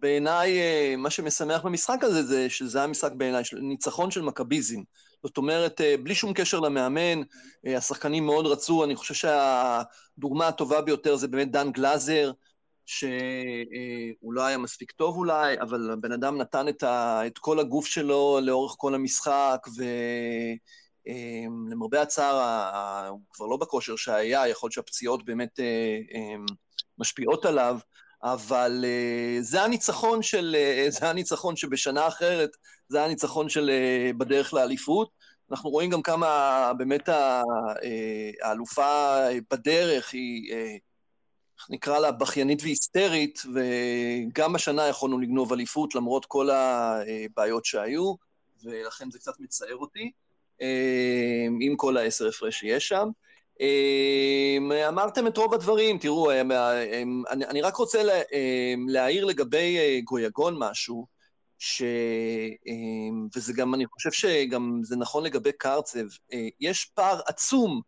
בעיניי, 0.00 0.58
מה 0.96 1.10
שמשמח 1.10 1.62
במשחק 1.62 1.98
הזה 2.02 2.22
זה 2.22 2.50
שזה 2.50 2.78
היה 2.78 2.86
משחק 2.86 3.12
בעיניי, 3.12 3.42
ניצחון 3.60 4.10
של 4.10 4.22
מכביזם. 4.22 4.80
זאת 5.24 5.36
אומרת, 5.36 5.80
אה, 5.80 5.94
בלי 6.02 6.14
שום 6.14 6.32
קשר 6.32 6.60
למאמן, 6.60 7.22
אה, 7.66 7.76
השחקנים 7.76 8.26
מאוד 8.26 8.46
רצו, 8.46 8.84
אני 8.84 8.96
חושב 8.96 9.14
שהדוגמה 9.14 10.48
הטובה 10.48 10.80
ביותר 10.80 11.16
זה 11.16 11.28
באמת 11.28 11.50
דן 11.50 11.72
גלאזר, 11.72 12.32
שהוא 12.86 14.32
לא 14.32 14.42
היה 14.42 14.58
מספיק 14.58 14.92
טוב 14.92 15.16
אולי, 15.16 15.60
אבל 15.60 15.90
הבן 15.90 16.12
אדם 16.12 16.38
נתן 16.38 16.68
את, 16.68 16.82
ה, 16.82 17.26
את 17.26 17.38
כל 17.38 17.60
הגוף 17.60 17.86
שלו 17.86 18.38
לאורך 18.42 18.74
כל 18.78 18.94
המשחק, 18.94 19.66
ולמרבה 21.06 22.02
הצער, 22.02 23.08
הוא 23.08 23.20
כבר 23.32 23.46
לא 23.46 23.56
בכושר 23.56 23.96
שהיה, 23.96 24.48
יכול 24.48 24.66
להיות 24.66 24.72
שהפציעות 24.72 25.24
באמת 25.24 25.60
אה, 25.60 25.98
אה, 26.14 26.34
משפיעות 26.98 27.44
עליו, 27.44 27.78
אבל 28.24 28.84
אה, 28.84 29.36
זה 29.40 29.62
הניצחון 29.62 30.22
של, 30.22 30.56
אה, 30.58 30.86
זה 30.88 31.10
הניצחון 31.10 31.56
שבשנה 31.56 32.08
אחרת, 32.08 32.50
זה 32.88 33.04
הניצחון 33.04 33.48
של 33.48 33.70
אה, 33.70 34.10
בדרך 34.18 34.54
לאליפות. 34.54 35.10
אנחנו 35.50 35.70
רואים 35.70 35.90
גם 35.90 36.02
כמה 36.02 36.72
באמת 36.78 37.08
אה, 37.08 37.42
האלופה 38.42 39.16
בדרך 39.50 40.12
היא, 40.12 40.52
אה, 40.52 40.76
איך 41.58 41.70
נקרא 41.70 41.98
לה, 41.98 42.12
בכיינית 42.12 42.62
והיסטרית, 42.62 43.42
וגם 43.54 44.54
השנה 44.54 44.88
יכולנו 44.88 45.18
לגנוב 45.18 45.52
אליפות 45.52 45.94
למרות 45.94 46.24
כל 46.24 46.50
הבעיות 46.50 47.64
שהיו, 47.64 48.14
ולכן 48.64 49.10
זה 49.10 49.18
קצת 49.18 49.40
מצער 49.40 49.76
אותי, 49.76 50.10
אה, 50.62 51.46
עם 51.60 51.76
כל 51.76 51.96
העשר 51.96 52.28
הפרש 52.28 52.58
שיש 52.60 52.88
שם. 52.88 53.08
אה, 53.60 54.88
אמרתם 54.88 55.26
את 55.26 55.36
רוב 55.36 55.54
הדברים, 55.54 55.98
תראו, 55.98 56.30
אה, 56.30 56.42
אה, 56.50 57.02
אני 57.32 57.62
רק 57.62 57.76
רוצה 57.76 58.02
לה- 58.02 58.22
להעיר 58.88 59.24
לגבי 59.24 59.78
אה, 59.78 59.98
גויגון 60.04 60.56
משהו, 60.58 61.06
ש... 61.58 61.82
וזה 63.36 63.52
גם, 63.52 63.74
אני 63.74 63.86
חושב 63.86 64.12
שגם 64.12 64.80
זה 64.82 64.96
נכון 64.96 65.24
לגבי 65.24 65.52
קרצב, 65.52 66.04
אה, 66.32 66.48
יש 66.60 66.84
פער 66.84 67.20
עצום 67.26 67.80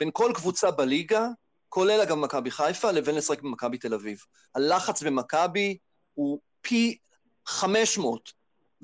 בין 0.00 0.10
כל 0.12 0.32
קבוצה 0.34 0.70
בליגה, 0.70 1.28
כולל 1.68 2.00
אגב 2.00 2.16
מכבי 2.16 2.50
חיפה, 2.50 2.90
לבין 2.90 3.14
לשחק 3.14 3.42
במכבי 3.42 3.78
תל 3.78 3.94
אביב. 3.94 4.18
הלחץ 4.54 5.02
במכבי 5.02 5.76
הוא 6.14 6.38
פי 6.60 6.98
500, 7.46 8.32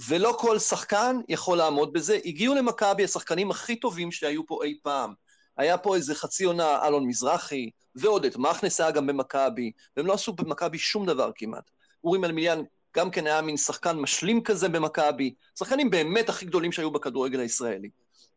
ולא 0.09 0.37
כל 0.41 0.59
שחקן 0.59 1.17
יכול 1.29 1.59
לעמוד 1.59 1.93
בזה. 1.93 2.19
הגיעו 2.25 2.55
למכבי 2.55 3.05
השחקנים 3.05 3.51
הכי 3.51 3.77
טובים 3.77 4.13
שהיו 4.13 4.47
פה 4.47 4.65
אי 4.65 4.79
פעם. 4.83 5.15
היה 5.57 5.79
פה 5.79 5.97
איזה 5.97 6.15
חצי 6.15 6.45
עונה 6.45 6.87
אלון 6.87 7.07
מזרחי, 7.07 7.71
ועוד 7.95 8.25
את 8.25 8.37
מכנס 8.37 8.81
היה 8.81 8.91
גם 8.91 9.07
במכבי, 9.07 9.73
והם 9.97 10.07
לא 10.07 10.13
עשו 10.13 10.33
במכבי 10.33 10.79
שום 10.79 11.07
דבר 11.07 11.31
כמעט. 11.35 11.71
אורי 12.05 12.19
מלמיליאן 12.19 12.63
גם 12.97 13.11
כן 13.11 13.27
היה 13.27 13.43
מין 13.43 13.57
שחקן 13.57 13.97
משלים 13.97 14.43
כזה 14.43 14.69
במכבי, 14.69 15.35
שחקנים 15.59 15.91
באמת 15.91 16.29
הכי 16.29 16.47
גדולים 16.47 16.73
שהיו 16.73 16.91
בכדורגל 16.91 17.41
הישראלי. 17.41 17.89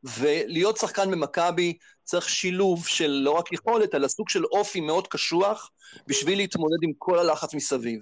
ולהיות 0.03 0.77
שחקן 0.77 1.11
במכבי 1.11 1.77
צריך 2.03 2.29
שילוב 2.29 2.87
של 2.87 3.07
לא 3.07 3.31
רק 3.31 3.53
יכולת, 3.53 3.95
אלא 3.95 4.07
סוג 4.07 4.29
של 4.29 4.45
אופי 4.45 4.81
מאוד 4.81 5.07
קשוח, 5.07 5.69
בשביל 6.07 6.37
להתמודד 6.37 6.77
עם 6.83 6.91
כל 6.97 7.19
הלחץ 7.19 7.53
מסביב. 7.53 7.99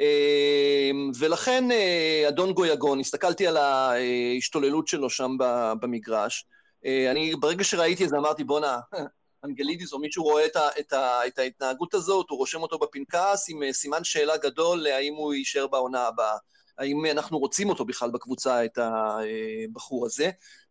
אה, 0.00 0.90
ולכן 1.18 1.70
אה, 1.70 2.24
אדון 2.28 2.52
גויגון, 2.52 3.00
הסתכלתי 3.00 3.46
על 3.46 3.56
ההשתוללות 3.56 4.88
שלו 4.88 5.10
שם 5.10 5.36
במגרש, 5.80 6.46
אני 6.84 7.34
ברגע 7.40 7.64
שראיתי 7.64 8.04
את 8.04 8.08
זה 8.08 8.16
אמרתי, 8.16 8.44
בואנה, 8.44 8.78
אנגלידיס 9.44 9.92
או 9.92 9.98
מישהו 9.98 10.24
רואה 10.24 10.46
את, 10.46 10.56
ה, 10.56 10.68
את, 10.80 10.92
ה, 10.92 11.26
את 11.26 11.38
ההתנהגות 11.38 11.94
הזאת, 11.94 12.30
הוא 12.30 12.38
רושם 12.38 12.62
אותו 12.62 12.78
בפנקס 12.78 13.46
עם 13.48 13.62
אה, 13.62 13.72
סימן 13.72 14.04
שאלה 14.04 14.36
גדול 14.36 14.86
האם 14.86 15.14
הוא 15.14 15.34
יישאר 15.34 15.66
בעונה 15.66 16.06
הבאה. 16.06 16.36
האם 16.78 17.06
אנחנו 17.06 17.38
רוצים 17.38 17.68
אותו 17.68 17.84
בכלל 17.84 18.10
בקבוצה, 18.10 18.64
את 18.64 18.78
הבחור 18.78 20.06
הזה. 20.06 20.30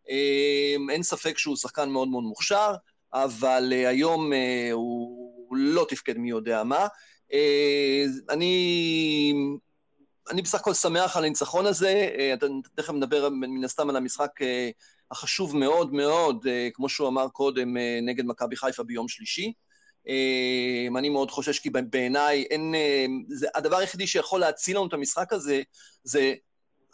אה, 0.09 0.75
אין 0.89 1.03
ספק 1.03 1.37
שהוא 1.37 1.55
שחקן 1.55 1.89
מאוד 1.89 2.07
מאוד 2.07 2.23
מוכשר, 2.23 2.73
אבל 3.13 3.73
אה, 3.75 3.89
היום 3.89 4.33
אה, 4.33 4.69
הוא 4.71 5.57
לא 5.57 5.85
תפקד 5.89 6.17
מי 6.17 6.29
יודע 6.29 6.63
מה. 6.63 6.87
אה, 7.33 8.03
אני, 8.29 9.33
אני 10.29 10.41
בסך 10.41 10.59
הכל 10.59 10.73
שמח 10.73 11.17
על 11.17 11.25
הניצחון 11.25 11.65
הזה, 11.65 12.09
אה, 12.19 12.33
תכף 12.75 12.93
נדבר 12.93 13.29
מן 13.29 13.63
הסתם 13.63 13.89
על 13.89 13.95
המשחק 13.95 14.41
אה, 14.41 14.69
החשוב 15.11 15.57
מאוד 15.57 15.93
מאוד, 15.93 16.47
אה, 16.49 16.69
כמו 16.73 16.89
שהוא 16.89 17.07
אמר 17.07 17.27
קודם, 17.29 17.77
אה, 17.77 17.99
נגד 18.01 18.25
מכבי 18.25 18.55
חיפה 18.55 18.83
ביום 18.83 19.07
שלישי. 19.07 19.53
אה, 20.07 20.99
אני 20.99 21.09
מאוד 21.09 21.31
חושש 21.31 21.59
כי 21.59 21.69
בעיניי 21.69 22.45
אין... 22.49 22.75
זה, 23.27 23.47
הדבר 23.55 23.77
היחידי 23.77 24.07
שיכול 24.07 24.39
להציל 24.39 24.77
לנו 24.77 24.87
את 24.87 24.93
המשחק 24.93 25.33
הזה, 25.33 25.61
זה 26.03 26.33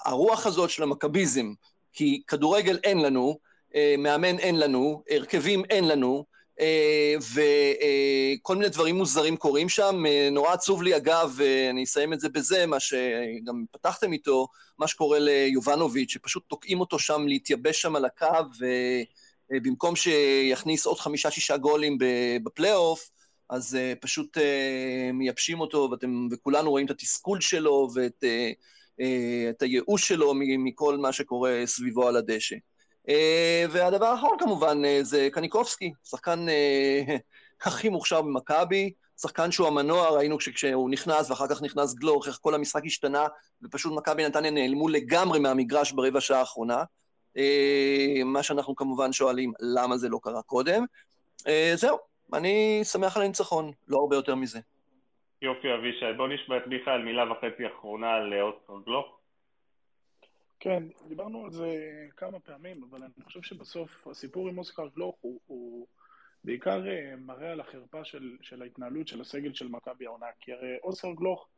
הרוח 0.05 0.45
הזאת 0.45 0.70
של 0.70 0.84
המכביזם. 0.84 1.53
כי 1.93 2.22
כדורגל 2.28 2.80
אין 2.84 2.97
לנו, 2.97 3.39
מאמן 3.97 4.39
אין 4.39 4.59
לנו, 4.59 5.03
הרכבים 5.09 5.66
אין 5.70 5.88
לנו, 5.88 6.26
וכל 7.19 8.55
מיני 8.55 8.69
דברים 8.69 8.95
מוזרים 8.95 9.37
קורים 9.37 9.69
שם. 9.69 10.05
אה, 10.07 10.29
נורא 10.32 10.53
עצוב 10.53 10.83
לי, 10.83 10.97
אגב, 10.97 11.37
אה, 11.41 11.69
אני 11.69 11.83
אסיים 11.83 12.13
את 12.13 12.19
זה 12.19 12.29
בזה, 12.29 12.65
מה 12.65 12.79
שגם 12.79 13.65
פתחתם 13.71 14.13
איתו, 14.13 14.47
מה 14.79 14.87
שקורה 14.87 15.19
ליובנוביץ', 15.19 16.11
שפשוט 16.11 16.43
תוקעים 16.47 16.79
אותו 16.79 16.99
שם 16.99 17.27
להתייבש 17.27 17.82
שם 17.82 17.95
על 17.95 18.05
הקו, 18.05 18.65
ובמקום 19.51 19.95
שיכניס 19.95 20.86
עוד 20.86 20.99
חמישה-שישה 20.99 21.57
גולים 21.57 21.97
בפלייאוף, 22.43 23.09
אז 23.49 23.77
פשוט 24.01 24.37
מייבשים 25.13 25.59
אותו, 25.59 25.87
ואתם, 25.91 26.27
וכולנו 26.32 26.69
רואים 26.69 26.86
את 26.86 26.91
התסכול 26.91 27.41
שלו 27.41 27.87
ואת 27.95 28.23
את 29.49 29.61
הייאוש 29.61 30.07
שלו 30.07 30.33
מכל 30.36 30.97
מה 30.97 31.11
שקורה 31.11 31.61
סביבו 31.65 32.07
על 32.07 32.15
הדשא. 32.15 32.55
Uh, 33.07 33.11
והדבר 33.69 34.05
האחרון 34.05 34.37
כמובן 34.39 34.77
uh, 34.86 35.03
זה 35.03 35.27
קניקובסקי, 35.32 35.91
שחקן 36.03 36.45
uh, 36.49 37.11
הכי 37.67 37.89
מוכשר 37.89 38.21
במכבי, 38.21 38.91
שחקן 39.21 39.51
שהוא 39.51 39.67
המנוע, 39.67 40.09
ראינו 40.09 40.37
כשהוא 40.37 40.89
נכנס 40.89 41.29
ואחר 41.29 41.47
כך 41.47 41.61
נכנס 41.61 41.93
גלוך, 41.93 42.27
איך 42.27 42.37
כל 42.41 42.55
המשחק 42.55 42.82
השתנה, 42.86 43.27
ופשוט 43.63 43.93
מכבי 43.97 44.25
נתניה 44.25 44.51
נעלמו 44.51 44.89
לגמרי 44.89 45.39
מהמגרש 45.39 45.91
ברבע 45.91 46.21
שעה 46.21 46.39
האחרונה. 46.39 46.83
מה 48.25 48.43
שאנחנו 48.43 48.75
כמובן 48.75 49.13
שואלים, 49.13 49.53
למה 49.59 49.97
זה 49.97 50.09
לא 50.09 50.19
קרה 50.23 50.41
קודם. 50.41 50.86
זהו, 51.75 51.97
אני 52.33 52.79
שמח 52.83 53.17
על 53.17 53.23
הניצחון, 53.23 53.71
לא 53.87 53.97
הרבה 53.97 54.15
יותר 54.15 54.36
מזה. 54.36 54.59
יופי, 55.41 55.73
אבישי. 55.73 56.13
בוא 56.17 56.27
נשמע 56.27 56.57
את 56.57 56.67
מיכאל 56.67 57.01
מילה 57.01 57.32
וחצי 57.32 57.67
אחרונה 57.67 58.13
על 58.13 58.33
אה, 58.33 58.75
גלוך. 58.86 59.19
כן, 60.59 60.83
דיברנו 61.07 61.45
על 61.45 61.51
זה 61.51 61.69
כמה 62.17 62.39
פעמים, 62.39 62.83
אבל 62.83 63.03
אני 63.03 63.23
חושב 63.23 63.41
שבסוף 63.41 64.07
הסיפור 64.07 64.49
עם 64.49 64.57
אוסקר 64.57 64.87
גלוך 64.87 65.15
הוא, 65.21 65.39
הוא 65.45 65.87
בעיקר 66.43 66.87
אה, 66.87 67.15
מראה 67.15 67.51
על 67.51 67.59
החרפה 67.59 68.05
של, 68.05 68.37
של 68.41 68.61
ההתנהלות 68.61 69.07
של 69.07 69.21
הסגל 69.21 69.53
של 69.53 69.67
מכבי 69.67 70.05
העונה. 70.05 70.25
כי 70.39 70.53
הרי 70.53 70.77
אוסקר 70.83 71.11
גלוך, 71.11 71.49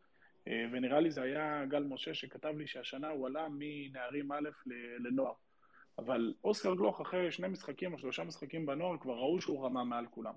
אה, 0.47 0.65
ונראה 0.71 0.99
לי 0.99 1.11
זה 1.11 1.21
היה 1.21 1.65
גל 1.65 1.83
משה 1.83 2.13
שכתב 2.13 2.53
לי 2.57 2.67
שהשנה 2.67 3.09
הוא 3.09 3.27
עלה 3.27 3.47
מנערים 3.51 4.31
א' 4.31 4.49
לנוער. 4.99 5.33
אבל 5.99 6.33
אוסקר 6.43 6.75
גלוך 6.75 7.01
אחרי 7.01 7.31
שני 7.31 7.47
משחקים 7.47 7.93
או 7.93 7.99
שלושה 7.99 8.23
משחקים 8.23 8.65
בנוער 8.65 8.97
כבר 8.97 9.13
ראו 9.13 9.41
שהוא 9.41 9.65
רמה 9.65 9.83
מעל 9.83 10.05
כולם. 10.11 10.33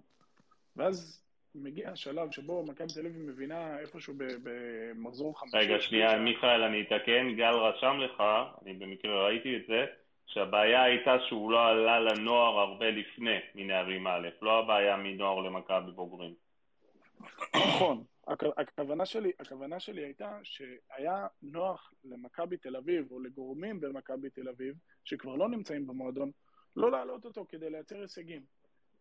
ואז 0.76 1.22
מגיע 1.54 1.90
השלב 1.90 2.30
שבו 2.30 2.66
מכבי 2.66 2.88
תל 2.94 3.00
אביב 3.06 3.18
מבינה 3.22 3.78
איפשהו 3.78 4.14
במחזור 4.42 5.40
חמישי. 5.40 5.56
רגע, 5.56 5.80
שנייה. 5.80 6.18
מיכאל, 6.18 6.62
אני 6.62 6.82
אתקן. 6.82 7.34
גל 7.36 7.54
רשם 7.54 7.96
לך, 7.98 8.22
אני 8.62 8.74
במקרה 8.74 9.24
ראיתי 9.26 9.56
את 9.56 9.62
זה, 9.68 9.86
שהבעיה 10.26 10.82
הייתה 10.82 11.16
שהוא 11.28 11.52
לא 11.52 11.66
עלה 11.68 12.00
לנוער 12.00 12.58
הרבה 12.58 12.90
לפני 12.90 13.38
מנערים 13.54 14.06
א', 14.06 14.28
לא 14.42 14.58
הבעיה 14.58 14.96
מנוער 14.96 15.40
למכבי 15.40 15.90
בוגרים. 15.90 16.34
נכון. 17.56 18.04
הכ- 18.28 18.52
הכוונה 18.56 19.06
שלי, 19.06 19.32
הכוונה 19.40 19.80
שלי 19.80 20.04
הייתה 20.04 20.38
שהיה 20.42 21.26
נוח 21.42 21.92
למכבי 22.04 22.56
תל 22.56 22.76
אביב, 22.76 23.12
או 23.12 23.20
לגורמים 23.20 23.80
במכבי 23.80 24.30
תל 24.30 24.48
אביב, 24.48 24.74
שכבר 25.04 25.36
לא 25.36 25.48
נמצאים 25.48 25.86
במועדון, 25.86 26.30
לא 26.76 26.90
להעלות 26.90 27.24
אותו 27.24 27.46
כדי 27.48 27.70
לייצר 27.70 28.00
הישגים. 28.00 28.42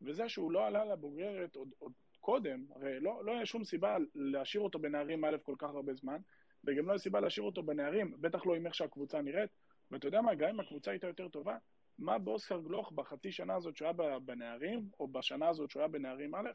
וזה 0.02 0.30
שהוא 0.30 0.52
לא 0.52 0.68
עלה 0.68 0.86
לבוגרת 0.86 1.56
עוד, 1.56 1.70
עוד 1.80 1.92
קודם, 2.20 2.66
הרי 2.76 3.00
לא, 3.00 3.26
לא 3.26 3.32
היה 3.32 3.46
שום 3.46 3.64
סיבה 3.64 3.98
להשאיר 4.16 4.64
אותו 4.64 4.80
בנערים 4.80 5.26
א' 5.26 5.38
כל 5.44 5.56
כך 5.58 5.70
הרבה 5.70 5.94
זמן, 5.94 6.18
וגם 6.64 6.88
לא 6.88 6.96
יש 6.96 7.02
סיבה 7.02 7.20
להשאיר 7.20 7.46
אותו 7.46 7.64
בנערים, 7.64 8.14
בטח 8.20 8.46
לא 8.46 8.56
עם 8.56 8.66
איך 8.66 8.76
שהקבוצה 8.76 9.22
נראית. 9.22 9.50
ואתה 9.91 10.08
יודע 10.08 10.22
מה, 10.22 10.36
גם 10.36 10.50
אם 10.50 10.60
הקבוצה 10.60 10.91
הייתה 10.91 11.08
יותר 11.08 11.28
טובה, 11.28 11.58
מה 12.00 12.18
באוסקר 12.18 12.60
גלוך 12.60 12.91
בחצי 12.91 13.32
שנה 13.32 13.56
הזאת 13.56 13.78
שהוא 13.78 13.88
היה 14.00 14.20
בנערים, 14.20 14.90
או 15.00 15.08
בשנה 15.08 15.50
הזאת 15.50 15.70
שהוא 15.70 15.80
היה 15.80 15.88
בנערים 15.88 16.36
א', 16.36 16.50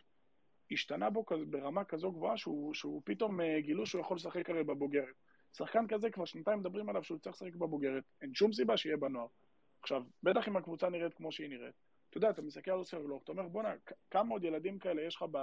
השתנה 0.71 1.11
בו 1.11 1.27
כזה, 1.27 1.45
ברמה 1.45 1.85
כזו 1.85 2.13
גבוהה 2.13 2.37
שהוא, 2.37 2.75
שהוא 2.75 3.03
פתאום 3.05 3.41
אה, 3.41 3.61
גילו 3.61 3.87
שהוא 3.87 4.01
יכול 4.01 4.17
לשחק 4.17 4.51
הרי 4.51 4.65
בבוגרת. 4.65 5.15
שחקן 5.57 5.87
כזה 5.89 6.11
כבר 6.11 6.25
שנתיים 6.25 6.59
מדברים 6.59 6.89
עליו 6.89 7.05
שהוא 7.05 7.19
צריך 7.19 7.37
לשחק 7.37 7.55
בבוגרת, 7.55 8.05
אין 8.23 8.35
שום 8.35 8.53
סיבה 8.53 8.77
שיהיה 8.77 8.97
בנוער. 8.97 9.27
עכשיו, 9.83 10.03
בטח 10.23 10.49
אם 10.49 10.57
הקבוצה 10.57 10.89
נראית 10.89 11.15
כמו 11.15 11.33
שהיא 11.33 11.49
נראית, 11.49 11.75
אתה 12.15 12.19
יודע, 12.19 12.31
אתה 12.31 12.43
מסתכל 12.43 12.71
על 12.71 13.03
גלוך, 13.03 13.23
אתה 13.23 13.33
אומר, 13.33 13.49
בואנה, 13.49 13.75
כמה 14.11 14.31
עוד 14.31 14.45
ילדים 14.45 14.79
כאלה 14.79 15.03
יש 15.03 15.17
לך 15.17 15.25
ב... 15.31 15.39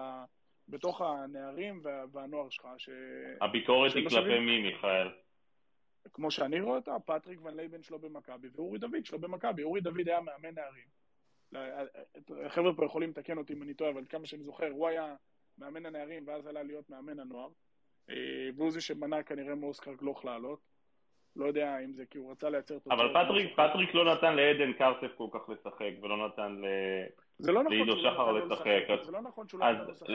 בתוך 0.67 1.01
הנערים 1.01 1.79
וה, 1.83 2.03
והנוער 2.11 2.49
שלך, 2.49 2.67
ש... 2.77 2.89
הביקורת 3.41 3.95
היא 3.95 4.09
כלפי 4.09 4.39
מי, 4.39 4.61
מיכאל? 4.61 5.07
כמו 6.13 6.31
שאני 6.31 6.61
רואה 6.61 6.75
אותה, 6.77 6.99
פטריק 7.05 7.45
ון 7.45 7.55
ליוון 7.55 7.83
שלא 7.83 7.99
במכבי 7.99 8.47
ואורי 8.55 8.79
דוד 8.79 9.05
שלא 9.05 9.19
במכבי. 9.19 9.63
אורי 9.63 9.81
דוד 9.81 10.07
היה 10.07 10.21
מאמן 10.21 10.55
נערים. 10.55 11.01
החבר'ה 12.45 12.73
פה 12.75 12.85
יכולים 12.85 13.09
לתקן 13.09 13.37
אותי 13.37 13.53
אם 13.53 13.63
אני 13.63 13.73
טועה, 13.73 13.91
אבל 13.91 14.05
כמה 14.09 14.25
שאני 14.25 14.43
זוכר, 14.43 14.69
הוא 14.69 14.87
היה 14.87 15.15
מאמן 15.57 15.85
הנערים 15.85 16.27
ואז 16.27 16.47
עלה 16.47 16.63
להיות 16.63 16.89
מאמן 16.89 17.19
הנוער. 17.19 17.49
אה, 18.09 18.15
והוא 18.55 18.71
זה 18.71 18.81
שמנע 18.81 19.23
כנראה 19.23 19.55
מאוסקר 19.55 19.93
גלוך 19.93 20.25
לעלות. 20.25 20.70
לא 21.35 21.45
יודע 21.45 21.79
אם 21.79 21.93
זה 21.93 22.05
כי 22.05 22.17
הוא 22.17 22.31
רצה 22.31 22.49
לייצר 22.49 22.79
תוצאות. 22.79 22.99
אבל 22.99 23.13
פטריק, 23.13 23.53
פטריק 23.53 23.93
לא 23.93 24.15
נתן 24.15 24.35
לעדן 24.35 24.73
קרצב 24.73 25.15
כל 25.17 25.27
כך 25.31 25.49
לשחק, 25.49 25.91
ולא 26.01 26.27
נתן 26.27 26.61
לא 27.39 27.63
נכון 27.63 27.77
לעידו 27.77 27.97
שחר 27.97 28.31
לשחק. 28.31 29.03
זה 29.03 29.11
לא 29.11 29.21
נכון 29.21 29.47
שהוא 29.47 29.59
לא 29.59 29.71
נתן 29.71 29.85
לו 29.85 29.91
לשחק, 29.91 30.07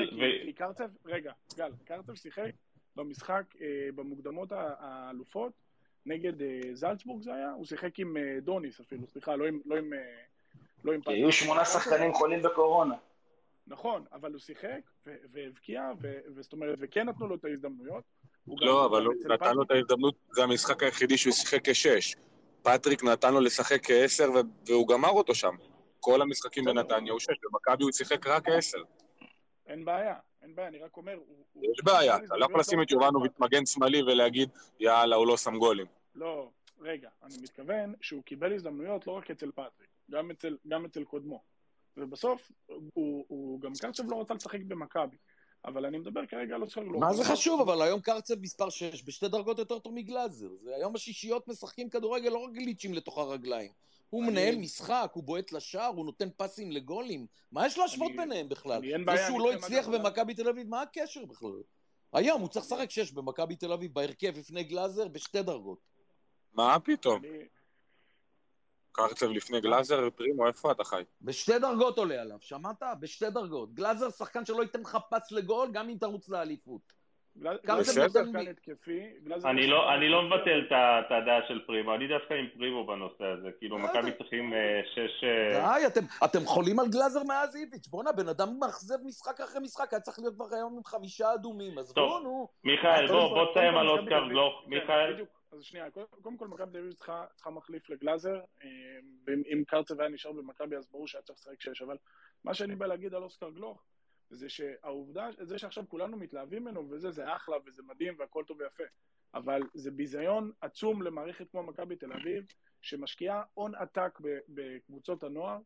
כי 0.45 0.53
קרצב, 0.53 0.91
רגע, 1.07 1.33
גל, 1.57 1.71
קרצב 1.85 2.15
שיחק 2.15 2.51
במשחק, 2.97 3.45
אה, 3.61 3.89
במוקדמות 3.95 4.53
האלופות, 4.53 5.53
נגד 6.07 6.43
אה, 6.43 6.61
זלצבורג 6.73 7.23
זה 7.23 7.35
היה? 7.35 7.53
הוא 7.53 7.65
שיחק 7.65 7.99
עם 7.99 8.17
דוניס 8.43 8.81
אפילו, 8.81 9.07
סליחה, 9.07 9.37
לא 9.37 9.47
עם... 9.47 9.61
לא 9.67 9.77
עם 9.77 9.93
לא 10.85 10.93
עם 10.93 11.01
כי 11.01 11.13
היו 11.13 11.33
שמונה 11.33 11.65
שחקנים 11.65 12.13
חולים 12.13 12.43
בקורונה. 12.43 12.95
נכון, 13.67 14.05
אבל 14.13 14.33
הוא 14.33 14.41
שיחק 14.41 14.81
והבקיע, 15.07 15.91
וזאת 16.01 16.53
אומרת, 16.53 16.79
וכן 16.81 17.09
נתנו 17.09 17.27
לו 17.27 17.35
את 17.35 17.45
ההזדמנויות. 17.45 18.05
לא, 18.49 18.87
אבל 18.87 19.07
הוא 19.07 19.15
נתן 19.25 19.55
לו 19.55 19.63
את 19.63 19.71
ההזדמנות, 19.71 20.15
זה 20.31 20.43
המשחק 20.43 20.83
היחידי 20.83 21.19
שהוא 21.19 21.33
שיחק 21.33 21.69
כשש. 21.69 22.17
פטריק 22.63 23.05
נתן 23.05 23.35
לו 23.35 23.41
לשחק 23.41 23.81
כעשר, 23.83 24.31
והוא 24.67 24.89
גמר 24.89 25.11
אותו 25.11 25.35
שם. 25.35 25.55
כל 26.01 26.23
המשחקים 26.23 26.65
בנתניה 26.65 27.13
הוא 27.13 27.21
שש, 27.21 27.35
במכבי 27.43 27.85
הוא 27.85 27.93
שיחק 27.93 28.27
רק 28.27 28.47
כעשר. 28.47 28.79
אין 29.67 29.85
בעיה, 29.85 30.15
אין 30.43 30.55
בעיה, 30.55 30.69
אני 30.69 30.79
רק 30.79 30.97
אומר... 30.97 31.19
יש 31.63 31.85
בעיה, 31.85 32.17
אתה 32.17 32.37
לא 32.37 32.45
יכול 32.45 32.61
לשים 32.61 32.83
את 32.83 32.91
יובנוביץ' 32.91 33.39
מגן 33.39 33.67
שמאלי 33.67 34.03
ולהגיד, 34.03 34.49
יאללה, 34.81 35.17
הוא 35.17 35.27
לא 35.27 35.37
שם 35.37 35.59
גולים. 35.59 35.87
לא, 36.15 36.51
רגע, 36.81 37.09
אני 37.23 37.35
מתכוון 37.43 37.95
שהוא 38.01 38.23
קיבל 38.23 38.53
הזדמנויות 38.53 39.07
לא 39.07 39.13
רק 39.13 39.31
אצל 39.31 39.51
פטריק, 39.51 39.91
גם 40.11 40.31
אצל, 40.31 40.57
גם 40.69 40.85
אצל 40.85 41.05
קודמו. 41.05 41.43
ובסוף, 41.97 42.53
הוא, 42.67 43.25
הוא 43.29 43.61
גם 43.61 43.73
קרצב 43.81 44.11
לא 44.11 44.21
רצה 44.21 44.35
לשחק 44.35 44.61
במכבי. 44.61 45.17
אבל 45.67 45.87
אני 45.87 45.99
מדבר 45.99 46.27
כרגע 46.27 46.55
על 46.55 46.63
אוסקר 46.63 46.83
גלוך. 46.83 47.03
מה 47.03 47.15
זה 47.15 47.25
חשוב? 47.25 47.61
אבל 47.61 47.83
היום 47.83 48.01
קרצב 48.01 48.41
מספר 48.41 48.71
6 48.71 49.03
בשתי 49.03 49.29
דרגות 49.29 49.59
יותר 49.59 49.79
טוב 49.79 49.95
מגלאזר. 49.95 50.49
זה 50.63 50.75
היום 50.75 50.95
השישיות 50.95 51.49
משחקים 51.49 51.89
כדורגל 51.91 52.29
לא 52.29 52.39
רק 52.39 52.53
גליצ'ים 52.53 52.95
לתוך 52.95 53.19
הרגליים. 53.19 53.71
הוא 54.11 54.23
אני... 54.23 54.31
מנהל 54.31 54.57
משחק, 54.57 55.11
הוא 55.15 55.25
בועט 55.25 55.53
לשער, 55.53 55.93
הוא 55.97 56.05
נותן 56.05 56.29
פסים 56.37 56.73
לגולים. 56.73 57.27
מה 57.53 57.67
יש 57.67 57.79
להשוות 57.79 58.09
אני... 58.09 58.17
ביניהם 58.17 58.49
בכלל? 58.49 58.83
זה 59.07 59.25
שהוא 59.27 59.41
לא 59.41 59.53
הצליח 59.53 59.89
במכבי 59.89 60.35
תל 60.35 60.49
אביב, 60.49 60.69
מה 60.69 60.83
הקשר 60.83 61.25
בכלל? 61.25 61.63
היום 62.13 62.41
הוא 62.41 62.49
צריך 62.49 62.67
לשחק 62.67 62.91
6 62.91 63.13
במכבי 63.13 63.57
תל 63.57 63.73
אביב, 63.73 63.95
בהרכב 63.95 64.39
לפני 64.39 64.65
גלאזר, 64.65 65.09
בשתי 65.09 65.43
דרגות. 65.43 65.79
מה 66.55 66.81
פתאום? 66.81 67.23
קרצב 68.97 69.31
לפני 69.31 69.61
גלאזר, 69.61 70.11
פרימו, 70.11 70.47
איפה 70.47 70.73
אתה 70.73 70.85
חי? 70.85 71.03
בשתי 71.23 71.59
דרגות 71.59 71.99
עולה 71.99 72.21
עליו, 72.21 72.37
שמעת? 72.41 72.83
בשתי 73.01 73.31
דרגות. 73.31 73.75
גלאזר 73.75 74.11
שחקן 74.11 74.45
שלא 74.45 74.63
ייתן 74.63 74.81
לך 74.81 74.99
פס 75.11 75.33
לגול, 75.33 75.69
גם 75.73 75.89
אם 75.89 75.97
תרוץ 76.01 76.29
לאליפות. 76.29 76.97
אני 79.45 79.67
לא, 79.67 79.97
לא 80.09 80.23
מבטל 80.23 80.63
את 80.71 81.11
הדעה 81.11 81.41
של 81.49 81.61
פרימו, 81.67 81.95
אני 81.95 82.09
דווקא 82.09 82.35
עם 82.35 82.47
פרימו 82.59 82.87
בנושא 82.87 83.25
הזה, 83.25 83.49
כאילו 83.59 83.79
מכבי 83.79 84.13
צריכים 84.19 84.55
אה, 84.55 84.81
שש... 84.95 85.25
אה, 85.25 85.89
די, 85.95 86.01
אתם 86.25 86.45
חולים 86.45 86.81
על 86.81 86.87
גלאזר 86.89 87.23
מאז 87.23 87.57
איביץ', 87.57 87.89
בואנה, 87.89 88.13
בן 88.13 88.29
אדם 88.29 88.49
מאכזב 88.61 88.97
משחק 89.05 89.41
אחרי 89.41 89.61
משחק, 89.61 89.93
היה 89.93 90.01
צריך 90.01 90.19
להיות 90.19 90.35
כבר 90.35 90.47
היום 90.53 90.77
עם 90.77 90.85
חמישה 90.85 91.35
אדומים, 91.35 91.79
אז 91.79 91.93
בואו, 91.95 92.21
נו. 92.21 92.49
מיכאל, 92.65 93.07
בוא 93.07 93.51
תסיים 93.51 93.77
על 93.77 93.89
אוסקר 93.89 94.29
גלוך, 94.29 94.63
כן, 94.65 94.71
מיכאל. 94.71 95.25
אז 95.57 95.63
שנייה, 95.63 95.91
קודם 95.91 96.37
כל 96.37 96.49
מכבי 96.49 96.73
תל 96.73 96.79
אביב 96.79 96.93
צריכה, 96.93 97.51
מחליף 97.51 97.91
לגלאזר, 97.91 98.41
אה, 98.63 98.69
ואם 99.27 99.63
קרצב 99.67 100.01
היה 100.01 100.09
נשאר 100.09 100.33
במכבי 100.33 100.77
אז 100.77 100.89
ברור 100.91 101.09
שהיה 101.09 101.23
צריך 101.23 101.39
לשחק 101.39 101.61
שש, 101.61 101.83
אבל 101.83 101.97
מה 102.45 102.55
שאני 102.55 102.77
בא 102.77 102.87
להגיד 102.87 103.15
על 103.15 103.23
אוסקר 103.23 103.51
גלוך, 103.51 103.85
זה 104.31 104.49
שהעובדה, 104.49 105.29
זה 105.41 105.59
שעכשיו 105.59 105.85
כולנו 105.89 106.17
מתלהבים 106.17 106.63
ממנו 106.63 106.91
וזה, 106.91 107.11
זה 107.11 107.37
אחלה 107.37 107.57
וזה 107.67 107.83
מדהים 107.83 108.15
והכל 108.19 108.45
טוב 108.47 108.61
ויפה, 108.61 108.85
אבל 109.35 109.61
זה 109.75 109.91
ביזיון 109.91 110.53
עצום 110.61 111.03
למערכת 111.03 111.51
כמו 111.51 111.63
מכבי 111.63 111.97
תל 111.97 112.13
אביב, 112.13 112.47
שמשקיעה 112.81 113.43
הון 113.55 113.75
עתק 113.75 114.19
בקבוצות 114.49 115.23
הנוער, 115.23 115.59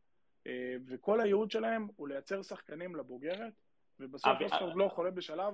אה, 0.47 0.75
וכל 0.87 1.21
הייעוד 1.21 1.51
שלהם 1.51 1.87
הוא 1.95 2.07
לייצר 2.07 2.41
שחקנים 2.41 2.95
לבוגרת, 2.95 3.53
ובסוף 3.99 4.41
אוסקר 4.41 4.71
גלוך 4.71 4.97
עולה 4.97 5.11
בשלב 5.11 5.53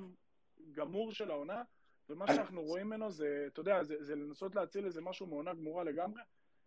גמור 0.71 1.11
של 1.11 1.31
העונה, 1.31 1.63
ומה 2.09 2.27
שאנחנו 2.27 2.61
רואים 2.61 2.87
ממנו 2.87 3.11
זה, 3.11 3.45
אתה 3.47 3.59
יודע, 3.59 3.83
זה, 3.83 3.95
זה 3.99 4.15
לנסות 4.15 4.55
להציל 4.55 4.85
איזה 4.85 5.01
משהו 5.01 5.27
מעונה 5.27 5.53
גמורה 5.53 5.83
לגמרי. 5.83 6.21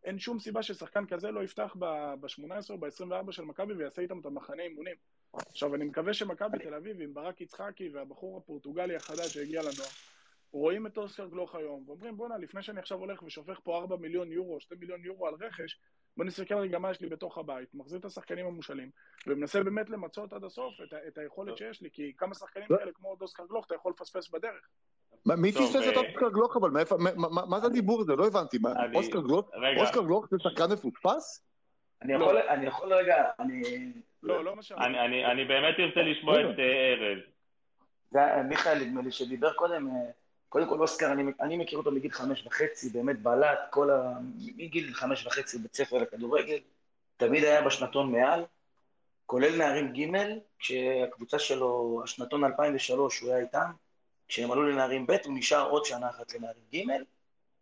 אין 0.05 0.19
שום 0.19 0.39
סיבה 0.39 0.63
ששחקן 0.63 1.07
כזה 1.07 1.31
לא 1.31 1.43
יפתח 1.43 1.77
ב-18 1.79 2.71
או 2.71 2.79
ב-24 2.79 3.33
של 3.33 3.43
מכבי 3.43 3.75
ויעשה 3.75 4.03
איתם 4.03 4.21
את 4.21 4.27
המחנה 4.27 4.63
אימונים. 4.63 4.97
עכשיו, 5.33 5.75
אני 5.75 5.85
מקווה 5.85 6.15
שמכבי 6.15 6.59
תל 6.59 6.75
אביב 6.75 7.01
עם 7.01 7.15
ברק 7.15 7.41
יצחקי 7.41 7.89
והבחור 7.89 8.37
הפורטוגלי 8.37 8.97
החדש 8.97 9.35
שהגיע 9.35 9.61
לנוער, 9.61 9.89
רואים 10.53 10.87
את 10.87 10.99
אוסקר 10.99 11.27
גלוך 11.27 11.55
היום, 11.55 11.85
ואומרים, 11.89 12.17
בואנה, 12.17 12.39
לפני 12.39 12.63
שאני 12.63 12.81
עכשיו 12.81 12.99
הולך 12.99 13.23
ושופך 13.23 13.61
פה 13.65 13.79
4 13.79 13.97
מיליון 13.97 14.33
יורו, 14.33 14.61
2 14.61 14.81
מיליון 14.81 15.05
יורו 15.05 15.27
על 15.27 15.35
רכש, 15.35 15.79
בוא 16.17 16.25
נסתכל 16.25 16.55
רגע 16.55 16.79
מה 16.79 16.91
יש 16.91 17.01
לי 17.01 17.09
בתוך 17.09 17.39
הבית, 17.39 17.75
מחזיר 17.75 17.99
את 17.99 18.05
השחקנים 18.05 18.47
המושאלים, 18.47 18.91
ומנסה 19.27 19.63
באמת 19.63 19.91
למצות 19.91 20.33
עד 20.33 20.45
הסוף 20.45 20.75
את, 20.85 20.95
את 21.09 21.19
היכולת 21.19 21.57
שיש 21.57 21.83
לי, 21.83 21.91
כי 21.93 22.13
כמה 22.17 22.35
שחקנים 22.35 22.69
כאלה 22.69 22.93
כמו 22.93 23.17
אוסקר 23.21 23.47
גלוך 23.47 23.67
אתה 23.67 23.75
יכול 23.75 23.93
לפספס 23.93 24.29
בדרך. 24.29 24.69
מי 25.27 25.53
פספס 25.53 25.89
את 25.89 25.97
אה, 25.97 26.01
אוסקר 26.01 26.29
גלוך 26.29 26.57
אבל? 26.57 26.71
מה 27.27 27.61
זה 27.61 27.67
הדיבור 27.67 28.01
הזה? 28.01 28.17
לא 28.17 28.27
הבנתי. 28.27 28.59
אוסקר 28.95 29.21
גלוך? 29.21 29.51
אוסקר 29.77 30.03
גלוך 30.03 30.27
זה 30.31 30.37
שחקן 30.39 30.73
מפוספס? 30.73 31.45
אני 32.03 32.67
יכול 32.67 32.95
רגע, 32.95 33.25
אני... 33.39 33.63
לא, 34.23 34.45
לא 34.45 34.57
מה 34.57 34.63
שאמרתי. 34.63 35.25
אני 35.25 35.45
באמת 35.45 35.75
ארצה 35.79 36.01
לשמוע 36.01 36.41
את 36.41 36.59
אה, 36.59 36.93
ארז. 36.93 37.19
זה 38.11 38.21
מיכאל, 38.49 38.85
נדמה 38.85 39.03
לי, 39.03 39.13
שדיבר 39.13 39.53
קודם, 39.53 39.89
אה, 39.89 40.11
קודם 40.49 40.69
כל 40.69 40.81
אוסקר, 40.81 41.13
אני 41.41 41.57
מכיר 41.57 41.79
אותו 41.79 41.91
מגיל 41.91 42.11
חמש 42.11 42.47
וחצי, 42.47 42.89
באמת 42.89 43.23
בלט, 43.23 43.59
כל 43.71 43.91
ה... 43.91 44.13
מגיל 44.57 44.95
חמש 44.95 45.27
וחצי 45.27 45.59
בית 45.59 45.77
ספר 45.77 45.99
לכדורגל, 45.99 46.59
תמיד 47.17 47.45
היה 47.45 47.63
בשנתון 47.63 48.13
מעל, 48.13 48.45
כולל 49.27 49.57
נערים 49.57 49.93
ג', 49.93 50.17
כשהקבוצה 50.59 51.39
שלו, 51.39 52.01
השנתון 52.05 52.45
2003, 52.45 53.21
הוא 53.21 53.31
היה 53.31 53.41
איתם, 53.41 53.71
כשהם 54.31 54.51
עלו 54.51 54.63
לנערים 54.63 55.07
ב', 55.07 55.17
הוא 55.25 55.39
נשאר 55.39 55.69
עוד 55.69 55.85
שנה 55.85 56.11
אחת 56.11 56.35
לנערים 56.35 56.63
ג', 56.75 56.79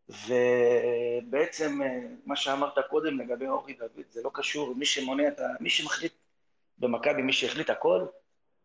ובעצם 0.09 1.83
אה, 1.83 2.01
מה 2.27 2.37
שאמרת 2.37 2.79
קודם 2.91 3.21
לגבי 3.21 3.47
אורי 3.47 3.73
דוד, 3.73 4.05
זה 4.11 4.23
לא 4.23 4.31
קשור, 4.35 4.75
מי 4.75 4.87
שמונע 4.87 5.29
את 5.29 5.41
ה... 5.41 5.45
מי 5.61 5.71
שמחליט 5.71 6.13
במכבי, 6.79 7.23
מי 7.23 7.33
שהחליט 7.33 7.71
הכל, 7.71 8.07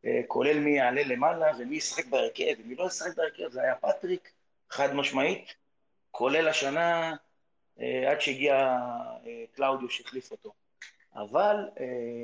אה, 0.05 0.21
כולל 0.27 0.59
מי 0.59 0.77
יעלה 0.77 1.03
למעלה 1.03 1.51
ומי 1.59 1.75
ישחק 1.75 2.05
בהרכב, 2.05 2.53
ומי 2.59 2.75
לא 2.75 2.85
ישחק 2.87 3.15
בהרכב, 3.15 3.51
זה 3.51 3.61
היה 3.61 3.75
פטריק, 3.75 4.31
חד 4.69 4.95
משמעית, 4.95 5.53
כולל 6.11 6.47
השנה, 6.47 7.15
אה, 7.79 8.11
עד 8.11 8.21
שהגיע 8.21 8.77
קלאודיו 9.55 9.89
שהחליף 9.89 10.31
אותו. 10.31 10.53
אבל 11.15 11.55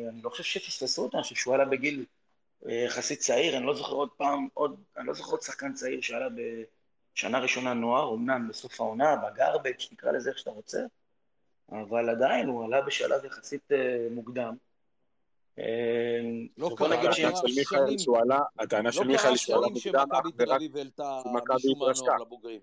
אני 0.10 0.22
לא 0.22 0.30
חושב 0.30 0.44
שפספסו 0.44 1.04
אותו, 1.04 1.18
אני 1.18 1.24
חושב 1.24 1.36
שהוא 1.36 1.54
עלה 1.54 1.66
בגיל 1.66 2.06
יחסית 2.66 3.20
צעיר, 3.20 3.58
אני 3.58 3.66
לא 3.66 3.74
זוכר 3.74 3.94
עוד 3.94 4.10
פעם, 4.18 4.48
עוד, 4.54 4.84
אני 4.98 5.08
לא 5.08 5.14
זוכר 5.14 5.32
עוד 5.32 5.42
שחקן 5.42 5.74
צעיר 5.74 6.02
שעלה 6.02 6.28
בשנה 7.14 7.40
ראשונה 7.40 7.74
נוער, 7.74 8.14
אמנם 8.14 8.48
בסוף 8.50 8.82
העונה, 8.82 9.16
בגרבג', 9.16 9.74
נקרא 9.92 10.12
לזה 10.12 10.30
איך 10.30 10.38
שאתה 10.38 10.52
רוצה, 10.52 10.80
אבל 11.72 12.10
עדיין 12.10 12.48
הוא 12.48 12.66
עלה 12.66 12.82
בשלב 12.82 13.26
יחסית 13.26 13.72
אה, 13.72 14.08
מוקדם. 14.12 14.56
אה, 15.60 15.66
לא 16.58 16.70
קרה 16.78 17.14
שנים, 17.14 17.28
הטענה 18.60 18.92
של 18.92 19.08
מיכאל 19.08 19.36
שהוא 19.36 19.58
עלה 19.58 19.68
מוקדם, 19.68 19.80
שמכבי 19.80 20.32
תל 20.32 20.52
אביב 20.52 20.78
העלתה 20.78 21.20
משום 21.56 21.84
הנוער 21.84 22.18
לבוגרים. 22.22 22.60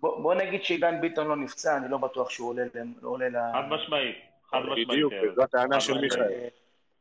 בוא 0.00 0.34
נגיד 0.34 0.64
שעידן 0.64 1.00
ביטון 1.00 1.26
לא 1.26 1.36
נפצע, 1.36 1.76
אני 1.76 1.90
לא 1.90 1.98
בטוח 1.98 2.30
שהוא 2.30 2.54
עולה 3.02 3.28
ל... 3.28 3.36
חד 3.52 3.68
משמעית, 3.68 4.16
חד 4.50 4.58
משמעית. 4.58 4.88
בדיוק, 4.88 5.12
זו 5.36 5.42
הטענה 5.42 5.80
של 5.80 5.98
מיכאל. 5.98 6.48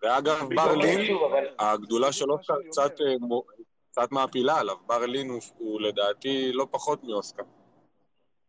ואגב, 0.02 0.50
ברלין, 0.56 1.18
הגדולה 1.60 2.12
שלו 2.12 2.38
קצת, 2.70 3.02
אה, 3.02 3.16
קצת 3.92 4.12
מעפילה 4.12 4.60
עליו. 4.60 4.76
ברלין 4.86 5.30
הוא, 5.30 5.42
הוא 5.58 5.82
לדעתי 5.82 6.52
לא 6.54 6.68
פחות 6.72 7.04
מאוסקר. 7.04 7.44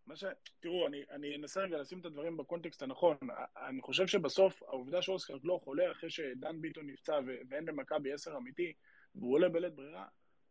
מה 0.06 0.16
ש... 0.16 0.24
תראו, 0.60 0.86
אני, 0.86 1.02
אני 1.10 1.36
אנסה 1.36 1.60
רגע 1.60 1.78
לשים 1.78 2.00
את 2.00 2.06
הדברים 2.06 2.36
בקונטקסט 2.36 2.82
הנכון. 2.82 3.16
אני 3.56 3.82
חושב 3.82 4.06
שבסוף, 4.06 4.62
העובדה 4.62 5.02
שאוסקר 5.02 5.36
גלוך 5.36 5.64
עולה 5.64 5.92
אחרי 5.92 6.10
שדן 6.10 6.60
ביטון 6.60 6.86
נפצע 6.86 7.20
ו- 7.26 7.40
ואין 7.50 7.64
למכבי 7.64 8.12
עשר 8.12 8.36
אמיתי, 8.36 8.72
והוא 9.14 9.34
עולה 9.34 9.48
בלית 9.48 9.74
ברירה, 9.74 10.04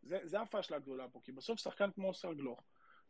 זה, 0.04 0.20
זה 0.24 0.42
הפאשלה 0.42 0.78
הגדולה 0.78 1.08
פה. 1.08 1.20
כי 1.24 1.32
בסוף 1.32 1.60
שחקן 1.60 1.92
כמו 1.92 2.08
אוסקר 2.08 2.34
גלוך, 2.34 2.64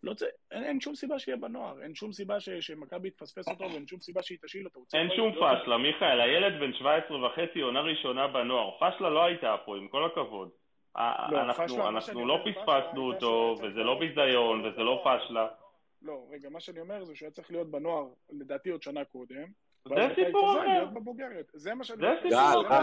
לא 0.03 0.14
צ... 0.14 0.23
אין, 0.52 0.64
אין 0.64 0.82
שום 0.82 0.95
סיבה 0.95 1.19
שיהיה 1.19 1.38
בנוער, 1.38 1.82
אין 1.84 1.95
שום 1.95 2.14
סיבה 2.14 2.40
ש, 2.40 2.49
שמכבי 2.49 3.10
תפספס 3.10 3.48
אותו 3.48 3.64
ואין 3.64 3.88
שום 3.88 3.99
סיבה 3.99 4.22
שהיא 4.23 4.38
תשאיל 4.45 4.65
אותו. 4.65 4.80
אין 4.94 5.10
שום 5.15 5.30
להיות- 5.30 5.61
פשלה, 5.61 5.78
מיכאל, 5.78 6.22
הילד 6.22 6.60
בן 6.60 6.73
17 6.73 7.26
וחצי, 7.26 7.60
עונה 7.61 7.82
ראשונה 7.82 8.28
בנוער. 8.28 8.69
פשלה 8.80 9.10
לא 9.10 9.23
הייתה 9.23 9.56
פה, 9.65 9.78
עם 9.78 9.88
כל 9.88 10.06
הכבוד. 10.06 10.49
לא, 11.32 11.41
אנחנו- 11.41 12.26
לא 12.26 12.38
פספסנו 12.45 13.14
אותו, 13.14 13.56
וזה 13.57 13.80
לא 13.80 13.99
ביזיון. 13.99 14.65
וזה 14.65 14.82
לא 14.82 15.03
פשלה. 15.06 15.48
לא, 16.02 16.26
רגע, 16.32 16.49
מה 16.49 16.60
שאני 16.60 16.80
אומר 16.80 17.03
זה 17.03 17.15
שהוא 17.15 17.26
היה 17.26 17.32
צריך 17.32 17.52
להיות 17.52 17.72
בנוער, 17.72 18.07
לדעתי 18.30 18.69
עוד 18.69 18.82
שנה 18.82 19.06
קודם. 19.06 19.45
זה 19.88 19.95
סיפור 20.15 20.52
אחר. 20.60 20.86
זה 21.53 21.73
מה 21.76 21.84
שאני 21.84 21.99
זה 22.30 22.44
אומר. 22.56 22.80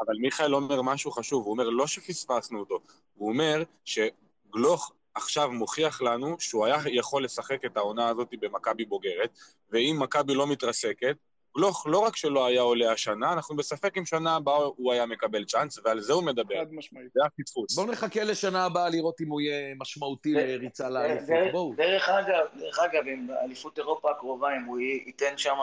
אבל 0.00 0.14
מיכאל 0.20 0.54
אומר 0.54 0.82
משהו 0.82 1.10
חשוב, 1.10 1.44
הוא 1.44 1.52
אומר 1.52 1.64
לא 1.68 1.86
שפספסנו 1.86 2.60
אותו, 2.60 2.78
הוא 3.14 3.28
אומר 3.28 3.62
שגלוך 3.84 4.92
עכשיו 5.14 5.52
מוכיח 5.52 6.02
לנו 6.02 6.36
שהוא 6.40 6.66
היה 6.66 6.76
יכול 6.86 7.24
לשחק 7.24 7.64
את 7.64 7.76
העונה 7.76 8.08
הזאת 8.08 8.28
במכבי 8.40 8.84
בוגרת, 8.84 9.30
ואם 9.70 9.96
מכבי 10.00 10.34
לא 10.34 10.46
מתרסקת, 10.46 11.16
גלוך 11.56 11.86
לא 11.86 11.98
רק 11.98 12.16
שלא 12.16 12.46
היה 12.46 12.60
עולה 12.60 12.92
השנה, 12.92 13.32
אנחנו 13.32 13.56
בספק 13.56 13.98
אם 13.98 14.04
שנה 14.06 14.36
הבאה 14.36 14.56
הוא 14.56 14.92
היה 14.92 15.06
מקבל 15.06 15.44
צ'אנס, 15.44 15.78
ועל 15.84 16.00
זה 16.00 16.12
הוא 16.12 16.22
מדבר, 16.24 16.54
חד 16.60 16.72
משמעית. 16.74 17.12
זה 17.14 17.20
הפספוס. 17.26 17.74
בואו 17.76 17.86
נחכה 17.86 18.24
לשנה 18.24 18.64
הבאה 18.64 18.88
לראות 18.88 19.20
אם 19.20 19.28
הוא 19.28 19.40
יהיה 19.40 19.74
משמעותי 19.74 20.32
לריצה 20.32 20.88
לאליפות. 20.90 21.28
דרך- 21.28 21.52
בואו. 21.52 21.74
דרך 21.76 22.08
אגב, 22.08 22.46
דרך 22.58 22.78
אגב, 22.78 23.02
עם 23.06 23.28
אליפות 23.44 23.78
אירופה 23.78 24.10
הקרובה, 24.10 24.56
אם 24.56 24.64
הוא 24.64 24.78
ייתן 24.80 25.38
שם 25.38 25.56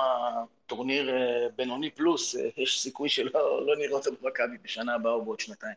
טורניר 0.67 1.09
אה, 1.09 1.15
בינוני 1.55 1.89
פלוס, 1.91 2.35
אה, 2.35 2.49
יש 2.57 2.81
סיכוי 2.81 3.09
שלא 3.09 3.31
לא 3.67 3.75
נראה 3.77 3.93
אותו 3.93 4.11
במכבי 4.21 4.57
בשנה 4.63 4.95
הבאה 4.95 5.13
או 5.13 5.25
בעוד 5.25 5.39
שנתיים. 5.39 5.75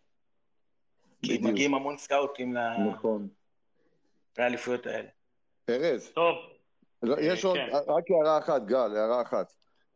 כי. 1.23 1.39
מגיעים 1.43 1.75
המון 1.75 1.99
סקאוטים 1.99 2.55
ל- 2.57 2.77
נכון. 2.95 3.29
לאליפויות 4.39 4.87
האלה. 4.87 5.09
ארז, 5.71 6.11
טוב, 6.15 6.37
לא, 7.03 7.15
אה, 7.15 7.23
יש 7.23 7.45
עוד, 7.45 7.57
כן. 7.57 7.69
רק 7.73 8.05
הערה 8.11 8.39
אחת, 8.39 8.67
גל, 8.67 8.97
הערה 8.97 9.23
אחת. 9.23 9.53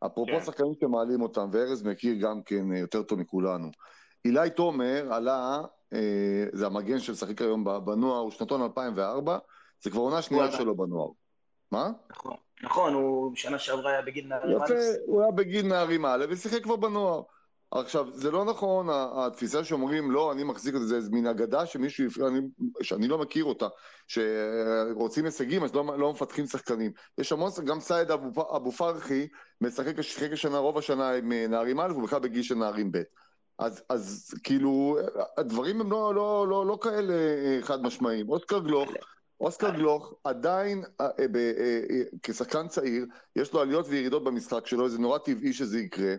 אפרופו 0.07 0.33
כן. 0.33 0.45
שחקנים 0.45 0.73
שמעלים 0.81 1.23
אותם, 1.23 1.49
וארז 1.53 1.83
מכיר 1.83 2.15
גם 2.21 2.43
כן 2.43 2.73
אה, 2.73 2.79
יותר 2.79 3.03
טוב 3.03 3.19
מכולנו. 3.21 3.71
אילי 4.25 4.51
תומר 4.51 5.13
עלה, 5.13 5.61
אה, 5.93 6.45
זה 6.53 6.67
המגן 6.67 6.99
שמשחק 6.99 7.43
היום 7.43 7.65
ב- 7.65 7.79
בנוער, 7.79 8.21
הוא 8.21 8.31
שנתון 8.31 8.63
2004, 8.63 9.39
זה 9.83 9.91
כבר 9.91 10.01
עונה 10.01 10.23
שנייה. 10.23 10.53
שלו 10.53 10.77
בנוער. 10.77 11.09
מה? 11.73 11.91
נכון, 12.11 12.37
נכון, 12.63 12.95
הוא 12.95 13.37
שנה 13.37 13.59
שעברה 13.59 13.91
היה 13.91 14.03
בגיל 14.03 14.27
נערים 14.27 14.57
יפה, 14.57 14.65
א', 14.65 14.79
הוא 15.07 15.23
היה 15.23 15.31
בגיל 15.33 15.67
נערים 15.67 16.07
א' 16.07 16.25
ושיחק 16.31 16.63
כבר 16.63 16.77
בנוער. 16.77 17.23
עכשיו, 17.71 18.07
זה 18.13 18.31
לא 18.31 18.45
נכון, 18.45 18.87
התפיסה 18.91 19.65
שאומרים, 19.65 20.11
לא, 20.11 20.33
אני 20.33 20.45
מחזיק 20.45 20.75
את 20.75 20.81
זה, 20.81 21.01
זה 21.01 21.11
מין 21.11 21.27
אגדה 21.27 21.67
שמישהו 21.67 22.27
אני, 22.27 22.41
שאני 22.83 23.09
לא 23.09 23.19
מכיר 23.19 23.45
אותה, 23.45 23.69
שרוצים 24.09 25.25
הישגים, 25.25 25.65
אז 25.65 25.75
לא, 25.75 25.99
לא 25.99 26.13
מפתחים 26.13 26.47
שחקנים. 26.47 26.93
יש 27.19 27.33
המון, 27.33 27.51
גם 27.65 27.81
סייד 27.81 28.11
אבו, 28.11 28.57
אבו 28.57 28.73
פרחי 28.73 29.27
משחק 29.61 30.01
שיחק 30.01 30.33
השנה, 30.33 30.59
רוב 30.59 30.79
השנה 30.79 31.11
עם 31.11 31.33
אה, 31.33 31.47
נערים 31.49 31.81
א', 31.81 31.91
הוא 31.91 32.03
בכלל 32.03 32.19
בגיל 32.19 32.43
של 32.43 32.55
נערים 32.55 32.93
ב'. 32.93 33.03
אז, 33.59 33.83
אז 33.89 34.35
כאילו, 34.45 34.99
הדברים 35.37 35.81
הם 35.81 35.91
לא, 35.91 36.15
לא, 36.15 36.47
לא, 36.49 36.67
לא 36.67 36.79
כאלה 36.83 37.15
אה, 37.15 37.59
חד 37.63 37.83
משמעיים. 37.83 38.29
אוסקר 38.29 38.59
גלוך, 38.59 38.89
אוסקר 39.41 39.71
גלוך 39.71 40.15
עדיין, 40.25 40.85
אה, 41.01 41.09
כשחקן 42.23 42.69
צעיר, 42.69 43.07
יש 43.37 43.53
לו 43.53 43.61
עליות 43.61 43.87
וירידות 43.89 44.25
במשחק 44.25 44.67
שלו, 44.67 44.89
זה 44.89 44.99
נורא 44.99 45.19
טבעי 45.19 45.53
שזה 45.53 45.81
יקרה, 45.81 46.15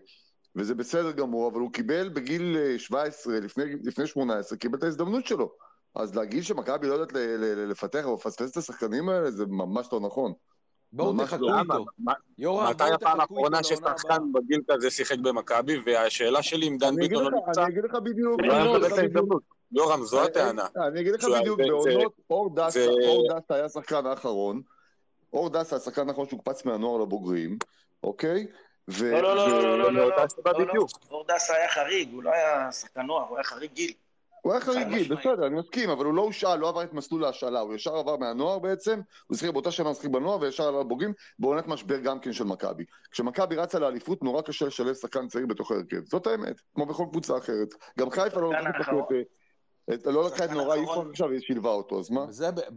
וזה 0.58 0.76
בסדר 0.76 1.12
גמור, 1.12 1.52
אבל 1.52 1.60
הוא 1.60 1.72
קיבל 1.72 2.10
בגיל 2.10 2.58
אה, 2.58 2.80
17, 2.80 3.40
לפני, 3.40 3.64
לפני 3.84 4.08
18, 4.08 4.58
קיבל 4.58 4.78
את 4.78 4.84
ההזדמנות 4.84 5.26
שלו. 5.26 5.52
אז 5.96 6.16
להגיד 6.16 6.44
שמכבי 6.44 6.88
לא 6.88 6.94
יודעת 6.94 7.14
ל- 7.14 7.18
ל- 7.18 7.54
ל- 7.56 7.70
לפתח 7.70 8.06
או 8.06 8.14
לפספס 8.14 8.52
את 8.52 8.58
השחקנים 8.58 9.10
האלה, 9.10 9.32
זה 9.32 9.46
ממש 9.46 9.88
לא 9.92 10.00
נכון. 10.00 10.34
בואו 10.94 11.26
תחכו 11.26 11.42
לא. 11.48 11.60
איתו. 11.60 11.86
מה- 12.00 12.14
יורם, 12.38 12.70
מתי 12.70 12.84
בואו 12.84 12.94
הפעם 12.94 13.18
תחכו 13.18 13.22
האחרונה. 13.22 13.64
ששחקן 13.64 14.32
בגיל 14.34 14.62
כזה 14.72 14.92
שיחק 14.92 15.20
במכבי, 15.20 15.78
והשאלה 15.86 16.44
שלי 16.44 16.68
אם 16.68 16.78
דן 16.78 16.96
ביטון 16.96 17.24
לא 17.24 17.32
נמצא, 17.32 17.64
אני 17.64 17.72
אגיד 17.74 17.84
לך 17.84 17.96
בדיוק, 17.96 18.42
לא. 18.42 19.40
יורם, 19.72 20.04
זו 20.04 20.24
הטענה. 20.24 20.66
אני 20.88 21.02
אגיד 21.02 21.14
לך 21.14 21.26
בדיוק, 21.40 21.60
בעונות, 21.60 22.14
אור 22.30 22.56
דסה, 22.56 22.86
אור 23.08 23.28
דסה 23.34 23.54
היה 23.56 23.66
השחקן 23.66 24.06
האחרון, 24.06 24.62
אור 25.34 25.50
דסה 25.50 25.76
השחקן 25.76 26.10
האחרון 26.10 26.30
שהוקפץ 26.30 26.66
מהנוער 26.66 27.02
לבוגרים, 27.02 27.58
אוקיי? 28.04 28.48
ו- 28.90 29.12
לא, 29.12 29.22
לא, 29.22 29.36
לא, 29.36 29.62
לא, 29.62 29.78
לא, 29.78 29.94
לא, 29.94 30.10
לא, 30.10 30.28
סיבה 30.28 30.52
לא, 30.52 30.66
לא, 31.12 31.26
דסה 31.28 31.54
היה 31.54 31.70
חריג, 31.70 32.14
הוא 32.14 32.24
לא 32.24 32.32
היה 32.32 32.72
שחקן 32.72 33.02
נוער, 33.02 33.28
הוא 33.28 33.38
היה 33.38 33.44
חריג 33.44 33.74
גיל. 33.74 33.92
הוא 34.42 34.54
היה 34.54 34.62
חריג 34.62 34.88
גיל. 34.88 35.16
בסדר, 35.16 35.48
אני 35.48 35.60
מסכים, 35.60 35.90
אבל 35.90 36.06
הוא 36.06 36.14
לא 36.14 36.22
הושאל, 36.22 36.56
לא 36.56 36.70
עבר 36.70 36.84
את 36.84 36.94
מסלול 36.94 37.26
ההשאלה, 37.26 37.60
הוא 37.60 37.76
ישר 37.76 37.96
עבר 37.96 38.18
מהנוער 38.18 38.60
בעצם, 38.60 39.02
הוא 39.28 39.38
שיחק 39.38 39.54
באותה 39.54 39.72
שנה, 39.72 39.94
שיחק 39.94 40.10
בנוער 40.10 40.42
וישר 40.42 40.68
עלה 40.68 40.80
לבוגרים, 40.80 41.14
בעונת 41.40 41.68
משבר 41.68 42.00
גם 42.00 42.20
כן 42.20 42.34
של 42.34 42.44
מכבי. 42.44 42.84
כשמכבי 43.12 43.56
רצה 43.56 43.80
לאליפות, 43.80 44.24
נורא 44.24 44.42
קשה 44.42 44.66
לשלב 44.66 44.94
שחקן 44.94 45.28
צעיר 45.28 45.46
בתוך 45.46 45.72
ההרכב, 45.72 46.06
זאת 46.06 46.28
האמת, 46.28 46.62
כמו 46.76 46.86
בכל 46.86 47.06
קבוצה 47.12 47.38
אחרת. 47.38 47.70
גם 48.00 48.10
חיפה 48.10 48.42
לא 48.42 48.52
לא 50.06 50.28
לקחה 50.28 50.46
את 50.46 50.50
נורא 50.50 50.76
איפון 50.76 51.10
עכשיו, 51.10 51.30
היא 51.30 51.40
שילבה 51.42 51.70
אותו, 51.70 52.00
אז 52.00 52.10
מה? 52.10 52.26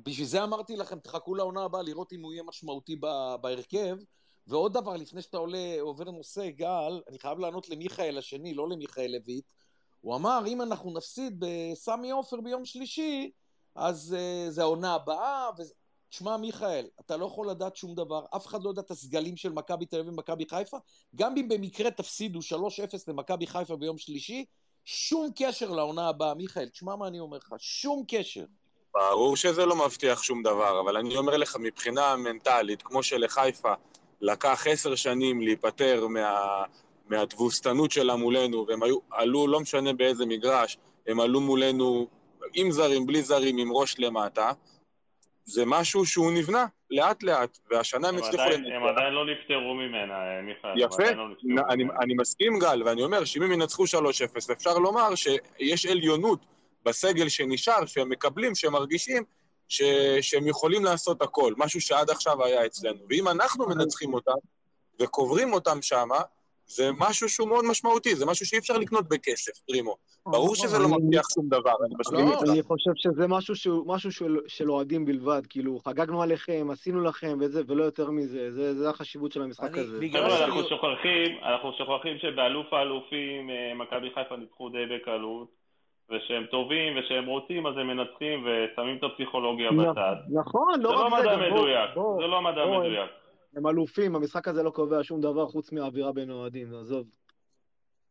בשביל 0.05 0.27
זה 0.27 0.45
אמרתי 0.45 0.77
לכם, 0.77 0.99
תחכו 0.99 1.35
לעונה 1.35 1.65
הבאה 1.65 1.83
לראות 1.83 2.13
אם 2.13 2.23
הוא 2.23 2.33
יהיה 2.33 2.43
משמעותי 2.43 2.97
בהרכב. 3.41 3.97
ועוד 4.51 4.73
דבר, 4.73 4.97
לפני 4.97 5.23
שאתה 5.23 5.37
עולה, 5.37 5.77
עובר 5.81 6.05
נושא, 6.05 6.51
גל, 6.51 7.01
אני 7.09 7.19
חייב 7.19 7.39
לענות 7.39 7.69
למיכאל 7.69 8.19
השני, 8.19 8.55
לא 8.55 8.69
למיכאל 8.69 9.11
לויט. 9.11 9.53
הוא 10.01 10.17
אמר, 10.17 10.43
אם 10.47 10.63
אנחנו 10.63 10.91
נפסיד 10.91 11.45
בסמי 11.45 12.11
עופר 12.11 12.41
ביום 12.41 12.65
שלישי, 12.65 13.31
אז 13.75 14.17
uh, 14.19 14.51
זה 14.51 14.63
העונה 14.63 14.95
הבאה. 14.95 15.51
ו... 15.59 15.63
תשמע, 16.11 16.37
מיכאל, 16.37 16.87
אתה 17.01 17.17
לא 17.17 17.27
יכול 17.27 17.51
לדעת 17.51 17.77
שום 17.77 17.95
דבר, 17.95 18.25
אף 18.37 18.47
אחד 18.47 18.63
לא 18.63 18.69
יודע 18.69 18.83
את 18.83 18.91
הסגלים 18.91 19.37
של 19.37 19.53
מכבי 19.53 19.87
תל 19.87 20.01
אביב 20.01 20.13
ומכבי 20.13 20.45
חיפה. 20.49 20.77
גם 21.17 21.37
אם 21.37 21.49
במקרה 21.49 21.91
תפסידו 21.91 22.39
3-0 22.39 22.43
למכבי 23.09 23.47
חיפה 23.47 23.77
ביום 23.77 23.99
שלישי, 23.99 24.45
שום 24.85 25.29
קשר 25.37 25.71
לעונה 25.71 26.09
הבאה, 26.09 26.35
מיכאל, 26.35 26.69
תשמע 26.69 26.97
מה 26.97 27.07
אני 27.07 27.21
אומר 27.21 27.37
לך, 27.37 27.55
שום 27.59 28.05
קשר. 28.09 28.45
ברור 28.95 29.37
שזה 29.37 29.67
לא 29.67 29.77
מבטיח 29.77 30.23
שום 30.23 30.43
דבר, 30.43 30.81
אבל 30.81 30.97
אני 30.97 31.17
אומר 31.17 31.37
לך, 31.37 31.57
מבחינה 31.61 32.17
מנטלית, 32.17 32.83
כמו 32.83 33.03
שלחיפה 33.03 33.75
לקח 34.21 34.67
עשר 34.67 34.95
שנים 34.95 35.41
להיפטר 35.41 36.07
מה, 36.07 36.63
מהתבוסתנות 37.09 37.91
שלה 37.91 38.17
מולנו, 38.17 38.67
והם 38.69 38.83
היו, 38.83 38.99
עלו, 39.11 39.47
לא 39.47 39.61
משנה 39.61 39.93
באיזה 39.93 40.27
מגרש, 40.27 40.79
הם 41.07 41.21
עלו 41.21 41.41
מולנו 41.41 42.07
עם 42.55 42.71
זרים, 42.71 43.07
בלי 43.07 43.23
זרים, 43.23 43.59
עם 43.59 43.73
ראש 43.73 43.99
למטה, 43.99 44.53
זה 45.45 45.63
משהו 45.67 46.07
שהוא 46.07 46.33
נבנה 46.33 46.67
לאט-לאט, 46.91 47.59
והשנה 47.71 48.09
הם 48.09 48.15
הם 48.15 48.23
הצליחו... 48.23 48.43
עדיין- 48.43 48.65
לנצח. 48.65 48.77
הם 48.77 48.87
עדיין 48.87 49.13
לא 49.13 49.27
נפטרו 49.27 49.75
ממנה, 49.75 50.15
אה, 50.15 50.43
מיכאל. 50.43 50.71
הם 50.71 50.79
יפה, 50.79 51.11
לא 51.11 51.27
אני, 51.71 51.85
ממנה. 51.85 51.99
אני 52.01 52.15
מסכים 52.15 52.59
גל, 52.59 52.83
ואני 52.87 53.03
אומר 53.03 53.25
שאם 53.25 53.43
הם 53.43 53.53
ינצחו 53.53 53.85
3-0, 53.85 54.53
אפשר 54.53 54.79
לומר 54.79 55.15
שיש 55.15 55.87
עליונות 55.87 56.41
בסגל 56.85 57.29
שנשאר, 57.29 57.87
שהם 57.87 58.09
מקבלים, 58.09 58.55
שהם 58.55 58.73
מרגישים 58.73 59.23
ש, 59.71 59.83
שהם 60.21 60.47
יכולים 60.47 60.85
לעשות 60.85 61.23
הכל, 61.23 61.55
משהו 61.57 61.81
שעד 61.81 62.11
עכשיו 62.11 62.45
היה 62.45 62.67
אצלנו. 62.67 62.99
ואם 63.09 63.29
אנחנו 63.29 63.69
מנצחים 63.69 64.15
אותם 64.15 64.33
וקוברים 65.01 65.53
אותם 65.53 65.83
שמה, 65.83 66.19
זה 66.67 66.91
משהו 66.99 67.29
שהוא 67.29 67.49
מאוד 67.49 67.65
משמעותי, 67.65 68.15
זה 68.15 68.27
משהו 68.27 68.47
שאי 68.47 68.59
אפשר 68.59 68.79
לקנות 68.79 69.09
בכסף, 69.09 69.53
פרימו. 69.67 69.97
ברור 70.27 70.55
שזה 70.55 70.79
לא 70.79 70.89
מבטיח 70.89 71.23
שום 71.35 71.49
דבר, 71.49 71.73
אני 71.87 71.95
מסכים 71.99 72.19
לא, 72.29 72.33
איתך. 72.33 72.43
אני 72.51 72.63
חושב 72.63 72.91
שזה 72.97 73.29
משהו 73.29 73.57
שהוא 73.57 73.95
משהו 73.95 74.13
של, 74.13 74.37
של 74.47 74.71
אוהדים 74.71 75.05
בלבד, 75.05 75.43
כאילו, 75.49 75.79
חגגנו 75.85 76.23
עליכם, 76.23 76.69
עשינו 76.73 77.01
לכם, 77.01 77.39
וזה, 77.41 77.63
ולא 77.67 77.85
יותר 77.85 78.11
מזה, 78.11 78.53
זה, 78.53 78.75
זה 78.75 78.91
החשיבות 78.91 79.33
של 79.33 79.43
המשחק 79.43 79.79
הזה. 79.79 79.99
בגלל 80.01 80.23
חבר'ה, 80.25 80.39
שאני- 80.39 80.45
אנחנו 80.45 80.63
שוכחים, 80.69 81.39
אנחנו 81.43 81.73
שוכחים 81.79 82.19
שבאלוף 82.19 82.73
האלופים 82.73 83.51
אה, 83.51 83.75
מכבי 83.75 84.09
חיפה 84.15 84.37
ניצחו 84.37 84.69
די 84.69 84.85
בקלות, 84.97 85.60
ושהם 86.11 86.47
טובים 86.47 86.99
ושהם 86.99 87.27
רוצים 87.27 87.67
אז 87.67 87.77
הם 87.77 87.87
מנצחים 87.87 88.47
ושמים 88.47 88.97
את 88.97 89.03
הפסיכולוגיה 89.03 89.71
בצד. 89.71 90.17
נכון, 90.31 90.75
זה 90.77 90.83
לא 90.83 90.93
לא 90.93 91.01
רק 91.01 91.13
זה, 91.13 91.17
מדע 91.21 91.35
גם 91.35 91.41
בוא, 91.41 91.59
מדויק, 91.59 91.91
זה 92.21 92.27
לא 92.27 92.43
מדע 92.43 92.67
מדויק. 92.67 93.11
הם 93.57 93.67
אלופים, 93.67 94.17
המשחק 94.17 94.49
הזה 94.49 94.63
לא 94.63 94.71
קובע 94.71 94.99
שום 95.03 95.21
דבר 95.21 95.47
חוץ 95.47 95.73
מהאווירה 95.73 96.13
בין 96.13 96.31
האוהדים, 96.31 96.67
עזוב. 96.81 97.07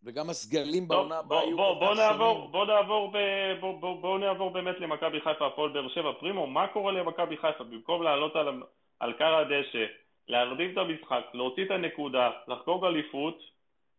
וגם 0.04 0.30
הסגלים 0.30 0.88
בעונה 0.88 1.20
הבאה 1.20 1.40
בוא, 1.40 1.48
יהיו 1.48 1.58
בוא, 1.58 1.80
כל 1.80 1.86
בוא, 1.86 1.94
כך 1.94 2.00
נעבור, 2.00 2.52
שונים. 2.52 4.02
בוא, 4.02 4.20
נעבור 4.20 4.50
באמת 4.50 4.80
למכבי 4.80 5.22
חיפה, 5.22 5.48
הפועל 5.48 5.70
באר 5.70 5.88
שבע. 5.88 6.12
פרימו, 6.20 6.48
מה 6.48 6.68
קורה 6.68 6.92
למכבי 6.92 7.38
חיפה? 7.38 7.64
במקום 7.64 8.04
לעלות 8.04 8.36
על, 8.36 8.64
על 9.00 9.14
קר 9.14 9.36
הדשא, 9.36 9.86
להרדים 10.28 10.72
את 10.72 10.78
המשחק, 10.78 11.22
להוציא 11.34 11.66
את 11.66 11.72
הנקודה, 11.72 12.30
לחגוג 12.48 12.86
אליפות, 12.86 13.40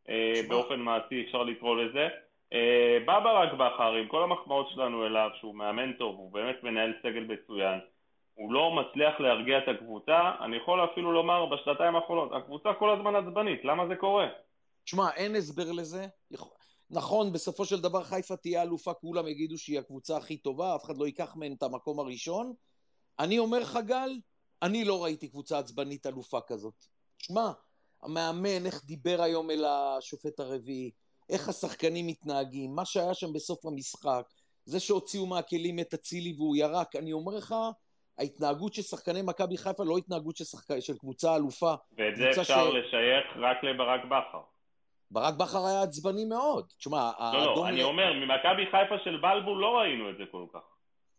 אה. 0.09 0.41
באופן 0.49 0.81
מעשי 0.81 1.25
אפשר 1.27 1.43
לקרוא 1.43 1.77
לזה. 1.77 2.09
אה, 2.53 2.99
בא 3.07 3.21
ברק 3.21 3.53
בכר, 3.53 3.93
עם 3.93 4.09
כל 4.09 4.23
המחמאות 4.23 4.67
שלנו 4.75 5.07
אליו, 5.07 5.29
שהוא 5.41 5.55
מאמן 5.55 5.93
טוב, 5.93 6.17
הוא 6.17 6.33
באמת 6.33 6.63
מנהל 6.63 6.93
סגל 7.03 7.25
מצוין. 7.25 7.79
הוא 8.35 8.53
לא 8.53 8.71
מצליח 8.71 9.21
להרגיע 9.21 9.59
את 9.59 9.69
הקבוצה, 9.69 10.33
אני 10.41 10.57
יכול 10.57 10.85
אפילו 10.85 11.13
לומר 11.13 11.47
בשנתיים 11.47 11.97
האחרונות, 11.97 12.33
הקבוצה 12.33 12.69
כל 12.79 12.91
הזמן 12.91 13.17
עצבנית, 13.17 13.65
למה 13.65 13.89
זה 13.89 13.97
קורה? 13.97 14.27
תשמע, 14.85 15.11
אין 15.17 15.37
הסבר 15.37 15.73
לזה. 15.73 16.07
נכון, 16.91 17.33
בסופו 17.33 17.65
של 17.65 17.81
דבר 17.81 18.03
חיפה 18.05 18.37
תהיה 18.37 18.63
אלופה, 18.63 18.95
כולם 18.95 19.29
יגידו 19.29 19.59
שהיא 19.59 19.79
הקבוצה 19.79 20.17
הכי 20.17 20.37
טובה, 20.37 20.77
אף 20.77 20.85
אחד 20.85 20.99
לא 20.99 21.07
ייקח 21.07 21.37
מהם 21.37 21.53
את 21.53 21.63
המקום 21.63 22.01
הראשון. 22.01 22.53
אני 23.19 23.39
אומר 23.39 23.59
לך, 23.59 23.79
גל, 23.87 24.11
אני 24.63 24.85
לא 24.85 25.05
ראיתי 25.05 25.29
קבוצה 25.29 25.59
עצבנית 25.59 26.07
אלופה 26.07 26.39
כזאת. 26.47 26.85
תשמע, 27.19 27.51
המאמן, 28.03 28.67
איך 28.67 28.85
דיבר 28.85 29.23
היום 29.23 29.51
אל 29.51 29.65
השופט 29.65 30.41
הרביעי, 30.41 30.91
איך 31.31 31.49
השחקנים 31.49 32.07
מתנהגים, 32.07 32.75
מה 32.75 32.85
שהיה 32.85 33.15
שם 33.15 33.33
בסוף 33.33 33.67
המשחק, 33.67 34.23
זה 34.65 34.81
שהוציאו 34.81 35.27
מהכלים 35.27 35.79
את 35.79 35.95
אצילי 35.95 36.33
והוא 36.37 36.57
ירק, 36.57 36.97
אני 36.97 37.13
אומר 37.13 37.37
לך, 37.37 37.55
ההתנהגות 38.19 38.75
של 38.75 38.83
שחקני 38.83 39.23
מכבי 39.23 39.57
חיפה 39.57 39.85
לא 39.85 39.97
התנהגות 39.99 40.37
של, 40.37 40.45
שחק... 40.45 40.81
של 40.81 40.99
קבוצה 40.99 41.37
אלופה. 41.37 41.75
ואת 41.99 42.17
זה 42.17 42.31
אפשר 42.31 42.43
ש- 42.43 42.75
לשייך 42.75 43.25
רק 43.37 43.65
לברק 43.65 44.05
בכר. 44.05 44.43
ברק 45.11 45.35
בכר 45.35 45.67
היה 45.67 45.83
עצבני 45.83 46.25
מאוד. 46.25 46.67
תשמע, 46.79 46.97
לא, 46.97 47.25
האדום... 47.25 47.65
לא, 47.65 47.69
אני 47.69 47.83
אומר, 47.83 48.13
ממכבי 48.13 48.67
חיפה 48.71 48.95
של 49.05 49.17
בלבול 49.23 49.59
לא 49.61 49.79
ראינו 49.79 50.11
את 50.11 50.15
זה 50.19 50.25
כל 50.33 50.47
כך. 50.53 50.61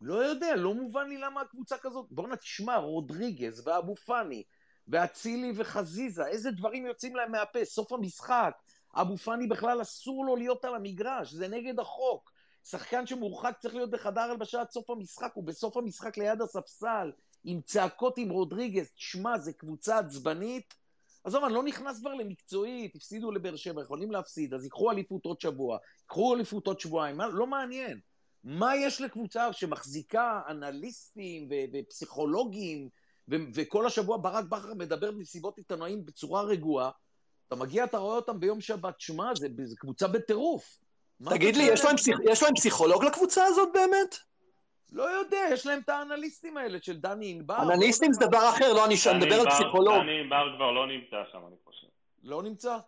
לא 0.00 0.14
יודע, 0.14 0.56
לא 0.56 0.74
מובן 0.74 1.08
לי 1.08 1.18
למה 1.18 1.40
הקבוצה 1.40 1.78
כזאת. 1.78 2.06
בוא'נה, 2.10 2.36
תשמע, 2.36 2.76
רודריגז 2.76 3.68
ואבו 3.68 3.94
פאני 3.96 4.42
ואצילי 4.88 5.52
וחזיזה, 5.56 6.26
איזה 6.26 6.50
דברים 6.50 6.86
יוצאים 6.86 7.16
להם 7.16 7.32
מהפה, 7.32 7.64
סוף 7.64 7.92
המשחק. 7.92 8.52
אבו 8.94 9.16
פאני 9.16 9.46
בכלל 9.46 9.82
אסור 9.82 10.24
לו 10.26 10.36
להיות 10.36 10.64
על 10.64 10.74
המגרש, 10.74 11.32
זה 11.32 11.48
נגד 11.48 11.80
החוק. 11.80 12.32
שחקן 12.64 13.06
שמורחק 13.06 13.56
צריך 13.60 13.74
להיות 13.74 13.90
בחדר 13.90 14.20
הלבשה 14.20 14.60
עד 14.60 14.70
סוף 14.70 14.90
המשחק, 14.90 15.30
הוא 15.34 15.44
בסוף 15.44 15.76
המשחק 15.76 16.18
ליד 16.18 16.42
הספסל, 16.42 17.12
עם 17.44 17.60
צעקות 17.60 18.18
עם 18.18 18.30
רודריגז. 18.30 18.90
תשמע, 18.90 19.38
זו 19.38 19.50
קבוצה 19.56 19.98
עצבנית. 19.98 20.74
עזוב, 21.24 21.44
אני 21.44 21.54
לא 21.54 21.62
נכנס 21.62 22.00
כבר 22.00 22.14
למקצועית, 22.14 22.96
הפסידו 22.96 23.30
לבאר 23.30 23.56
שבע, 23.56 23.82
יכולים 23.82 24.12
להפסיד, 24.12 24.54
אז 24.54 24.64
ייקחו 24.64 24.90
אליפות 24.90 25.26
עוד 25.26 25.40
שבוע, 25.40 25.78
ייקחו 26.02 26.34
אליפות 26.34 26.66
עוד 26.66 26.80
שבועיים, 26.80 27.16
מה- 27.16 27.28
לא 27.28 27.46
מעניין. 27.46 28.00
מה 28.44 28.76
יש 28.76 29.00
לקבוצה 29.00 29.52
שמחזיקה 29.52 30.40
אנליסטים 30.48 31.48
ו- 31.50 31.78
ופסיכולוגים, 31.78 32.88
ו- 33.30 33.36
וכל 33.54 33.86
השבוע 33.86 34.16
ברק 34.16 34.44
בכר 34.44 34.74
מדבר 34.74 35.10
במסיבות 35.10 35.58
עיתונאים 35.58 36.06
בצורה 36.06 36.42
רגועה, 36.42 36.90
אתה 37.52 37.60
מגיע, 37.60 37.84
אתה 37.84 37.98
רואה 37.98 38.16
אותם 38.16 38.40
ביום 38.40 38.60
שבת, 38.60 39.00
שמע, 39.00 39.34
זה, 39.34 39.48
זה 39.64 39.76
קבוצה 39.76 40.08
בטירוף. 40.08 40.78
תגיד 41.28 41.56
לי? 41.56 41.62
יש 41.62 41.84
להם 41.84 41.96
פסיכ- 41.96 42.30
יש 42.30 42.42
להם 42.42 42.54
פסיכולוג 42.54 43.04
לקבוצה 43.04 43.44
הזאת 43.44 43.68
באמת? 43.74 44.16
לא 44.92 45.02
יודע, 45.02 45.38
יש 45.52 45.66
להם 45.66 45.80
את 45.84 45.88
האנליסטים 45.88 46.56
האלה 46.56 46.78
של 46.82 46.96
דני 47.00 47.30
ענבר. 47.30 47.56
אנליסטים 47.62 48.12
זה 48.12 48.26
דבר 48.26 48.48
אחר, 48.50 48.72
לא, 48.72 48.84
אני 48.84 48.94
אני 49.06 49.18
דני 49.18 49.26
מדבר 49.26 49.40
על 49.40 49.50
פסיכולוג. 49.50 49.94
דני 50.02 50.20
ענבר 50.20 50.56
כבר 50.56 50.70
לא 50.70 50.86
נמצא 50.86 51.16
שם, 51.32 51.38
אני 51.48 51.56
חושב. 51.64 51.86
לא 52.22 52.42
נמצא? 52.42 52.78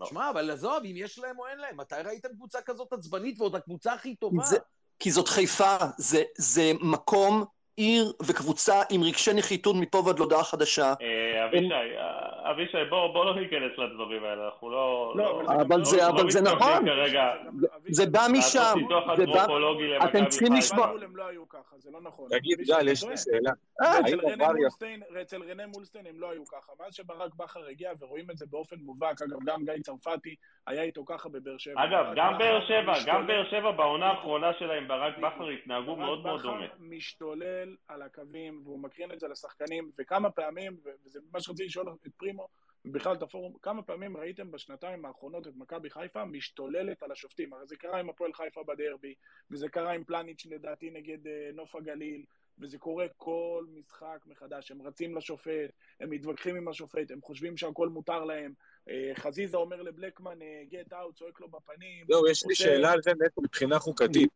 לא. 0.00 0.06
שמע, 0.06 0.30
אבל 0.30 0.50
עזוב, 0.50 0.84
אם 0.84 0.94
יש 0.96 1.18
להם 1.18 1.38
או 1.38 1.46
אין 1.46 1.58
להם, 1.58 1.76
מתי 1.76 1.94
ראיתם 2.04 2.28
קבוצה 2.28 2.62
כזאת 2.62 2.92
עצבנית 2.92 3.40
ועוד 3.40 3.54
הקבוצה 3.56 3.92
הכי 3.92 4.14
טובה? 4.16 4.44
זה- 4.44 4.58
כי 4.98 5.10
זאת 5.10 5.28
חיפה, 5.28 5.76
זה, 5.98 6.22
זה 6.38 6.72
מקום, 6.80 7.44
עיר 7.76 8.12
וקבוצה 8.28 8.82
עם 8.90 9.02
רגשי 9.02 9.30
נחיתות 9.34 9.76
מפה 9.80 9.98
ועד 10.06 10.18
להודעה 10.18 10.44
חדשה. 10.44 10.92
אה, 11.02 11.44
אבישי, 11.44 11.72
אה, 11.72 12.50
אבישי, 12.50 12.78
בוא 12.90 13.12
בוא 13.12 13.24
לא 13.24 13.34
ניכנס 13.40 13.78
לדברים 13.78 14.24
האלה, 14.24 14.44
אנחנו 14.46 14.70
לא... 14.70 15.12
לא, 15.16 15.42
לא- 15.42 15.48
אבל 15.62 15.84
זה 15.84 16.08
אבל 16.08 16.20
גם 16.22 16.30
זה- 16.30 16.40
לא- 16.40 16.52
נכון. 16.52 16.84
זה 17.88 18.06
בא 18.06 18.26
משם, 18.32 18.74
זה 19.16 19.26
בא... 19.26 19.46
אתם 20.04 20.26
צריכים. 20.28 20.52
לשמוע. 20.52 20.86
בלבול 20.86 21.04
הם 21.04 21.16
לא 21.16 21.26
היו 21.28 21.48
ככה, 21.48 21.76
זה 21.78 21.90
לא 21.92 22.00
נכון. 22.02 22.28
תגיד, 22.30 22.58
גל, 22.60 22.88
יש. 22.88 23.04
לי 23.04 23.16
שאלה. 23.16 23.50
אה, 23.82 23.88
האם 23.92 24.20
רנה 25.50 25.66
מולסטיין, 25.66 26.06
הם 26.06 26.20
לא 26.20 26.30
היו 26.30 26.46
ככה. 26.46 26.72
מאז 26.80 26.94
שברק 26.94 27.34
בכר 27.34 27.60
הגיע, 27.70 27.90
ורואים 28.00 28.30
את 28.30 28.38
זה 28.38 28.46
באופן 28.50 28.76
מובהק, 28.80 29.22
אגב, 29.22 29.36
גם 29.46 29.64
גיא 29.64 29.72
צרפתי 29.82 30.34
היה 30.66 30.82
איתו 30.82 31.04
ככה 31.06 31.28
בבאר 31.28 31.58
שבע. 31.58 31.84
אגב, 31.84 32.04
ברק 32.06 32.16
גם 32.16 32.34
בכר 32.34 32.38
באר 32.38 32.60
שבע, 32.68 32.92
גם 33.06 33.26
באר 33.26 33.44
שבע 33.50 33.70
בעונה 33.70 34.06
האחרונה 34.06 34.50
שלה 34.58 34.74
עם 34.74 34.88
ברק. 34.88 35.18
בכר 35.18 35.48
התנהגו 35.48 35.96
ברק 35.96 35.98
מאוד 35.98 36.22
מאוד 36.22 36.38
בכר 36.40 36.48
דומה. 36.48 36.66
משתולל 36.80 37.65
על 37.88 38.02
הקווים, 38.02 38.62
והוא 38.64 38.80
מקרין 38.80 39.12
את 39.12 39.20
זה 39.20 39.28
לשחקנים, 39.28 39.90
וכמה 39.98 40.30
פעמים, 40.30 40.76
וזה 41.04 41.20
מה 41.32 41.40
שרציתי 41.40 41.66
לשאול 41.66 41.88
את 42.06 42.12
פרימו, 42.16 42.48
ובכלל 42.84 43.14
את 43.14 43.22
הפורום, 43.22 43.56
כמה 43.62 43.82
פעמים 43.82 44.16
ראיתם 44.16 44.50
בשנתיים 44.50 45.04
האחרונות 45.04 45.46
את 45.46 45.52
מכבי 45.56 45.90
חיפה 45.90 46.24
משתוללת 46.24 47.02
על 47.02 47.12
השופטים? 47.12 47.52
הרי 47.52 47.66
זה 47.66 47.76
קרה 47.76 48.00
עם 48.00 48.10
הפועל 48.10 48.32
חיפה 48.32 48.62
בדרבי, 48.62 49.14
וזה 49.50 49.68
קרה 49.68 49.92
עם 49.92 50.04
פלניץ' 50.04 50.46
לדעתי 50.46 50.90
נגד 50.90 51.26
אה, 51.26 51.50
נוף 51.54 51.74
הגליל, 51.74 52.24
וזה 52.58 52.78
קורה 52.78 53.06
כל 53.16 53.66
משחק 53.74 54.18
מחדש. 54.26 54.70
הם 54.70 54.82
רצים 54.82 55.16
לשופט, 55.16 55.70
הם 56.00 56.10
מתווכחים 56.10 56.56
עם 56.56 56.68
השופט, 56.68 57.10
הם 57.10 57.20
חושבים 57.22 57.56
שהכל 57.56 57.88
מותר 57.88 58.24
להם. 58.24 58.52
אה, 58.90 59.12
חזיזה 59.14 59.56
אומר 59.56 59.82
לבלקמן, 59.82 60.38
גט 60.70 60.92
אאוט, 60.92 61.16
צועק 61.18 61.40
לו 61.40 61.48
בפנים. 61.48 62.04
זהו, 62.08 62.26
יש 62.26 62.46
לי 62.46 62.54
שאלה 62.54 62.92
על 62.92 63.02
זה 63.02 63.10
נטו 63.10 63.42
מבחינה 63.42 63.78
חוקתית. 63.78 64.30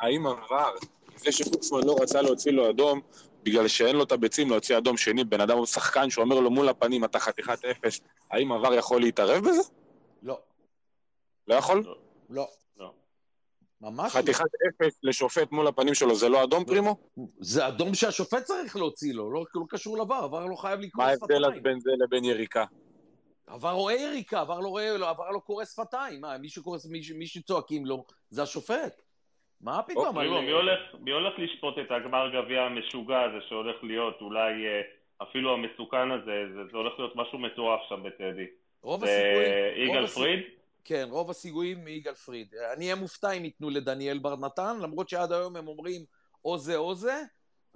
האם 0.00 0.26
עבר, 0.26 0.74
זה 1.16 1.32
שפוקסמן 1.32 1.80
לא 1.84 1.96
רצה 2.02 2.22
להוציא 2.22 2.52
לו 2.52 2.70
אדום, 2.70 3.00
בגלל 3.42 3.68
שאין 3.68 3.96
לו 3.96 4.02
את 4.02 4.12
הביצים 4.12 4.50
להוציא 4.50 4.78
אדום 4.78 4.96
שני, 4.96 5.24
בן 5.24 5.40
אדם 5.40 5.58
הוא 5.58 5.66
שחקן 5.66 6.10
שאומר 6.10 6.40
לו 6.40 6.50
מול 6.50 6.68
הפנים, 6.68 7.04
אתה 7.04 7.18
חתיכת 7.18 7.64
אפס, 7.64 8.00
האם 8.30 8.52
עבר 8.52 8.74
יכול 8.74 9.00
להתערב 9.00 9.44
בזה? 9.48 9.62
לא, 10.22 10.40
לא 11.48 11.54
יכול? 11.54 11.84
לא. 12.30 12.48
לא. 12.76 12.92
ממש 13.80 14.16
לא. 14.16 14.20
חתיכת 14.20 14.44
אפס 14.68 14.98
לשופט 15.02 15.52
מול 15.52 15.66
הפנים 15.66 15.94
שלו, 15.94 16.14
זה 16.14 16.28
לא 16.28 16.44
אדום 16.44 16.64
פרימו? 16.64 16.96
זה 17.40 17.68
אדום 17.68 17.94
שהשופט 17.94 18.42
צריך 18.42 18.76
להוציא 18.76 19.14
לו, 19.14 19.30
לא, 19.30 19.44
לא 19.54 19.64
קשור 19.68 19.98
לעבר, 19.98 20.14
עבר 20.14 20.46
לא 20.46 20.56
חייב 20.56 20.80
לקרוא 20.80 21.04
מה 21.04 21.12
שפתיים. 21.16 21.44
ההבדל 21.44 21.56
אז 21.56 21.62
בין 21.62 21.80
זה 21.80 21.90
לבין 21.98 22.24
יריקה? 22.24 22.64
עבר 23.50 23.70
רואה 23.70 23.94
יריקה, 23.94 24.40
עבר 24.40 24.60
לא 24.60 24.78
לא, 24.98 25.10
עבר 25.10 25.30
לא 25.30 25.38
קורא 25.38 25.64
שפתיים. 25.64 26.20
מה, 26.20 26.38
מישהו 26.38 26.62
קורא, 26.62 26.78
מישהו, 26.90 27.16
מישהו 27.18 27.42
צועקים 27.42 27.86
לו, 27.86 28.04
זה 28.30 28.42
השופט. 28.42 29.02
מה 29.60 29.82
פתאום? 29.82 30.06
אוקיי, 30.06 30.20
אני- 30.20 30.28
פרימו, 30.30 30.42
מי 30.46 30.50
הולך- 30.52 30.94
מי 31.00 31.10
הולך 31.10 31.34
לשפוט 31.38 31.74
את 31.78 31.90
הגמר 31.90 32.28
גביע 32.42 32.60
המשוגע 32.62 33.20
הזה 33.22 33.36
שהולך 33.48 33.76
להיות 33.84 34.20
אולי 34.20 34.66
אה, 34.66 34.80
אפילו 35.22 35.54
המסוכן 35.54 36.10
הזה, 36.10 36.42
זה- 36.54 36.70
זה 36.70 36.76
הולך 36.76 36.92
להיות 36.98 37.16
משהו 37.16 37.38
מטורף 37.38 37.80
שם 37.88 38.02
בטדי. 38.02 38.46
רוב 38.82 39.04
זה 39.04 39.10
הסיכויים... 39.12 39.88
יגאל 39.90 40.06
פריד? 40.06 40.40
כן, 40.84 41.08
רוב 41.10 41.30
הסיכויים 41.30 41.84
מיגאל 41.84 42.14
פריד. 42.14 42.54
אני 42.76 42.84
אהיה 42.84 42.94
מופתע 42.96 43.30
אם 43.32 43.44
ייתנו 43.44 43.70
לדניאל 43.70 44.18
בר 44.18 44.36
נתן, 44.36 44.76
למרות 44.82 45.08
שעד 45.08 45.32
היום 45.32 45.56
הם 45.56 45.68
אומרים 45.68 46.00
או 46.44 46.58
זה 46.58 46.76
או 46.76 46.94
זה, 46.94 47.22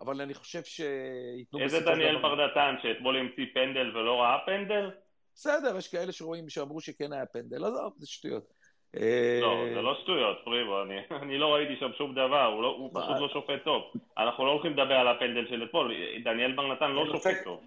אבל 0.00 0.20
אני 0.20 0.34
חושב 0.34 0.62
שייתנו 0.64 1.60
איזה 1.60 1.80
דניאל 1.80 2.22
בר 2.22 2.46
נתן 2.46 2.74
שאתמול 2.82 3.16
המציא 3.16 3.44
פנדל 3.54 3.96
ולא 3.96 4.20
ראה 4.22 4.38
פנדל? 4.46 4.90
בסדר, 5.34 5.76
יש 5.76 5.88
כאלה 5.88 6.12
שרואים 6.12 6.48
שאמרו 6.48 6.80
שכן 6.80 7.12
היה 7.12 7.26
פנדל, 7.26 7.64
עזוב, 7.64 7.92
זה 7.98 8.06
שטויות. 8.06 8.52
אה, 8.96 9.38
לא, 9.42 9.64
זה 9.74 9.82
לא 9.82 9.94
שטויות, 10.02 10.36
פרימו, 10.44 10.82
אני, 10.82 10.94
אני 11.22 11.38
לא 11.38 11.54
ראיתי 11.54 11.76
שם 11.80 11.90
שום 11.98 12.12
דבר, 12.12 12.44
הוא, 12.44 12.62
לא, 12.62 12.68
הוא 12.68 12.90
מה? 12.94 13.00
פשוט 13.00 13.16
לא 13.20 13.28
שופט 13.28 13.64
טוב. 13.64 13.82
אנחנו 14.18 14.46
לא 14.46 14.50
הולכים 14.50 14.72
לדבר 14.72 14.94
על 14.94 15.08
הפנדל 15.08 15.46
של 15.48 15.64
אתמול, 15.64 15.94
דניאל 16.24 16.52
בר 16.52 16.72
נתן 16.72 16.90
לא 16.90 17.06
שופט 17.12 17.44
טוב. 17.44 17.60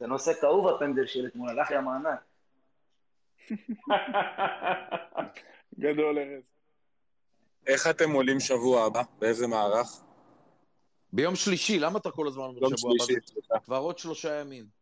זה 0.00 0.06
נושא 0.06 0.32
כאוב 0.40 0.68
הפנדל 0.68 1.06
של 1.06 1.26
אתמול, 1.26 1.48
הלך 1.48 1.70
לי 1.70 1.76
המענק. 1.76 2.20
גדול 5.78 6.18
ארז. 6.18 6.42
איך 7.66 7.86
אתם 7.90 8.12
עולים 8.12 8.40
שבוע 8.40 8.84
הבא? 8.84 9.02
באיזה 9.18 9.46
מערך? 9.46 9.86
ביום 11.12 11.36
שלישי, 11.36 11.78
למה 11.78 11.98
אתה 11.98 12.10
כל 12.10 12.26
הזמן 12.26 12.44
אומר 12.44 12.76
שבוע 12.76 12.94
הבא? 13.50 13.58
כבר 13.64 13.76
עוד 13.76 13.98
שלושה 13.98 14.40
ימים. 14.40 14.77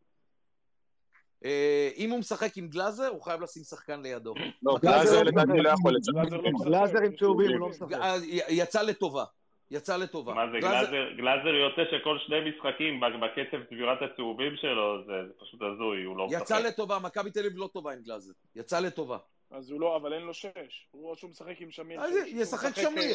אה, 1.45 1.91
אם 1.97 2.11
הוא 2.11 2.19
משחק 2.19 2.57
עם 2.57 2.69
גלאזר, 2.69 3.09
הוא 3.09 3.23
חייב 3.23 3.41
לשים 3.41 3.63
שחקן 3.63 4.03
לידו. 4.03 4.35
לא, 4.63 4.77
גלאזר 4.83 5.23
לא 5.23 5.25
לדעתי 5.25 5.59
לא. 5.59 5.71
יכול 5.71 5.97
לצאת. 5.97 6.15
גלאזר 6.15 6.37
לא. 6.37 6.51
גלאזר 6.65 6.99
עם 6.99 7.17
צהובים, 7.17 7.51
הוא 7.51 7.61
לא 7.61 7.69
משחק. 7.69 7.93
אה, 7.93 8.17
יצא 8.49 8.83
לטובה. 8.83 9.25
יצא 9.71 9.97
לטובה. 9.97 10.35
מה 10.35 10.51
זה, 10.53 10.59
גלאזר, 10.61 11.13
גלאזר 11.17 11.49
יוצא 11.49 11.83
שכל 11.91 12.19
שני 12.27 12.37
משחקים 12.51 13.01
בקצב 13.01 13.65
צבירת 13.69 13.99
הצהובים 14.03 14.57
שלו, 14.57 15.05
זה, 15.07 15.13
זה 15.27 15.33
פשוט 15.41 15.61
הזוי, 15.63 16.05
הוא 16.05 16.17
לא 16.17 16.27
יצא 16.31 16.43
משחק. 16.43 16.65
לטובה, 16.69 16.99
מכבי 16.99 17.31
תל 17.31 17.41
אביב 17.41 17.53
לא 17.57 17.69
טובה 17.73 17.93
עם 17.93 18.03
גלאזר. 18.03 18.33
יצא 18.57 18.81
לטובה. 18.81 19.19
אז 19.51 19.71
הוא 19.71 19.81
לא, 19.81 19.97
אבל 19.97 20.13
אין 20.13 20.23
לו 20.23 20.35
שש. 20.35 20.89
הוא 20.91 21.11
או 21.11 21.17
שהוא 21.17 21.31
משחק 21.31 21.61
עם 21.61 21.71
שמיר. 21.71 22.01
אז 22.01 22.15
שש, 22.27 22.33
ישחק 22.33 22.75
שמיר. 22.75 23.05
אה, 23.05 23.11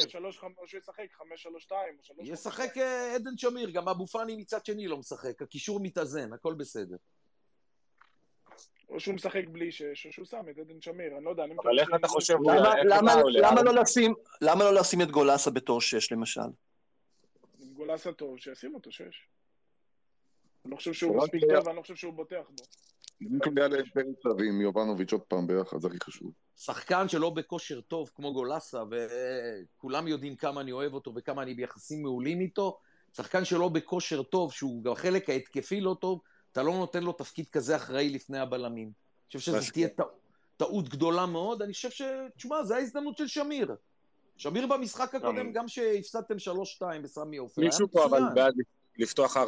או 0.58 0.68
שהוא 0.68 0.78
ישחק 0.78 1.12
חמש, 1.12 1.42
שלוש, 1.42 1.64
שתיים, 1.64 1.94
ישחק 2.22 2.78
אה, 2.78 3.14
עדן 3.14 3.36
שמיר, 3.36 3.70
גם 3.70 3.88
אבו 3.88 4.06
פאני 4.06 4.36
מצד 4.36 4.66
שני 4.66 4.88
לא 4.88 4.98
משחק. 4.98 5.42
הקישור 5.42 5.80
מתאזן, 5.82 6.32
הכל 6.32 6.54
בסדר. 6.54 6.96
או 8.92 9.00
שהוא 9.00 9.14
משחק 9.14 9.42
בלי 9.48 9.72
שש, 9.72 10.06
או 10.06 10.12
שהוא 10.12 10.24
שם 10.26 10.42
את 10.50 10.58
עדן 10.58 10.80
שמיר, 10.80 11.16
אני 11.16 11.24
לא 11.24 11.30
יודע, 11.30 11.44
אני 11.44 11.54
אבל 11.62 11.78
איך 11.78 11.88
אתה 11.94 12.08
חושב, 12.08 12.34
למה- 12.84 13.62
לא 13.62 13.74
לשים- 13.74 14.14
למה 14.40 14.64
לא 14.64 14.74
לשים 14.74 15.02
את 15.02 15.10
גולסה 15.10 15.50
בתור 15.50 15.80
שש, 15.80 16.12
למשל? 16.12 16.40
עם 17.60 17.72
גולסה 17.72 18.12
טוב, 18.12 18.38
שישים 18.38 18.74
אותו 18.74 18.92
שש. 18.92 19.28
אני 20.64 20.70
לא 20.70 20.76
חושב 20.76 20.92
שהוא 20.92 21.16
מספיק 21.16 21.42
טוב, 21.54 21.66
ואני 21.66 21.76
לא 21.76 21.82
חושב 21.82 21.94
שהוא 21.94 22.12
בוטח 22.14 22.42
בו. 22.50 22.64
רק 23.46 23.52
היה 23.56 23.68
להם 23.68 23.84
פרץ 23.92 24.16
עם 24.48 24.60
יובנוביץ' 24.60 25.12
עוד 25.12 25.22
פעם 25.22 25.46
ביחד, 25.46 25.80
זה 25.80 25.88
הכי 25.88 25.98
חשוב. 26.02 26.32
שחקן 26.56 27.08
שלא 27.08 27.30
בכושר 27.30 27.80
טוב 27.80 28.10
כמו 28.14 28.32
גולסה, 28.32 28.82
וכולם 28.90 30.08
יודעים 30.08 30.36
כמה 30.36 30.60
אני 30.60 30.72
אוהב 30.72 30.94
אותו 30.94 31.12
וכמה 31.16 31.42
אני 31.42 31.54
ביחסים 31.54 32.02
מעולים 32.02 32.40
איתו, 32.40 32.78
שחקן 33.16 33.44
שלא 33.44 33.68
בכושר 33.68 34.22
טוב, 34.22 34.52
שהוא 34.52 34.84
גם 34.84 34.92
החלק 34.92 35.30
ההתקפי 35.30 35.80
לא 35.80 35.96
טוב, 36.00 36.20
אתה 36.52 36.62
לא 36.62 36.72
נותן 36.72 37.02
לו 37.02 37.12
תפקיד 37.12 37.48
כזה 37.48 37.76
אחראי 37.76 38.10
לפני 38.10 38.38
הבלמים. 38.38 38.86
אני 38.88 39.40
חושב 39.40 39.52
שזו. 39.52 39.72
תהיה 39.72 39.88
טע- 39.88 40.02
טעות 40.56 40.88
גדולה 40.88 41.26
מאוד. 41.26 41.62
אני 41.62 41.72
חושב 41.72 41.90
ש... 41.90 42.02
תשמע, 42.36 42.64
זו 42.64 42.74
ההזדמנות 42.74 43.16
של 43.16 43.26
שמיר. 43.26 43.74
שמיר 44.36 44.66
במשחק 44.66 45.14
הקודם, 45.14 45.52
גם- 45.52 45.68
שהפסדתם 45.68 46.34
3-2 46.38 46.48
בסמי 47.02 47.36
עופר, 47.36 47.62
היה 47.62 47.68
מישהו 47.70 47.88
פה 47.90 48.04
אבל. 48.04 48.20
בעד 48.34 48.54
לפתוח 48.98 49.36
4-4-2 49.36 49.40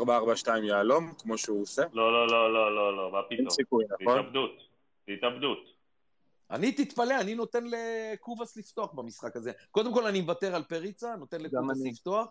יהלום, 0.63 1.13
כמו 1.19 1.39
שהוא 1.39 1.63
עושה? 1.63 1.83
לא, 1.93 2.13
לא, 2.13 2.27
לא, 2.29 2.53
לא, 2.55 2.75
לא, 2.77 2.97
לא, 2.97 3.13
מה 3.13 3.19
אין 3.31 3.39
פתאום? 3.39 3.51
סיכוי, 3.51 3.85
זה 3.89 3.95
נכון? 4.01 4.19
התאבדות. 4.19 4.51
התאבדות. 5.09 5.59
אני 6.51 6.73
תתפלא, 6.73 7.21
אני 7.21 7.35
נותן 7.35 7.65
לקובאס 7.67 8.57
לפתוח 8.57 8.93
במשחק 8.93 9.37
הזה. 9.37 9.53
קודם 9.71 9.95
כל 9.95 10.07
אני 10.07 10.21
מוותר 10.21 10.55
על 10.55 10.63
פריצה, 10.63 11.17
נותן 11.17 11.41
לקובאס 11.41 11.81
אני. 11.83 11.91
לפתוח. 11.91 12.29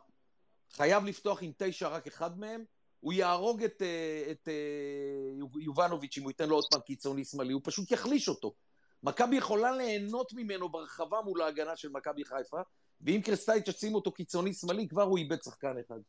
חייב 0.71 1.05
לפתוח 1.05 1.43
עם 1.43 1.51
תשע 1.57 1.87
רק 1.87 2.07
אחד 2.07 2.39
מהם. 2.39 2.63
הוא 3.03 3.13
יהרוג 3.13 3.63
את, 3.63 3.81
אה, 3.81 4.31
את 4.31 4.47
אה, 4.47 4.53
יוב- 5.39 5.59
יובנוביץ' 5.59 6.17
אם 6.17 6.23
הוא 6.23 6.31
ייתן 6.31 6.49
לו 6.49 6.55
עוד 6.55 6.63
פעם 6.71 6.81
קיצוני 6.81 7.25
שמאלי, 7.25 7.53
הוא 7.53 7.61
פשוט 7.63 7.91
יחליש 7.91 8.29
אותו. 8.29 8.53
מכבי 9.03 9.35
יכולה 9.35 9.71
ליהנות 9.71 10.33
ממנו 10.33 10.69
ברחבה 10.69 11.21
מול 11.25 11.41
ההגנה 11.41 11.75
של 11.75 11.89
מכבי 11.89 12.25
חיפה, 12.25 12.57
ואם 13.01 13.21
קרסטייץ' 13.25 13.67
ישים 13.67 13.95
אותו 13.95 14.11
קיצוני 14.11 14.53
שמאלי, 14.53 14.87
כבר 14.87 15.03
הוא 15.03 15.17
איבד 15.17 15.41
שחקן 15.43 15.73
אחד. 15.87 15.99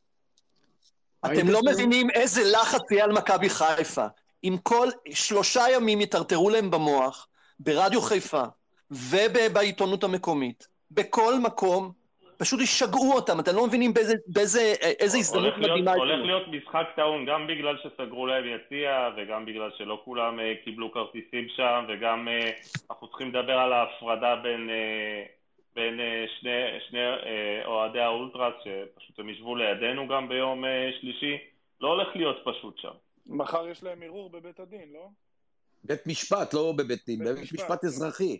אתם 1.25 1.47
לא 1.47 1.59
מבינים 1.71 2.09
איזה 2.09 2.41
לחץ 2.43 2.91
יהיה 2.91 3.03
על 3.03 3.11
מכבי 3.11 3.49
חיפה. 3.49 4.05
אם 4.43 4.57
כל 4.63 4.89
שלושה 5.11 5.65
ימים 5.73 6.01
יטרטרו 6.01 6.49
להם 6.49 6.71
במוח, 6.71 7.27
ברדיו 7.59 8.01
חיפה 8.01 8.43
ובעיתונות 8.91 10.03
המקומית, 10.03 10.67
בכל 10.91 11.39
מקום, 11.39 11.91
פשוט 12.37 12.61
ישגעו 12.61 13.13
אותם. 13.13 13.39
אתם 13.39 13.55
לא 13.55 13.67
מבינים 13.67 13.93
באיזה, 13.93 14.13
באיזה, 14.27 14.73
איזה 14.99 15.17
הזדמנות 15.17 15.57
מדהימה 15.57 15.93
הולך. 15.93 16.25
להיות 16.25 16.47
משחק 16.47 16.85
טעון, 16.95 17.25
גם 17.25 17.47
בגלל 17.47 17.77
שסגרו 17.83 18.27
להם 18.27 18.43
יציע, 18.45 19.09
וגם 19.17 19.45
בגלל 19.45 19.69
שלא 19.77 20.01
כולם 20.05 20.39
אה, 20.39 20.53
קיבלו 20.63 20.91
כרטיסים 20.91 21.47
שם, 21.55 21.85
וגם 21.89 22.27
אה, 22.27 22.51
אנחנו 22.89 23.07
צריכים 23.07 23.29
לדבר 23.29 23.53
על 23.53 23.73
ההפרדה 23.73 24.35
בין, 24.35 24.69
אה, 24.69 25.23
בין 25.75 25.99
אה, 25.99 26.25
שני, 26.39 26.51
שני 26.89 26.99
אה, 26.99 27.65
אוהדי 27.65 27.99
האולטרס, 27.99 28.53
שפשוט 28.63 29.19
הם 29.19 29.29
ישבו 29.29 29.55
לידינו 29.55 30.07
גם 30.07 30.29
ביום 30.29 30.65
אה, 30.65 30.89
שלישי. 31.01 31.37
לא 31.81 31.87
הולך 31.87 32.07
להיות 32.15 32.37
פשוט 32.45 32.77
שם. 32.77 32.93
מחר 33.27 33.67
יש 33.67 33.83
להם 33.83 34.03
ערעור 34.03 34.29
בבית 34.29 34.59
הדין, 34.59 34.93
לא? 34.93 35.07
בית 35.83 36.07
משפט, 36.07 36.53
לא 36.53 36.73
בבית 36.77 37.05
דין, 37.05 37.19
בית 37.19 37.35
בית 37.35 37.53
משפט, 37.53 37.81
כן. 37.81 37.87
אזרחי. 37.87 38.37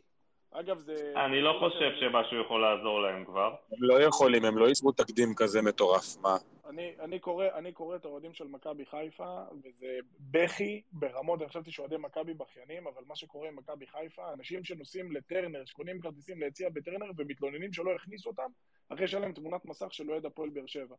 אגב, 0.52 0.80
זה... 0.80 1.14
אני 1.26 1.42
לא 1.42 1.54
חושב 1.60 1.92
שמשהו 2.00 2.42
יכול 2.42 2.62
לעזור 2.62 3.02
להם 3.02 3.26
כבר. 3.26 3.56
הם 3.72 3.78
לא 3.82 4.02
יכולים, 4.02 4.46
הם 4.46 4.58
לא 4.58 4.68
ייצרו 4.68 4.92
תקדים 4.92 5.36
כזה 5.36 5.62
מטורף, 5.62 6.18
מה? 6.22 6.38
אני, 6.70 6.96
אני, 7.00 7.20
קורא, 7.20 7.46
אני 7.56 7.72
קורא 7.72 7.96
את 7.96 8.06
האוהדים 8.06 8.34
של 8.34 8.48
מכבי 8.48 8.86
חיפה, 8.86 9.44
וזה 9.64 9.98
בכי 10.20 10.82
ברמות, 10.92 11.42
אני 11.42 11.50
חשבתי 11.50 11.72
שאוהדי 11.72 11.98
מכבי 11.98 12.34
בכיינים, 12.34 12.88
אבל 12.88 13.04
מה 13.08 13.16
שקורה 13.16 13.48
עם 13.48 13.56
מכבי 13.56 13.88
חיפה, 13.88 14.34
אנשים 14.34 14.64
שנוסעים 14.64 15.12
לטרנר, 15.12 15.66
שקונים 15.66 16.00
כרטיסים 16.00 16.40
ליציע 16.40 16.70
בטרנר, 16.70 17.06
ומתלוננים 17.18 17.74
שלא 17.74 17.96
הכניסו 17.96 18.30
אותם, 18.30 18.50
אחרי 18.90 19.08
שהיה 19.08 19.22
להם 19.22 19.34
תמונת 19.34 19.66
מסך 19.66 19.94
של 19.94 20.12
אוהד 20.12 20.26
הפועל 20.26 20.50
באר 20.50 20.66
שבע. 20.66 20.96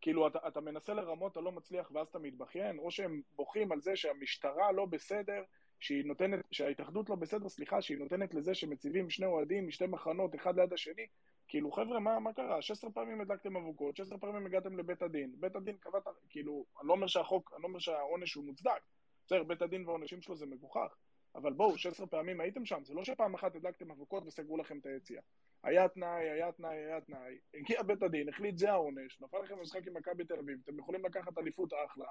כאילו, 0.00 0.26
אתה, 0.26 0.38
אתה 0.48 0.60
מנסה 0.60 0.94
לרמות, 0.94 1.32
אתה 1.32 1.40
לא 1.40 1.52
מצליח, 1.52 1.90
ואז 1.94 2.06
אתה 2.06 2.18
מתבכיין, 2.18 2.78
או 2.78 2.90
שהם 2.90 3.20
בוכים 3.36 3.72
על 3.72 3.80
זה 3.80 3.96
שהמשטרה 3.96 4.72
לא 4.72 4.84
בסדר, 4.84 5.42
שהיא 5.80 6.04
נותנת, 6.04 6.40
שההתאחדות 6.50 7.10
לא 7.10 7.16
בסדר, 7.16 7.48
סליחה, 7.48 7.82
שהיא 7.82 7.98
נותנת 7.98 8.34
לזה 8.34 8.54
שמציבים 8.54 9.10
שני 9.10 9.26
אוהדים 9.26 9.68
משתי 9.68 9.86
מחנות, 9.86 10.34
אחד 10.34 10.58
ליד 10.58 10.72
השני, 10.72 11.06
כאילו, 11.48 11.72
חבר'ה, 11.72 12.00
מה, 12.00 12.18
מה 12.18 12.32
קרה? 12.32 12.62
16 12.62 12.90
פעמים 12.90 13.20
הדלקתם 13.20 13.56
אבוקות, 13.56 13.96
16 13.96 14.18
פעמים 14.18 14.46
הגעתם 14.46 14.78
לבית 14.78 15.02
הדין. 15.02 15.34
בית 15.38 15.56
הדין 15.56 15.76
קבע, 15.76 15.98
כאילו, 16.28 16.64
אני 16.80 16.88
לא 16.88 16.92
אומר 16.92 17.06
שהחוק, 17.06 17.52
אני 17.54 17.62
לא 17.62 17.68
אומר 17.68 17.78
שהעונש 17.78 18.34
הוא 18.34 18.44
מוצדק. 18.44 18.80
בסדר, 19.26 19.42
בית 19.42 19.62
הדין 19.62 19.86
והעונשים 19.86 20.22
שלו 20.22 20.36
זה 20.36 20.46
מגוחך. 20.46 20.94
אבל 21.34 21.52
בואו, 21.52 21.78
16 21.78 22.06
פעמים 22.06 22.40
הייתם 22.40 22.64
שם, 22.64 22.84
זה 22.84 22.94
לא 22.94 23.04
שפעם 23.04 23.34
אחת 23.34 23.56
הדלקתם 23.56 23.90
אבוקות 23.90 24.26
וסגרו 24.26 24.56
לכם 24.56 24.78
את 24.78 24.86
היציאה. 24.86 25.22
היה 25.62 25.88
תנאי, 25.88 26.30
היה 26.30 26.52
תנאי, 26.52 26.76
היה 26.76 27.00
תנאי, 27.00 27.38
הגיע 27.54 27.82
בית 27.82 28.02
הדין, 28.02 28.28
החליט 28.28 28.58
זה 28.58 28.70
העונש, 28.70 29.20
נפל 29.20 29.38
לכם 29.44 29.60
משחק 29.60 29.86
עם 29.86 29.96
מכבי 29.96 30.24
תל 30.24 30.38
אביב, 30.38 30.58
אתם 30.64 30.78
יכולים 30.78 31.04
לקחת 31.04 31.38
אליפות 31.38 31.72
אחלה. 31.86 32.06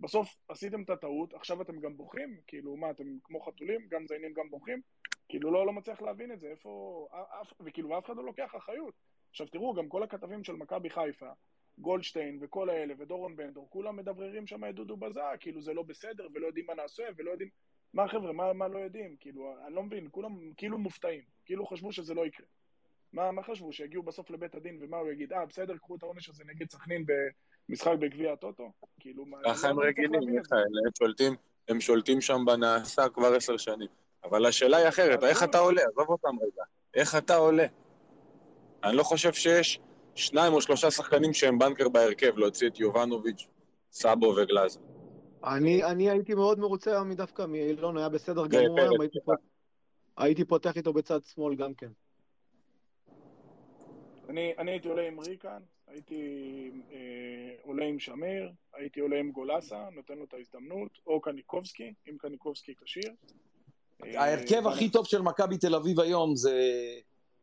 בסוף 0.00 0.36
עשיתם 0.48 0.82
את 0.82 0.90
הטעות, 0.90 1.34
עכשיו 1.34 1.62
אתם 1.62 1.80
גם 1.80 1.96
בוכים? 1.96 2.40
כאילו, 2.46 2.76
מה, 2.76 2.90
אתם 2.90 3.04
כמו 3.24 3.40
חתולים, 3.40 3.86
גם 3.88 4.06
זיינים 4.06 4.32
גם 4.32 4.50
בוכים? 4.50 4.80
כאילו, 5.28 5.50
לא, 5.50 5.66
לא 5.66 5.72
מצליח 5.72 6.02
להבין 6.02 6.32
את 6.32 6.40
זה, 6.40 6.46
איפה... 6.46 7.06
אף, 7.40 7.52
וכאילו, 7.60 7.98
אף 7.98 8.06
אחד 8.06 8.16
לא 8.16 8.24
לוקח 8.24 8.56
אחריות. 8.56 8.94
עכשיו 9.30 9.46
תראו, 9.46 9.74
גם 9.74 9.88
כל 9.88 10.02
הכתבים 10.02 10.44
של 10.44 10.52
מכבי 10.52 10.90
חיפה, 10.90 11.30
גולדשטיין 11.78 12.38
וכל 12.42 12.70
האלה, 12.70 12.94
ודורון 12.98 13.36
בנדור, 13.36 13.70
כולם 13.70 13.96
מדבררים 13.96 14.46
שם 14.46 14.64
את 14.64 14.74
דודו 14.74 14.96
בזק, 14.96 15.36
כאילו 15.40 15.60
זה 15.60 15.74
לא 15.74 15.82
בסדר, 15.82 16.28
ולא 16.34 16.46
יודעים 16.46 16.66
מה 16.66 16.74
נעשה, 16.74 17.04
ולא 17.16 17.30
יודעים... 17.30 17.48
מה 17.94 18.08
חבר'ה, 18.08 18.32
מה, 18.32 18.52
מה 18.52 18.68
לא 18.68 18.78
יודעים? 18.78 19.16
כאילו, 19.20 19.54
אני 19.66 19.74
לא 19.74 19.82
מבין, 19.82 20.08
כולם 20.10 20.52
כאילו 20.56 20.78
מופתעים, 20.78 21.22
כאילו 21.44 21.66
חשבו 21.66 21.92
שזה 21.92 22.14
לא 22.14 22.26
יקרה. 22.26 22.46
מה, 23.12 23.32
מה 23.32 23.42
חשבו, 23.42 23.72
שיגיעו 23.72 24.02
בסוף 24.02 24.30
לבית 24.30 24.54
הדין, 24.54 24.78
ומה 24.80 24.96
הוא 24.96 25.10
יגיד? 25.10 25.32
אה, 25.32 25.46
בסדר, 25.46 25.76
קחו 25.76 25.96
את 25.96 26.02
העונש 26.02 26.28
הזה 26.28 26.44
נגד 26.44 26.70
סכנין 26.70 27.04
במשחק 27.70 27.92
בגביע 27.98 28.32
הטוטו? 28.32 28.72
כאילו, 29.00 29.26
מה... 29.26 29.36
ככה 29.44 29.68
הם 29.68 29.80
לא 29.80 29.86
רגילים. 29.86 30.20
מיכאל, 30.20 30.58
הם 30.58 30.92
שולטים, 30.98 31.34
הם 31.68 31.80
שולטים 31.80 32.20
שם 32.20 32.44
בנעשה 32.46 33.08
כבר 33.08 33.34
עשר 33.34 33.56
שנים. 33.56 33.88
אבל 34.24 34.46
השאלה 34.46 34.76
היא 34.76 34.88
אחרת, 34.88 35.24
איך 35.24 35.42
אתה 35.42 35.58
עולה? 35.58 35.82
עזוב 35.82 36.08
אותם 36.08 36.36
רגע. 36.42 36.62
איך 36.94 37.16
אתה 37.16 37.36
עולה? 37.36 37.66
אני 38.84 38.96
לא 38.96 39.02
חושב 39.02 39.32
שיש 39.32 39.80
שניים 40.14 40.52
או 40.52 40.60
שלושה 40.60 40.90
שחקנים 40.90 41.34
שהם 41.34 41.58
בנקר 41.58 41.88
בהרכב, 41.88 42.38
להוציא 42.38 42.68
את 42.68 42.80
יובנוביץ', 42.80 43.46
סאבו 43.92 44.26
וגלאזר. 44.26 44.80
אני, 45.44 45.84
אני 45.84 46.10
הייתי 46.10 46.34
מאוד 46.34 46.58
מרוצה 46.58 47.02
דווקא 47.16 47.46
מאילון, 47.46 47.96
היה 47.96 48.08
בסדר 48.08 48.46
גמור 48.46 48.80
היום, 48.80 49.00
הייתי, 49.00 49.18
פות... 49.24 49.38
הייתי 50.16 50.44
פותח 50.44 50.76
איתו 50.76 50.92
בצד 50.92 51.24
שמאל 51.24 51.54
גם 51.54 51.74
כן. 51.74 51.90
אני, 54.28 54.52
אני 54.58 54.70
הייתי 54.70 54.88
עולה 54.88 55.08
עם 55.08 55.20
ריקן, 55.20 55.62
הייתי 55.92 56.20
אה, 56.92 56.98
עולה 57.62 57.84
עם 57.84 57.98
שמיר, 57.98 58.50
הייתי 58.74 59.00
עולה 59.00 59.16
עם 59.18 59.30
גולסה, 59.30 59.88
נותן 59.92 60.14
לו 60.18 60.24
את 60.24 60.34
ההזדמנות, 60.34 60.90
או 61.06 61.20
קניקובסקי, 61.20 61.92
אם 62.10 62.16
קניקובסקי 62.18 62.74
כשיר. 62.84 63.12
אה, 64.04 64.22
ההרכב 64.22 64.60
ואני- 64.64 64.74
הכי 64.76 64.90
טוב 64.90 65.06
של 65.06 65.22
מכבי 65.22 65.58
תל 65.58 65.74
אביב 65.74 66.00
היום 66.00 66.36
זה... 66.36 66.60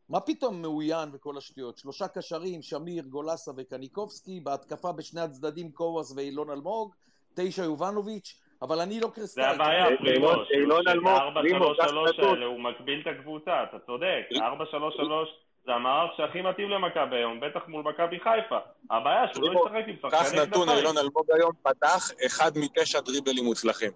מה 0.08 0.20
פתאום 0.20 0.62
מאוין 0.62 1.08
וכל 1.12 1.36
השטויות? 1.38 1.78
שלושה 1.78 2.08
קשרים, 2.08 2.62
שמיר, 2.62 3.04
גולסה 3.04 3.50
וקניקובסקי, 3.56 4.40
בהתקפה 4.40 4.92
בשני 4.92 5.20
הצדדים 5.20 5.70
קובאס 5.72 6.12
ואילון 6.16 6.50
אלמוג, 6.50 6.94
תשע 7.34 7.62
יובנוביץ', 7.64 8.28
אבל 8.62 8.80
אני 8.80 9.00
לא 9.00 9.08
זה 9.08 9.14
קרסטייץ'. 9.14 9.46
הבעיה, 9.54 9.84
אילון- 9.86 9.98
פרימוש. 9.98 10.48
אילון 10.50 10.88
אלמוג, 10.88 11.12
פרימו, 11.34 11.64
קח 11.78 11.84
ה-4-3-3 11.84 12.08
נתון. 12.12 12.34
האלה, 12.34 12.46
הוא 12.46 12.60
מגביל 12.60 13.00
את 13.00 13.06
הקבוצה, 13.06 13.62
אתה 13.64 13.76
צודק. 13.86 14.22
4-3-3 14.32 15.28
זה 15.68 15.74
המערך 15.74 16.16
שהכי 16.16 16.42
מתאים 16.42 16.70
למכבי 16.70 17.16
היום, 17.16 17.40
בטח 17.40 17.68
מול 17.68 17.84
מכבי 17.84 18.20
חיפה. 18.20 18.58
הבעיה 18.90 19.34
שהוא 19.34 19.44
לא 19.44 19.60
ישחק 19.60 19.88
עם 19.88 20.10
קח 20.10 20.24
שחקני 20.24 20.40
נתון, 20.40 20.60
כנפיים. 20.60 20.78
אילון 20.78 20.98
אלמוג 20.98 21.30
היום 21.30 21.52
פתח 21.62 22.10
אחד 22.26 22.52
מתשע 22.56 23.00
דריבלים 23.00 23.44
מוצלחים. 23.44 23.92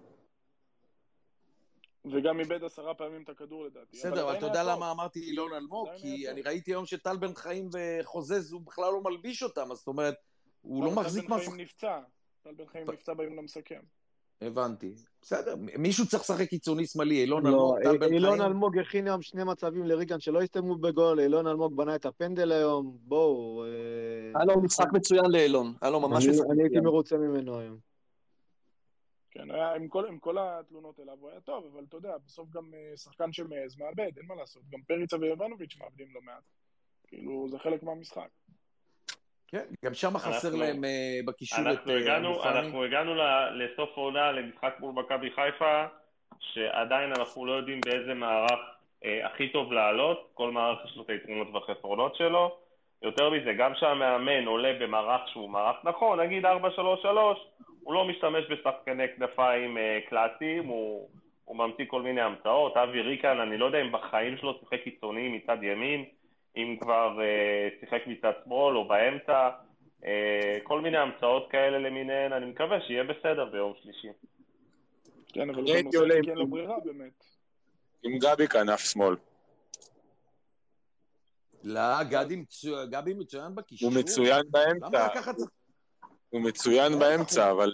וגם 2.05 2.39
איבד 2.39 2.63
עשרה 2.63 2.93
פעמים 2.93 3.23
את 3.23 3.29
הכדור 3.29 3.65
לדעתי. 3.65 3.97
בסדר, 3.97 4.23
אבל 4.23 4.37
אתה 4.37 4.45
יודע. 4.45 4.63
למה 4.63 4.91
אמרתי 4.91 5.19
אילון 5.19 5.53
אלמוג? 5.53 5.89
כי 5.97 6.29
אני. 6.29 6.41
ראיתי 6.41 6.71
היום 6.71 6.85
שטל 6.85 7.17
בן 7.17 7.35
חיים 7.35 7.69
וחוזז, 7.73 8.53
הוא 8.53 8.61
בכלל 8.61 8.91
לא 8.93 9.01
מלביש 9.03 9.43
אותם, 9.43 9.71
אז 9.71 9.77
זאת 9.77 9.87
אומרת, 9.87 10.15
הוא 10.61 10.85
לא 10.85 10.89
טל 10.89 10.95
מחזיק 10.95 11.23
בן 11.23 11.29
מה... 11.29 11.37
חיים 11.37 11.57
נפצע. 11.57 11.99
טל 12.43 12.53
בן 12.53 12.65
חיים 12.65 12.91
נפצע 12.91 13.13
ביום 13.13 13.37
למסכם. 13.37 13.81
הבנתי. 14.41 14.93
בסדר, 15.21 15.55
מישהו 15.77 16.07
צריך 16.07 16.23
לשחק 16.23 16.47
קיצוני 16.47 16.85
שמאלי, 16.85 17.21
אילון 17.21 17.43
לא, 17.43 17.49
אלמוג, 17.49 17.83
טל 17.83 17.97
בן 17.97 18.13
אילון. 18.13 18.41
אלמוג 18.41 18.79
הכין 18.79 19.07
היום 19.07 19.21
שני 19.21 19.43
מצבים 19.43 19.85
לריגן 19.85 20.19
שלא 20.19 20.41
הסתיימו 20.41 20.75
בגול, 20.75 21.19
אילון 21.19 21.47
אלמוג 21.47 21.77
בנה 21.77 21.95
את 21.95 22.05
הפנדל 22.05 22.51
היום, 22.51 22.97
בואו. 23.01 23.63
אה, 23.65 23.69
היה 24.35 24.45
לו 24.45 24.61
משחק 24.61 24.87
מצוין 24.93 25.25
לאילון, 25.31 25.73
היה 25.81 25.91
לו 25.91 25.99
ממש 25.99 26.25
משחק 26.25 26.45
אני 26.51 26.61
הייתי 26.61 26.75
מצוין. 26.75 26.83
מרוצה 26.83 27.17
ממנו 27.17 27.59
היום. 27.59 27.77
כן, 29.31 29.51
היה, 29.51 29.75
עם, 29.75 29.87
כל, 29.87 30.05
עם 30.05 30.19
כל 30.19 30.37
התלונות 30.37 30.99
אליו 30.99 31.17
הוא 31.19 31.29
היה 31.29 31.39
טוב, 31.39 31.65
אבל 31.73 31.83
אתה 31.89 31.97
יודע, 31.97 32.13
בסוף 32.25 32.49
גם 32.49 32.73
אה, 32.73 32.97
שחקן 32.97 33.33
שמעז 33.33 33.77
מאבד, 33.77 34.17
אין 34.17 34.25
מה 34.27 34.35
לעשות. 34.35 34.63
גם 34.69 34.79
פריצה 34.87 35.17
ויובנוביץ' 35.17 35.77
מאבדים 35.77 36.07
לא 36.13 36.21
מעט. 36.21 36.43
כאילו, 37.07 37.47
זה 37.49 37.59
חלק 37.59 37.83
מהמשחק. 37.83 38.29
כן, 39.53 39.65
גם 39.85 39.93
שם 39.93 40.17
חסר 40.17 40.55
להם 40.55 40.85
אה, 40.85 41.19
בקישור 41.25 41.59
את 41.59 41.67
אנחנו 41.67 41.91
אה, 41.91 41.97
הגענו. 41.97 42.43
אנחנו 42.43 42.83
הגענו 42.83 43.15
לסוף 43.51 43.89
העונה 43.97 44.31
למשחק 44.31 44.73
מול 44.79 44.93
מכבי 44.93 45.29
חיפה, 45.31 45.85
שעדיין 46.39 47.09
אנחנו 47.17 47.45
לא 47.45 47.51
יודעים 47.51 47.81
באיזה 47.85 48.13
מערך 48.13 48.59
אה, 49.05 49.25
הכי 49.25 49.49
טוב 49.49 49.73
לעלות, 49.73 50.29
כל 50.33 50.51
מערך 50.51 50.79
יש 50.85 50.97
לו 50.97 51.03
את 51.03 51.09
היתרונות 51.09 51.47
והחסרונות 51.53 52.15
שלו. 52.15 52.57
יותר 53.01 53.29
מזה, 53.29 53.53
גם 53.53 53.73
כשהמאמן 53.73 54.45
עולה 54.45 54.73
במערך 54.79 55.21
שהוא 55.27 55.49
מערך 55.49 55.75
נכון, 55.83 56.19
נגיד 56.19 56.45
4-3-3, 56.45 56.49
הוא 57.83 57.93
לא 57.93 58.05
משתמש 58.05 58.45
בשחקני 58.49 59.03
כנפיים 59.15 59.77
אה, 59.77 59.99
קלאסיים, 60.09 60.67
הוא, 60.67 61.09
הוא 61.45 61.57
ממציא 61.57 61.85
כל 61.87 62.01
מיני 62.01 62.21
המצאות. 62.21 62.77
אבי 62.77 63.01
ריקן, 63.01 63.39
אני 63.39 63.57
לא 63.57 63.65
יודע 63.65 63.81
אם 63.81 63.91
בחיים 63.91 64.37
שלו 64.37 64.59
שיחק 64.59 64.83
קיצוני 64.83 65.29
מצד 65.29 65.57
ימין, 65.63 66.05
אם 66.57 66.77
כבר 66.81 67.21
אה, 67.21 67.69
שיחק 67.79 68.01
מצד 68.07 68.31
שמאל 68.43 68.77
או 68.77 68.87
באמצע. 68.87 69.49
אה, 70.05 70.57
כל 70.63 70.81
מיני 70.81 70.97
המצאות 70.97 71.47
כאלה 71.51 71.79
למיניהן, 71.79 72.33
אני 72.33 72.45
מקווה 72.45 72.81
שיהיה 72.81 73.03
בסדר 73.03 73.45
ביום 73.45 73.73
שלישי. 73.83 74.07
כן, 75.27 75.49
אבל 75.49 75.61
גם 75.61 75.75
הייתי 75.75 75.87
עושה 75.87 75.99
עולה 75.99 76.15
כי 76.23 76.29
אין 76.29 76.37
לו 76.37 76.47
ברירה 76.47 76.75
באמת. 76.85 77.23
עם 78.03 78.17
גבי 78.17 78.47
כנף 78.47 78.79
שמאל. 78.79 79.15
לא, 81.63 82.03
גדי 82.03 82.35
מצוין, 82.35 82.89
גבי 82.89 83.13
מצוין 83.13 83.55
בקישור. 83.55 83.89
הוא 83.89 83.99
מצוין 83.99 84.41
באמצע. 84.51 85.07
הוא 86.29 86.41
מצוין 86.41 86.99
באמצע, 86.99 87.51
אבל 87.51 87.73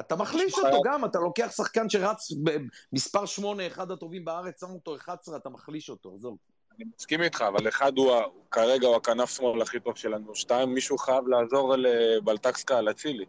אתה 0.00 0.16
מחליש 0.16 0.54
אותו 0.58 0.80
גם, 0.84 1.04
אתה 1.04 1.18
לוקח 1.18 1.52
שחקן 1.56 1.88
שרץ 1.88 2.32
במספר 2.92 3.26
8, 3.26 3.66
אחד 3.66 3.90
הטובים 3.90 4.24
בארץ, 4.24 4.60
שם 4.60 4.70
אותו 4.70 4.96
11, 4.96 5.36
אתה 5.36 5.48
מחליש 5.48 5.90
אותו, 5.90 6.14
עזוב. 6.14 6.36
אני 6.76 6.84
מסכים 6.96 7.22
איתך, 7.22 7.44
אבל 7.48 7.68
אחד 7.68 7.98
הוא, 7.98 8.12
כרגע 8.50 8.86
הוא 8.86 8.96
הכנף 8.96 9.30
שמאל 9.30 9.62
הכי 9.62 9.80
טוב 9.80 9.96
שלנו, 9.96 10.34
שתיים, 10.34 10.74
מישהו 10.74 10.98
חייב 10.98 11.28
לעזור 11.28 11.74
לבלטקסקה 11.76 12.78
על 12.78 12.90
אצילי. 12.90 13.26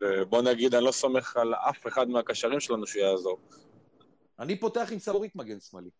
ובוא 0.00 0.42
נגיד, 0.42 0.74
אני 0.74 0.84
לא 0.84 0.90
סומך 0.90 1.36
על 1.36 1.54
אף 1.54 1.86
אחד 1.86 2.08
מהקשרים 2.08 2.60
שלנו 2.60 2.86
שיעזור. 2.86 3.38
אני 4.38 4.60
פותח 4.60 4.88
עם 4.92 4.98
סבורית 4.98 5.36
מגן 5.36 5.60
שמאלי. 5.60 5.90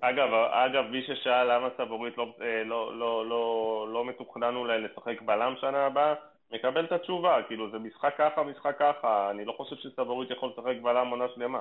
אגב, 0.00 0.28
אגב, 0.50 0.84
מי 0.90 1.02
ששאל 1.02 1.56
למה 1.56 1.68
סבורית 1.76 2.16
לא, 2.18 2.34
אה, 2.40 2.64
לא, 2.64 2.98
לא, 2.98 3.28
לא, 3.28 3.88
לא 3.92 4.04
מתוכנן 4.04 4.56
אולי 4.56 4.80
לשחק 4.82 5.22
בלם 5.22 5.54
שנה 5.60 5.86
הבאה, 5.86 6.14
מקבל 6.50 6.84
את 6.84 6.92
התשובה, 6.92 7.42
כאילו 7.48 7.70
זה 7.70 7.78
משחק 7.78 8.14
ככה, 8.18 8.42
משחק 8.42 8.76
ככה, 8.78 9.30
אני 9.30 9.44
לא 9.44 9.52
חושב 9.52 9.76
שסבורית 9.76 10.30
יכול 10.30 10.50
לשחק 10.52 10.82
בלם 10.82 11.08
עונה 11.10 11.24
שלמה. 11.34 11.60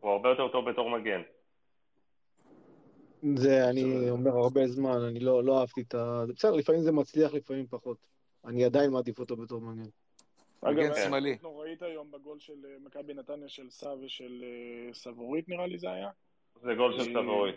הוא 0.00 0.10
הרבה 0.10 0.28
יותר 0.28 0.48
טוב 0.48 0.70
בתור 0.70 0.90
מגן. 0.90 1.22
זה 3.36 3.70
אני 3.70 4.10
אומר 4.10 4.30
הרבה 4.30 4.66
זמן, 4.66 4.98
אני 5.08 5.20
לא 5.20 5.44
לא 5.44 5.60
אהבתי 5.60 5.80
את 5.80 5.94
ה... 5.94 6.24
בסדר, 6.28 6.52
לפעמים 6.52 6.80
זה 6.80 6.92
מצליח, 6.92 7.34
לפעמים 7.34 7.66
פחות. 7.66 7.98
אני 8.44 8.64
עדיין 8.64 8.90
מעדיף 8.90 9.18
אותו 9.18 9.36
בתור 9.36 9.60
מגן. 9.60 9.88
מגן 10.62 10.94
שמאלי. 11.04 11.36
נוראית 11.42 11.82
היום 11.82 12.10
בגול 12.10 12.38
של 12.38 12.52
אה, 12.64 12.76
מכבי 12.84 13.14
נתניה 13.14 13.48
של 13.48 13.70
סע 13.70 13.94
ושל 14.02 14.44
אה, 14.44 14.94
סבורית 14.94 15.48
נראה 15.48 15.66
לי 15.66 15.78
זה 15.78 15.90
היה. 15.90 16.10
זה 16.62 16.74
גול 16.74 16.92
של 16.92 17.16
אה, 17.16 17.22
סבורית. 17.22 17.56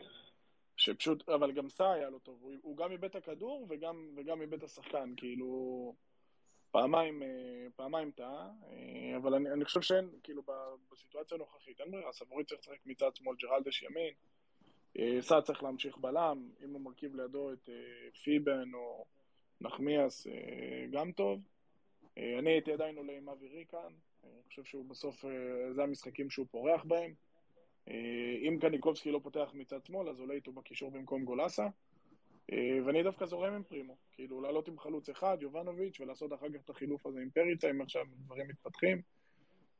שפשוט, 0.77 1.29
אבל 1.29 1.51
גם 1.51 1.69
סע 1.69 1.91
היה 1.91 2.09
לו 2.09 2.19
טוב, 2.19 2.37
הוא, 2.41 2.53
הוא 2.61 2.77
גם 2.77 2.91
איבד 2.91 3.05
את 3.05 3.15
הכדור 3.15 3.65
וגם, 3.69 4.09
וגם 4.15 4.41
איבד 4.41 4.53
את 4.53 4.63
השחקן, 4.63 5.13
כאילו 5.17 5.93
פעמיים, 6.71 7.23
אה, 7.23 7.27
פעמיים 7.75 8.11
טעה, 8.11 8.49
אה, 8.69 9.17
אבל 9.17 9.33
אני, 9.33 9.51
אני 9.51 9.65
חושב 9.65 9.81
שאין, 9.81 10.09
כאילו 10.23 10.41
בסיטואציה 10.91 11.35
הנוכחית 11.35 11.81
אין 11.81 11.91
ברירה, 11.91 12.13
סבורית 12.13 12.47
צריך 12.47 12.61
לשחק 12.61 12.85
מצד 12.85 13.15
שמאל, 13.15 13.35
ג'רלדש 13.35 13.83
ימין, 13.83 14.13
אה, 14.99 15.21
סע 15.21 15.41
צריך 15.41 15.63
להמשיך 15.63 15.97
בלם, 15.97 16.49
אם 16.63 16.73
הוא 16.73 16.81
מרכיב 16.81 17.15
לידו 17.15 17.53
את 17.53 17.69
פיבן 18.23 18.73
או 18.73 19.05
נחמיאס, 19.61 20.27
גם 20.91 21.11
טוב. 21.11 21.41
אני 22.17 22.49
הייתי 22.49 22.73
עדיין 22.73 22.97
עולה 22.97 23.13
עם 23.13 23.29
אבי 23.29 23.47
ריקן, 23.47 23.93
אני 24.23 24.41
חושב 24.47 24.63
שהוא 24.63 24.85
בסוף, 24.85 25.25
זה 25.71 25.83
המשחקים 25.83 26.29
שהוא 26.29 26.47
פורח 26.51 26.83
בהם. 26.83 27.13
אה, 27.88 27.93
אם 28.41 28.57
קניקובסקי 28.61 29.11
לא 29.11 29.19
פותח 29.23 29.51
מצד 29.53 29.85
שמאל, 29.85 30.09
אז 30.09 30.19
עולה 30.19 30.34
איתו 30.34 30.51
בקישור 30.51 30.91
במקום 30.91 31.26
גולסה. 31.26 31.68
אה, 32.53 32.77
ואני 32.85 33.03
דווקא 33.03 33.26
זורם 33.26 33.53
עם 33.53 33.64
פרימו. 33.64 33.95
כאילו, 34.11 34.41
לעלות 34.41 34.68
עם 34.68 34.80
חלוץ 34.80 35.09
אחד, 35.09 35.38
יובנוביץ', 35.41 35.99
ולעשות 35.99 36.34
אחר 36.34 36.49
כך 36.49 36.59
את 36.65 36.69
החילוף 36.69 37.05
הזה 37.05 37.19
עם 37.19 37.30
פריצה, 37.30 37.69
אם 37.69 37.81
עכשיו 37.81 38.05
דברים 38.26 38.47
מתפתחים. 38.47 39.01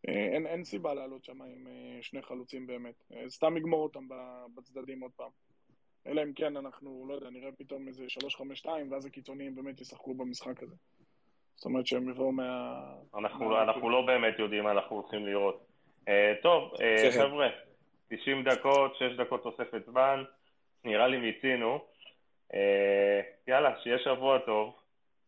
אה, 0.08 0.14
אין, 0.14 0.48
אין 0.48 0.64
סיבה 0.64 0.94
לעלות 0.94 1.24
שם 1.24 1.42
עם 1.42 1.68
שני 2.02 2.22
חלוצים 2.22 2.68
באמת. 2.68 3.04
סתם 3.28 3.58
לגמור 3.58 3.84
אותם 3.84 4.08
בצדדים 4.56 5.02
עוד 5.02 5.12
פעם. 5.16 5.30
אלא 6.08 6.24
אם 6.24 6.34
כן 6.34 6.58
אנחנו, 6.58 7.06
לא 7.10 7.14
יודע, 7.14 7.30
נראה 7.30 7.52
פתאום 7.52 7.88
איזה 7.88 8.06
3-5-2, 8.64 8.68
ואז 8.92 9.06
הקיצוניים 9.06 9.56
באמת 9.56 9.82
ישחקו 9.82 10.14
במשחק 10.14 10.64
הזה. 10.64 10.76
זאת 11.56 11.66
אומרת 11.66 11.88
שהם 11.88 12.10
יבואו 12.10 12.32
מה... 12.32 12.80
אנחנו, 13.18 13.50
מה- 13.50 13.64
אנחנו 13.64 13.90
לא 13.90 14.06
באמת 14.06 14.40
יודעים 14.40 14.64
מה 14.64 14.72
אנחנו 14.72 14.96
הולכים 14.96 15.26
לראות. 15.26 15.66
טוב, 16.42 16.72
כן. 16.78 17.12
חבר'ה, 17.12 17.48
90 18.10 18.44
דקות, 18.44 18.96
6 18.96 19.04
דקות 19.18 19.44
תוספת 19.44 19.86
זמן, 19.86 20.24
נראה 20.84 21.08
לי 21.08 21.18
מיצינו. 21.18 21.80
אה, 22.54 23.22
יאללה, 23.48 23.80
שיהיה 23.84 24.00
שבוע 24.00 24.40
טוב. 24.40 24.76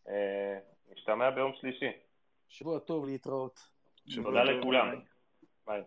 אה, 0.10 0.58
נשתמע 0.94 1.30
ביום 1.30 1.52
שלישי. 1.62 1.92
שבוע 2.50 2.80
טוב, 2.80 3.06
להתראות. 3.06 3.60
תודה 4.24 4.44
לכולם. 4.44 5.00
ביי. 5.68 5.82